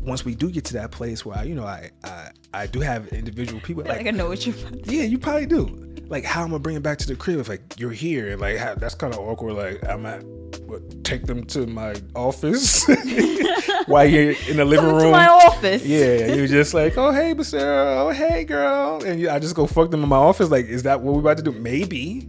once 0.00 0.24
we 0.24 0.34
do 0.34 0.50
get 0.50 0.64
to 0.64 0.72
that 0.72 0.90
place 0.90 1.24
where 1.24 1.38
I, 1.38 1.42
you 1.44 1.54
know 1.54 1.64
I, 1.66 1.90
I 2.04 2.30
i 2.54 2.66
do 2.66 2.80
have 2.80 3.08
individual 3.08 3.60
people 3.60 3.84
Like, 3.84 4.06
I 4.06 4.10
know 4.10 4.28
what 4.28 4.46
you're 4.46 4.56
about 4.56 4.86
yeah, 4.86 5.02
you 5.02 5.18
probably 5.18 5.46
do. 5.46 5.86
Like, 6.08 6.24
how 6.24 6.40
am 6.40 6.48
I 6.48 6.50
gonna 6.50 6.58
bring 6.60 6.76
it 6.76 6.82
back 6.82 6.98
to 6.98 7.06
the 7.06 7.14
crib 7.14 7.38
if 7.38 7.48
like 7.48 7.78
you're 7.78 7.92
here 7.92 8.30
and 8.32 8.40
like 8.40 8.56
how, 8.56 8.74
that's 8.74 8.96
kind 8.96 9.14
of 9.14 9.20
awkward. 9.20 9.52
Like, 9.54 9.84
I'm 9.88 10.04
at 10.06 10.24
what, 10.66 11.04
take 11.04 11.24
them 11.26 11.44
to 11.46 11.66
my 11.68 11.94
office 12.16 12.84
while 13.86 14.06
you're 14.06 14.34
in 14.48 14.56
the 14.56 14.64
living 14.64 14.86
room. 14.86 15.02
to 15.02 15.10
my 15.12 15.28
office. 15.28 15.86
Yeah, 15.86 16.34
you're 16.34 16.48
just 16.48 16.74
like, 16.74 16.98
oh 16.98 17.12
hey, 17.12 17.32
Miss 17.32 17.54
oh 17.54 18.10
hey 18.10 18.42
girl, 18.44 19.04
and 19.04 19.20
you, 19.20 19.30
I 19.30 19.38
just 19.38 19.54
go 19.54 19.68
fuck 19.68 19.92
them 19.92 20.02
in 20.02 20.08
my 20.08 20.16
office. 20.16 20.50
Like, 20.50 20.66
is 20.66 20.82
that 20.82 21.00
what 21.00 21.14
we're 21.14 21.20
about 21.20 21.36
to 21.36 21.44
do? 21.44 21.52
Maybe. 21.52 22.28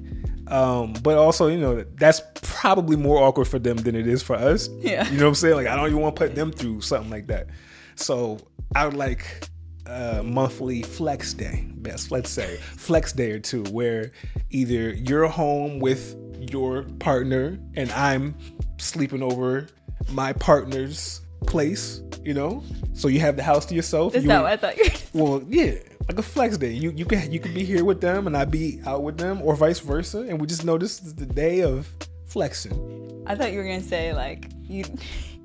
Um, 0.52 0.94
but 1.02 1.18
also, 1.18 1.48
you 1.48 1.58
know, 1.58 1.84
that's 1.96 2.22
probably 2.42 2.98
more 2.98 3.24
awkward 3.24 3.46
for 3.46 3.58
them 3.58 3.78
than 3.78 3.96
it 3.96 4.06
is 4.06 4.22
for 4.22 4.36
us. 4.36 4.70
Yeah. 4.80 5.10
You 5.10 5.18
know 5.18 5.24
what 5.24 5.30
I'm 5.30 5.36
saying? 5.36 5.56
Like, 5.56 5.68
I 5.68 5.76
don't 5.76 5.88
even 5.88 6.02
want 6.02 6.16
to 6.18 6.20
put 6.20 6.36
them 6.36 6.52
through 6.52 6.82
something 6.82 7.10
like 7.10 7.28
that. 7.28 7.48
So 7.96 8.40
I 8.76 8.86
would 8.86 8.96
like 8.96 9.48
a 9.86 10.22
monthly 10.22 10.82
flex 10.84 11.34
day, 11.34 11.68
best 11.78 12.12
let's 12.12 12.30
say 12.30 12.58
flex 12.58 13.14
day 13.14 13.32
or 13.32 13.40
two, 13.40 13.64
where 13.66 14.12
either 14.50 14.90
you're 14.94 15.28
home 15.28 15.80
with 15.80 16.16
your 16.38 16.84
partner 17.00 17.58
and 17.76 17.92
I'm 17.94 18.36
sleeping 18.78 19.24
over 19.24 19.68
my 20.10 20.34
partner's 20.34 21.22
place. 21.48 22.02
You 22.24 22.36
know, 22.36 22.64
so 22.94 23.08
you 23.08 23.20
have 23.22 23.36
the 23.36 23.44
house 23.44 23.66
to 23.68 23.76
yourself. 23.76 24.14
Is 24.14 24.24
you 24.24 24.30
that 24.30 24.44
what 24.44 24.52
I 24.52 24.58
thought 24.58 24.78
you 24.78 24.84
were 25.14 25.24
well, 25.24 25.44
yeah, 25.50 25.74
like 26.08 26.20
a 26.20 26.24
flex 26.24 26.58
day. 26.58 26.72
You 26.72 26.92
you 26.92 27.06
can 27.06 27.32
you 27.32 27.40
can 27.40 27.54
be 27.54 27.64
here 27.64 27.84
with 27.84 28.00
them 28.02 28.28
and 28.28 28.38
I 28.38 28.46
be 28.46 28.80
out 28.86 29.04
with 29.04 29.18
them, 29.18 29.42
or 29.42 29.56
vice 29.56 29.80
versa, 29.80 30.20
and 30.20 30.40
we 30.40 30.46
just 30.46 30.66
know 30.66 30.78
this 30.78 31.02
is 31.02 31.16
the 31.16 31.26
day 31.26 31.62
of 31.62 31.90
flexing. 32.28 33.24
I 33.28 33.36
thought 33.36 33.52
you 33.52 33.58
were 33.58 33.64
gonna 33.64 33.82
say 33.82 34.14
like 34.14 34.50
you, 34.64 34.84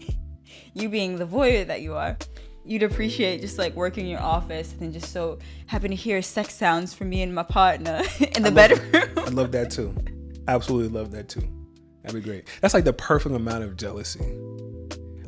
you 0.75 0.89
being 0.89 1.17
the 1.17 1.27
voyeur 1.27 1.67
that 1.67 1.81
you 1.81 1.95
are, 1.95 2.17
you'd 2.65 2.83
appreciate 2.83 3.41
just 3.41 3.59
like 3.59 3.75
working 3.75 4.05
in 4.05 4.11
your 4.11 4.21
office 4.21 4.73
and 4.73 4.81
then 4.81 4.93
just 4.93 5.13
so 5.13 5.39
happen 5.67 5.91
to 5.91 5.97
hear 5.97 6.21
sex 6.21 6.55
sounds 6.55 6.93
from 6.93 7.09
me 7.09 7.23
and 7.23 7.35
my 7.35 7.43
partner 7.43 8.03
in 8.37 8.43
the 8.43 8.51
bedroom. 8.51 8.81
I 8.95 9.07
bedroom. 9.07 9.35
love 9.35 9.53
that 9.53 9.71
too. 9.71 9.95
Absolutely 10.49 10.89
love 10.99 11.11
that 11.13 11.29
too. 11.29 11.49
That'd 12.03 12.23
be 12.23 12.29
great. 12.29 12.49
That's 12.61 12.75
like 12.75 12.85
the 12.85 12.93
perfect 12.93 13.35
amount 13.35 13.65
of 13.65 13.77
jealousy. 13.77 14.21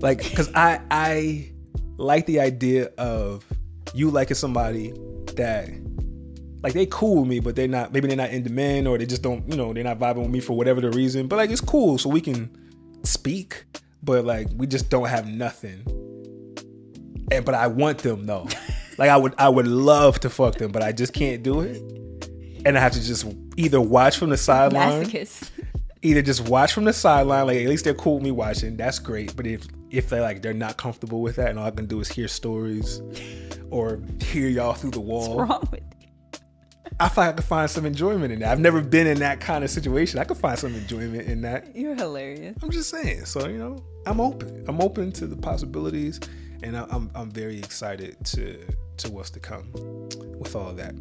Like, 0.01 0.35
cause 0.35 0.51
I 0.55 0.81
I 0.91 1.53
like 1.97 2.27
the 2.27 2.41
idea 2.41 2.91
of 2.99 3.45
you 3.95 4.11
liking 4.11 4.37
somebody 4.37 4.93
that 5.35 5.69
like 6.63 6.73
they 6.73 6.87
cool 6.87 7.21
with 7.21 7.29
me, 7.29 7.41
but 7.41 7.57
they're 7.57 7.69
not 7.69 7.93
maybe 7.93 8.09
they're 8.09 8.17
not 8.17 8.31
into 8.31 8.51
men 8.51 8.87
or 8.87 8.99
they 8.99 9.07
just 9.07 9.23
don't, 9.23 9.49
you 9.49 9.57
know, 9.57 9.73
they're 9.73 9.85
not 9.85 9.99
vibing 9.99 10.23
with 10.23 10.31
me 10.31 10.41
for 10.41 10.57
whatever 10.57 10.81
the 10.81 10.91
reason. 10.91 11.27
But 11.29 11.37
like 11.37 11.51
it's 11.51 11.61
cool, 11.61 11.99
so 11.99 12.09
we 12.09 12.21
can 12.21 12.51
speak, 13.03 13.65
but 14.03 14.25
like 14.25 14.49
we 14.57 14.67
just 14.67 14.91
don't 14.91 15.09
have 15.09 15.27
nothing. 15.27 15.83
And 17.31 17.45
but 17.45 17.55
I 17.55 17.67
want 17.67 17.99
them 17.99 18.27
though. 18.27 18.49
like 18.99 19.11
I 19.11 19.17
would 19.17 19.35
I 19.39 19.49
would 19.49 19.67
love 19.67 20.21
to 20.21 20.31
fuck 20.31 20.57
them, 20.57 20.73
but 20.73 20.83
I 20.83 20.93
just 20.93 21.13
can't 21.13 21.43
do 21.43 21.61
it. 21.61 21.77
And 22.65 22.77
I 22.77 22.81
have 22.81 22.93
to 22.93 23.01
just 23.01 23.27
either 23.57 23.81
watch 23.81 24.19
from 24.19 24.31
the 24.31 24.37
sideline 24.37 25.05
Masochist. 25.05 25.51
either 26.03 26.23
just 26.23 26.49
watch 26.49 26.73
from 26.73 26.85
the 26.85 26.93
sideline, 26.93 27.47
like 27.47 27.59
at 27.59 27.69
least 27.69 27.85
they're 27.85 27.95
cool 27.95 28.15
with 28.15 28.25
me 28.25 28.33
watching. 28.33 28.77
That's 28.77 28.99
great. 28.99 29.37
But 29.37 29.47
if 29.47 29.67
if 29.91 30.09
they're 30.09 30.21
like 30.23 30.43
they're 30.43 30.53
not 30.55 30.77
comfortable 30.77 31.21
with 31.23 31.37
that, 31.37 31.51
and 31.51 31.59
all 31.59 31.67
I 31.67 31.71
can 31.71 31.87
do 31.87 32.01
is 32.01 32.09
hear 32.09 32.29
stories 32.29 33.01
or 33.71 34.01
hear 34.21 34.49
y'all 34.49 34.75
through 34.75 34.91
the 34.93 35.01
wall, 35.01 35.37
What's 35.37 35.51
wrong 35.51 35.69
with 35.71 35.81
you? 35.81 35.87
I 37.01 37.09
feel 37.09 37.25
like 37.25 37.35
I 37.35 37.37
could 37.37 37.45
find 37.45 37.71
some 37.71 37.87
enjoyment 37.87 38.33
in 38.33 38.41
that. 38.41 38.51
I've 38.51 38.59
never 38.61 38.81
been 38.81 39.07
in 39.07 39.19
that 39.21 39.41
kind 39.41 39.63
of 39.63 39.71
situation. 39.71 40.19
I 40.19 40.25
could 40.25 40.37
find 40.39 40.59
some 40.59 40.75
enjoyment 40.75 41.29
in 41.29 41.43
that. 41.43 41.77
You're 41.77 41.95
hilarious. 41.95 42.57
I'm 42.63 42.71
just 42.71 42.91
saying. 42.91 43.25
So 43.27 43.47
you 43.49 43.59
know, 43.59 43.85
I'm 44.07 44.21
open. 44.21 44.65
I'm 44.67 44.81
open 44.81 45.13
to 45.13 45.27
the 45.27 45.37
possibilities, 45.37 46.19
and 46.63 46.77
I- 46.77 46.87
I'm 46.91 47.11
I'm 47.15 47.31
very 47.31 47.59
excited 47.59 48.17
to 48.27 48.59
to 48.99 49.11
what's 49.11 49.31
to 49.31 49.41
come 49.41 49.71
with 50.39 50.57
all 50.57 50.71
of 50.71 50.77
that. 50.79 50.95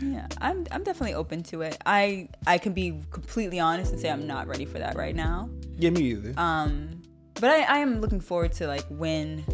Yeah, 0.00 0.26
I'm 0.40 0.66
I'm 0.70 0.84
definitely 0.84 1.14
open 1.14 1.42
to 1.44 1.62
it. 1.62 1.76
I 1.86 2.28
I 2.46 2.58
can 2.58 2.72
be 2.72 3.00
completely 3.10 3.58
honest 3.58 3.92
and 3.92 4.00
say 4.00 4.10
I'm 4.10 4.26
not 4.26 4.46
ready 4.46 4.64
for 4.64 4.78
that 4.78 4.96
right 4.96 5.14
now. 5.14 5.48
Yeah, 5.76 5.90
me 5.90 6.02
either. 6.02 6.34
Um, 6.36 7.01
but 7.34 7.50
I, 7.50 7.62
I 7.62 7.78
am 7.78 8.00
looking 8.00 8.20
forward 8.20 8.52
to 8.52 8.66
like 8.66 8.84
when, 8.88 9.44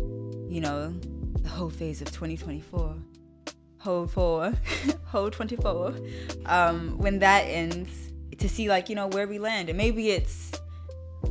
you 0.48 0.60
know, 0.60 0.94
the 1.42 1.48
whole 1.48 1.70
phase 1.70 2.00
of 2.02 2.08
2024, 2.08 2.96
whole 3.78 4.06
four, 4.06 4.52
whole 5.04 5.30
24, 5.30 5.94
um, 6.46 6.98
when 6.98 7.18
that 7.20 7.42
ends, 7.42 7.90
to 8.38 8.48
see 8.48 8.68
like 8.68 8.88
you 8.88 8.94
know 8.94 9.08
where 9.08 9.26
we 9.26 9.38
land, 9.38 9.68
and 9.68 9.76
maybe 9.76 10.10
it's 10.10 10.52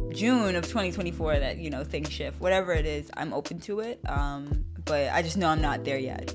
June 0.09 0.55
of 0.55 0.65
2024 0.65 1.39
that 1.39 1.57
you 1.57 1.69
know 1.69 1.83
things 1.83 2.11
shift. 2.11 2.39
Whatever 2.39 2.73
it 2.73 2.85
is, 2.85 3.09
I'm 3.15 3.33
open 3.33 3.59
to 3.61 3.79
it. 3.79 3.99
Um, 4.07 4.65
but 4.85 5.11
I 5.11 5.21
just 5.21 5.37
know 5.37 5.47
I'm 5.47 5.61
not 5.61 5.83
there 5.83 5.97
yet. 5.97 6.33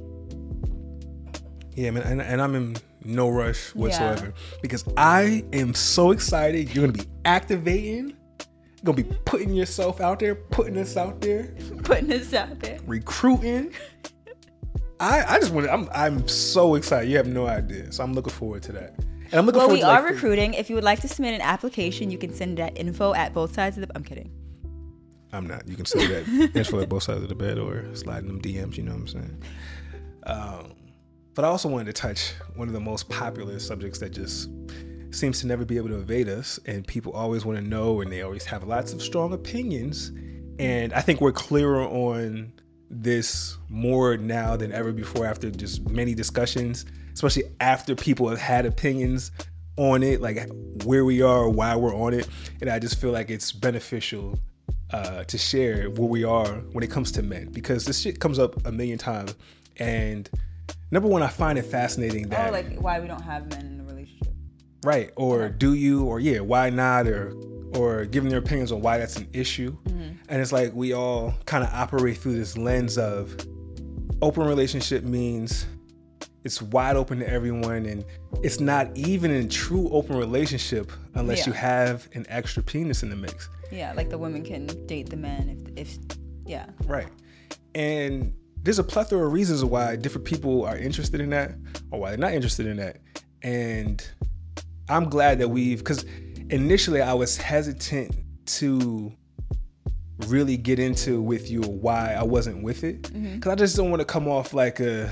Yeah, 1.74 1.90
man, 1.90 2.02
and, 2.02 2.20
and 2.20 2.42
I'm 2.42 2.54
in 2.54 2.76
no 3.04 3.30
rush 3.30 3.74
whatsoever 3.74 4.34
because 4.60 4.84
I 4.96 5.44
am 5.52 5.74
so 5.74 6.10
excited. 6.10 6.74
You're 6.74 6.86
gonna 6.86 6.98
be 6.98 7.08
activating, 7.24 8.14
gonna 8.84 8.96
be 8.96 9.04
putting 9.24 9.52
yourself 9.54 10.00
out 10.00 10.18
there, 10.18 10.34
putting 10.34 10.76
us 10.78 10.96
out 10.96 11.20
there, 11.20 11.54
Putting 11.84 12.12
us 12.12 12.32
out 12.34 12.58
there. 12.60 12.78
recruiting. 12.86 13.72
I 15.00 15.24
I 15.36 15.38
just 15.40 15.52
want 15.52 15.66
to. 15.66 15.72
I'm 15.72 15.88
I'm 15.94 16.26
so 16.28 16.74
excited. 16.74 17.10
You 17.10 17.16
have 17.16 17.26
no 17.26 17.46
idea. 17.46 17.90
So 17.92 18.02
I'm 18.04 18.12
looking 18.12 18.32
forward 18.32 18.62
to 18.64 18.72
that. 18.72 18.94
And 18.98 19.34
I'm 19.34 19.46
looking 19.46 19.58
Well, 19.58 19.68
forward 19.68 19.74
we 19.74 19.80
to 19.80 19.86
are 19.88 20.02
like, 20.02 20.12
recruiting. 20.12 20.54
If 20.54 20.68
you 20.68 20.74
would 20.76 20.84
like 20.84 21.00
to 21.00 21.08
submit 21.08 21.34
an 21.34 21.40
application, 21.40 22.10
you 22.10 22.18
can 22.18 22.32
send 22.34 22.58
it 22.58 22.62
at 22.62 22.78
info 22.78 23.14
at 23.14 23.32
both 23.32 23.54
sides 23.54 23.78
of 23.78 23.86
the. 23.86 23.96
I'm 23.96 24.04
kidding. 24.04 24.30
I'm 25.32 25.46
not. 25.46 25.66
You 25.66 25.76
can 25.76 25.86
say 25.86 26.06
that 26.06 26.50
info 26.54 26.80
at 26.80 26.88
both 26.88 27.04
sides 27.04 27.22
of 27.22 27.28
the 27.30 27.34
bed 27.34 27.58
or 27.58 27.86
sliding 27.94 28.28
them 28.28 28.40
DMs. 28.42 28.76
You 28.76 28.82
know 28.84 28.92
what 28.92 29.00
I'm 29.00 29.08
saying? 29.08 29.42
Um, 30.24 30.72
but 31.34 31.44
I 31.46 31.48
also 31.48 31.68
wanted 31.68 31.86
to 31.86 31.94
touch 31.94 32.34
one 32.56 32.68
of 32.68 32.74
the 32.74 32.80
most 32.80 33.08
popular 33.08 33.58
subjects 33.58 33.98
that 34.00 34.10
just 34.10 34.50
seems 35.12 35.40
to 35.40 35.46
never 35.46 35.64
be 35.64 35.76
able 35.76 35.88
to 35.88 35.98
evade 35.98 36.28
us, 36.28 36.58
and 36.66 36.86
people 36.86 37.12
always 37.12 37.44
want 37.44 37.58
to 37.58 37.64
know, 37.64 38.00
and 38.00 38.10
they 38.10 38.22
always 38.22 38.44
have 38.46 38.64
lots 38.64 38.92
of 38.92 39.02
strong 39.02 39.32
opinions. 39.32 40.10
And 40.58 40.92
I 40.92 41.00
think 41.00 41.20
we're 41.20 41.32
clearer 41.32 41.82
on 41.82 42.52
this 42.90 43.56
more 43.68 44.16
now 44.16 44.56
than 44.56 44.72
ever 44.72 44.92
before 44.92 45.26
after 45.26 45.50
just 45.50 45.88
many 45.88 46.14
discussions, 46.14 46.84
especially 47.14 47.44
after 47.60 47.94
people 47.94 48.28
have 48.28 48.38
had 48.38 48.66
opinions 48.66 49.30
on 49.76 50.02
it, 50.02 50.20
like 50.20 50.48
where 50.84 51.04
we 51.04 51.22
are, 51.22 51.48
why 51.48 51.74
we're 51.76 51.94
on 51.94 52.12
it. 52.14 52.28
And 52.60 52.68
I 52.68 52.78
just 52.78 53.00
feel 53.00 53.10
like 53.10 53.30
it's 53.30 53.52
beneficial 53.52 54.38
uh, 54.92 55.24
to 55.24 55.38
share 55.38 55.88
where 55.90 56.08
we 56.08 56.24
are 56.24 56.46
when 56.72 56.84
it 56.84 56.90
comes 56.90 57.10
to 57.12 57.22
men 57.22 57.50
because 57.50 57.86
this 57.86 58.00
shit 58.00 58.20
comes 58.20 58.38
up 58.38 58.66
a 58.66 58.72
million 58.72 58.98
times. 58.98 59.34
And 59.78 60.28
number 60.90 61.08
one, 61.08 61.22
I 61.22 61.28
find 61.28 61.58
it 61.58 61.64
fascinating 61.64 62.28
that 62.28 62.48
Oh, 62.48 62.52
like 62.52 62.78
why 62.78 63.00
we 63.00 63.08
don't 63.08 63.22
have 63.22 63.48
men 63.48 63.60
in 63.66 63.80
a 63.80 63.81
relationship. 63.81 63.81
Right 64.84 65.10
or 65.16 65.48
do 65.48 65.74
you 65.74 66.04
or 66.04 66.20
yeah 66.20 66.40
why 66.40 66.70
not 66.70 67.06
or 67.06 67.32
or 67.74 68.04
giving 68.04 68.28
their 68.28 68.38
opinions 68.38 68.72
on 68.72 68.80
why 68.82 68.98
that's 68.98 69.16
an 69.16 69.28
issue 69.32 69.76
mm-hmm. 69.84 70.12
and 70.28 70.42
it's 70.42 70.52
like 70.52 70.72
we 70.74 70.92
all 70.92 71.34
kind 71.46 71.64
of 71.64 71.70
operate 71.72 72.18
through 72.18 72.34
this 72.34 72.56
lens 72.58 72.98
of 72.98 73.34
open 74.20 74.46
relationship 74.46 75.04
means 75.04 75.66
it's 76.44 76.60
wide 76.60 76.96
open 76.96 77.18
to 77.20 77.28
everyone 77.28 77.86
and 77.86 78.04
it's 78.42 78.60
not 78.60 78.94
even 78.96 79.30
in 79.30 79.48
true 79.48 79.88
open 79.90 80.16
relationship 80.16 80.90
unless 81.14 81.40
Yeah. 81.40 81.46
you 81.46 81.52
have 81.52 82.08
an 82.14 82.26
extra 82.28 82.62
penis 82.62 83.02
in 83.02 83.10
the 83.10 83.16
mix 83.16 83.48
Yeah, 83.70 83.92
like 83.94 84.10
the 84.10 84.18
women 84.18 84.42
can 84.44 84.66
date 84.86 85.08
the 85.08 85.16
men 85.16 85.72
if 85.76 85.88
if 85.88 85.98
yeah. 86.44 86.66
Right. 86.86 87.08
And 87.74 88.34
there's 88.62 88.78
a 88.78 88.84
plethora 88.84 89.26
of 89.26 89.32
reasons 89.32 89.64
why 89.64 89.96
different 89.96 90.26
people 90.26 90.64
are 90.64 90.76
interested 90.76 91.20
in 91.20 91.30
that 91.30 91.52
or 91.90 92.00
why 92.00 92.10
they're 92.10 92.18
not 92.18 92.34
interested 92.34 92.66
in 92.66 92.76
that. 92.78 92.98
And 93.42 94.06
I'm 94.88 95.08
glad 95.08 95.38
that 95.40 95.48
we've 95.48 95.78
because 95.78 96.04
initially 96.50 97.00
I 97.00 97.14
was 97.14 97.36
hesitant 97.36 98.14
to 98.46 99.12
really 100.26 100.56
get 100.56 100.78
into 100.78 101.20
with 101.20 101.50
you 101.50 101.60
why 101.62 102.14
I 102.14 102.22
wasn't 102.22 102.62
with 102.62 102.84
it 102.84 103.02
because 103.02 103.20
Mm-hmm. 103.22 103.50
I 103.50 103.54
just 103.54 103.76
don't 103.76 103.90
want 103.90 104.00
to 104.00 104.04
come 104.06 104.28
off 104.28 104.54
like 104.54 104.80
a 104.80 105.10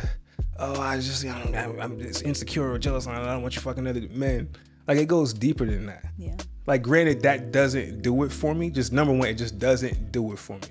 oh 0.59 0.81
I 0.81 0.97
just 0.97 1.25
I'm, 1.25 1.81
I'm 1.81 1.99
just 1.99 2.23
insecure 2.23 2.71
or 2.71 2.79
jealous 2.79 3.07
and 3.07 3.16
I 3.16 3.25
don't 3.25 3.43
want 3.43 3.57
you 3.57 3.62
fucking 3.62 3.87
other 3.87 4.03
men. 4.11 4.51
Like 4.87 4.99
it 4.99 5.09
goes 5.09 5.33
deeper 5.33 5.64
than 5.64 5.87
that. 5.87 6.05
Yeah. 6.18 6.37
Like, 6.66 6.83
granted, 6.83 7.23
that 7.23 7.51
doesn't 7.53 8.03
do 8.03 8.23
it 8.23 8.31
for 8.31 8.55
me. 8.55 8.71
Just 8.71 8.93
number 8.93 9.12
one, 9.12 9.27
it 9.29 9.35
just 9.35 9.59
doesn't 9.59 10.12
do 10.12 10.33
it 10.33 10.39
for 10.39 10.55
me. 10.55 10.68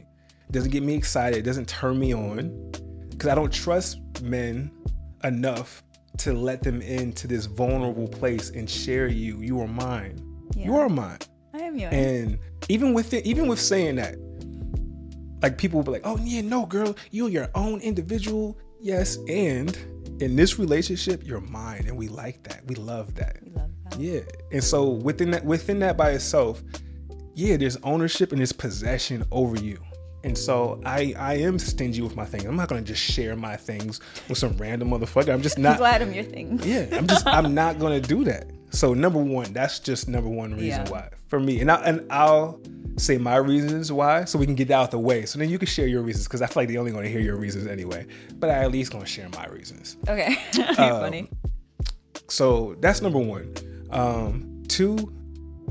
It 0.47 0.51
doesn't 0.51 0.71
get 0.71 0.83
me 0.83 0.95
excited. 0.95 1.39
It 1.39 1.41
doesn't 1.43 1.67
turn 1.67 1.99
me 1.99 2.13
on 2.13 2.71
because 3.09 3.27
I 3.29 3.35
don't 3.35 3.51
trust 3.51 3.99
men 4.21 4.71
enough 5.23 5.83
to 6.17 6.33
let 6.33 6.63
them 6.63 6.81
into 6.81 7.27
this 7.27 7.45
vulnerable 7.45 8.07
place 8.07 8.49
and 8.49 8.69
share 8.69 9.07
you. 9.07 9.39
You 9.41 9.61
are 9.61 9.67
mine. 9.67 10.25
You 10.55 10.75
are 10.75 10.89
mine. 10.89 11.19
I 11.53 11.59
am 11.59 11.77
yours. 11.77 11.93
And 11.93 12.39
even 12.67 12.93
with 12.93 13.13
it, 13.13 13.25
even 13.25 13.47
with 13.47 13.59
saying 13.59 13.95
that, 13.95 14.15
like 15.41 15.57
people 15.57 15.79
will 15.79 15.85
be 15.85 15.91
like, 15.91 16.01
"Oh 16.05 16.17
yeah, 16.21 16.41
no, 16.41 16.65
girl, 16.65 16.95
you're 17.11 17.29
your 17.29 17.49
own 17.55 17.79
individual." 17.81 18.57
Yes, 18.81 19.17
and 19.27 19.77
in 20.21 20.35
this 20.35 20.59
relationship, 20.59 21.25
you're 21.25 21.41
mine, 21.41 21.85
and 21.87 21.97
we 21.97 22.07
like 22.07 22.43
that. 22.43 22.65
We 22.67 22.75
love 22.75 23.15
that. 23.15 23.37
we 23.43 23.51
love 23.51 23.69
that. 23.83 23.99
Yeah. 23.99 24.21
And 24.51 24.63
so 24.63 24.89
within 24.89 25.31
that 25.31 25.45
within 25.45 25.79
that 25.79 25.97
by 25.97 26.11
itself, 26.11 26.61
yeah, 27.35 27.57
there's 27.57 27.77
ownership 27.83 28.31
and 28.31 28.39
there's 28.39 28.51
possession 28.51 29.23
over 29.31 29.57
you. 29.57 29.79
And 30.23 30.37
so 30.37 30.81
I 30.85 31.13
I 31.17 31.35
am 31.35 31.57
stingy 31.59 32.01
with 32.01 32.15
my 32.15 32.25
things. 32.25 32.45
I'm 32.45 32.55
not 32.55 32.67
gonna 32.67 32.81
just 32.81 33.01
share 33.01 33.35
my 33.35 33.55
things 33.55 34.01
with 34.27 34.37
some 34.37 34.55
random 34.57 34.89
motherfucker. 34.89 35.33
I'm 35.33 35.41
just 35.41 35.57
I'm 35.57 35.63
not 35.63 35.77
glad 35.77 36.01
I'm 36.01 36.11
your 36.13 36.25
thing. 36.25 36.59
Yeah, 36.63 36.87
I'm 36.91 37.07
just 37.07 37.25
I'm 37.25 37.53
not 37.61 37.79
gonna 37.79 38.01
do 38.01 38.23
that. 38.25 38.51
So 38.71 38.93
number 38.93 39.19
one, 39.19 39.53
that's 39.53 39.79
just 39.79 40.07
number 40.07 40.29
one 40.29 40.51
reason 40.53 40.85
Yeah. 40.85 40.89
why 40.91 41.09
for 41.27 41.39
me. 41.39 41.61
And 41.61 41.71
I 41.71 41.75
and 41.83 42.05
I'll 42.11 42.59
say 42.97 43.17
my 43.17 43.37
reasons 43.37 43.91
why 43.93 44.25
so 44.25 44.37
we 44.37 44.45
can 44.45 44.55
get 44.55 44.67
that 44.67 44.73
out 44.75 44.91
the 44.91 44.99
way. 44.99 45.25
So 45.25 45.39
then 45.39 45.49
you 45.49 45.57
can 45.57 45.67
share 45.67 45.87
your 45.87 46.01
reasons 46.01 46.27
because 46.27 46.41
I 46.41 46.47
feel 46.47 46.63
like 46.63 46.69
they're 46.69 46.79
only 46.79 46.91
gonna 46.91 47.07
hear 47.07 47.21
your 47.21 47.37
reasons 47.37 47.65
anyway. 47.67 48.05
But 48.35 48.49
I 48.49 48.55
at 48.65 48.71
least 48.71 48.91
gonna 48.91 49.05
share 49.05 49.29
my 49.29 49.45
reasons. 49.47 49.95
Okay. 50.07 50.35
Um, 50.69 50.75
funny. 51.01 51.29
So 52.27 52.75
that's 52.81 53.01
number 53.01 53.19
one. 53.19 53.53
Um, 53.89 54.63
two, 54.67 55.11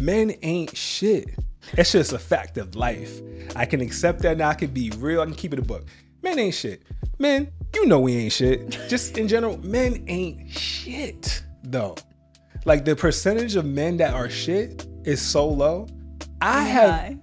men 0.01 0.35
ain't 0.43 0.77
shit. 0.77 1.29
It's 1.73 1.93
just 1.93 2.13
a 2.13 2.19
fact 2.19 2.59
of 2.59 2.75
life. 2.75 3.21
I 3.57 3.67
can 3.67 3.81
accept 3.81 4.23
that 4.23 4.39
now. 4.39 4.49
I 4.49 4.55
can 4.55 4.71
be 4.71 4.91
real. 4.99 5.21
I 5.21 5.25
can 5.25 5.35
keep 5.35 5.53
it 5.53 5.59
a 5.59 5.63
book. 5.63 5.87
Men 6.23 6.39
ain't 6.39 6.55
shit. 6.55 6.83
Men, 7.19 7.51
you 7.75 7.87
know 7.87 8.01
we 8.01 8.17
ain't 8.17 8.33
shit. 8.33 8.71
Just 8.89 9.19
in 9.19 9.29
general, 9.29 9.59
men 9.59 10.05
ain't 10.09 10.51
shit 10.51 11.43
though. 11.65 11.97
Like 12.65 12.85
the 12.85 12.97
percentage 12.97 13.57
of 13.57 13.65
men 13.65 13.97
that 13.99 14.15
are 14.15 14.29
shit 14.29 14.87
is 15.05 15.21
so 15.21 15.49
low. 15.49 15.89
I 16.41 16.63
have. 16.63 17.19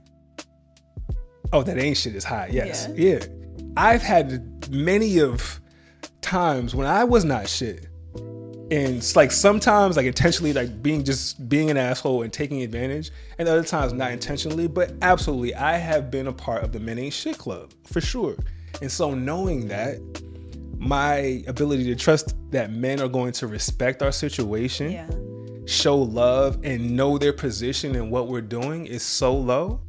Oh, 1.54 1.64
that 1.64 1.78
ain't 1.78 1.98
shit 1.98 2.16
is 2.16 2.24
high. 2.24 2.50
Yes. 2.52 2.90
Yeah. 2.96 3.20
I've 3.78 4.02
had 4.02 4.70
many 4.70 5.20
of 5.20 5.62
times 6.22 6.74
when 6.74 6.88
I 6.88 7.04
was 7.04 7.24
not 7.24 7.48
shit. 7.48 7.88
And 8.72 8.98
it's 8.98 9.16
like 9.16 9.32
sometimes 9.32 9.96
like 9.96 10.08
intentionally 10.08 10.52
like 10.54 10.82
being 10.82 11.04
just 11.04 11.48
being 11.48 11.70
an 11.70 11.78
asshole 11.78 12.24
and 12.24 12.34
taking 12.34 12.64
advantage, 12.64 13.12
and 13.38 13.48
other 13.48 13.64
times 13.64 13.94
not 13.94 14.12
intentionally, 14.12 14.68
but 14.68 14.94
absolutely 15.02 15.54
I 15.54 15.78
have 15.78 16.10
been 16.10 16.28
a 16.28 16.34
part 16.34 16.64
of 16.64 16.72
the 16.72 16.80
men 16.80 16.98
ain't 16.98 17.14
shit 17.14 17.38
club 17.38 17.72
for 17.84 18.02
sure. 18.02 18.36
And 18.82 18.92
so 18.92 19.14
knowing 19.14 19.68
that, 19.68 20.00
my 20.78 21.44
ability 21.48 21.84
to 21.86 21.96
trust 21.96 22.36
that 22.52 22.72
men 22.72 23.02
are 23.02 23.08
going 23.08 23.32
to 23.34 23.48
respect 23.48 24.02
our 24.02 24.12
situation 24.12 24.92
Yeah. 24.92 25.08
show 25.66 25.98
love 25.98 26.60
and 26.64 26.96
know 26.96 27.18
their 27.18 27.34
position 27.34 27.96
and 27.96 28.12
what 28.12 28.28
we're 28.28 28.42
doing 28.42 28.86
is 28.86 29.02
so 29.02 29.36
low 29.36 29.80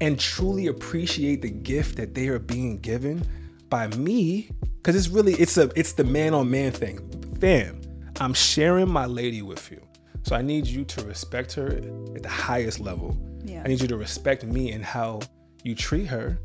and 0.00 0.18
truly 0.18 0.68
appreciate 0.68 1.42
the 1.42 1.50
gift 1.50 1.96
that 1.96 2.14
they 2.14 2.28
are 2.28 2.38
being 2.38 2.78
given 2.80 3.22
by 3.68 3.86
me 3.88 4.48
because 4.78 4.96
it's 4.96 5.08
really 5.08 5.34
it's 5.34 5.56
a 5.58 5.70
it's 5.76 5.92
the 5.92 6.04
man 6.04 6.32
on 6.34 6.50
man 6.50 6.72
thing 6.72 6.98
fam 7.40 7.79
i'm 8.20 8.34
sharing 8.34 8.88
my 8.90 9.06
lady 9.06 9.42
with 9.42 9.70
you 9.70 9.80
so 10.22 10.36
i 10.36 10.42
need 10.42 10.66
you 10.66 10.84
to 10.84 11.02
respect 11.04 11.52
her 11.52 11.68
at 12.14 12.22
the 12.22 12.28
highest 12.28 12.78
level 12.80 13.16
Yeah. 13.44 13.62
i 13.64 13.68
need 13.68 13.80
you 13.80 13.88
to 13.88 13.96
respect 13.96 14.44
me 14.44 14.72
and 14.72 14.84
how 14.84 15.20
you 15.64 15.74
treat 15.74 16.06
her 16.06 16.38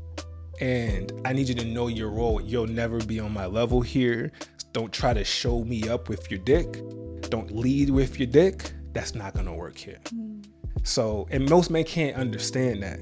and 0.61 1.11
I 1.25 1.33
need 1.33 1.49
you 1.49 1.55
to 1.55 1.65
know 1.65 1.87
your 1.87 2.09
role. 2.09 2.41
You'll 2.41 2.67
never 2.67 2.99
be 2.99 3.19
on 3.19 3.33
my 3.33 3.45
level 3.45 3.81
here. 3.81 4.31
Don't 4.71 4.91
try 4.93 5.13
to 5.13 5.23
show 5.23 5.63
me 5.63 5.89
up 5.89 6.07
with 6.09 6.29
your 6.31 6.39
dick. 6.39 6.81
Don't 7.29 7.51
lead 7.51 7.89
with 7.89 8.19
your 8.19 8.27
dick. 8.27 8.71
That's 8.93 9.15
not 9.15 9.33
gonna 9.33 9.53
work 9.53 9.77
here. 9.77 9.99
Mm. 10.05 10.45
So, 10.83 11.27
and 11.31 11.49
most 11.49 11.69
men 11.71 11.83
can't 11.83 12.15
understand 12.15 12.83
that 12.83 12.99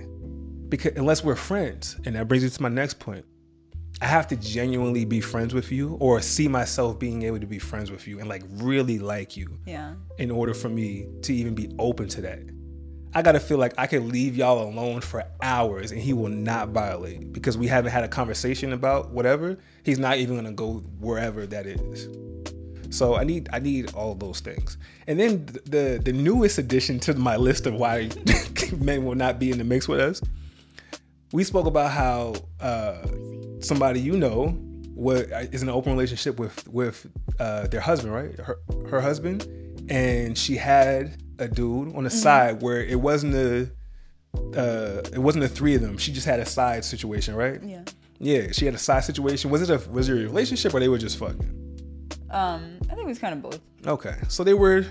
because 0.70 0.94
unless 0.96 1.24
we're 1.24 1.36
friends, 1.36 1.98
and 2.06 2.16
that 2.16 2.28
brings 2.28 2.44
me 2.44 2.50
to 2.50 2.62
my 2.62 2.70
next 2.70 3.00
point. 3.00 3.26
I 4.02 4.06
have 4.08 4.28
to 4.30 4.36
genuinely 4.36 5.06
be 5.06 5.22
friends 5.22 5.54
with 5.54 5.72
you 5.72 5.96
or 6.00 6.22
see 6.22 6.48
myself 6.48 7.00
being 7.00 7.24
able 7.24 7.40
to 7.40 7.46
be 7.46 7.60
friends 7.60 7.90
with 7.92 8.08
you 8.08 8.20
and 8.20 8.28
like 8.28 8.44
really 8.50 9.00
like 9.00 9.38
you 9.38 9.58
Yeah. 9.66 9.94
in 10.18 10.30
order 10.32 10.54
for 10.54 10.68
me 10.70 11.08
to 11.22 11.34
even 11.34 11.56
be 11.56 11.74
open 11.80 12.08
to 12.10 12.22
that. 12.22 12.40
I 13.16 13.22
gotta 13.22 13.40
feel 13.40 13.60
like 13.60 13.74
I 13.78 13.86
can 13.88 14.10
leave 14.10 14.36
y'all 14.36 14.68
alone 14.68 15.02
for 15.02 15.24
hours 15.42 15.92
and 15.92 16.02
he 16.02 16.14
will 16.14 16.30
not 16.30 16.70
violate 16.70 17.32
because 17.32 17.58
we 17.58 17.68
haven't 17.68 17.92
had 17.92 18.04
a 18.04 18.08
conversation 18.08 18.74
about 18.74 19.12
whatever. 19.12 19.58
He's 19.84 20.00
not 20.00 20.18
even 20.18 20.36
gonna 20.36 20.52
go 20.52 20.80
wherever 21.00 21.46
that 21.46 21.66
is. 21.68 22.10
So 22.90 23.16
I 23.16 23.24
need 23.24 23.50
I 23.54 23.60
need 23.60 23.94
all 23.94 24.16
those 24.16 24.40
things. 24.40 24.78
And 25.08 25.20
then 25.20 25.46
the 25.66 26.02
the 26.04 26.12
newest 26.14 26.58
addition 26.58 27.00
to 27.02 27.14
my 27.14 27.38
list 27.38 27.68
of 27.68 27.76
why 27.76 28.10
men 28.80 29.06
will 29.06 29.16
not 29.16 29.40
be 29.40 29.52
in 29.52 29.60
the 29.60 29.64
mix 29.64 29.88
with 29.88 30.00
us. 30.00 30.22
We 31.34 31.44
spoke 31.44 31.66
about 31.66 31.90
how 31.90 32.36
uh, 32.60 33.08
somebody 33.60 34.00
you 34.00 34.16
know 34.18 34.50
what 34.94 35.22
is 35.52 35.64
in 35.64 35.68
an 35.68 35.74
open 35.74 35.92
relationship 35.92 36.40
with 36.40 36.68
with 36.68 37.08
uh, 37.40 37.66
their 37.68 37.82
husband, 37.82 38.14
right? 38.14 38.40
Her 38.40 38.60
her 38.88 39.02
husband, 39.02 39.48
and 39.90 40.38
she 40.38 40.56
had 40.56 41.18
a 41.40 41.48
dude 41.48 41.96
on 41.96 42.04
the 42.04 42.12
side 42.12 42.62
where 42.62 42.84
it 42.84 43.02
wasn't 43.02 43.34
a 43.34 43.72
uh, 44.56 45.02
it 45.12 45.18
wasn't 45.18 45.42
the 45.42 45.50
three 45.50 45.74
of 45.74 45.82
them. 45.82 45.98
She 45.98 46.12
just 46.12 46.28
had 46.28 46.40
a 46.40 46.46
side 46.46 46.86
situation, 46.86 47.34
right? 47.34 47.60
Yeah. 47.64 47.84
Yeah, 48.20 48.52
she 48.52 48.66
had 48.66 48.76
a 48.76 48.78
side 48.78 49.04
situation. 49.04 49.50
Was 49.50 49.68
it 49.68 49.72
a 49.72 49.90
was 49.90 50.10
it 50.10 50.14
a 50.14 50.16
relationship 50.16 50.72
or 50.76 50.80
they 50.80 50.88
were 50.88 51.00
just 51.00 51.18
fucking? 51.18 52.10
Um, 52.30 52.78
I 52.92 52.94
think 52.94 53.06
it 53.06 53.08
was 53.08 53.18
kind 53.18 53.34
of 53.34 53.42
both. 53.42 53.60
Okay, 53.88 54.18
so 54.28 54.44
they 54.44 54.54
were 54.54 54.86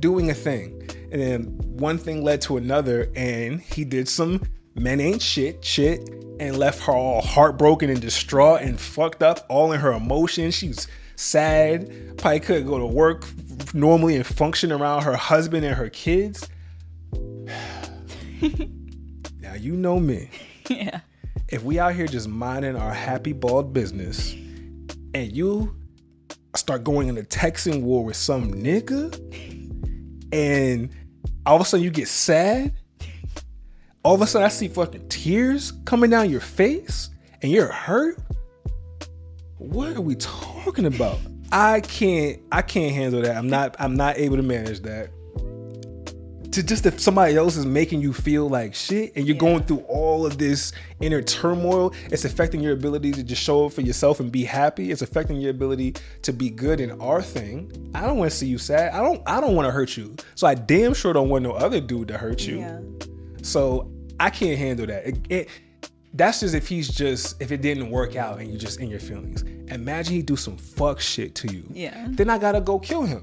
doing 0.00 0.28
a 0.28 0.34
thing, 0.34 0.86
and 1.10 1.22
then 1.22 1.44
one 1.78 1.96
thing 1.96 2.22
led 2.22 2.42
to 2.42 2.58
another, 2.58 3.10
and 3.16 3.62
he 3.62 3.84
did 3.84 4.06
some 4.06 4.42
men 4.78 5.00
ain't 5.00 5.22
shit 5.22 5.64
shit, 5.64 6.08
and 6.40 6.56
left 6.56 6.82
her 6.84 6.92
all 6.92 7.20
heartbroken 7.20 7.90
and 7.90 8.00
distraught 8.00 8.62
and 8.62 8.78
fucked 8.78 9.22
up, 9.22 9.44
all 9.48 9.72
in 9.72 9.80
her 9.80 9.92
emotions. 9.92 10.54
She 10.54 10.68
was 10.68 10.86
sad, 11.16 12.16
probably 12.16 12.40
couldn't 12.40 12.66
go 12.66 12.78
to 12.78 12.86
work 12.86 13.24
normally 13.74 14.16
and 14.16 14.26
function 14.26 14.72
around 14.72 15.02
her 15.02 15.16
husband 15.16 15.64
and 15.64 15.74
her 15.74 15.90
kids. 15.90 16.48
now 19.40 19.54
you 19.54 19.74
know 19.74 19.98
me. 19.98 20.30
yeah. 20.68 21.00
If 21.48 21.62
we 21.62 21.78
out 21.78 21.94
here 21.94 22.06
just 22.06 22.28
minding 22.28 22.76
our 22.76 22.92
happy 22.92 23.32
bald 23.32 23.72
business, 23.72 24.32
and 25.14 25.32
you 25.32 25.74
start 26.54 26.84
going 26.84 27.08
in 27.08 27.16
a 27.16 27.22
texting 27.22 27.82
war 27.82 28.04
with 28.04 28.16
some 28.16 28.52
nigga, 28.52 29.14
and 30.32 30.90
all 31.46 31.56
of 31.56 31.62
a 31.62 31.64
sudden 31.64 31.82
you 31.82 31.90
get 31.90 32.08
sad, 32.08 32.74
all 34.04 34.14
of 34.14 34.22
a 34.22 34.26
sudden 34.26 34.46
I 34.46 34.48
see 34.48 34.68
fucking 34.68 35.08
tears 35.08 35.72
coming 35.84 36.10
down 36.10 36.30
your 36.30 36.40
face, 36.40 37.10
and 37.42 37.50
you're 37.52 37.68
hurt. 37.72 38.18
What 39.58 39.96
are 39.96 40.00
we 40.00 40.14
talking 40.16 40.86
about? 40.86 41.18
I 41.50 41.80
can't. 41.80 42.40
I 42.52 42.62
can't 42.62 42.94
handle 42.94 43.22
that. 43.22 43.36
I'm 43.36 43.48
not. 43.48 43.76
I'm 43.78 43.96
not 43.96 44.18
able 44.18 44.36
to 44.36 44.42
manage 44.42 44.80
that. 44.80 45.10
To 46.52 46.62
just 46.62 46.86
if 46.86 46.98
somebody 46.98 47.36
else 47.36 47.56
is 47.56 47.66
making 47.66 48.00
you 48.00 48.12
feel 48.12 48.48
like 48.48 48.74
shit, 48.74 49.12
and 49.16 49.26
you're 49.26 49.34
Yeah. 49.34 49.40
going 49.40 49.62
through 49.64 49.84
all 49.88 50.24
of 50.24 50.38
this 50.38 50.72
inner 51.00 51.20
turmoil, 51.20 51.92
it's 52.10 52.24
affecting 52.24 52.60
your 52.60 52.72
ability 52.72 53.12
to 53.12 53.22
just 53.22 53.42
show 53.42 53.66
up 53.66 53.72
for 53.72 53.82
yourself 53.82 54.18
and 54.20 54.32
be 54.32 54.44
happy. 54.44 54.90
It's 54.90 55.02
affecting 55.02 55.36
your 55.40 55.50
ability 55.50 55.94
to 56.22 56.32
be 56.32 56.48
good 56.50 56.80
in 56.80 56.90
our 57.00 57.20
thing. 57.20 57.90
I 57.94 58.02
don't 58.06 58.16
want 58.16 58.30
to 58.30 58.36
see 58.36 58.46
you 58.46 58.58
sad. 58.58 58.92
I 58.94 59.02
don't. 59.02 59.22
I 59.26 59.40
don't 59.40 59.54
want 59.56 59.66
to 59.66 59.72
hurt 59.72 59.96
you. 59.96 60.14
So 60.36 60.46
I 60.46 60.54
damn 60.54 60.94
sure 60.94 61.12
don't 61.12 61.28
want 61.28 61.42
no 61.44 61.52
other 61.52 61.80
dude 61.80 62.08
to 62.08 62.18
hurt 62.18 62.46
you. 62.46 62.58
Yeah. 62.60 62.78
So 63.48 63.90
I 64.20 64.30
can't 64.30 64.58
handle 64.58 64.86
that. 64.86 65.06
It, 65.06 65.18
it- 65.28 65.48
that's 66.14 66.40
just 66.40 66.54
if 66.54 66.66
he's 66.66 66.88
just 66.88 67.40
if 67.40 67.52
it 67.52 67.60
didn't 67.60 67.90
work 67.90 68.16
out 68.16 68.40
and 68.40 68.50
you 68.50 68.58
just 68.58 68.80
in 68.80 68.88
your 68.88 68.98
feelings. 68.98 69.42
Imagine 69.70 70.14
he 70.14 70.22
do 70.22 70.36
some 70.36 70.56
fuck 70.56 71.00
shit 71.00 71.34
to 71.36 71.52
you. 71.52 71.62
Yeah. 71.70 72.06
Then 72.08 72.30
I 72.30 72.38
gotta 72.38 72.62
go 72.62 72.78
kill 72.78 73.02
him. 73.02 73.22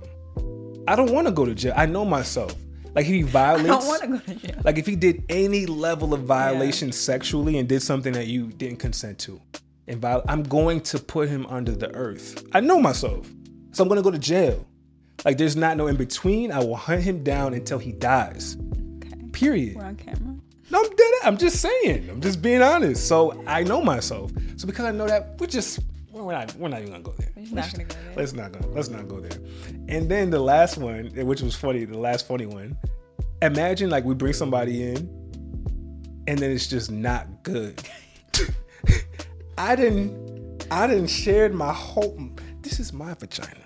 I 0.87 0.95
don't 0.95 1.11
want 1.11 1.25
to 1.27 1.33
go 1.33 1.45
to 1.45 1.55
jail. 1.55 1.73
I 1.75 1.87
know 1.87 2.05
myself. 2.05 2.53
Like 2.93 3.05
if 3.07 3.11
he 3.11 3.23
violates. 3.23 3.69
I 3.71 3.79
don't 3.79 3.87
want 3.87 4.01
to 4.03 4.07
go 4.07 4.17
to 4.19 4.35
jail. 4.35 4.61
Like 4.63 4.77
if 4.77 4.85
he 4.85 4.95
did 4.95 5.23
any 5.29 5.65
level 5.65 6.13
of 6.13 6.21
violation 6.21 6.91
sexually 6.91 7.57
and 7.57 7.67
did 7.67 7.81
something 7.81 8.13
that 8.13 8.27
you 8.27 8.47
didn't 8.51 8.77
consent 8.77 9.17
to, 9.19 9.41
and 9.87 9.99
viol- 9.99 10.23
I'm 10.29 10.43
going 10.43 10.79
to 10.81 10.99
put 10.99 11.27
him 11.27 11.47
under 11.47 11.71
the 11.71 11.93
earth. 11.95 12.45
I 12.53 12.59
know 12.59 12.79
myself, 12.79 13.27
so 13.71 13.81
I'm 13.83 13.89
gonna 13.89 14.03
go 14.03 14.11
to 14.11 14.19
jail. 14.19 14.63
Like 15.25 15.39
there's 15.39 15.55
not 15.55 15.75
no 15.75 15.87
in 15.87 15.95
between. 15.95 16.51
I 16.51 16.59
will 16.59 16.75
hunt 16.75 17.01
him 17.01 17.23
down 17.23 17.55
until 17.55 17.79
he 17.79 17.91
dies. 17.93 18.57
Period. 19.35 19.75
We're 19.75 19.83
on 19.83 19.97
camera. 19.97 20.35
No, 20.71 20.79
I'm 20.79 20.95
dead. 20.95 21.13
I'm 21.25 21.37
just 21.37 21.59
saying. 21.59 22.09
I'm 22.09 22.21
just 22.21 22.41
being 22.41 22.61
honest. 22.61 23.05
So 23.05 23.43
I 23.45 23.63
know 23.63 23.81
myself. 23.81 24.31
So 24.55 24.65
because 24.65 24.85
I 24.85 24.91
know 24.91 25.07
that, 25.07 25.35
we're 25.37 25.47
just 25.47 25.79
we're 26.09 26.31
not 26.31 26.55
we're 26.55 26.69
not 26.69 26.79
even 26.79 26.93
gonna 26.93 27.03
go 27.03 27.13
there. 27.17 27.33
We're 27.35 27.53
not 27.53 27.69
gonna 27.69 27.83
go 27.83 27.95
there. 27.95 28.13
Let's 28.15 28.31
not 28.31 28.53
go. 28.53 28.65
Let's 28.69 28.87
not 28.87 29.09
go 29.09 29.19
there. 29.19 29.37
And 29.89 30.09
then 30.09 30.29
the 30.29 30.39
last 30.39 30.77
one, 30.77 31.07
which 31.13 31.41
was 31.41 31.53
funny, 31.53 31.83
the 31.83 31.97
last 31.97 32.29
funny 32.29 32.45
one. 32.45 32.77
Imagine 33.41 33.89
like 33.89 34.05
we 34.05 34.15
bring 34.15 34.31
somebody 34.31 34.83
in, 34.83 35.09
and 36.27 36.39
then 36.39 36.49
it's 36.49 36.67
just 36.67 36.89
not 36.89 37.43
good. 37.43 37.83
I 39.57 39.75
didn't. 39.75 40.65
I 40.71 40.87
didn't 40.87 41.07
shared 41.07 41.53
my 41.53 41.73
whole. 41.73 42.17
This 42.61 42.79
is 42.79 42.93
my 42.93 43.13
vagina. 43.15 43.65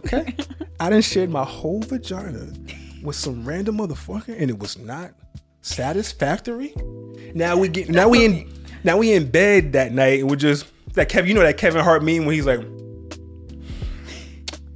Okay. 0.00 0.36
I 0.80 0.90
didn't 0.90 1.04
shared 1.04 1.30
my 1.30 1.44
whole 1.44 1.80
vagina 1.80 2.52
with 3.02 3.16
some 3.16 3.44
random 3.44 3.78
motherfucker, 3.78 4.34
and 4.40 4.50
it 4.50 4.58
was 4.58 4.78
not 4.78 5.12
satisfactory. 5.60 6.74
Now 7.34 7.56
we 7.56 7.68
get. 7.68 7.88
Now 7.88 8.08
we 8.08 8.24
in. 8.24 8.52
Now 8.84 8.98
we 8.98 9.12
in 9.12 9.30
bed 9.30 9.72
that 9.74 9.92
night, 9.92 10.20
and 10.20 10.30
we're 10.30 10.36
just 10.36 10.66
that 10.94 11.08
Kevin. 11.08 11.28
You 11.28 11.34
know 11.34 11.42
that 11.42 11.56
Kevin 11.56 11.82
Hart 11.82 12.02
meme 12.02 12.24
when 12.26 12.34
he's 12.34 12.46
like, 12.46 12.60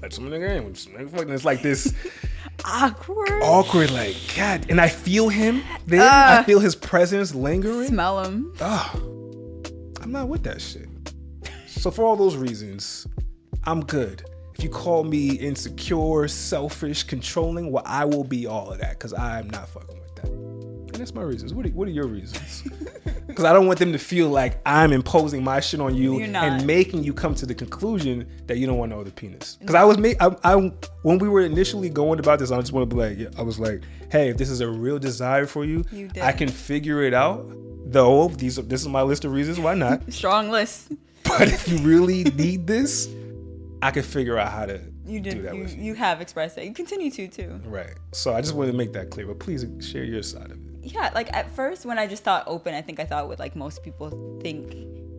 "Let 0.02 0.12
some 0.12 0.28
nigga 0.28 0.56
in." 0.58 0.96
Make 0.96 1.08
fucking-" 1.10 1.30
It's 1.30 1.44
like 1.44 1.62
this 1.62 1.92
Awkward. 2.64 3.42
awkward, 3.42 3.90
like 3.90 4.16
God. 4.36 4.66
And 4.70 4.80
I 4.80 4.88
feel 4.88 5.28
him 5.28 5.62
there. 5.86 6.02
I 6.02 6.38
Ah. 6.38 6.42
feel 6.46 6.60
his 6.60 6.74
presence 6.74 7.34
lingering. 7.34 7.88
Smell 7.88 8.22
him 8.24 8.52
Oh, 8.60 9.62
I'm 10.00 10.12
not 10.12 10.28
with 10.28 10.42
that 10.44 10.60
shit. 10.60 10.88
So 11.66 11.90
for 11.90 12.04
all 12.04 12.16
those 12.16 12.36
reasons, 12.36 13.06
I'm 13.64 13.80
good. 13.84 14.24
If 14.56 14.64
you 14.64 14.70
call 14.70 15.04
me 15.04 15.32
insecure, 15.32 16.26
selfish, 16.28 17.02
controlling, 17.02 17.70
well, 17.70 17.82
I 17.84 18.06
will 18.06 18.24
be 18.24 18.46
all 18.46 18.70
of 18.70 18.78
that 18.78 18.92
because 18.92 19.12
I'm 19.12 19.50
not 19.50 19.68
fucking 19.68 20.00
with 20.00 20.16
that. 20.16 20.26
And 20.26 20.94
that's 20.94 21.14
my 21.14 21.20
reasons. 21.22 21.52
What 21.52 21.66
are, 21.66 21.70
what 21.70 21.86
are 21.88 21.92
your 21.92 22.06
reasons? 22.06 22.62
Because 23.26 23.44
I 23.44 23.52
don't 23.52 23.66
want 23.66 23.78
them 23.78 23.92
to 23.92 23.98
feel 23.98 24.30
like 24.30 24.60
I'm 24.64 24.92
imposing 24.92 25.44
my 25.44 25.60
shit 25.60 25.78
on 25.78 25.94
you 25.94 26.18
You're 26.20 26.28
not. 26.28 26.44
and 26.44 26.66
making 26.66 27.04
you 27.04 27.12
come 27.12 27.34
to 27.34 27.44
the 27.44 27.54
conclusion 27.54 28.26
that 28.46 28.56
you 28.56 28.66
don't 28.66 28.78
want 28.78 28.92
no 28.92 29.00
other 29.00 29.10
penis. 29.10 29.56
Because 29.56 29.74
I 29.74 29.84
was 29.84 29.98
made, 29.98 30.16
I, 30.20 30.34
I, 30.42 30.54
when 31.02 31.18
we 31.18 31.28
were 31.28 31.42
initially 31.42 31.90
going 31.90 32.18
about 32.18 32.38
this, 32.38 32.50
I 32.50 32.58
just 32.60 32.72
want 32.72 32.88
to 32.88 32.96
be 32.96 33.02
like, 33.02 33.18
yeah, 33.18 33.28
I 33.38 33.42
was 33.42 33.58
like, 33.58 33.82
hey, 34.10 34.30
if 34.30 34.38
this 34.38 34.48
is 34.48 34.60
a 34.60 34.68
real 34.68 34.98
desire 34.98 35.44
for 35.44 35.66
you, 35.66 35.84
You 35.92 36.08
did. 36.08 36.22
I 36.22 36.32
can 36.32 36.48
figure 36.48 37.02
it 37.02 37.12
out. 37.12 37.44
Though 37.84 38.28
these, 38.28 38.58
are, 38.58 38.62
this 38.62 38.80
is 38.80 38.88
my 38.88 39.02
list 39.02 39.26
of 39.26 39.32
reasons 39.32 39.60
why 39.60 39.74
not. 39.74 40.00
Strong 40.12 40.48
list. 40.50 40.92
But 41.24 41.48
if 41.48 41.68
you 41.68 41.76
really 41.78 42.24
need 42.24 42.66
this, 42.66 43.06
I 43.86 43.90
could 43.92 44.04
figure 44.04 44.36
out 44.38 44.50
how 44.52 44.66
to 44.66 44.80
You 45.06 45.20
do 45.20 45.30
did. 45.30 45.44
that 45.44 45.54
You, 45.54 45.60
with 45.62 45.76
you. 45.76 45.82
you 45.84 45.94
have 45.94 46.20
expressed 46.20 46.56
that. 46.56 46.64
You 46.66 46.72
continue 46.72 47.10
to 47.12 47.28
too. 47.28 47.60
Right. 47.64 47.94
So 48.12 48.34
I 48.34 48.40
just 48.40 48.54
wanted 48.54 48.72
to 48.72 48.76
make 48.78 48.92
that 48.94 49.10
clear. 49.10 49.26
But 49.26 49.38
please 49.38 49.64
share 49.80 50.04
your 50.04 50.22
side 50.22 50.50
of 50.50 50.58
it. 50.58 50.84
Yeah. 50.94 51.10
Like 51.14 51.32
at 51.32 51.50
first, 51.54 51.86
when 51.86 51.98
I 51.98 52.06
just 52.06 52.24
thought 52.24 52.44
open, 52.46 52.74
I 52.74 52.82
think 52.82 52.98
I 53.00 53.04
thought 53.04 53.28
what 53.28 53.38
like 53.38 53.54
most 53.54 53.82
people 53.84 54.38
think, 54.42 54.72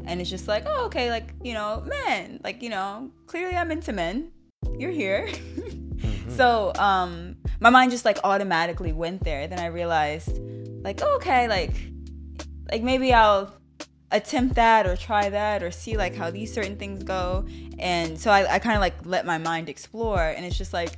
and 0.06 0.20
it's 0.22 0.30
just 0.30 0.48
like, 0.48 0.64
oh, 0.66 0.86
okay, 0.86 1.10
like 1.10 1.34
you 1.44 1.54
know, 1.54 1.82
men. 2.06 2.40
Like 2.44 2.62
you 2.62 2.70
know, 2.70 3.10
clearly 3.26 3.56
I'm 3.56 3.72
into 3.72 3.94
men. 3.94 4.32
You're 4.78 4.92
here. 4.92 5.30
So 6.30 6.72
um, 6.76 7.38
my 7.60 7.70
mind 7.72 7.90
just 7.92 8.06
like 8.06 8.20
automatically 8.24 8.92
went 8.92 9.24
there. 9.24 9.48
Then 9.48 9.60
I 9.60 9.68
realized, 9.68 10.30
like, 10.84 11.00
oh, 11.02 11.16
okay, 11.16 11.48
like, 11.48 11.72
like 12.72 12.84
maybe 12.84 13.12
I'll 13.14 13.52
attempt 14.12 14.56
that 14.56 14.88
or 14.88 14.96
try 14.96 15.30
that 15.30 15.62
or 15.64 15.72
see 15.72 15.98
like 15.98 16.16
how 16.16 16.32
these 16.32 16.54
certain 16.54 16.78
things 16.78 17.04
go. 17.04 17.46
And 17.80 18.20
so 18.20 18.32
I, 18.32 18.56
I 18.56 18.60
kind 18.60 18.76
of 18.76 18.82
like 18.82 19.06
let 19.06 19.26
my 19.26 19.38
mind 19.38 19.70
explore, 19.70 20.22
and 20.22 20.46
it's 20.46 20.58
just 20.58 20.74
like 20.74 20.92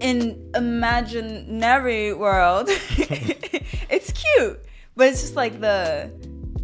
in 0.00 0.50
imaginary 0.54 2.12
world, 2.12 2.68
it's 2.70 4.12
cute, 4.12 4.60
but 4.96 5.08
it's 5.08 5.20
just 5.20 5.36
like 5.36 5.60
the 5.60 6.10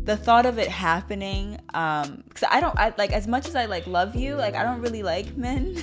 the 0.05 0.17
thought 0.17 0.47
of 0.47 0.59
it 0.59 0.69
happening. 0.69 1.59
Um, 1.75 2.23
because 2.29 2.49
I 2.51 2.61
don't 2.61 2.79
I 2.79 2.95
like 2.97 3.13
as 3.13 3.27
much 3.27 3.49
as 3.49 3.57
I 3.57 3.67
like 3.67 3.87
love 3.87 4.17
you, 4.17 4.35
like 4.37 4.55
I 4.55 4.63
don't 4.63 4.81
really 4.81 5.03
like 5.03 5.37
men 5.37 5.77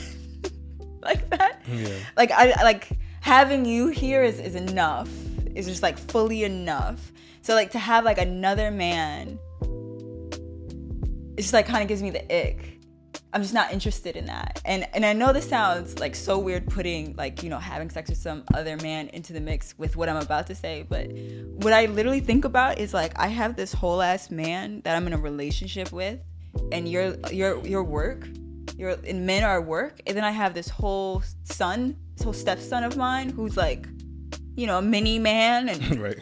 like 1.01 1.29
that. 1.31 1.61
Yeah. 1.67 1.89
Like 2.17 2.31
I 2.31 2.51
I- 2.57 2.63
like 2.63 2.89
having 3.21 3.65
you 3.65 3.87
here 3.87 4.23
is 4.23 4.39
is 4.39 4.55
enough. 4.55 5.09
Is 5.55 5.67
just 5.67 5.83
like 5.83 5.99
fully 5.99 6.43
enough. 6.43 7.11
So 7.43 7.55
like 7.55 7.71
to 7.71 7.79
have 7.79 8.05
like 8.05 8.17
another 8.17 8.71
man, 8.71 9.37
it 11.35 11.41
just 11.41 11.51
like 11.51 11.65
kind 11.65 11.81
of 11.81 11.89
gives 11.89 12.01
me 12.01 12.09
the 12.09 12.23
ick. 12.33 12.79
I'm 13.33 13.41
just 13.41 13.53
not 13.53 13.73
interested 13.73 14.15
in 14.15 14.27
that. 14.27 14.61
And 14.63 14.87
and 14.93 15.05
I 15.05 15.11
know 15.11 15.33
this 15.33 15.49
sounds 15.49 15.99
like 15.99 16.15
so 16.15 16.39
weird 16.39 16.69
putting 16.69 17.17
like, 17.17 17.43
you 17.43 17.49
know, 17.49 17.59
having 17.59 17.89
sex 17.89 18.09
with 18.09 18.17
some 18.17 18.45
other 18.53 18.77
man 18.77 19.09
into 19.09 19.33
the 19.33 19.41
mix 19.41 19.77
with 19.77 19.97
what 19.97 20.07
I'm 20.07 20.15
about 20.15 20.47
to 20.47 20.55
say, 20.55 20.85
but 20.87 21.11
what 21.61 21.73
I 21.73 21.87
literally 21.87 22.21
think 22.21 22.45
about 22.45 22.77
is 22.79 22.93
like 22.93 23.11
I 23.19 23.27
have 23.27 23.57
this 23.57 23.73
whole 23.73 24.01
ass 24.01 24.31
man 24.31 24.81
that 24.85 24.95
I'm 24.95 25.05
in 25.05 25.11
a 25.11 25.17
relationship 25.17 25.91
with 25.91 26.21
and 26.71 26.87
your 26.87 27.17
your 27.29 27.59
your 27.67 27.83
work, 27.83 28.25
your 28.77 28.91
and 29.05 29.25
men 29.25 29.43
are 29.43 29.61
work, 29.61 29.99
and 30.07 30.15
then 30.15 30.23
I 30.23 30.31
have 30.31 30.53
this 30.53 30.69
whole 30.69 31.21
son, 31.43 31.97
this 32.15 32.23
whole 32.23 32.31
stepson 32.31 32.85
of 32.85 32.95
mine 32.95 33.31
who's 33.31 33.57
like, 33.57 33.85
you 34.55 34.65
know, 34.65 34.77
a 34.77 34.81
mini 34.81 35.19
man 35.19 35.67
and 35.67 35.99
right. 35.99 36.19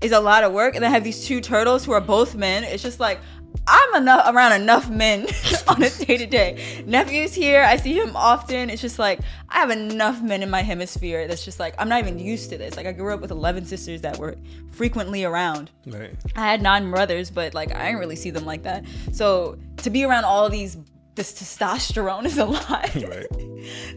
Is 0.00 0.12
a 0.12 0.20
lot 0.20 0.44
of 0.44 0.52
work. 0.52 0.74
And 0.74 0.82
then 0.82 0.90
I 0.90 0.94
have 0.94 1.04
these 1.04 1.26
two 1.26 1.40
turtles 1.40 1.84
who 1.84 1.92
are 1.92 2.00
both 2.00 2.34
men. 2.34 2.64
It's 2.64 2.82
just 2.82 3.00
like 3.00 3.20
I'm 3.66 4.02
enough 4.02 4.32
around 4.32 4.60
enough 4.60 4.88
men 4.88 5.26
on 5.68 5.82
a 5.82 5.90
day 5.90 6.16
to 6.16 6.26
day. 6.26 6.82
Nephew's 6.86 7.34
here. 7.34 7.62
I 7.62 7.76
see 7.76 7.94
him 7.94 8.16
often. 8.16 8.70
It's 8.70 8.82
just 8.82 8.98
like 8.98 9.20
I 9.48 9.58
have 9.58 9.70
enough 9.70 10.22
men 10.22 10.42
in 10.42 10.50
my 10.50 10.62
hemisphere. 10.62 11.26
That's 11.28 11.44
just 11.44 11.60
like 11.60 11.74
I'm 11.78 11.88
not 11.88 12.00
even 12.00 12.18
used 12.18 12.50
to 12.50 12.58
this. 12.58 12.76
Like 12.76 12.86
I 12.86 12.92
grew 12.92 13.12
up 13.12 13.20
with 13.20 13.30
11 13.30 13.66
sisters 13.66 14.00
that 14.02 14.18
were 14.18 14.36
frequently 14.70 15.24
around. 15.24 15.70
Right. 15.86 16.14
I 16.36 16.50
had 16.50 16.62
nine 16.62 16.90
brothers, 16.90 17.30
but 17.30 17.54
like 17.54 17.74
I 17.74 17.86
didn't 17.86 18.00
really 18.00 18.16
see 18.16 18.30
them 18.30 18.44
like 18.44 18.62
that. 18.62 18.84
So 19.12 19.58
to 19.78 19.90
be 19.90 20.04
around 20.04 20.24
all 20.24 20.48
these 20.48 20.76
this 21.16 21.32
testosterone 21.32 22.24
is 22.24 22.38
a 22.38 22.44
lot. 22.46 22.94
Right. 22.94 23.26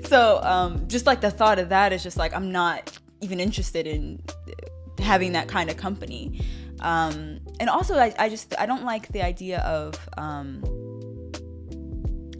So 0.06 0.41
um, 0.43 0.88
just 0.88 1.06
like 1.06 1.22
the 1.22 1.32
thought 1.32 1.60
of 1.60 1.70
that 1.70 1.93
is 1.93 2.04
just 2.04 2.18
like 2.18 2.34
I'm 2.34 2.51
not 2.51 2.97
even 3.22 3.39
interested 3.39 3.88
in 3.88 4.22
having 4.99 5.33
that 5.33 5.47
kind 5.47 5.69
of 5.69 5.77
company. 5.77 6.41
Um, 6.79 7.39
and 7.59 7.69
also, 7.69 7.95
I, 7.95 8.13
I 8.19 8.29
just 8.29 8.53
I 8.59 8.65
don't 8.65 8.83
like 8.83 9.07
the 9.09 9.21
idea 9.21 9.59
of 9.59 9.97
um, 10.17 10.63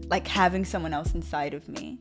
like 0.10 0.28
having 0.28 0.66
someone 0.66 0.94
else 0.94 1.14
inside 1.14 1.54
of 1.54 1.68
me. 1.70 2.00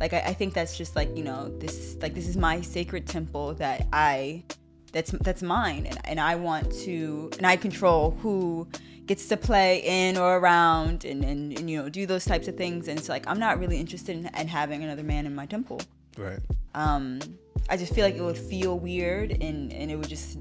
Like 0.00 0.12
I, 0.12 0.20
I 0.20 0.34
think 0.34 0.54
that's 0.54 0.76
just 0.76 0.96
like 0.96 1.16
you 1.16 1.24
know 1.24 1.48
this 1.58 1.96
like 2.00 2.14
this 2.14 2.26
is 2.26 2.36
my 2.36 2.60
sacred 2.60 3.06
temple 3.06 3.54
that 3.54 3.86
I 3.92 4.44
that's 4.92 5.10
that's 5.12 5.42
mine 5.42 5.86
and, 5.86 5.98
and 6.04 6.20
I 6.20 6.34
want 6.34 6.72
to 6.84 7.30
and 7.38 7.46
I 7.46 7.56
control 7.56 8.10
who 8.22 8.68
gets 9.06 9.26
to 9.28 9.36
play 9.36 9.82
in 9.84 10.16
or 10.16 10.38
around 10.38 11.04
and, 11.04 11.24
and, 11.24 11.56
and 11.56 11.70
you 11.70 11.82
know 11.82 11.88
do 11.88 12.06
those 12.06 12.24
types 12.24 12.48
of 12.48 12.56
things 12.56 12.88
and 12.88 12.98
it's 12.98 13.08
like 13.08 13.26
I'm 13.26 13.38
not 13.38 13.58
really 13.58 13.78
interested 13.78 14.16
in, 14.16 14.26
in 14.38 14.48
having 14.48 14.82
another 14.84 15.02
man 15.02 15.24
in 15.26 15.34
my 15.34 15.46
temple 15.46 15.80
Right. 16.18 16.40
um 16.74 17.20
I 17.68 17.76
just 17.76 17.94
feel 17.94 18.04
like 18.04 18.16
it 18.16 18.22
would 18.22 18.38
feel 18.38 18.78
weird 18.78 19.30
and 19.30 19.72
and 19.72 19.90
it 19.90 19.96
would 19.96 20.08
just 20.08 20.38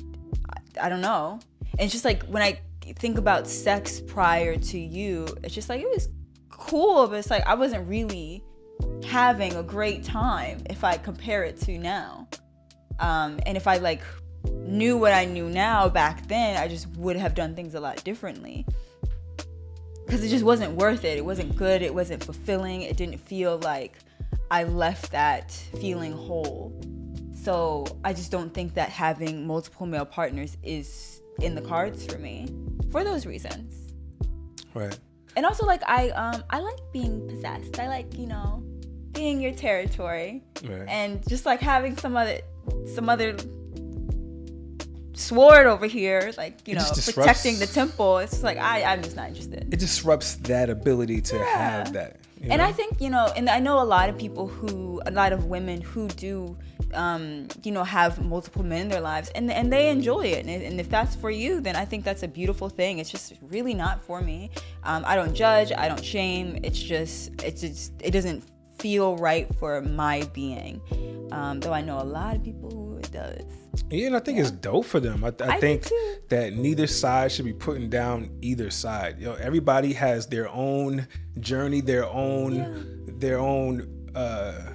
I, 0.50 0.88
I 0.88 0.90
don't 0.90 1.02
know 1.02 1.40
and 1.74 1.82
it's 1.82 1.92
just 1.92 2.06
like 2.06 2.24
when 2.26 2.42
I 2.42 2.60
think 2.98 3.18
about 3.18 3.48
sex 3.48 4.02
prior 4.02 4.58
to 4.58 4.80
you 4.80 5.28
it's 5.44 5.54
just 5.54 5.70
like 5.70 5.82
it 5.82 5.90
was 5.90 6.10
cool 6.50 7.08
but 7.08 7.16
it's 7.16 7.30
like 7.30 7.46
I 7.48 7.56
wasn't 7.56 7.88
really 7.88 8.44
having 9.06 9.56
a 9.56 9.64
great 9.64 10.04
time 10.04 10.62
if 10.70 10.84
I 10.84 10.98
compare 10.98 11.44
it 11.44 11.60
to 11.62 11.78
now 11.78 12.28
um 13.00 13.40
and 13.46 13.56
if 13.56 13.68
I 13.68 13.78
like 13.78 14.02
knew 14.50 14.98
what 14.98 15.14
I 15.14 15.26
knew 15.26 15.50
now 15.50 15.88
back 15.88 16.28
then 16.28 16.58
I 16.58 16.68
just 16.68 16.88
would 16.98 17.16
have 17.16 17.36
done 17.36 17.56
things 17.56 17.76
a 17.76 17.80
lot 17.80 18.04
differently 18.04 18.66
because 20.12 20.26
it 20.26 20.30
just 20.30 20.44
wasn't 20.44 20.74
worth 20.74 21.06
it. 21.06 21.18
It 21.18 21.24
wasn't 21.24 21.56
good. 21.56 21.82
It 21.82 21.96
wasn't 21.96 22.22
fulfilling. 22.22 22.82
It 22.82 22.98
didn't 22.98 23.18
feel 23.18 23.60
like 23.60 23.98
I 24.50 24.66
left 24.66 25.14
that 25.14 25.52
feeling 25.80 26.12
whole. 26.12 26.78
So 27.44 27.86
I 28.04 28.14
just 28.14 28.32
don't 28.32 28.54
think 28.54 28.76
that 28.76 28.90
having 28.90 29.48
multiple 29.48 29.88
male 29.88 30.06
partners 30.06 30.58
is 30.62 31.22
in 31.40 31.56
the 31.56 31.62
cards 31.62 32.06
for 32.06 32.20
me 32.20 32.48
for 32.92 33.04
those 33.04 33.26
reasons. 33.26 33.94
Right. 34.76 34.98
And 35.36 35.46
also 35.46 35.66
like 35.66 35.82
I 35.88 36.10
um 36.12 36.44
I 36.52 36.60
like 36.60 36.78
being 36.94 37.28
possessed. 37.28 37.80
I 37.80 37.88
like, 37.88 38.16
you 38.18 38.28
know, 38.28 38.64
being 39.12 39.42
your 39.42 39.54
territory 39.54 40.44
Right. 40.64 40.88
and 40.88 41.28
just 41.28 41.46
like 41.46 41.62
having 41.62 41.98
some 41.98 42.16
other 42.16 42.42
some 42.94 43.10
other 43.10 43.36
sword 45.14 45.66
over 45.66 45.88
here, 45.88 46.32
like 46.38 46.68
you 46.68 46.76
It 46.76 46.80
know, 46.80 47.14
protecting 47.14 47.58
the 47.58 47.68
temple. 47.68 48.20
It's 48.20 48.34
just 48.34 48.44
like 48.44 48.58
I, 48.60 48.84
I'm 48.84 49.02
just 49.02 49.16
not 49.16 49.30
interested. 49.30 49.68
It 49.74 49.80
disrupts 49.80 50.36
that 50.36 50.70
ability 50.70 51.22
to 51.22 51.44
have 51.44 51.94
that. 51.94 52.21
And 52.44 52.60
know? 52.60 52.66
I 52.66 52.72
think 52.72 53.00
you 53.02 53.10
know, 53.10 53.32
and 53.36 53.50
I 53.50 53.60
know 53.60 53.82
a 53.82 53.86
lot 53.86 54.10
of 54.10 54.18
people 54.18 54.48
who, 54.48 55.02
a 55.06 55.12
lot 55.12 55.32
of 55.34 55.46
women 55.46 55.82
who 55.82 56.08
do, 56.10 56.58
um, 56.94 57.48
you 57.64 57.72
know, 57.72 57.84
have 57.84 58.24
multiple 58.24 58.64
men 58.64 58.82
in 58.82 58.90
their 58.90 59.02
lives, 59.02 59.30
and 59.36 59.52
and 59.52 59.72
they 59.72 59.90
enjoy 59.90 60.22
it. 60.22 60.46
And, 60.46 60.64
and 60.64 60.80
if 60.80 60.90
that's 60.90 61.16
for 61.16 61.30
you, 61.30 61.62
then 61.62 61.76
I 61.76 61.86
think 61.86 62.04
that's 62.04 62.24
a 62.24 62.28
beautiful 62.28 62.70
thing. 62.70 63.00
It's 63.00 63.10
just 63.10 63.34
really 63.42 63.74
not 63.74 64.04
for 64.04 64.22
me. 64.22 64.50
Um, 64.84 65.04
I 65.06 65.16
don't 65.16 65.34
judge. 65.34 65.72
I 65.72 65.88
don't 65.88 66.04
shame. 66.04 66.60
It's 66.64 66.80
just, 66.80 67.42
it's 67.44 67.62
just, 67.62 67.94
it 68.02 68.12
doesn't 68.12 68.44
feel 68.80 69.16
right 69.18 69.48
for 69.56 69.82
my 69.82 70.24
being. 70.34 70.82
Um, 71.32 71.60
though 71.60 71.74
I 71.74 71.82
know 71.82 72.02
a 72.02 72.04
lot 72.04 72.36
of 72.36 72.44
people 72.44 72.81
does. 73.12 73.44
Yeah, 73.90 74.08
and 74.08 74.16
I 74.16 74.20
think 74.20 74.40
it's 74.40 74.52
dope 74.52 74.86
for 74.86 75.00
them. 75.00 75.24
I, 75.24 75.34
I, 75.44 75.56
I 75.56 75.60
think 75.60 75.88
that 76.30 76.54
neither 76.54 76.88
side 76.88 77.32
should 77.32 77.46
be 77.46 77.54
putting 77.54 77.90
down 77.90 78.30
either 78.42 78.70
side. 78.70 79.20
You 79.20 79.28
know, 79.28 79.34
everybody 79.36 79.94
has 79.94 80.28
their 80.28 80.50
own 80.50 81.08
journey, 81.40 81.82
their 81.82 82.06
own, 82.06 83.04
their 83.20 83.40
own 83.40 84.10
uh, 84.16 84.72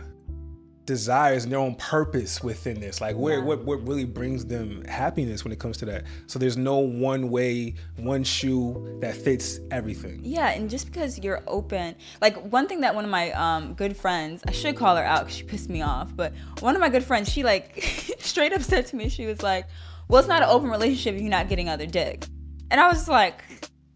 desires 0.87 1.45
and 1.45 1.53
their 1.53 1.59
own 1.59 1.75
purpose 1.75 2.43
within 2.43 2.81
this. 2.81 3.01
Like, 3.01 3.17
where 3.17 3.43
what 3.43 3.65
what 3.65 3.87
really 3.87 4.05
brings 4.05 4.47
them 4.47 4.85
happiness 4.85 5.45
when 5.45 5.53
it 5.53 5.59
comes 5.59 5.77
to 5.79 5.85
that. 5.87 6.05
So 6.27 6.39
there's 6.39 6.57
no 6.57 6.79
one 6.79 7.31
way, 7.31 7.75
one 7.97 8.25
shoe 8.25 8.99
that 9.01 9.15
fits 9.15 9.61
everything. 9.71 10.21
Yeah, 10.23 10.51
and 10.51 10.71
just 10.71 10.87
because 10.87 11.19
you're 11.19 11.43
open, 11.47 11.97
like 12.21 12.37
one 12.51 12.69
thing 12.69 12.81
that 12.81 12.95
one 12.95 13.05
of 13.05 13.11
my 13.11 13.33
um, 13.33 13.75
good 13.75 13.97
friends, 13.97 14.43
I 14.47 14.53
should 14.53 14.77
call 14.77 14.97
her 14.97 15.05
out 15.05 15.27
because 15.27 15.37
she 15.37 15.45
pissed 15.45 15.69
me 15.69 15.83
off, 15.83 16.15
but 16.15 16.33
one 16.61 16.75
of 16.75 16.81
my 16.81 16.89
good 16.89 17.05
friends, 17.05 17.31
she 17.31 17.43
like 17.43 17.83
straight 18.19 18.53
up 18.53 18.63
said 18.63 18.87
to 18.87 18.97
me, 18.97 19.09
she 19.09 19.27
was 19.27 19.43
like, 19.43 19.67
"Well, 20.09 20.21
it's 20.21 20.29
not 20.29 20.43
an 20.43 20.49
open 20.49 20.71
relationship 20.71 21.17
if 21.17 21.21
you're 21.21 21.31
not 21.31 21.49
getting 21.49 21.69
other 21.69 21.87
dick," 21.87 22.25
and 22.71 22.81
I 22.81 22.89
was 22.89 23.09
like, 23.09 23.43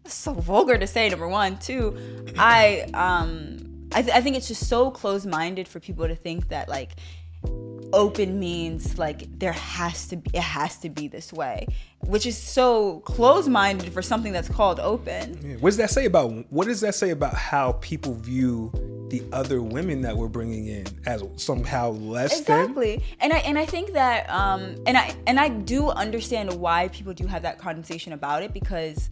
so 0.05 0.33
vulgar 0.33 0.77
to 0.77 0.87
say. 0.87 1.09
Number 1.09 1.27
one, 1.27 1.57
two, 1.57 1.97
I 2.37 2.87
um, 2.93 3.70
I, 3.93 4.01
th- 4.01 4.15
I 4.15 4.21
think 4.21 4.35
it's 4.37 4.47
just 4.47 4.67
so 4.67 4.89
close-minded 4.91 5.67
for 5.67 5.79
people 5.79 6.07
to 6.07 6.15
think 6.15 6.49
that 6.49 6.69
like 6.69 6.91
open 7.93 8.39
means 8.39 8.97
like 8.97 9.27
there 9.39 9.51
has 9.51 10.07
to 10.07 10.15
be 10.15 10.29
it 10.33 10.41
has 10.41 10.77
to 10.77 10.89
be 10.89 11.07
this 11.09 11.33
way 11.33 11.67
which 12.05 12.25
is 12.25 12.37
so 12.37 12.99
close-minded 13.01 13.91
for 13.91 14.01
something 14.01 14.31
that's 14.31 14.47
called 14.47 14.79
open 14.79 15.37
Yeah. 15.43 15.55
What 15.57 15.71
does 15.71 15.77
that 15.77 15.89
say 15.89 16.05
about 16.05 16.31
what 16.51 16.67
does 16.67 16.79
that 16.81 16.95
say 16.95 17.09
about 17.09 17.33
how 17.33 17.73
people 17.73 18.13
view 18.13 18.71
the 19.09 19.23
other 19.33 19.61
women 19.61 20.01
that 20.03 20.15
we're 20.15 20.29
bringing 20.29 20.67
in 20.67 20.85
as 21.05 21.21
somehow 21.35 21.89
less 21.89 22.39
than? 22.41 22.61
exactly 22.61 23.03
and 23.19 23.33
i 23.33 23.39
and 23.39 23.59
i 23.59 23.65
think 23.65 23.91
that 23.91 24.29
um 24.29 24.75
and 24.85 24.97
i 24.97 25.13
and 25.27 25.37
i 25.37 25.49
do 25.49 25.89
understand 25.89 26.53
why 26.53 26.87
people 26.89 27.13
do 27.13 27.27
have 27.27 27.41
that 27.41 27.59
conversation 27.59 28.13
about 28.13 28.41
it 28.41 28.53
because 28.53 29.09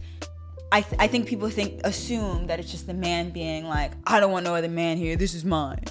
I, 0.72 0.82
th- 0.82 1.00
I 1.00 1.06
think 1.06 1.26
people 1.26 1.50
think 1.50 1.80
assume 1.84 2.46
that 2.46 2.60
it's 2.60 2.70
just 2.70 2.86
the 2.86 2.94
man 2.94 3.30
being 3.30 3.66
like 3.66 3.92
i 4.06 4.20
don't 4.20 4.32
want 4.32 4.44
no 4.44 4.54
other 4.54 4.68
man 4.68 4.96
here 4.96 5.16
this 5.16 5.34
is 5.34 5.44
mine 5.44 5.84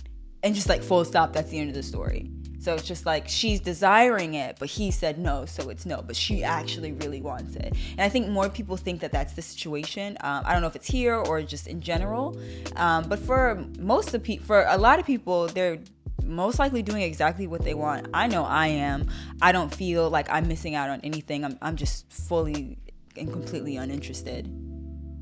and 0.43 0.55
just 0.55 0.69
like 0.69 0.83
full 0.83 1.03
stop 1.05 1.33
that's 1.33 1.49
the 1.49 1.59
end 1.59 1.69
of 1.69 1.75
the 1.75 1.83
story 1.83 2.31
so 2.59 2.73
it's 2.73 2.83
just 2.83 3.05
like 3.05 3.27
she's 3.27 3.59
desiring 3.59 4.33
it 4.33 4.57
but 4.59 4.69
he 4.69 4.91
said 4.91 5.17
no 5.17 5.45
so 5.45 5.69
it's 5.69 5.85
no 5.85 6.01
but 6.01 6.15
she 6.15 6.43
actually 6.43 6.91
really 6.93 7.21
wants 7.21 7.55
it 7.55 7.73
and 7.91 8.01
i 8.01 8.09
think 8.09 8.27
more 8.29 8.49
people 8.49 8.77
think 8.77 9.01
that 9.01 9.11
that's 9.11 9.33
the 9.33 9.41
situation 9.41 10.17
um, 10.21 10.43
i 10.45 10.53
don't 10.53 10.61
know 10.61 10.67
if 10.67 10.75
it's 10.75 10.87
here 10.87 11.15
or 11.15 11.41
just 11.41 11.67
in 11.67 11.81
general 11.81 12.39
um, 12.75 13.07
but 13.07 13.19
for 13.19 13.65
most 13.79 14.13
of 14.13 14.23
people 14.23 14.45
for 14.45 14.63
a 14.69 14.77
lot 14.77 14.99
of 14.99 15.05
people 15.05 15.47
they're 15.47 15.79
most 16.25 16.59
likely 16.59 16.83
doing 16.83 17.01
exactly 17.01 17.47
what 17.47 17.63
they 17.63 17.73
want. 17.73 18.07
I 18.13 18.27
know 18.27 18.45
I 18.45 18.67
am. 18.67 19.07
I 19.41 19.51
don't 19.51 19.73
feel 19.73 20.09
like 20.09 20.29
I'm 20.29 20.47
missing 20.47 20.75
out 20.75 20.89
on 20.89 21.01
anything. 21.01 21.43
I'm, 21.43 21.57
I'm 21.61 21.75
just 21.75 22.11
fully 22.11 22.77
and 23.17 23.31
completely 23.31 23.75
uninterested. 23.77 24.68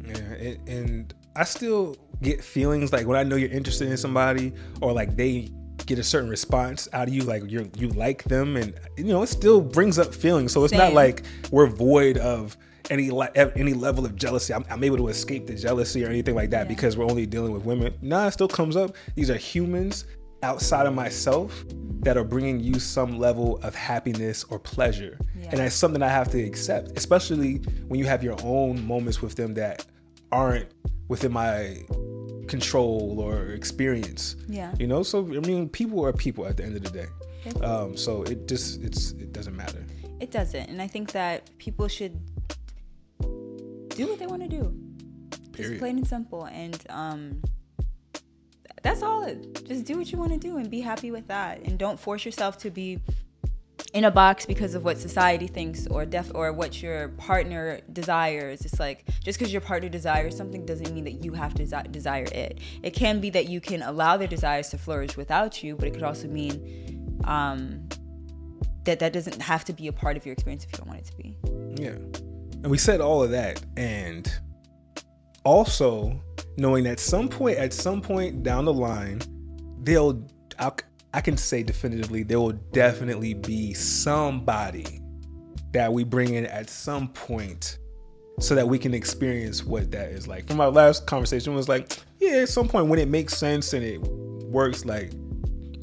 Yeah, 0.07 0.15
and, 0.47 0.69
and 0.69 1.13
I 1.35 1.43
still 1.43 1.95
get 2.21 2.43
feelings 2.43 2.91
like 2.91 3.05
when 3.05 3.17
I 3.17 3.23
know 3.23 3.35
you're 3.35 3.49
interested 3.51 3.89
in 3.89 3.97
somebody 3.97 4.53
or 4.81 4.91
like 4.93 5.15
they 5.15 5.49
get 5.85 5.99
a 5.99 6.03
certain 6.03 6.29
response 6.29 6.87
out 6.93 7.07
of 7.07 7.13
you, 7.13 7.21
like 7.23 7.49
you 7.49 7.69
you 7.77 7.89
like 7.89 8.23
them, 8.25 8.57
and 8.57 8.73
you 8.97 9.05
know 9.05 9.21
it 9.23 9.27
still 9.27 9.61
brings 9.61 9.99
up 9.99 10.13
feelings. 10.13 10.51
So 10.51 10.63
it's 10.63 10.73
not 10.73 10.93
like 10.93 11.23
we're 11.51 11.67
void 11.67 12.17
of 12.17 12.57
any 12.89 13.11
le- 13.11 13.31
any 13.35 13.73
level 13.73 14.05
of 14.05 14.15
jealousy. 14.15 14.53
I'm, 14.53 14.65
I'm 14.69 14.83
able 14.83 14.97
to 14.97 15.07
escape 15.09 15.45
the 15.47 15.55
jealousy 15.55 16.03
or 16.05 16.09
anything 16.09 16.35
like 16.35 16.49
that 16.51 16.63
Yeah. 16.63 16.73
because 16.75 16.97
we're 16.97 17.05
only 17.05 17.25
dealing 17.25 17.51
with 17.51 17.63
women. 17.65 17.93
Nah, 18.01 18.27
it 18.27 18.31
still 18.31 18.47
comes 18.47 18.75
up. 18.77 18.95
These 19.15 19.29
are 19.29 19.35
humans 19.35 20.05
outside 20.43 20.85
of 20.85 20.93
myself 20.93 21.65
that 22.01 22.15
are 22.15 22.23
bringing 22.23 22.59
you 22.59 22.79
some 22.79 23.17
level 23.19 23.57
of 23.63 23.73
happiness 23.75 24.45
or 24.49 24.57
pleasure, 24.59 25.17
Yeah. 25.37 25.49
and 25.49 25.59
that's 25.59 25.75
something 25.75 26.01
I 26.01 26.07
have 26.09 26.29
to 26.31 26.41
accept, 26.41 26.97
especially 26.97 27.55
when 27.87 27.99
you 27.99 28.05
have 28.05 28.23
your 28.23 28.37
own 28.43 28.85
moments 28.85 29.21
with 29.21 29.35
them 29.35 29.53
that 29.55 29.85
aren't 30.31 30.69
within 31.07 31.31
my 31.31 31.83
control 32.47 33.19
or 33.19 33.47
experience. 33.47 34.35
Yeah. 34.47 34.73
You 34.79 34.87
know, 34.87 35.03
so 35.03 35.19
I 35.19 35.39
mean, 35.39 35.69
people 35.69 36.05
are 36.05 36.13
people 36.13 36.45
at 36.45 36.57
the 36.57 36.63
end 36.63 36.75
of 36.75 36.83
the 36.83 36.89
day. 36.89 37.07
Um, 37.63 37.95
so 37.95 38.23
it 38.23 38.47
just 38.47 38.81
it's 38.81 39.11
it 39.11 39.31
doesn't 39.31 39.55
matter. 39.55 39.85
It 40.19 40.31
doesn't. 40.31 40.69
And 40.69 40.81
I 40.81 40.87
think 40.87 41.11
that 41.11 41.55
people 41.57 41.87
should 41.87 42.19
do 43.19 44.07
what 44.07 44.19
they 44.19 44.27
want 44.27 44.41
to 44.43 44.47
do. 44.47 44.73
Just 45.29 45.53
Period. 45.53 45.79
plain 45.79 45.97
and 45.97 46.07
simple. 46.07 46.45
And 46.45 46.83
um, 46.89 47.41
that's 48.83 49.01
all. 49.01 49.25
Just 49.65 49.85
do 49.85 49.97
what 49.97 50.11
you 50.11 50.17
want 50.17 50.33
to 50.33 50.39
do 50.39 50.57
and 50.57 50.69
be 50.69 50.81
happy 50.81 51.11
with 51.11 51.27
that. 51.27 51.61
And 51.61 51.77
don't 51.77 51.99
force 51.99 52.25
yourself 52.25 52.57
to 52.59 52.69
be 52.69 52.99
in 53.97 54.03
a 54.03 54.11
box 54.11 54.45
because 54.45 54.75
of 54.75 54.83
what 54.83 54.99
society 54.99 55.47
thinks 55.47 55.87
or 55.87 56.05
def 56.05 56.29
or 56.35 56.53
what 56.53 56.83
your 56.83 57.09
partner 57.09 57.79
desires. 57.93 58.61
It's 58.61 58.79
like 58.79 59.07
just 59.23 59.39
because 59.39 59.51
your 59.51 59.59
partner 59.59 59.89
desires 59.89 60.37
something 60.37 60.67
doesn't 60.67 60.93
mean 60.93 61.03
that 61.05 61.25
you 61.25 61.33
have 61.33 61.55
to 61.55 61.63
desi- 61.63 61.91
desire 61.91 62.27
it. 62.31 62.59
It 62.83 62.91
can 62.91 63.19
be 63.19 63.31
that 63.31 63.49
you 63.49 63.59
can 63.59 63.81
allow 63.81 64.15
their 64.15 64.27
desires 64.27 64.69
to 64.69 64.77
flourish 64.77 65.17
without 65.17 65.63
you, 65.63 65.75
but 65.75 65.87
it 65.87 65.95
could 65.95 66.03
also 66.03 66.27
mean 66.27 67.19
um, 67.23 67.89
that 68.83 68.99
that 68.99 69.13
doesn't 69.13 69.41
have 69.41 69.65
to 69.65 69.73
be 69.73 69.87
a 69.87 69.93
part 69.93 70.15
of 70.15 70.27
your 70.27 70.33
experience 70.33 70.63
if 70.63 70.73
you 70.73 70.77
don't 70.77 70.89
want 70.89 70.99
it 70.99 71.05
to 71.05 71.15
be. 71.17 71.35
Yeah. 71.81 71.97
And 72.61 72.69
we 72.69 72.77
said 72.77 73.01
all 73.01 73.23
of 73.23 73.31
that. 73.31 73.63
And 73.77 74.31
also 75.43 76.21
knowing 76.57 76.83
that 76.83 76.99
some 76.99 77.27
point, 77.27 77.57
at 77.57 77.73
some 77.73 78.01
point 78.01 78.43
down 78.43 78.65
the 78.65 78.73
line, 78.73 79.23
they'll, 79.81 80.23
I'll, 80.59 80.77
I 81.17 81.21
can 81.21 81.35
say 81.35 81.63
definitively, 81.63 82.21
there 82.21 82.39
will 82.39 82.51
definitely 82.73 83.33
be 83.33 83.73
somebody 83.73 85.01
that 85.73 85.91
we 85.91 86.03
bring 86.03 86.35
in 86.35 86.45
at 86.45 86.69
some 86.69 87.07
point 87.07 87.79
so 88.39 88.53
that 88.53 88.67
we 88.67 88.77
can 88.77 88.93
experience 88.93 89.63
what 89.65 89.89
that 89.89 90.09
is 90.11 90.27
like. 90.27 90.47
From 90.47 90.61
our 90.61 90.69
last 90.69 91.07
conversation 91.07 91.55
was 91.55 91.67
like, 91.67 91.97
yeah, 92.19 92.33
at 92.43 92.49
some 92.49 92.67
point 92.67 92.85
when 92.85 92.99
it 92.99 93.07
makes 93.07 93.35
sense 93.35 93.73
and 93.73 93.83
it 93.83 93.97
works, 93.99 94.85
like 94.85 95.11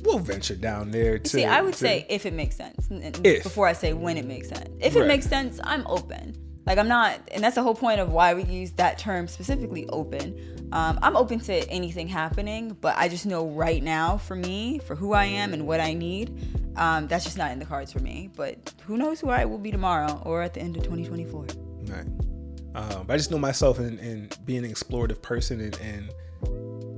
we'll 0.05 0.20
venture 0.20 0.55
down 0.55 0.93
there 0.93 1.19
to 1.19 1.28
See, 1.28 1.44
I 1.44 1.62
would 1.62 1.73
to- 1.74 1.81
say 1.81 2.06
if 2.09 2.27
it 2.27 2.32
makes 2.32 2.55
sense 2.55 2.86
If. 2.93 3.43
before 3.43 3.66
I 3.66 3.73
say 3.73 3.93
when 3.93 4.16
it 4.16 4.27
makes 4.27 4.51
sense. 4.51 4.69
If 4.78 4.94
it 4.94 5.09
makes 5.09 5.27
sense, 5.27 5.59
I'm 5.65 5.85
open. 5.89 6.36
Like 6.66 6.78
I'm 6.78 6.88
not, 6.88 7.20
and 7.32 7.44
that's 7.44 7.56
the 7.56 7.62
whole 7.62 7.74
point 7.74 8.00
of 8.00 8.12
why 8.12 8.34
we 8.34 8.44
use 8.44 8.72
that 8.72 8.98
term 8.98 9.28
specifically, 9.28 9.86
open. 9.88 10.68
Um, 10.72 10.98
I'm 11.02 11.16
open 11.16 11.38
to 11.40 11.68
anything 11.70 12.08
happening, 12.08 12.76
but 12.80 12.96
I 12.96 13.08
just 13.08 13.26
know 13.26 13.46
right 13.46 13.82
now, 13.82 14.16
for 14.16 14.34
me, 14.34 14.78
for 14.78 14.94
who 14.94 15.12
I 15.12 15.26
am 15.26 15.52
and 15.52 15.66
what 15.66 15.80
I 15.80 15.92
need, 15.92 16.32
um, 16.76 17.06
that's 17.06 17.24
just 17.24 17.36
not 17.36 17.52
in 17.52 17.58
the 17.58 17.66
cards 17.66 17.92
for 17.92 18.00
me. 18.00 18.30
But 18.34 18.72
who 18.86 18.96
knows 18.96 19.20
who 19.20 19.28
I 19.28 19.44
will 19.44 19.58
be 19.58 19.70
tomorrow 19.70 20.22
or 20.24 20.42
at 20.42 20.54
the 20.54 20.60
end 20.60 20.76
of 20.76 20.82
2024. 20.84 21.46
Right. 21.86 22.06
Um, 22.74 23.06
I 23.08 23.16
just 23.16 23.30
know 23.30 23.38
myself 23.38 23.78
and, 23.78 24.00
in 24.00 24.30
being 24.44 24.64
an 24.64 24.70
explorative 24.70 25.22
person 25.22 25.60
and, 25.60 25.78
and 25.80 26.10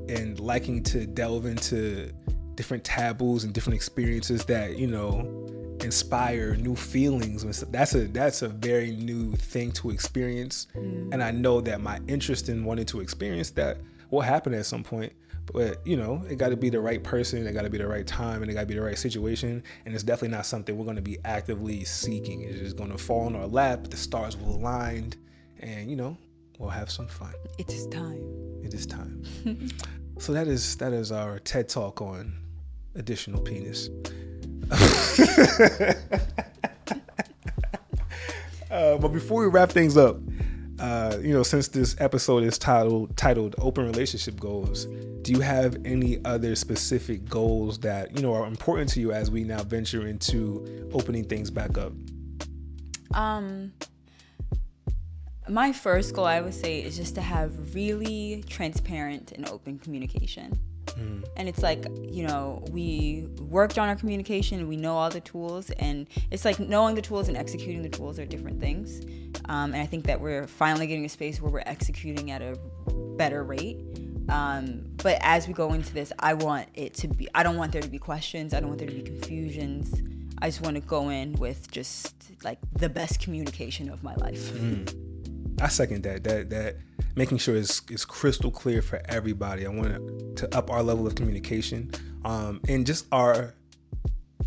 and 0.08 0.38
liking 0.38 0.82
to 0.84 1.06
delve 1.06 1.46
into 1.46 2.12
different 2.54 2.84
taboos 2.84 3.44
and 3.44 3.52
different 3.52 3.74
experiences 3.74 4.44
that 4.46 4.78
you 4.78 4.86
know 4.86 5.46
inspire 5.82 6.56
new 6.56 6.74
feelings. 6.74 7.42
That's 7.70 7.94
a 7.94 8.06
that's 8.08 8.42
a 8.42 8.48
very 8.48 8.92
new 8.92 9.32
thing 9.32 9.72
to 9.72 9.90
experience, 9.90 10.68
mm. 10.74 11.12
and 11.12 11.22
I 11.22 11.30
know 11.30 11.60
that 11.62 11.80
my 11.80 12.00
interest 12.08 12.48
in 12.48 12.64
wanting 12.64 12.86
to 12.86 13.00
experience 13.00 13.50
that 13.50 13.78
will 14.10 14.20
happen 14.20 14.54
at 14.54 14.66
some 14.66 14.82
point. 14.82 15.12
But 15.52 15.86
you 15.86 15.96
know, 15.96 16.24
it 16.28 16.36
got 16.36 16.48
to 16.48 16.56
be 16.56 16.70
the 16.70 16.80
right 16.80 17.02
person, 17.02 17.46
it 17.46 17.52
got 17.52 17.62
to 17.62 17.70
be 17.70 17.78
the 17.78 17.86
right 17.86 18.06
time, 18.06 18.42
and 18.42 18.50
it 18.50 18.54
got 18.54 18.60
to 18.60 18.66
be 18.66 18.74
the 18.74 18.82
right 18.82 18.98
situation. 18.98 19.62
And 19.84 19.94
it's 19.94 20.02
definitely 20.02 20.36
not 20.36 20.46
something 20.46 20.76
we're 20.76 20.84
going 20.84 20.96
to 20.96 21.02
be 21.02 21.18
actively 21.24 21.84
seeking. 21.84 22.42
It's 22.42 22.58
just 22.58 22.76
going 22.76 22.90
to 22.90 22.98
fall 22.98 23.26
on 23.26 23.36
our 23.36 23.46
lap. 23.46 23.88
The 23.88 23.96
stars 23.96 24.36
will 24.36 24.56
align, 24.56 25.12
and 25.60 25.88
you 25.88 25.96
know, 25.96 26.16
we'll 26.58 26.70
have 26.70 26.90
some 26.90 27.06
fun. 27.06 27.32
It 27.58 27.72
is 27.72 27.86
time. 27.86 28.22
It 28.64 28.74
is 28.74 28.86
time. 28.86 29.22
so 30.18 30.32
that 30.32 30.48
is 30.48 30.76
that 30.78 30.92
is 30.92 31.12
our 31.12 31.38
TED 31.38 31.68
talk 31.68 32.00
on 32.02 32.34
additional 32.96 33.40
penis. 33.40 33.88
uh, 38.70 38.98
but 38.98 39.08
before 39.08 39.42
we 39.42 39.46
wrap 39.46 39.70
things 39.70 39.96
up, 39.96 40.16
uh, 40.78 41.16
you 41.20 41.32
know, 41.32 41.42
since 41.42 41.68
this 41.68 41.96
episode 42.00 42.42
is 42.42 42.58
titled 42.58 43.16
titled 43.16 43.54
"Open 43.58 43.86
Relationship 43.86 44.38
Goals," 44.38 44.86
do 45.22 45.32
you 45.32 45.40
have 45.40 45.76
any 45.84 46.22
other 46.24 46.54
specific 46.54 47.28
goals 47.28 47.78
that 47.78 48.14
you 48.16 48.22
know 48.22 48.34
are 48.34 48.46
important 48.46 48.90
to 48.90 49.00
you 49.00 49.12
as 49.12 49.30
we 49.30 49.44
now 49.44 49.62
venture 49.62 50.06
into 50.06 50.90
opening 50.92 51.24
things 51.24 51.50
back 51.50 51.78
up? 51.78 51.92
Um, 53.14 53.72
my 55.48 55.72
first 55.72 56.14
goal, 56.14 56.26
I 56.26 56.40
would 56.40 56.54
say, 56.54 56.82
is 56.82 56.96
just 56.96 57.14
to 57.14 57.20
have 57.20 57.74
really 57.74 58.44
transparent 58.48 59.32
and 59.32 59.48
open 59.48 59.78
communication. 59.78 60.58
Mm. 60.86 61.24
And 61.36 61.48
it's 61.48 61.62
like, 61.62 61.86
you 62.02 62.26
know, 62.26 62.64
we 62.70 63.28
worked 63.40 63.78
on 63.78 63.88
our 63.88 63.96
communication, 63.96 64.68
we 64.68 64.76
know 64.76 64.96
all 64.96 65.10
the 65.10 65.20
tools, 65.20 65.70
and 65.72 66.06
it's 66.30 66.44
like 66.44 66.58
knowing 66.58 66.94
the 66.94 67.02
tools 67.02 67.28
and 67.28 67.36
executing 67.36 67.82
the 67.82 67.88
tools 67.88 68.18
are 68.18 68.26
different 68.26 68.60
things. 68.60 69.00
Um, 69.46 69.72
and 69.72 69.76
I 69.76 69.86
think 69.86 70.06
that 70.06 70.20
we're 70.20 70.46
finally 70.46 70.86
getting 70.86 71.04
a 71.04 71.08
space 71.08 71.40
where 71.40 71.50
we're 71.50 71.62
executing 71.66 72.30
at 72.30 72.42
a 72.42 72.58
better 73.16 73.44
rate. 73.44 73.78
Um, 74.28 74.82
but 75.02 75.18
as 75.20 75.46
we 75.46 75.54
go 75.54 75.72
into 75.72 75.92
this, 75.92 76.12
I 76.18 76.34
want 76.34 76.68
it 76.74 76.94
to 76.94 77.08
be, 77.08 77.28
I 77.34 77.42
don't 77.42 77.56
want 77.56 77.72
there 77.72 77.82
to 77.82 77.88
be 77.88 77.98
questions, 77.98 78.54
I 78.54 78.60
don't 78.60 78.68
want 78.68 78.80
there 78.80 78.88
to 78.88 78.94
be 78.94 79.02
confusions. 79.02 80.02
I 80.38 80.48
just 80.48 80.60
want 80.60 80.74
to 80.74 80.82
go 80.82 81.08
in 81.08 81.32
with 81.34 81.70
just 81.70 82.14
like 82.44 82.58
the 82.74 82.88
best 82.88 83.20
communication 83.20 83.88
of 83.88 84.02
my 84.02 84.14
life. 84.16 84.50
Mm. 84.52 85.60
I 85.60 85.68
second 85.68 86.02
that. 86.02 86.24
That 86.24 86.50
that 86.50 86.76
making 87.16 87.38
sure 87.38 87.56
it's, 87.56 87.82
it's 87.90 88.04
crystal 88.04 88.50
clear 88.50 88.82
for 88.82 89.02
everybody. 89.06 89.66
I 89.66 89.70
want 89.70 90.36
to 90.36 90.56
up 90.56 90.70
our 90.70 90.82
level 90.82 91.06
of 91.06 91.14
communication 91.14 91.90
um, 92.24 92.60
and 92.68 92.86
just 92.86 93.06
our 93.10 93.54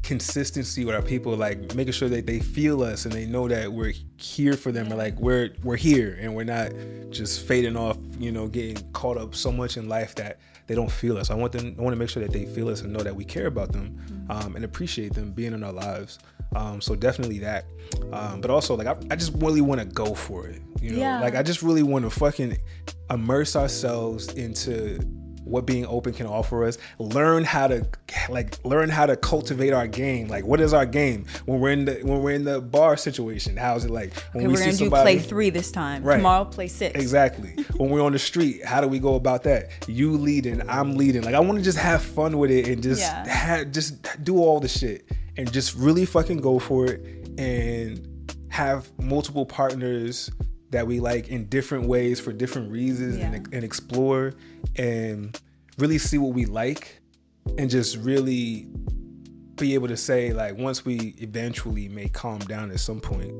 consistency 0.03 0.85
with 0.85 0.95
our 0.95 1.01
people 1.01 1.35
like 1.35 1.75
making 1.75 1.91
sure 1.91 2.07
that 2.07 2.25
they 2.25 2.39
feel 2.39 2.83
us 2.83 3.05
and 3.05 3.13
they 3.13 3.25
know 3.25 3.47
that 3.47 3.71
we're 3.71 3.93
here 4.17 4.53
for 4.53 4.71
them 4.71 4.91
or 4.91 4.95
like 4.95 5.13
we're 5.19 5.49
we're 5.61 5.75
here 5.75 6.17
and 6.21 6.33
we're 6.33 6.43
not 6.43 6.71
just 7.09 7.45
fading 7.45 7.75
off 7.75 7.97
you 8.17 8.31
know 8.31 8.47
getting 8.47 8.77
caught 8.93 9.17
up 9.17 9.35
so 9.35 9.51
much 9.51 9.75
in 9.75 9.89
life 9.89 10.15
that 10.15 10.39
they 10.67 10.75
don't 10.75 10.91
feel 10.91 11.17
us 11.17 11.29
i 11.29 11.33
want 11.33 11.51
them 11.51 11.75
i 11.77 11.81
want 11.81 11.91
to 11.91 11.97
make 11.97 12.09
sure 12.09 12.23
that 12.23 12.31
they 12.31 12.45
feel 12.45 12.69
us 12.69 12.81
and 12.81 12.93
know 12.93 13.01
that 13.01 13.13
we 13.13 13.25
care 13.25 13.47
about 13.47 13.73
them 13.73 13.89
mm-hmm. 13.89 14.31
um, 14.31 14.55
and 14.55 14.63
appreciate 14.63 15.13
them 15.13 15.33
being 15.33 15.53
in 15.53 15.63
our 15.63 15.73
lives 15.73 16.17
um, 16.55 16.81
so 16.81 16.95
definitely 16.95 17.39
that 17.39 17.65
um, 18.11 18.41
but 18.41 18.51
also 18.51 18.75
like 18.75 18.87
I, 18.87 18.95
I 19.11 19.15
just 19.15 19.33
really 19.35 19.61
want 19.61 19.79
to 19.81 19.85
go 19.85 20.13
for 20.13 20.47
it 20.47 20.61
you 20.81 20.91
know 20.91 20.97
yeah. 20.97 21.19
like 21.19 21.35
i 21.35 21.43
just 21.43 21.61
really 21.61 21.83
want 21.83 22.05
to 22.05 22.09
fucking 22.09 22.57
immerse 23.09 23.55
ourselves 23.55 24.33
into 24.33 24.99
what 25.49 25.65
being 25.65 25.85
open 25.85 26.13
can 26.13 26.27
offer 26.27 26.65
us. 26.65 26.77
Learn 26.97 27.43
how 27.43 27.67
to 27.67 27.85
like 28.29 28.63
learn 28.63 28.89
how 28.89 29.05
to 29.05 29.15
cultivate 29.15 29.73
our 29.73 29.87
game. 29.87 30.27
Like 30.27 30.45
what 30.45 30.61
is 30.61 30.73
our 30.73 30.85
game? 30.85 31.25
When 31.45 31.59
we're 31.59 31.71
in 31.71 31.85
the 31.85 31.99
when 32.03 32.21
we're 32.21 32.31
in 32.31 32.43
the 32.43 32.61
bar 32.61 32.97
situation 32.97 33.57
how's 33.57 33.85
it 33.85 33.91
like? 33.91 34.13
When 34.33 34.45
okay, 34.45 34.47
we 34.47 34.53
are 34.55 34.59
gonna 34.59 34.73
somebody, 34.73 35.13
do 35.15 35.19
play 35.19 35.27
three 35.27 35.49
this 35.49 35.71
time. 35.71 36.03
Right. 36.03 36.17
tomorrow 36.17 36.45
play 36.45 36.67
six. 36.67 36.99
Exactly. 36.99 37.55
When 37.79 37.91
we're 37.91 38.01
on 38.01 38.11
the 38.11 38.19
street 38.19 38.65
how 38.65 38.81
do 38.81 38.87
we 38.87 38.99
go 38.99 39.15
about 39.15 39.43
that? 39.43 39.69
You 39.87 40.11
leading 40.11 40.67
i'm 40.69 40.95
leading. 40.95 41.23
Like 41.23 41.35
i 41.35 41.39
want 41.39 41.57
to 41.57 41.63
just 41.63 41.77
have 41.77 42.01
fun 42.01 42.37
with 42.37 42.51
it 42.51 42.67
and 42.67 42.83
just 42.83 43.01
yeah. 43.01 43.27
have, 43.27 43.71
just 43.71 44.23
do 44.23 44.37
all 44.37 44.59
the 44.59 44.67
shit 44.67 45.05
and 45.37 45.51
just 45.51 45.75
really 45.75 46.05
fucking 46.05 46.37
go 46.37 46.59
for 46.59 46.85
it 46.87 47.29
and 47.37 48.35
have 48.49 48.89
multiple 48.99 49.45
partners 49.45 50.29
that 50.71 50.85
we 50.85 50.99
like 50.99 51.29
in 51.29 51.45
different 51.45 51.87
ways 51.87 52.19
for 52.19 52.31
different 52.31 52.71
reasons 52.71 53.17
yeah. 53.17 53.31
and, 53.31 53.53
and 53.53 53.63
explore 53.63 54.33
and 54.75 55.39
really 55.77 55.97
see 55.97 56.17
what 56.17 56.33
we 56.33 56.45
like 56.45 57.01
and 57.57 57.69
just 57.69 57.97
really 57.97 58.67
be 59.55 59.73
able 59.73 59.87
to 59.87 59.97
say 59.97 60.31
like 60.31 60.57
once 60.57 60.85
we 60.85 61.15
eventually 61.17 61.89
may 61.89 62.07
calm 62.07 62.39
down 62.39 62.71
at 62.71 62.79
some 62.79 62.99
point 63.01 63.33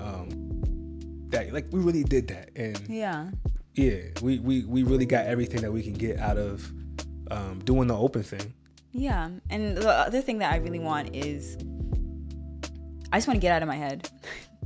um 0.00 0.50
that 1.30 1.52
like 1.52 1.66
we 1.70 1.80
really 1.80 2.04
did 2.04 2.28
that. 2.28 2.50
And 2.56 2.80
yeah. 2.88 3.28
yeah 3.74 3.98
we 4.22 4.38
we, 4.38 4.64
we 4.64 4.82
really 4.82 5.06
got 5.06 5.26
everything 5.26 5.62
that 5.62 5.72
we 5.72 5.82
can 5.82 5.94
get 5.94 6.18
out 6.18 6.36
of 6.36 6.70
um, 7.30 7.60
doing 7.64 7.88
the 7.88 7.96
open 7.96 8.22
thing. 8.22 8.52
Yeah. 8.92 9.30
And 9.48 9.76
the 9.76 9.88
other 9.88 10.20
thing 10.20 10.38
that 10.38 10.52
i 10.52 10.56
really 10.56 10.80
want 10.80 11.14
is 11.14 11.56
i 13.12 13.16
just 13.16 13.28
want 13.28 13.36
to 13.36 13.40
get 13.40 13.52
out 13.52 13.62
of 13.62 13.68
my 13.68 13.76
head 13.76 14.08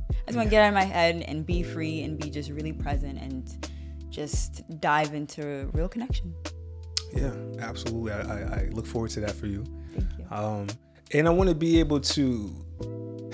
I 0.09 0.13
just 0.27 0.37
want 0.37 0.47
to 0.47 0.51
get 0.51 0.63
out 0.63 0.69
of 0.69 0.73
my 0.73 0.83
head 0.83 1.23
and 1.27 1.45
be 1.45 1.63
free 1.63 2.03
and 2.03 2.19
be 2.19 2.29
just 2.29 2.49
really 2.49 2.73
present 2.73 3.19
and 3.19 3.69
just 4.09 4.63
dive 4.79 5.13
into 5.13 5.69
real 5.73 5.87
connection. 5.87 6.33
Yeah, 7.13 7.33
absolutely. 7.59 8.11
I, 8.11 8.21
I, 8.21 8.39
I 8.39 8.69
look 8.71 8.85
forward 8.85 9.11
to 9.11 9.19
that 9.21 9.31
for 9.31 9.47
you. 9.47 9.63
Thank 9.93 10.07
you. 10.17 10.25
Um, 10.31 10.67
and 11.13 11.27
I 11.27 11.31
want 11.31 11.49
to 11.49 11.55
be 11.55 11.79
able 11.79 11.99
to 11.99 12.64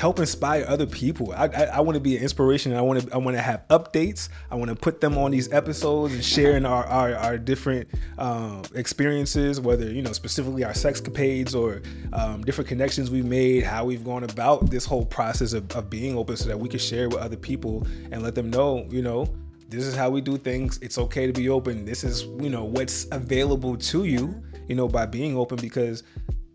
help 0.01 0.17
inspire 0.17 0.65
other 0.67 0.87
people. 0.87 1.31
I, 1.31 1.45
I, 1.45 1.63
I 1.75 1.79
want 1.81 1.93
to 1.93 1.99
be 1.99 2.17
an 2.17 2.23
inspiration. 2.23 2.73
I 2.73 2.81
want 2.81 3.03
to 3.03 3.13
I 3.13 3.17
want 3.17 3.37
to 3.37 3.41
have 3.41 3.67
updates. 3.67 4.29
I 4.49 4.55
want 4.55 4.69
to 4.69 4.75
put 4.75 4.99
them 4.99 5.15
on 5.15 5.29
these 5.29 5.53
episodes 5.53 6.15
and 6.15 6.25
sharing 6.25 6.65
our 6.65 6.83
our, 6.85 7.15
our 7.15 7.37
different 7.37 7.87
um, 8.17 8.63
experiences, 8.73 9.61
whether 9.61 9.91
you 9.91 10.01
know 10.01 10.11
specifically 10.11 10.63
our 10.63 10.71
sexcapades 10.71 11.53
or 11.53 11.83
um, 12.13 12.41
different 12.41 12.67
connections 12.67 13.11
we've 13.11 13.25
made, 13.25 13.63
how 13.63 13.85
we've 13.85 14.03
gone 14.03 14.23
about 14.23 14.71
this 14.71 14.85
whole 14.85 15.05
process 15.05 15.53
of, 15.53 15.71
of 15.75 15.87
being 15.87 16.17
open, 16.17 16.35
so 16.35 16.47
that 16.47 16.59
we 16.59 16.67
can 16.67 16.79
share 16.79 17.07
with 17.07 17.19
other 17.19 17.37
people 17.37 17.85
and 18.11 18.23
let 18.23 18.33
them 18.33 18.49
know, 18.49 18.87
you 18.89 19.03
know, 19.03 19.31
this 19.69 19.85
is 19.85 19.95
how 19.95 20.09
we 20.09 20.19
do 20.19 20.35
things. 20.35 20.79
It's 20.81 20.97
okay 20.97 21.27
to 21.27 21.33
be 21.33 21.47
open. 21.49 21.85
This 21.85 22.03
is 22.03 22.23
you 22.23 22.49
know 22.49 22.63
what's 22.63 23.05
available 23.11 23.77
to 23.77 24.05
you, 24.05 24.41
you 24.67 24.73
know, 24.73 24.87
by 24.87 25.05
being 25.05 25.37
open 25.37 25.57
because 25.57 26.01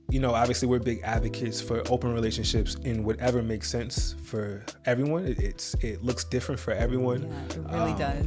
you 0.08 0.20
know, 0.20 0.34
obviously 0.34 0.68
we're 0.68 0.78
big 0.78 1.00
advocates 1.02 1.60
for 1.60 1.82
open 1.90 2.12
relationships 2.12 2.76
in 2.84 3.02
whatever 3.02 3.42
makes 3.42 3.68
sense 3.68 4.14
for 4.22 4.64
everyone. 4.84 5.26
It, 5.26 5.40
it's 5.40 5.74
it 5.74 6.02
looks 6.02 6.24
different 6.24 6.60
for 6.60 6.72
everyone. 6.72 7.22
Yeah, 7.22 7.44
it 7.44 7.56
really 7.70 7.92
um, 7.92 7.98
does. 7.98 8.26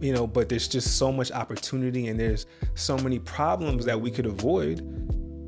You 0.00 0.12
know, 0.14 0.26
but 0.26 0.48
there's 0.48 0.66
just 0.66 0.96
so 0.96 1.12
much 1.12 1.30
opportunity 1.30 2.08
and 2.08 2.18
there's 2.18 2.46
so 2.74 2.96
many 2.98 3.18
problems 3.18 3.84
that 3.84 4.00
we 4.00 4.10
could 4.10 4.26
avoid 4.26 4.80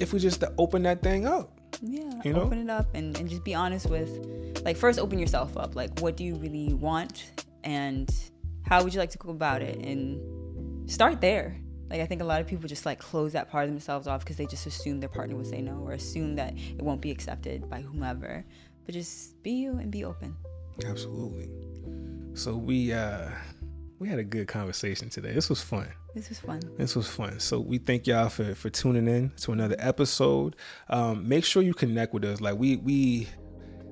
if 0.01 0.13
we 0.13 0.19
just 0.19 0.45
open 0.59 0.83
that 0.83 1.03
thing 1.03 1.27
up. 1.27 1.59
Yeah, 1.81 2.13
you 2.23 2.35
know? 2.35 2.43
open 2.43 2.59
it 2.59 2.71
up 2.71 2.95
and, 2.95 3.17
and 3.19 3.29
just 3.29 3.45
be 3.45 3.55
honest 3.55 3.89
with, 3.89 4.61
like, 4.63 4.77
first 4.77 4.99
open 4.99 5.19
yourself 5.19 5.57
up. 5.57 5.75
Like, 5.75 5.99
what 6.01 6.17
do 6.17 6.25
you 6.25 6.35
really 6.35 6.75
want, 6.75 7.45
and 7.65 8.15
how 8.63 8.85
would 8.85 8.93
you 8.93 9.01
like 9.01 9.11
to 9.11 9.19
go 9.19 9.31
about 9.31 9.63
it, 9.63 9.79
and 9.79 10.91
start 10.91 11.21
there 11.23 11.57
like 11.93 12.01
I 12.01 12.07
think 12.07 12.23
a 12.23 12.25
lot 12.25 12.41
of 12.41 12.47
people 12.47 12.67
just 12.67 12.87
like 12.87 12.99
close 12.99 13.35
that 13.35 13.51
part 13.51 13.65
of 13.65 13.71
themselves 13.71 14.07
off 14.07 14.21
because 14.21 14.37
they 14.37 14.47
just 14.47 14.67
assume 14.67 14.99
their 14.99 15.11
partner 15.11 15.37
will 15.37 15.45
say 15.45 15.61
no 15.61 15.75
or 15.85 15.93
assume 15.93 16.37
that 16.37 16.55
it 16.57 16.81
won't 16.81 17.03
be 17.03 17.11
accepted 17.11 17.69
by 17.69 17.83
whomever. 17.83 18.47
But 18.87 18.95
just 18.95 19.41
be 19.43 19.51
you 19.51 19.73
and 19.73 19.91
be 19.91 20.03
open. 20.03 20.35
Absolutely. 20.87 21.51
So 22.33 22.57
we 22.57 22.95
uh 22.95 23.29
we 23.99 24.09
had 24.09 24.19
a 24.19 24.25
good 24.25 24.49
conversation 24.49 25.11
today. 25.11 25.33
This 25.33 25.51
was 25.51 25.61
fun. 25.61 25.87
This 26.15 26.31
was 26.31 26.41
fun. 26.41 26.61
This 26.79 26.97
was 26.97 27.07
fun. 27.09 27.39
So 27.39 27.61
we 27.61 27.77
thank 27.77 28.07
y'all 28.07 28.31
for 28.31 28.55
for 28.55 28.71
tuning 28.71 29.07
in 29.07 29.31
to 29.43 29.53
another 29.53 29.77
episode. 29.79 30.57
Um, 30.89 31.29
make 31.29 31.45
sure 31.45 31.63
you 31.63 31.75
connect 31.75 32.15
with 32.15 32.25
us. 32.25 32.41
Like 32.41 32.57
we 32.59 32.77
we 32.77 33.29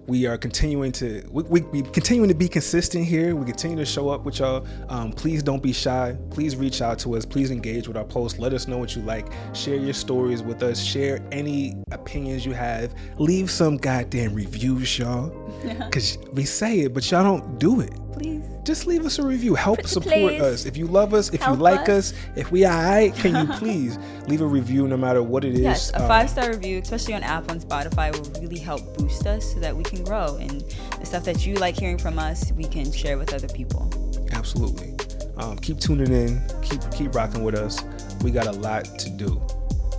we 0.06 0.26
are 0.26 0.36
continuing 0.36 0.92
to 0.92 1.24
we, 1.30 1.42
we, 1.44 1.60
we, 1.60 1.82
continuing 1.82 2.28
to 2.28 2.34
be 2.34 2.48
consistent 2.48 3.04
here. 3.04 3.36
We 3.36 3.44
continue 3.44 3.76
to 3.76 3.86
show 3.86 4.08
up 4.08 4.24
with 4.24 4.38
y'all. 4.38 4.66
Um, 4.88 5.12
please 5.12 5.42
don't 5.42 5.62
be 5.62 5.72
shy. 5.72 6.16
Please 6.30 6.56
reach 6.56 6.82
out 6.82 6.98
to 7.00 7.16
us. 7.16 7.24
Please 7.24 7.50
engage 7.50 7.86
with 7.86 7.96
our 7.96 8.04
posts. 8.04 8.38
Let 8.38 8.52
us 8.52 8.66
know 8.66 8.78
what 8.78 8.96
you 8.96 9.02
like. 9.02 9.26
Share 9.54 9.76
your 9.76 9.94
stories 9.94 10.42
with 10.42 10.62
us. 10.62 10.82
Share 10.82 11.20
any 11.30 11.76
opinions 11.92 12.44
you 12.44 12.52
have. 12.52 12.94
Leave 13.18 13.50
some 13.50 13.76
goddamn 13.76 14.34
reviews 14.34 14.98
y'all. 14.98 15.36
Because 15.90 16.18
we 16.32 16.44
say 16.44 16.80
it 16.80 16.94
but 16.94 17.08
y'all 17.10 17.24
don't 17.24 17.58
do 17.58 17.80
it 17.80 17.92
please 18.20 18.44
just 18.64 18.86
leave 18.86 19.06
us 19.06 19.18
a 19.18 19.22
review. 19.22 19.54
Help 19.54 19.86
support 19.86 20.34
us. 20.34 20.66
If 20.66 20.76
you 20.76 20.86
love 20.86 21.14
us, 21.14 21.32
if 21.32 21.40
Help 21.40 21.56
you 21.56 21.62
like 21.62 21.88
us. 21.88 22.12
us. 22.12 22.14
if 22.36 22.52
we 22.52 22.66
alright, 22.66 23.14
can 23.14 23.34
you 23.34 23.52
please 23.58 23.98
leave 24.26 24.42
a 24.42 24.46
review 24.46 24.86
no 24.86 24.96
matter 24.96 25.22
what 25.22 25.44
it 25.44 25.54
is? 25.54 25.60
Yes, 25.60 25.90
a 25.92 26.02
um, 26.02 26.08
five 26.08 26.28
star 26.28 26.50
review, 26.50 26.78
especially 26.78 27.14
on 27.14 27.22
Apple 27.22 27.52
and 27.52 27.60
Spotify, 27.62 28.12
will 28.12 28.40
really 28.42 28.58
help 28.58 28.96
boost 28.96 29.26
us 29.26 29.52
so 29.52 29.60
that 29.60 29.74
we 29.74 29.82
can 29.84 30.04
grow. 30.04 30.36
And 30.36 30.60
the 30.98 31.06
stuff 31.06 31.24
that 31.24 31.46
you 31.46 31.54
like 31.54 31.78
hearing 31.78 31.98
from 31.98 32.18
us, 32.18 32.52
we 32.52 32.64
can 32.64 32.92
share 32.92 33.16
with 33.16 33.32
other 33.32 33.48
people. 33.48 33.90
Absolutely. 34.32 34.94
Um, 35.36 35.58
keep 35.58 35.78
tuning 35.78 36.12
in. 36.12 36.42
Keep 36.62 36.90
keep 36.92 37.14
rocking 37.14 37.42
with 37.42 37.54
us. 37.54 37.82
We 38.22 38.30
got 38.30 38.46
a 38.46 38.52
lot 38.52 38.84
to 38.98 39.10
do 39.10 39.40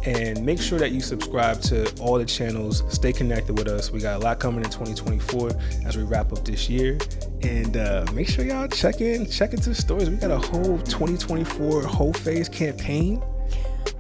and 0.06 0.44
make 0.44 0.62
sure 0.62 0.80
that 0.80 0.92
you 0.92 1.02
subscribe 1.02 1.62
to 1.62 1.92
all 2.00 2.18
the 2.18 2.26
channels. 2.26 2.84
Stay 2.90 3.14
connected 3.14 3.58
with 3.58 3.68
us. 3.68 3.92
We 3.92 4.00
got 4.00 4.22
a 4.22 4.24
lot 4.24 4.40
coming 4.40 4.64
in 4.64 4.70
2024 4.70 5.52
as 5.86 5.98
we 5.98 6.04
wrap 6.04 6.32
up 6.32 6.44
this 6.44 6.70
year. 6.70 6.98
And 7.44 7.78
uh, 7.78 8.06
make 8.14 8.28
sure 8.28 8.46
y'all 8.46 8.68
check 8.68 9.02
in, 9.02 9.30
check 9.30 9.54
into 9.54 9.70
the 9.70 9.76
stories. 9.76 10.10
We 10.10 10.18
got 10.18 10.32
a 10.32 10.40
whole 10.40 10.80
2024 10.80 11.84
whole 11.84 12.14
phase 12.14 12.50
campaign. 12.50 13.22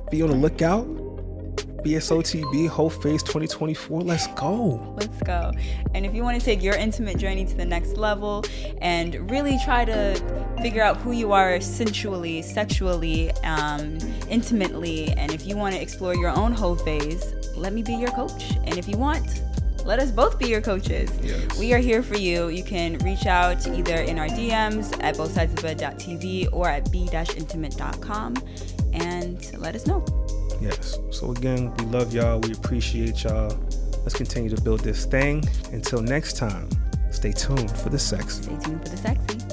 Be 0.09 0.21
on 0.21 0.29
the 0.29 0.35
lookout. 0.35 1.00
BSOTB 1.83 2.67
Whole 2.67 2.89
Phase 2.89 3.23
2024. 3.23 4.01
Let's 4.01 4.27
go. 4.27 4.93
Let's 4.97 5.21
go. 5.23 5.51
And 5.93 6.05
if 6.05 6.13
you 6.13 6.23
want 6.23 6.39
to 6.39 6.45
take 6.45 6.61
your 6.61 6.75
intimate 6.75 7.17
journey 7.17 7.45
to 7.45 7.55
the 7.55 7.65
next 7.65 7.97
level 7.97 8.43
and 8.81 9.29
really 9.29 9.57
try 9.63 9.85
to 9.85 10.15
figure 10.61 10.83
out 10.83 10.97
who 10.97 11.11
you 11.11 11.31
are 11.31 11.59
sensually, 11.59 12.41
sexually, 12.41 13.31
um, 13.43 13.97
intimately, 14.29 15.09
and 15.11 15.33
if 15.33 15.45
you 15.45 15.57
want 15.57 15.75
to 15.75 15.81
explore 15.81 16.15
your 16.15 16.29
own 16.29 16.51
whole 16.51 16.75
phase, 16.75 17.33
let 17.55 17.73
me 17.73 17.83
be 17.83 17.93
your 17.93 18.11
coach. 18.11 18.55
And 18.63 18.77
if 18.77 18.87
you 18.87 18.97
want, 18.97 19.41
let 19.85 19.99
us 19.99 20.11
both 20.11 20.37
be 20.37 20.47
your 20.47 20.61
coaches. 20.61 21.11
Yes. 21.21 21.57
We 21.57 21.73
are 21.73 21.79
here 21.79 22.03
for 22.03 22.17
you. 22.17 22.49
You 22.49 22.63
can 22.63 22.97
reach 22.99 23.25
out 23.25 23.67
either 23.67 23.95
in 23.95 24.19
our 24.19 24.27
DMs 24.27 24.95
at 25.03 25.15
bothsidesofbed.tv 25.15 26.49
or 26.53 26.69
at 26.69 26.91
b-intimate.com 26.91 28.35
and 28.93 29.57
let 29.57 29.75
us 29.75 29.87
know. 29.87 30.05
Yes. 30.61 30.99
So 31.09 31.31
again, 31.31 31.73
we 31.77 31.85
love 31.85 32.13
y'all. 32.13 32.39
We 32.39 32.53
appreciate 32.53 33.23
y'all. 33.23 33.57
Let's 34.03 34.15
continue 34.15 34.49
to 34.49 34.61
build 34.61 34.81
this 34.81 35.05
thing. 35.05 35.43
Until 35.71 36.01
next 36.01 36.37
time, 36.37 36.69
Stay 37.11 37.33
tuned 37.33 37.69
for 37.69 37.89
the 37.89 37.99
sexy. 37.99 38.43
Stay 38.43 38.57
tuned 38.57 38.81
for 38.83 38.89
the 38.89 38.97
sexy. 38.97 39.50